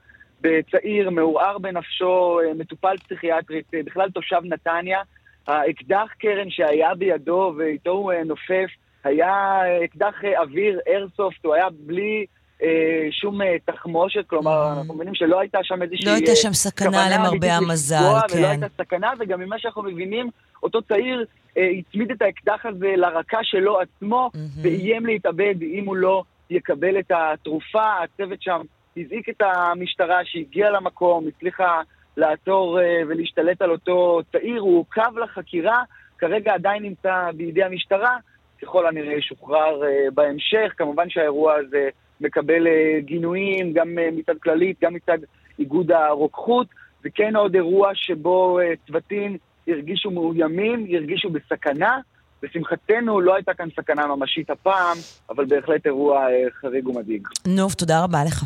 בצעיר 0.41 1.11
מעורער 1.11 1.59
בנפשו, 1.59 2.41
מטופל 2.59 2.97
פסיכיאטרית, 2.97 3.67
בכלל 3.85 4.11
תושב 4.11 4.41
נתניה. 4.45 5.01
האקדח 5.49 6.09
קרן 6.19 6.51
שהיה 6.51 6.95
בידו 6.95 7.55
ואיתו 7.59 7.91
הוא 7.91 8.13
אה, 8.13 8.25
נופף, 8.25 8.71
היה 9.05 9.29
אה, 9.29 9.85
אקדח 9.85 10.15
אה, 10.25 10.41
אוויר, 10.41 10.81
איירסופט, 10.87 11.45
הוא 11.45 11.55
היה 11.55 11.67
בלי 11.87 12.27
אה, 12.63 13.09
שום 13.11 13.43
אה, 13.43 13.57
תחמושת, 13.65 14.27
כלומר, 14.27 14.73
אנחנו 14.79 14.95
מבינים 14.95 15.15
שלא 15.15 15.41
הייתה 15.41 15.59
שם 15.63 15.83
איזושהי... 15.83 16.07
לא 16.07 16.15
הייתה 16.15 16.37
שם 16.37 16.53
סכנה 16.53 17.17
למרבה 17.17 17.57
המזל, 17.57 17.97
לפגוע, 17.97 18.21
כן. 18.29 18.39
ולא 18.39 18.47
הייתה 18.47 18.67
סכנה, 18.79 19.13
וגם 19.19 19.41
ממה 19.41 19.59
שאנחנו 19.59 19.83
מבינים, 19.83 20.31
אותו 20.63 20.83
צעיר 20.83 21.25
אה, 21.57 21.69
הצמיד 21.79 22.11
את 22.11 22.23
האקדח 22.23 22.67
הזה 22.67 22.95
לרקה 22.97 23.39
שלו 23.43 23.81
עצמו, 23.81 24.31
ואיים 24.63 25.07
להתאבד 25.07 25.55
אם 25.63 25.85
הוא 25.87 25.97
לא 25.97 26.23
יקבל 26.51 26.99
את 26.99 27.13
התרופה. 27.15 28.03
הצוות 28.05 28.43
שם 28.43 28.61
הזעיק 28.97 29.29
את 29.29 29.43
המשטרה 29.43 30.19
שהגיעה 30.25 30.71
למקום, 30.71 31.29
הצליחה 31.29 31.81
לעצור 32.19 32.81
אה, 32.81 33.01
ולהשתלט 33.09 33.63
על 33.63 33.71
אותו 33.71 34.21
צעיר, 34.33 34.61
הוא 34.61 34.81
עוכב 34.81 35.19
לחקירה, 35.23 35.83
כרגע 36.19 36.55
עדיין 36.55 36.83
נמצא 36.83 37.31
בידי 37.37 37.63
המשטרה, 37.63 38.17
ככל 38.63 38.87
הנראה 38.87 39.15
ישוחרר 39.15 39.85
אה, 39.85 40.11
בהמשך. 40.15 40.73
כמובן 40.77 41.11
שהאירוע 41.11 41.55
הזה 41.55 41.89
מקבל 42.21 42.67
אה, 42.67 43.01
גינויים, 43.01 43.73
גם 43.73 43.89
מצד 44.13 44.39
כללית, 44.43 44.77
גם 44.83 44.95
מצד 44.95 45.19
איגוד 45.59 45.93
הרוקחות. 45.93 46.67
זה 47.03 47.09
כן 47.15 47.37
עוד 47.37 47.55
אירוע 47.55 47.91
שבו 47.95 48.59
צוותים 48.87 49.39
הרגישו 49.69 50.11
מאוימים, 50.11 50.87
הרגישו 50.95 51.31
בסכנה. 51.31 51.99
לשמחתנו 52.43 53.21
לא 53.21 53.35
הייתה 53.35 53.55
כאן 53.55 53.69
סכנה 53.77 54.07
ממשית 54.07 54.51
הפעם, 54.51 54.97
אבל 55.31 55.45
בהחלט 55.45 55.87
אירוע 55.87 56.27
חריג 56.61 56.89
ומדאיג. 56.89 57.29
נוב, 57.47 57.73
תודה 57.73 58.05
רבה 58.05 58.19
לך. 58.27 58.45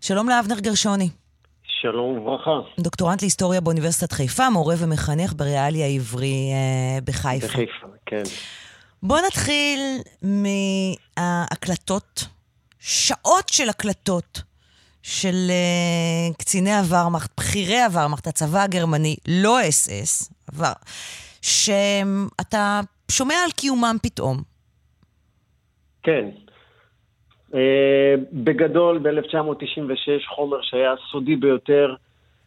שלום 0.00 0.28
לאבנר 0.28 0.60
גרשוני. 0.60 1.21
שלום 1.82 2.18
וברכה. 2.18 2.60
דוקטורנט 2.80 3.22
להיסטוריה 3.22 3.60
באוניברסיטת 3.60 4.12
חיפה, 4.12 4.50
מורה 4.50 4.74
ומחנך 4.78 5.32
בריאלי 5.36 5.82
העברי 5.82 6.50
אה, 6.52 7.00
בחיפה. 7.04 7.46
בחיפה, 7.46 7.86
כן. 8.06 8.22
בוא 9.02 9.18
נתחיל 9.26 9.80
מההקלטות, 11.18 12.24
שעות 12.78 13.48
של 13.48 13.68
הקלטות 13.68 14.42
של 15.02 15.34
uh, 15.48 16.36
קציני 16.38 16.74
הוורמאכט, 16.74 17.30
בכירי 17.40 17.82
הוורמאכט, 17.82 18.26
הצבא 18.26 18.62
הגרמני, 18.62 19.16
לא 19.28 19.68
אס 19.68 19.88
אס, 19.90 20.32
עבר, 20.52 20.72
שאתה 21.42 22.80
שומע 23.10 23.34
על 23.44 23.50
קיומם 23.50 23.96
פתאום. 24.02 24.42
כן. 26.02 26.24
Uh, 27.52 27.56
בגדול, 28.32 28.98
ב-1996 28.98 30.34
חומר 30.34 30.62
שהיה 30.62 30.94
סודי 31.10 31.36
ביותר, 31.36 31.94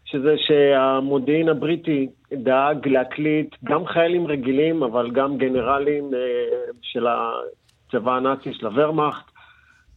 שזה 0.05 0.35
שהמודיעין 0.37 1.49
הבריטי 1.49 2.07
דאג 2.33 2.87
להקליט 2.87 3.55
גם 3.63 3.87
חיילים 3.87 4.27
רגילים, 4.27 4.83
אבל 4.83 5.11
גם 5.11 5.37
גנרלים 5.37 6.09
uh, 6.11 6.75
של 6.81 7.05
הצבא 7.07 8.15
הנאצי, 8.15 8.53
של 8.53 8.65
הוורמאכט. 8.65 9.25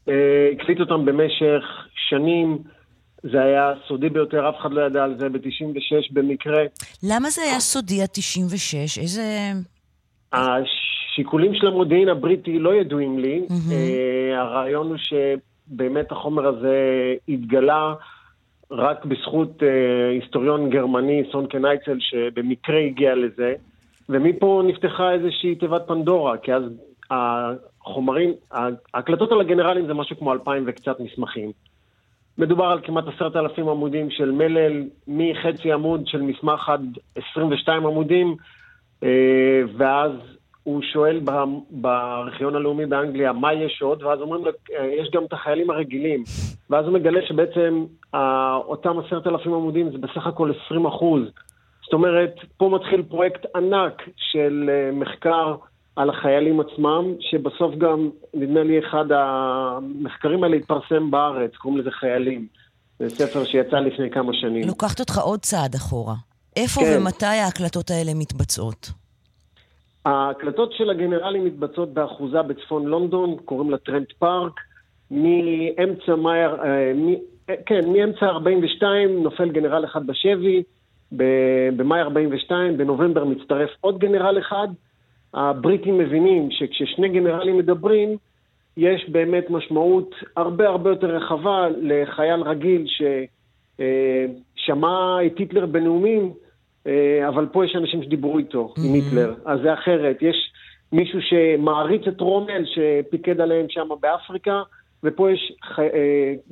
Uh, 0.06 0.10
הקליט 0.52 0.80
אותם 0.80 1.05
במשך 1.05 1.64
שנים, 2.09 2.59
זה 3.22 3.43
היה 3.43 3.72
סודי 3.89 4.09
ביותר, 4.09 4.48
אף 4.48 4.55
אחד 4.60 4.72
לא 4.72 4.80
ידע 4.80 5.05
על 5.05 5.18
זה 5.18 5.28
ב-96 5.28 6.12
במקרה. 6.12 6.62
למה 7.02 7.30
זה 7.30 7.43
היה 7.43 7.60
סודי 7.60 8.02
עד 8.02 8.09
96? 8.12 8.98
איזה... 8.98 9.22
השיקולים 11.19 11.55
של 11.55 11.66
המודיעין 11.66 12.09
הבריטי 12.09 12.59
לא 12.59 12.74
ידועים 12.74 13.19
לי. 13.19 13.43
Mm-hmm. 13.49 14.36
הרעיון 14.36 14.89
הוא 14.89 14.97
שבאמת 14.97 16.12
החומר 16.12 16.47
הזה 16.47 16.77
התגלה 17.28 17.95
רק 18.70 19.05
בזכות 19.05 19.62
uh, 19.62 19.65
היסטוריון 20.20 20.70
גרמני, 20.70 21.23
סונקן 21.32 21.65
אייצל, 21.65 21.97
שבמקרה 22.01 22.78
הגיע 22.78 23.15
לזה, 23.15 23.55
ומפה 24.09 24.62
נפתחה 24.66 25.12
איזושהי 25.12 25.55
תיבת 25.55 25.82
פנדורה, 25.86 26.39
כי 26.39 26.55
אז 26.55 26.62
החומרים, 27.11 28.32
ההקלטות 28.95 29.32
על 29.32 29.40
הגנרלים 29.40 29.86
זה 29.86 29.95
משהו 29.95 30.16
כמו 30.16 30.32
אלפיים 30.32 30.65
וקצת 30.66 31.01
מסמכים. 31.01 31.53
מדובר 32.39 32.65
על 32.65 32.81
כמעט 32.82 33.05
עשרת 33.15 33.36
אלפים 33.36 33.69
עמודים 33.69 34.11
של 34.11 34.31
מלל, 34.31 34.85
מחצי 35.09 35.73
עמוד 35.73 36.07
של 36.07 36.23
מסמך 36.23 36.69
עד 36.69 36.99
22 37.32 37.86
עמודים, 37.86 38.36
ואז 39.77 40.12
הוא 40.69 40.82
שואל 40.93 41.20
בארכיון 41.70 42.55
הלאומי 42.55 42.86
באנגליה 42.86 43.32
מה 43.32 43.53
יש 43.53 43.82
עוד, 43.82 44.03
ואז 44.03 44.20
אומרים 44.20 44.45
לו, 44.45 44.51
יש 45.01 45.11
גם 45.15 45.24
את 45.24 45.32
החיילים 45.32 45.70
הרגילים. 45.70 46.24
ואז 46.70 46.85
הוא 46.85 46.95
מגלה 46.95 47.20
שבעצם 47.28 47.85
אותם 48.66 48.99
עשרת 48.99 49.27
אלפים 49.27 49.55
עמודים 49.55 49.90
זה 49.93 49.99
בסך 49.99 50.27
הכל 50.27 50.53
20 50.66 50.86
אחוז. 50.86 51.23
זאת 51.85 51.93
אומרת, 51.93 52.35
פה 52.57 52.69
מתחיל 52.74 53.03
פרויקט 53.03 53.47
ענק 53.57 54.03
של 54.16 54.70
מחקר 54.93 55.55
על 55.97 56.11
החיילים 56.11 56.61
עצמם, 56.61 57.15
שבסוף 57.20 57.74
גם, 57.74 58.11
נדמה 58.35 58.62
לי, 58.62 58.78
אחד 58.78 59.05
המחקרים 59.11 60.45
האלה 60.45 60.57
התפרסם 60.57 61.11
בארץ, 61.11 61.51
קוראים 61.57 61.81
לזה 61.81 61.90
חיילים. 61.90 62.47
זה 62.99 63.09
ספר 63.09 63.45
שיצא 63.45 63.77
לפני 63.77 64.11
כמה 64.11 64.32
שנים. 64.35 64.66
לוקחת 64.66 65.01
אותך 65.01 65.19
עוד 65.19 65.40
צעד 65.40 65.74
אחורה. 65.74 66.15
איפה 66.57 66.81
כן. 66.81 66.99
ומתי 67.01 67.27
ההקלטות 67.27 67.90
האלה 67.90 68.15
מתבצעות? 68.15 68.90
ההקלטות 70.05 70.73
של 70.73 70.91
הגנרלים 70.91 71.45
מתבצעות 71.45 71.95
באחוזה 71.95 72.43
בצפון 72.43 72.87
לונדון, 72.87 73.37
קוראים 73.45 73.70
לה 73.70 73.79
טרנט 73.79 74.12
פארק. 74.12 74.53
מאמצע 75.11 76.15
מאי, 76.16 76.41
מ, 76.95 77.15
כן, 77.66 77.93
מאמצע 77.93 78.27
42 78.27 79.23
נופל 79.23 79.49
גנרל 79.49 79.85
אחד 79.85 80.07
בשבי, 80.07 80.62
במאי 81.77 82.01
42, 82.01 82.77
בנובמבר 82.77 83.25
מצטרף 83.25 83.70
עוד 83.81 83.99
גנרל 83.99 84.39
אחד. 84.39 84.69
הבריטים 85.35 85.99
מבינים 85.99 86.51
שכששני 86.51 87.09
גנרלים 87.09 87.59
מדברים, 87.59 88.16
יש 88.77 89.09
באמת 89.09 89.51
משמעות 89.51 90.15
הרבה 90.37 90.69
הרבה 90.69 90.91
יותר 90.91 91.16
רחבה 91.16 91.66
לחייל 91.81 92.41
רגיל 92.41 92.87
ששמע 94.57 95.19
את 95.27 95.39
היטלר 95.39 95.66
בנאומים, 95.66 96.33
אבל 97.28 97.47
פה 97.52 97.65
יש 97.65 97.77
אנשים 97.77 98.02
שדיברו 98.02 98.39
איתו, 98.39 98.74
mm-hmm. 98.74 98.81
עם 98.86 98.94
היטלר, 98.94 99.35
אז 99.44 99.60
זה 99.62 99.74
אחרת. 99.74 100.16
יש 100.23 100.36
מישהו 100.93 101.19
שמעריץ 101.23 102.02
את 102.09 102.20
רומל, 102.20 102.65
שפיקד 102.65 103.40
עליהם 103.40 103.66
שם 103.69 103.89
באפריקה, 104.01 104.62
ופה 105.05 105.31
יש 105.31 105.52
חי... 105.74 105.86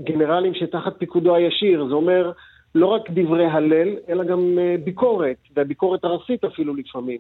גנרלים 0.01 0.55
שתחת 0.55 0.93
פיקודו 0.99 1.35
הישיר. 1.35 1.87
זה 1.89 1.95
אומר 1.95 2.33
לא 2.75 2.87
רק 2.87 3.11
דברי 3.11 3.47
הלל, 3.47 3.89
אלא 4.09 4.25
גם 4.25 4.59
ביקורת, 4.85 5.37
והביקורת 5.57 6.05
הרסית 6.05 6.45
אפילו 6.45 6.75
לפעמים. 6.75 7.19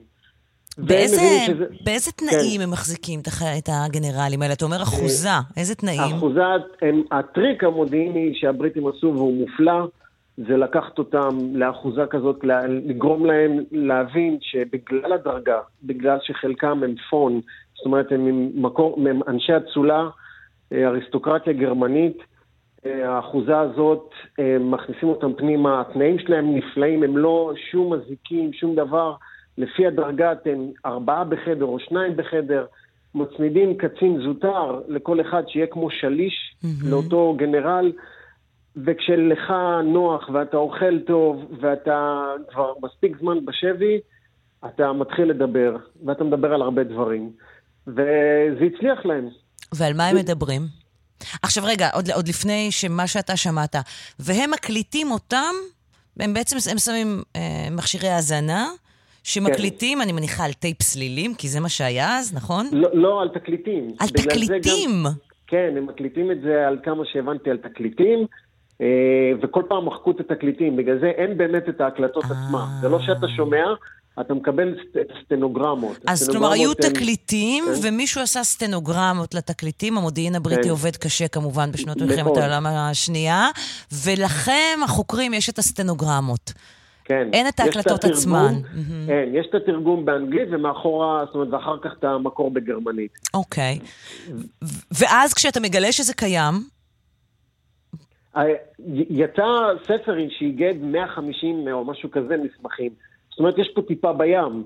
באיזה, 0.78 1.20
שזה... 1.46 1.64
באיזה 1.84 2.12
תנאים 2.12 2.56
כן. 2.56 2.62
הם 2.62 2.70
מחזיקים 2.70 3.20
את 3.58 3.68
הגנרלים 3.68 4.42
האלה? 4.42 4.52
אתה 4.52 4.64
אומר 4.64 4.82
אחוזה, 4.82 5.28
איזה 5.56 5.74
תנאים? 5.74 6.16
אחוזה, 6.16 6.40
הם, 6.82 7.02
הטריק 7.12 7.64
המודיעיני 7.64 8.32
שהבריטים 8.34 8.88
עשו, 8.88 9.06
והוא 9.06 9.36
מופלא, 9.36 9.88
זה 10.36 10.56
לקחת 10.56 10.98
אותם 10.98 11.38
לאחוזה 11.52 12.06
כזאת, 12.10 12.44
לגרום 12.68 13.26
להם 13.26 13.58
להבין 13.72 14.38
שבגלל 14.40 15.12
הדרגה, 15.12 15.60
בגלל 15.84 16.18
שחלקם 16.22 16.82
הם 16.82 16.94
פון, 17.10 17.40
זאת 17.76 17.86
אומרת, 17.86 18.12
הם, 18.12 18.50
מקור, 18.54 18.98
הם 19.10 19.20
אנשי 19.28 19.56
אצולה, 19.56 20.08
אריסטוקרטיה 20.72 21.52
גרמנית, 21.52 22.16
האחוזה 22.84 23.58
הזאת, 23.58 24.10
מכניסים 24.60 25.08
אותם 25.08 25.32
פנימה, 25.34 25.80
התנאים 25.80 26.18
שלהם 26.18 26.56
נפלאים, 26.56 27.02
הם 27.02 27.18
לא 27.18 27.52
שום 27.70 27.92
מזיקים, 27.92 28.52
שום 28.52 28.74
דבר. 28.74 29.14
לפי 29.58 29.86
הדרגה 29.86 30.32
אתם 30.32 30.66
ארבעה 30.86 31.24
בחדר 31.24 31.64
או 31.64 31.78
שניים 31.78 32.16
בחדר, 32.16 32.64
מצמידים 33.14 33.76
קצין 33.76 34.20
זוטר 34.22 34.80
לכל 34.88 35.20
אחד 35.20 35.42
שיהיה 35.48 35.66
כמו 35.66 35.90
שליש 35.90 36.34
mm-hmm. 36.34 36.90
לאותו 36.90 37.34
גנרל, 37.38 37.92
וכשלך 38.76 39.52
נוח 39.84 40.28
ואתה 40.32 40.56
אוכל 40.56 40.98
טוב 41.06 41.44
ואתה 41.60 42.24
כבר 42.50 42.72
מספיק 42.82 43.16
זמן 43.20 43.44
בשבי, 43.44 44.00
אתה 44.66 44.92
מתחיל 44.92 45.24
לדבר, 45.24 45.76
ואתה 46.04 46.24
מדבר 46.24 46.54
על 46.54 46.62
הרבה 46.62 46.84
דברים. 46.84 47.30
וזה 47.86 48.64
הצליח 48.74 49.06
להם. 49.06 49.28
ועל 49.74 49.92
מה 49.92 50.08
הם 50.08 50.16
מדברים? 50.16 50.62
עכשיו 51.42 51.64
רגע, 51.66 51.88
עוד, 51.94 52.10
עוד 52.10 52.28
לפני 52.28 52.68
שמה 52.70 53.06
שאתה 53.06 53.36
שמעת, 53.36 53.76
והם 54.18 54.50
מקליטים 54.50 55.10
אותם, 55.10 55.54
הם 56.20 56.34
בעצם 56.34 56.56
הם 56.70 56.78
שמים 56.78 57.22
אה, 57.36 57.68
מכשירי 57.70 58.08
האזנה, 58.08 58.66
שמקליטים, 59.24 60.02
אני 60.02 60.12
מניחה, 60.12 60.44
על 60.44 60.52
טייפ 60.52 60.82
סלילים, 60.82 61.34
כי 61.34 61.48
זה 61.48 61.60
מה 61.60 61.68
שהיה 61.68 62.18
אז, 62.18 62.34
נכון? 62.34 62.66
לא, 62.72 62.88
לא 62.92 63.22
על 63.22 63.28
תקליטים. 63.28 63.94
על 64.00 64.08
תקליטים? 64.08 64.90
גם, 65.04 65.12
כן, 65.46 65.74
הם 65.76 65.86
מקליטים 65.86 66.30
את 66.30 66.40
זה 66.40 66.66
על 66.66 66.78
כמה 66.84 67.04
שהבנתי 67.12 67.50
על 67.50 67.56
תקליטים, 67.56 68.26
וכל 69.42 69.62
פעם 69.68 69.86
מחקו 69.86 70.10
את 70.10 70.20
התקליטים, 70.20 70.76
בגלל 70.76 70.98
זה 71.00 71.06
אין 71.06 71.38
באמת 71.38 71.68
את 71.68 71.80
ההקלטות 71.80 72.24
עצמן. 72.24 72.64
זה 72.80 72.88
לא 72.88 72.98
שאתה 73.00 73.26
שומע, 73.36 73.64
אתה 74.20 74.34
מקבל 74.34 74.74
סט- 74.74 74.96
את 75.00 75.06
הסטנוגרמות. 75.18 75.96
אז 76.08 76.28
כלומר, 76.28 76.52
היו 76.52 76.74
תקליטים, 76.74 77.64
כן. 77.64 77.88
ומישהו 77.88 78.22
עשה 78.22 78.44
סטנוגרמות 78.44 79.34
לתקליטים. 79.34 79.98
המודיעין 79.98 80.34
הבריטי 80.34 80.62
כן. 80.62 80.68
עובד 80.70 80.96
קשה, 80.96 81.28
כמובן, 81.28 81.72
בשנות. 81.72 81.96
מלחמת 81.96 82.36
העולם 82.36 82.66
השנייה, 82.66 83.48
ולכם, 84.04 84.78
החוקרים, 84.84 85.34
יש 85.34 85.48
את 85.48 85.58
הסטנוגרמות. 85.58 86.52
כן. 87.04 87.28
אין 87.32 87.48
את 87.48 87.60
ההקלטות 87.60 88.04
עצמן. 88.04 88.54
כן, 89.06 89.28
יש 89.32 89.46
את 89.50 89.54
התרגום 89.54 90.04
באנגלית, 90.04 90.48
ומאחורה, 90.52 91.24
זאת 91.26 91.34
אומרת, 91.34 91.48
ואחר 91.52 91.76
כך 91.82 91.90
את 91.98 92.04
המקור 92.04 92.50
בגרמנית. 92.50 93.10
אוקיי. 93.34 93.78
ואז 94.98 95.34
כשאתה 95.34 95.60
מגלה 95.60 95.92
שזה 95.92 96.14
קיים, 96.14 96.54
יצא 99.10 99.44
ספר 99.82 100.16
שאיגד 100.28 100.74
150 100.82 101.68
או 101.72 101.84
משהו 101.84 102.10
כזה 102.10 102.36
מסמכים. 102.36 102.92
זאת 103.30 103.38
אומרת, 103.38 103.58
יש 103.58 103.68
פה 103.74 103.82
טיפה 103.82 104.12
בים. 104.12 104.64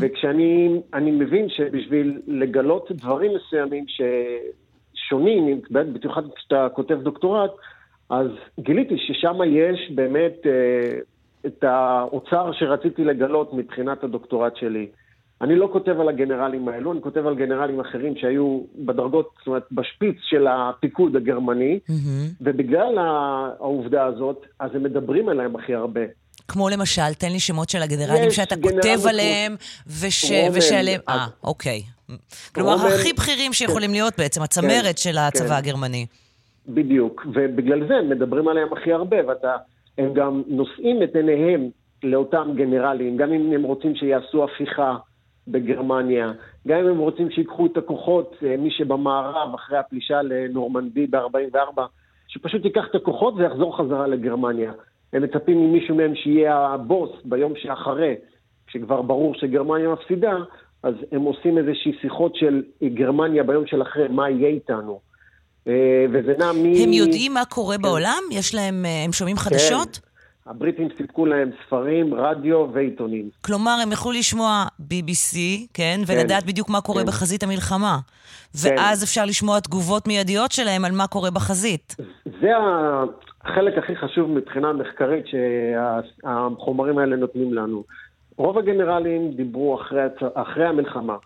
וכשאני 0.00 0.80
אני 0.94 1.10
מבין 1.10 1.48
שבשביל 1.48 2.20
לגלות 2.26 2.92
דברים 2.92 3.32
מסוימים 3.34 3.84
ששונים, 3.88 5.60
במיוחד 5.70 6.22
כשאתה 6.36 6.68
כותב 6.74 6.98
דוקטורט, 7.02 7.50
אז 8.10 8.26
גיליתי 8.60 8.94
ששם 8.98 9.36
יש 9.46 9.90
באמת 9.94 10.46
אה, 10.46 10.98
את 11.46 11.64
האוצר 11.64 12.52
שרציתי 12.52 13.04
לגלות 13.04 13.54
מבחינת 13.54 14.04
הדוקטורט 14.04 14.56
שלי. 14.56 14.86
אני 15.42 15.56
לא 15.56 15.68
כותב 15.72 16.00
על 16.00 16.08
הגנרלים 16.08 16.68
האלו, 16.68 16.92
אני 16.92 17.00
כותב 17.02 17.26
על 17.26 17.34
גנרלים 17.34 17.80
אחרים 17.80 18.14
שהיו 18.16 18.60
בדרגות, 18.78 19.30
זאת 19.38 19.46
אומרת, 19.46 19.62
בשפיץ 19.72 20.16
של 20.22 20.46
הפיקוד 20.46 21.16
הגרמני, 21.16 21.78
ובגלל 22.40 22.98
ה- 22.98 23.50
העובדה 23.60 24.04
הזאת, 24.04 24.46
אז 24.58 24.70
הם 24.74 24.82
מדברים 24.82 25.28
עליהם 25.28 25.56
הכי 25.56 25.74
הרבה. 25.74 26.00
כמו 26.48 26.68
למשל, 26.68 27.14
תן 27.18 27.32
לי 27.32 27.40
שמות 27.40 27.68
של 27.68 27.82
הגנרלים 27.82 28.30
שאתה 28.30 28.54
כותב 28.56 29.06
עליהם, 29.08 29.56
וש... 29.86 30.24
ושעליהם... 30.52 31.00
אז- 31.06 31.18
אה, 31.20 31.26
אוקיי. 31.44 31.82
כלומר, 32.54 32.74
הכי 32.86 33.12
בכירים 33.12 33.52
שיכולים 33.52 33.90
להיות 33.90 34.12
בעצם, 34.18 34.42
הצמרת 34.42 34.98
של 34.98 35.18
הצבא 35.18 35.48
כן. 35.48 35.54
הגרמני. 35.54 36.06
בדיוק, 36.68 37.26
ובגלל 37.34 37.88
זה 37.88 37.94
הם 37.94 38.08
מדברים 38.08 38.48
עליהם 38.48 38.68
הכי 38.72 38.92
הרבה, 38.92 39.16
ואתה, 39.28 39.56
הם 39.98 40.14
גם 40.14 40.42
נושאים 40.46 41.02
את 41.02 41.16
עיניהם 41.16 41.68
לאותם 42.02 42.48
גנרלים, 42.56 43.16
גם 43.16 43.32
אם 43.32 43.52
הם 43.52 43.62
רוצים 43.62 43.94
שיעשו 43.94 44.44
הפיכה 44.44 44.96
בגרמניה, 45.48 46.32
גם 46.68 46.78
אם 46.78 46.86
הם 46.86 46.98
רוצים 46.98 47.30
שיקחו 47.30 47.66
את 47.66 47.76
הכוחות, 47.76 48.36
אה, 48.42 48.56
מי 48.56 48.70
שבמערב, 48.70 49.54
אחרי 49.54 49.78
הפלישה 49.78 50.22
לנורמנדי 50.22 51.06
ב-44, 51.06 51.80
שפשוט 52.28 52.64
ייקח 52.64 52.84
את 52.90 52.94
הכוחות 52.94 53.34
ויחזור 53.36 53.78
חזרה 53.78 54.06
לגרמניה. 54.06 54.72
הם 55.12 55.22
מצפים 55.22 55.58
ממישהו 55.58 55.94
מהם 55.94 56.14
שיהיה 56.14 56.58
הבוס 56.58 57.10
ביום 57.24 57.52
שאחרי, 57.56 58.14
כשכבר 58.66 59.02
ברור 59.02 59.34
שגרמניה 59.34 59.88
מפסידה, 59.88 60.36
אז 60.82 60.94
הם 61.12 61.20
עושים 61.20 61.58
איזושהי 61.58 61.92
שיחות 62.00 62.36
של 62.36 62.62
גרמניה 62.84 63.42
ביום 63.42 63.66
של 63.66 63.82
אחרי, 63.82 64.08
מה 64.08 64.30
יהיה 64.30 64.48
איתנו. 64.48 65.00
אה, 65.68 66.04
וזה 66.12 66.34
נע 66.38 66.52
מ... 66.52 66.64
הם 66.84 66.92
יודעים 66.92 67.34
מה 67.34 67.44
קורה 67.44 67.78
בעולם? 67.78 68.22
יש 68.30 68.54
להם... 68.54 68.84
אה, 68.84 69.04
הם 69.04 69.12
שומעים 69.12 69.36
חדשות? 69.36 69.96
כן. 69.96 70.09
הבריטים 70.50 70.88
סיפקו 70.96 71.26
להם 71.26 71.50
ספרים, 71.66 72.14
רדיו 72.14 72.66
ועיתונים. 72.72 73.30
כלומר, 73.44 73.78
הם 73.82 73.92
יכלו 73.92 74.12
לשמוע 74.12 74.64
BBC, 74.80 75.36
כן? 75.74 76.00
כן. 76.06 76.12
ולדעת 76.12 76.46
בדיוק 76.46 76.70
מה 76.70 76.80
קורה 76.80 77.02
כן. 77.02 77.06
בחזית 77.08 77.42
המלחמה. 77.42 77.98
ואז 78.54 79.04
אפשר 79.04 79.24
לשמוע 79.24 79.60
תגובות 79.60 80.06
מיידיות 80.06 80.52
שלהם 80.52 80.84
על 80.84 80.92
מה 80.92 81.06
קורה 81.06 81.30
בחזית. 81.30 81.96
זה 82.40 82.48
החלק 83.44 83.78
הכי 83.78 83.96
חשוב 83.96 84.30
מבחינה 84.30 84.72
מחקרית 84.72 85.24
שהחומרים 85.26 86.98
האלה 86.98 87.16
נותנים 87.16 87.54
לנו. 87.54 87.84
רוב 88.36 88.58
הגנרלים 88.58 89.30
דיברו 89.30 89.80
אחרי, 89.80 90.00
אחרי 90.34 90.66
המלחמה, 90.66 91.16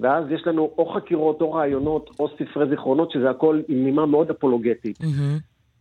ואז 0.00 0.24
יש 0.30 0.42
לנו 0.46 0.70
או 0.78 0.86
חקירות, 0.94 1.40
או 1.40 1.52
רעיונות, 1.52 2.10
או 2.18 2.28
ספרי 2.28 2.68
זיכרונות, 2.68 3.10
שזה 3.10 3.30
הכל 3.30 3.60
עם 3.68 3.84
נימה 3.84 4.06
מאוד 4.06 4.30
אפולוגטית. 4.30 4.98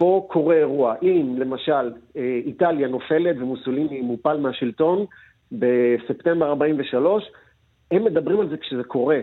פה 0.02 0.28
קורה 0.30 0.56
אירוע. 0.56 0.96
אם 1.02 1.36
למשל 1.38 1.92
אה, 2.18 2.40
איטליה 2.46 2.88
נופלת 2.88 3.36
ומוסוליני 3.40 4.02
מופל 4.02 4.38
מהשלטון 4.38 5.06
בספטמבר 5.52 6.46
43, 6.46 7.24
הם 7.92 8.04
מדברים 8.04 8.40
על 8.40 8.50
זה 8.50 8.58
כשזה 8.58 8.84
קורה. 8.84 9.20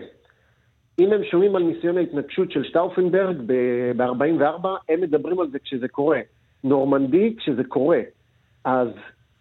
אם 0.99 1.13
הם 1.13 1.23
שומעים 1.23 1.55
על 1.55 1.63
ניסיון 1.63 1.97
ההתנגשות 1.97 2.51
של 2.51 2.63
שטאופנברג 2.63 3.37
ב-44, 3.45 4.67
הם 4.89 5.01
מדברים 5.01 5.39
על 5.39 5.49
זה 5.51 5.59
כשזה 5.59 5.87
קורה. 5.87 6.19
נורמנדי 6.63 7.35
כשזה 7.37 7.63
קורה. 7.63 7.99
אז 8.65 8.87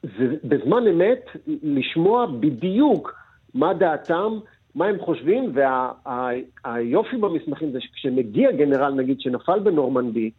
זה 0.02 0.34
בזמן 0.44 0.86
אמת 0.86 1.24
לשמוע 1.62 2.26
בדיוק 2.26 3.14
מה 3.54 3.74
דעתם, 3.74 4.38
מה 4.74 4.86
הם 4.86 4.98
חושבים, 5.00 5.52
והיופי 5.54 7.16
במסמכים 7.16 7.72
זה 7.72 7.80
שכשמגיע 7.80 8.52
גנרל, 8.52 8.94
נגיד, 8.94 9.20
שנפל 9.20 9.58
בנורמנדי, 9.58 10.30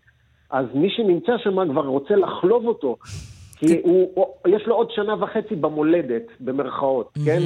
אז 0.52 0.66
מי 0.74 0.90
שנמצא 0.90 1.32
שם 1.44 1.72
כבר 1.72 1.86
רוצה 1.86 2.16
לחלוב 2.16 2.66
אותו, 2.66 2.98
כי 3.58 3.80
הוא, 3.84 4.12
הוא, 4.16 4.26
יש 4.48 4.62
לו 4.68 4.76
עוד 4.76 4.88
שנה 4.92 5.24
וחצי 5.24 5.56
במולדת, 5.56 6.24
במרכאות, 6.40 7.18
כן? 7.26 7.42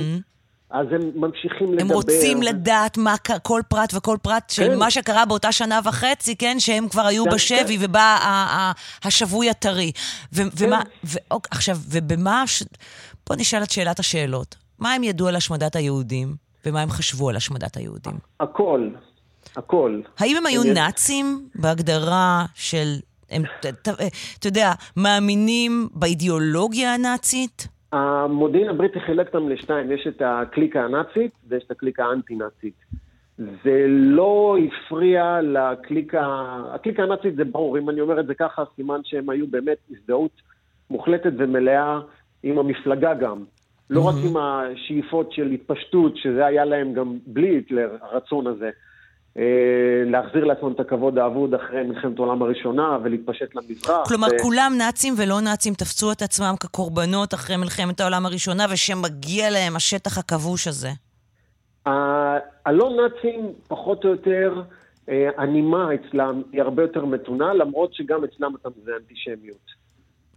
אז 0.69 0.87
הם 0.91 1.11
ממשיכים 1.15 1.73
לדבר. 1.73 1.81
הם 1.81 1.91
רוצים 1.91 2.41
לדעת 2.41 2.97
מה, 2.97 3.15
כל 3.43 3.61
פרט 3.67 3.93
וכל 3.93 4.17
פרט 4.21 4.49
של 4.49 4.67
כן. 4.67 4.79
מה 4.79 4.91
שקרה 4.91 5.25
באותה 5.25 5.51
שנה 5.51 5.79
וחצי, 5.85 6.35
כן? 6.35 6.55
שהם 6.59 6.87
כבר 6.87 7.01
היו 7.01 7.23
כן, 7.23 7.31
בשבי 7.31 7.77
ובא 7.79 7.99
ה- 7.99 8.27
ה- 8.27 8.71
השבוי 9.07 9.49
הטרי. 9.49 9.91
ו- 10.33 10.41
ומה, 10.57 10.81
ו- 11.05 11.17
אוק, 11.31 11.47
עכשיו, 11.51 11.75
ובמה... 11.89 12.43
ש- 12.47 12.63
בוא 13.29 13.35
נשאל 13.35 13.63
את 13.63 13.69
שאלת 13.71 13.99
השאלות. 13.99 14.55
מה 14.79 14.93
הם 14.93 15.03
ידעו 15.03 15.27
על 15.27 15.35
השמדת 15.35 15.75
היהודים, 15.75 16.35
ומה 16.65 16.81
הם 16.81 16.89
חשבו 16.89 17.29
על 17.29 17.35
השמדת 17.35 17.77
היהודים? 17.77 18.13
הכל, 18.39 18.89
הכל. 19.57 20.01
האם 20.19 20.37
הם 20.37 20.45
היו 20.45 20.63
נאצים 20.73 21.25
בהגדרה 21.55 22.45
של... 22.55 22.87
אתה 24.39 24.47
יודע, 24.47 24.71
מאמינים 24.97 25.87
באידיאולוגיה 25.93 26.93
הנאצית? 26.93 27.67
המודיעין 27.91 28.69
הבריטי 28.69 28.99
חילק 28.99 29.27
אותם 29.27 29.49
לשתיים, 29.49 29.91
יש 29.91 30.07
את 30.07 30.21
הקליקה 30.25 30.81
הנאצית 30.81 31.31
ויש 31.47 31.63
את 31.63 31.71
הקליקה 31.71 32.05
האנטי-נאצית. 32.05 32.73
זה 33.37 33.85
לא 33.87 34.57
הפריע 34.65 35.39
לקליקה, 35.41 36.45
הקליקה 36.73 37.03
הנאצית 37.03 37.35
זה 37.35 37.43
ברור, 37.43 37.77
אם 37.77 37.89
אני 37.89 38.01
אומר 38.01 38.19
את 38.19 38.27
זה 38.27 38.33
ככה, 38.33 38.63
סימן 38.75 38.99
שהם 39.03 39.29
היו 39.29 39.47
באמת 39.47 39.77
הזדהות 39.91 40.41
מוחלטת 40.89 41.31
ומלאה 41.37 41.99
עם 42.43 42.57
המפלגה 42.57 43.13
גם. 43.13 43.43
לא 43.89 44.07
רק 44.07 44.15
עם 44.25 44.37
השאיפות 44.37 45.31
של 45.31 45.51
התפשטות, 45.51 46.17
שזה 46.17 46.45
היה 46.45 46.65
להם 46.65 46.93
גם 46.93 47.17
בלי 47.27 47.47
היטלר, 47.47 47.97
הרצון 48.01 48.47
הזה. 48.47 48.69
אה, 49.37 49.43
להחזיר 50.05 50.43
לעצמם 50.43 50.71
את 50.71 50.79
הכבוד 50.79 51.17
האבוד 51.17 51.53
אחרי 51.53 51.83
מלחמת 51.83 52.19
העולם 52.19 52.41
הראשונה 52.41 52.97
ולהתפשט 53.03 53.55
למזרח. 53.55 54.07
כלומר, 54.07 54.27
ו- 54.27 54.43
כולם 54.43 54.73
נאצים 54.77 55.13
ולא 55.17 55.41
נאצים 55.41 55.73
תפסו 55.73 56.11
את 56.11 56.21
עצמם 56.21 56.53
כקורבנות 56.59 57.33
אחרי 57.33 57.57
מלחמת 57.57 57.99
העולם 57.99 58.25
הראשונה, 58.25 58.65
ושמגיע 58.73 59.49
להם 59.49 59.75
השטח 59.75 60.17
הכבוש 60.17 60.67
הזה. 60.67 60.89
הלא 62.65 62.89
נאצים, 63.01 63.51
פחות 63.67 64.05
או 64.05 64.09
יותר, 64.09 64.61
אה, 65.09 65.29
הנימה 65.37 65.89
אצלם 65.93 66.41
היא 66.51 66.61
הרבה 66.61 66.81
יותר 66.81 67.05
מתונה, 67.05 67.53
למרות 67.53 67.93
שגם 67.93 68.23
אצלם 68.23 68.55
אתה 68.61 68.69
זה 68.83 68.91
אנטישמיות. 69.01 69.83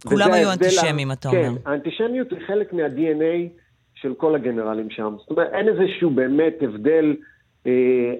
כולם 0.05 0.33
היו 0.33 0.51
אנטישמים, 0.51 1.11
אתה 1.11 1.29
כן, 1.31 1.47
אומר. 1.47 1.59
האנטישמיות 1.65 2.31
היא 2.31 2.39
חלק 2.47 2.73
מה-DNA 2.73 3.49
של 3.95 4.13
כל 4.13 4.35
הגנרלים 4.35 4.89
שם. 4.89 5.15
זאת 5.19 5.29
אומרת, 5.29 5.47
אין 5.53 5.67
איזשהו 5.67 6.09
באמת 6.09 6.53
הבדל 6.61 7.05
אה, 7.05 7.15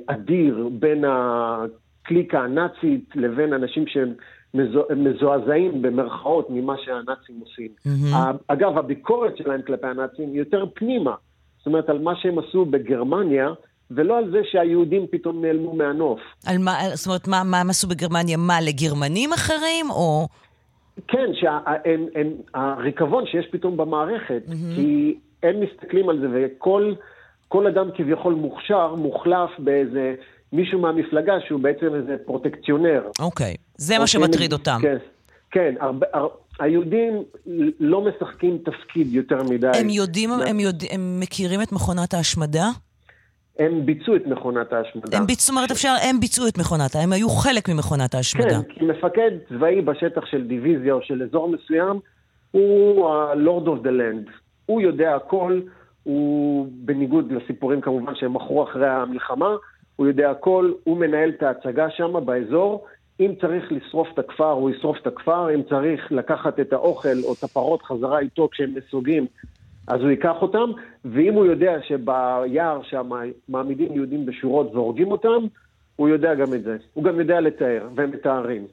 אדיר 0.07 0.69
בין 0.71 1.03
הקליקה 1.07 2.39
הנאצית 2.39 3.09
לבין 3.15 3.53
אנשים 3.53 3.87
שהם 3.87 4.13
מזו- 4.53 4.85
מזועזעים 4.95 5.81
במרכאות 5.81 6.49
ממה 6.49 6.75
שהנאצים 6.85 7.39
עושים. 7.39 7.67
ה- 8.13 8.31
אגב, 8.47 8.77
הביקורת 8.77 9.37
שלהם 9.37 9.61
כלפי 9.61 9.87
הנאצים 9.87 10.29
היא 10.29 10.39
יותר 10.39 10.65
פנימה. 10.75 11.15
זאת 11.57 11.65
אומרת, 11.67 11.89
על 11.89 11.99
מה 11.99 12.13
שהם 12.15 12.39
עשו 12.39 12.65
בגרמניה, 12.65 13.49
ולא 13.91 14.17
על 14.17 14.31
זה 14.31 14.39
שהיהודים 14.51 15.05
פתאום 15.11 15.41
נעלמו 15.45 15.75
מהנוף. 15.75 16.19
על 16.47 16.57
מה, 16.57 16.71
זאת 16.93 17.07
אומרת, 17.07 17.27
מה, 17.27 17.41
מה 17.45 17.61
הם 17.61 17.69
עשו 17.69 17.87
בגרמניה? 17.87 18.37
מה, 18.37 18.53
לגרמנים 18.61 19.33
אחרים, 19.33 19.85
או... 19.89 20.27
כן, 21.07 21.29
שהריקבון 22.53 23.25
שיש 23.25 23.45
פתאום 23.51 23.77
במערכת, 23.77 24.41
כי 24.75 25.17
הם 25.43 25.55
מסתכלים 25.61 26.09
על 26.09 26.19
זה, 26.19 26.27
וכל 26.33 26.93
כל 27.47 27.67
אדם 27.67 27.89
כביכול 27.95 28.33
מוכשר 28.33 28.95
מוחלף 28.95 29.49
באיזה 29.59 30.15
מישהו 30.53 30.79
מהמפלגה 30.79 31.33
שהוא 31.47 31.59
בעצם 31.59 31.95
איזה 31.95 32.15
פרוטקציונר. 32.25 33.01
אוקיי, 33.19 33.55
זה 33.77 33.93
מה 33.93 34.03
אוקיי, 34.03 34.07
שמטריד 34.07 34.53
אותם. 34.53 34.77
כן, 34.81 34.97
כן 35.51 35.75
הרבה, 35.79 36.05
הר, 36.13 36.27
היהודים 36.59 37.23
לא 37.79 38.01
משחקים 38.01 38.57
תפקיד 38.57 39.13
יותר 39.13 39.43
מדי. 39.49 39.67
הם 39.73 39.89
יודעים, 39.89 40.29
הם, 40.31 40.59
יודע, 40.59 40.87
הם 40.91 41.19
מכירים 41.19 41.61
את 41.61 41.71
מכונת 41.71 42.13
ההשמדה? 42.13 42.69
הם 43.59 43.85
ביצעו 43.85 44.15
את 44.15 44.27
מכונת 44.27 44.73
ההשמדה. 44.73 45.17
הם 45.17 45.27
ביצעו, 45.27 45.41
זאת 45.41 45.49
אומרת, 45.49 45.71
אפשר, 45.71 45.95
הם 46.09 46.19
ביצעו 46.19 46.47
את 46.47 46.57
מכונת, 46.57 46.95
הם 46.95 47.13
היו 47.13 47.29
חלק 47.29 47.69
ממכונת 47.69 48.15
ההשמדה. 48.15 48.49
כן, 48.49 48.73
כי 48.73 48.85
מפקד 48.85 49.31
צבאי 49.49 49.81
בשטח 49.81 50.25
של 50.25 50.47
דיוויזיה 50.47 50.93
או 50.93 50.99
של 51.01 51.23
אזור 51.23 51.49
מסוים, 51.49 51.99
הוא 52.51 53.09
ה-Lord 53.09 53.65
of 53.65 53.85
the 53.85 53.89
Land. 53.89 54.31
הוא 54.65 54.81
יודע 54.81 55.15
הכל, 55.15 55.61
הוא 56.07 56.67
בניגוד 56.71 57.31
לסיפורים 57.31 57.81
כמובן 57.81 58.15
שהם 58.15 58.33
מכרו 58.33 58.63
אחרי 58.63 58.87
המלחמה, 58.87 59.55
הוא 59.95 60.07
יודע 60.07 60.31
הכל, 60.31 60.71
הוא 60.83 60.97
מנהל 60.97 61.29
את 61.29 61.43
ההצגה 61.43 61.89
שם 61.89 62.25
באזור. 62.25 62.85
אם 63.19 63.31
צריך 63.41 63.71
לשרוף 63.71 64.07
את 64.13 64.19
הכפר, 64.19 64.51
הוא 64.51 64.69
ישרוף 64.69 64.97
את 65.01 65.07
הכפר, 65.07 65.55
אם 65.55 65.63
צריך 65.63 66.11
לקחת 66.11 66.59
את 66.59 66.73
האוכל 66.73 67.23
או 67.23 67.33
את 67.33 67.43
הפרות 67.43 67.81
חזרה 67.81 68.19
איתו 68.19 68.49
כשהם 68.51 68.73
נסוגים, 68.75 69.25
אז 69.87 70.01
הוא 70.01 70.09
ייקח 70.09 70.35
אותם, 70.41 70.71
ואם 71.05 71.33
הוא 71.33 71.45
יודע 71.45 71.77
שביער 71.87 72.81
שם 72.83 73.09
מעמידים 73.49 73.93
יהודים 73.93 74.25
בשורות 74.25 74.75
והורגים 74.75 75.11
אותם, 75.11 75.45
הוא 75.95 76.09
יודע 76.09 76.35
גם 76.35 76.53
את 76.53 76.63
זה. 76.63 76.77
הוא 76.93 77.03
גם 77.03 77.19
יודע 77.19 77.39
לתאר, 77.39 77.87
והם 77.95 78.11
מתארים. 78.11 78.65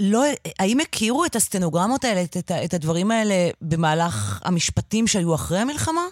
לא, 0.00 0.22
האם 0.58 0.80
הכירו 0.80 1.24
את 1.24 1.36
הסטנוגרמות 1.36 2.04
האלה, 2.04 2.20
את, 2.22 2.50
את 2.64 2.74
הדברים 2.74 3.10
האלה, 3.10 3.34
במהלך 3.62 4.42
המשפטים 4.44 5.06
שהיו 5.06 5.34
אחרי 5.34 5.58
המלחמה? 5.58 6.02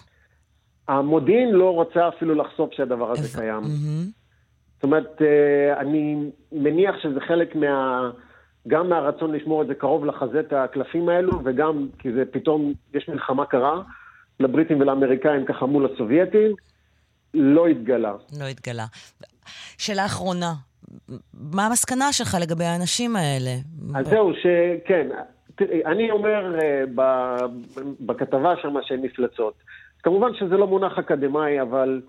המודיעין 0.87 1.49
לא 1.51 1.81
רצה 1.81 2.07
אפילו 2.07 2.35
לחשוף 2.35 2.73
שהדבר 2.73 3.11
הזה 3.11 3.39
קיים. 3.39 3.61
זאת 4.73 4.83
אומרת, 4.83 5.21
אה, 5.21 5.79
אני 5.81 6.15
מניח 6.51 6.95
שזה 7.01 7.19
חלק 7.27 7.55
מה... 7.55 8.09
גם 8.67 8.89
מהרצון 8.89 9.35
לשמור 9.35 9.61
את 9.61 9.67
זה 9.67 9.75
קרוב 9.75 10.05
לחזה 10.05 10.39
את 10.39 10.53
הקלפים 10.53 11.09
האלו, 11.09 11.41
וגם 11.45 11.87
כי 11.99 12.11
זה 12.11 12.23
פתאום, 12.31 12.73
יש 12.93 13.09
מלחמה 13.09 13.45
קרה 13.45 13.81
לבריטים 14.39 14.81
ולאמריקאים 14.81 15.45
ככה 15.45 15.65
מול 15.65 15.89
הסובייטים, 15.93 16.51
לא 17.33 17.67
התגלה. 17.67 18.13
לא 18.39 18.45
התגלה. 18.45 18.85
שאלה 19.77 20.05
אחרונה, 20.05 20.53
מה 21.33 21.65
המסקנה 21.65 22.13
שלך 22.13 22.37
לגבי 22.41 22.63
האנשים 22.63 23.15
האלה? 23.15 23.51
אז 23.95 24.07
זהו, 24.07 24.31
שכן, 24.33 25.07
אני 25.85 26.11
אומר 26.11 26.59
אה, 26.59 26.83
בכתבה 27.99 28.53
שם 28.61 28.75
שהן 28.81 29.01
מפלצות. 29.01 29.53
כמובן 30.03 30.33
שזה 30.33 30.57
לא 30.57 30.67
מונח 30.67 30.99
אקדמאי, 30.99 31.61
אבל 31.61 32.01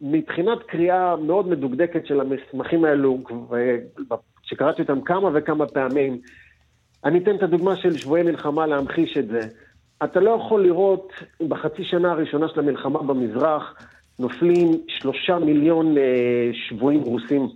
מבחינת 0.00 0.58
קריאה 0.62 1.16
מאוד 1.16 1.48
מדוקדקת 1.48 2.06
של 2.06 2.20
המסמכים 2.20 2.84
האלו, 2.84 3.18
שקראתי 4.42 4.82
אותם 4.82 5.00
כמה 5.00 5.30
וכמה 5.34 5.66
פעמים, 5.66 6.20
אני 7.04 7.18
אתן 7.18 7.36
את 7.36 7.42
הדוגמה 7.42 7.76
של 7.76 7.96
שבויי 7.96 8.22
מלחמה 8.22 8.66
להמחיש 8.66 9.16
את 9.16 9.28
זה. 9.28 9.40
אתה 10.04 10.20
לא 10.20 10.30
יכול 10.30 10.62
לראות 10.62 11.12
בחצי 11.48 11.84
שנה 11.84 12.12
הראשונה 12.12 12.48
של 12.48 12.60
המלחמה 12.60 13.02
במזרח 13.02 13.74
נופלים 14.18 14.72
שלושה 14.88 15.38
מיליון 15.38 15.98
אה, 15.98 16.50
שבויים 16.52 17.00
רוסים, 17.00 17.48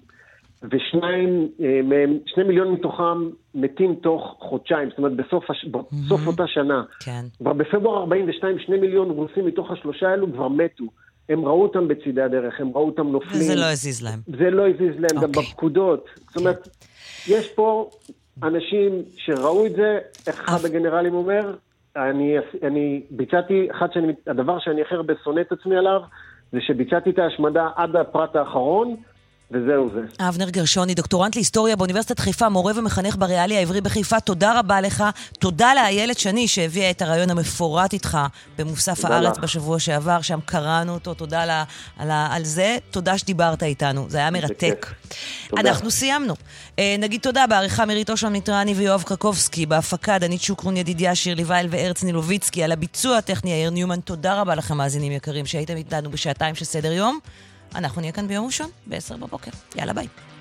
ושניים 0.71 1.49
אה, 1.61 1.81
מהם, 1.85 2.19
שני 2.27 2.45
מיליון 2.45 2.73
מתוכם 2.73 3.31
מתים 3.55 3.95
תוך 3.95 4.37
חודשיים, 4.39 4.89
זאת 4.89 4.99
אומרת 4.99 5.17
בסוף, 5.17 5.51
הש... 5.51 5.65
בסוף 5.65 6.21
mm-hmm. 6.21 6.27
אותה 6.27 6.47
שנה. 6.47 6.83
כן. 7.01 7.25
כבר 7.39 7.53
בפברואר 7.53 8.01
42, 8.01 8.59
שני 8.59 8.77
מיליון 8.77 9.11
רוסים 9.11 9.47
מתוך 9.47 9.71
השלושה 9.71 10.09
האלו 10.09 10.33
כבר 10.33 10.49
מתו. 10.49 10.85
הם 11.29 11.45
ראו 11.45 11.63
אותם 11.63 11.89
בצידי 11.89 12.23
הדרך, 12.23 12.61
הם 12.61 12.69
ראו 12.75 12.87
אותם 12.87 13.09
נופלים. 13.09 13.41
וזה 13.41 13.57
לא 13.57 13.65
הזיז 13.65 14.03
להם. 14.03 14.19
זה 14.27 14.51
לא 14.51 14.69
הזיז 14.69 14.95
להם, 14.99 15.19
okay. 15.19 15.23
גם 15.23 15.29
אוקיי. 15.29 15.43
בפקודות. 15.43 16.07
זאת 16.17 16.37
אומרת, 16.37 16.69
יש 17.29 17.49
פה 17.55 17.91
אנשים 18.43 19.03
שראו 19.17 19.67
את 19.67 19.73
זה, 19.73 19.99
איך 20.27 20.41
אחד 20.41 20.65
הגנרלים 20.65 21.15
אומר, 21.15 21.55
אני, 21.97 22.37
אני 22.63 23.03
ביצעתי, 23.11 23.69
אחד 23.71 23.87
שאני, 23.93 24.13
הדבר 24.27 24.59
שאני 24.59 24.83
הכי 24.83 24.95
הרבה 24.95 25.15
שונא 25.25 25.41
את 25.41 25.53
עצמי 25.53 25.77
עליו, 25.77 26.01
זה 26.53 26.59
שביצעתי 26.61 27.11
את 27.11 27.19
ההשמדה 27.19 27.69
עד 27.77 27.97
הפרט 27.97 28.37
האחרון, 28.37 28.97
וזהו 29.53 29.91
זה. 29.95 30.29
אבנר 30.29 30.51
גרשוני, 30.51 30.95
דוקטורנט 30.95 31.37
להיסטוריה 31.37 31.77
באוניברסיטת 31.77 32.19
חיפה, 32.19 32.49
מורה 32.49 32.73
ומחנך 32.77 33.17
בריאלי 33.17 33.57
העברי 33.57 33.81
בחיפה, 33.81 34.21
תודה 34.21 34.59
רבה 34.59 34.81
לך. 34.81 35.05
תודה 35.39 35.75
לאיילת 35.75 36.19
שני 36.19 36.49
שהביאה 36.49 36.91
את 36.91 37.03
הרעיון 37.03 37.31
המפורט 37.31 37.93
איתך 37.93 38.19
במוסף 38.59 39.05
הארץ 39.05 39.37
לך. 39.39 39.45
בשבוע 39.45 39.79
שעבר, 39.79 40.21
שם 40.21 40.39
קראנו 40.45 40.95
אותו, 40.95 41.15
תודה 41.15 41.43
על, 41.43 41.51
על, 41.99 42.11
על 42.11 42.45
זה. 42.45 42.77
תודה 42.91 43.19
שדיברת 43.19 43.63
איתנו, 43.63 44.07
זה 44.09 44.19
היה 44.19 44.31
מרתק. 44.31 44.87
תודה. 45.49 45.63
אנחנו 45.63 45.91
סיימנו. 45.91 46.35
אה, 46.79 46.97
נגיד 46.99 47.21
תודה 47.21 47.47
בעריכה 47.47 47.85
מירית 47.85 48.11
אושון 48.11 48.33
מיטרני 48.33 48.75
ויואב 48.75 49.03
קרקובסקי, 49.03 49.67
בהפקה 49.67 50.19
דנית 50.19 50.43
שוקרון 50.43 50.77
ידידיה, 50.77 51.15
שירלי 51.15 51.45
וייל 51.45 51.67
וארץ 51.71 52.05
נילוביצקי, 52.05 52.65
על 52.65 52.73
הביצוע 52.73 53.17
הטכני 53.17 53.51
יאיר 53.51 53.71
ניומן. 53.71 54.01
תודה 54.01 54.41
רבה 54.41 54.55
לכם, 54.55 54.77
מאזינים 54.77 55.13
יקרים, 55.13 55.47
שהייתם 55.47 55.77
איתנו 55.77 56.11
בשעתיים 56.11 56.55
של 56.55 56.65
סדר 56.65 56.93
יום. 56.93 57.19
אנחנו 57.75 58.01
נהיה 58.01 58.13
כאן 58.13 58.29
ביום 58.29 58.47
ראשון, 58.47 58.71
ב-10 58.89 59.17
בבוקר. 59.17 59.51
יאללה 59.77 59.93
ביי. 59.93 60.32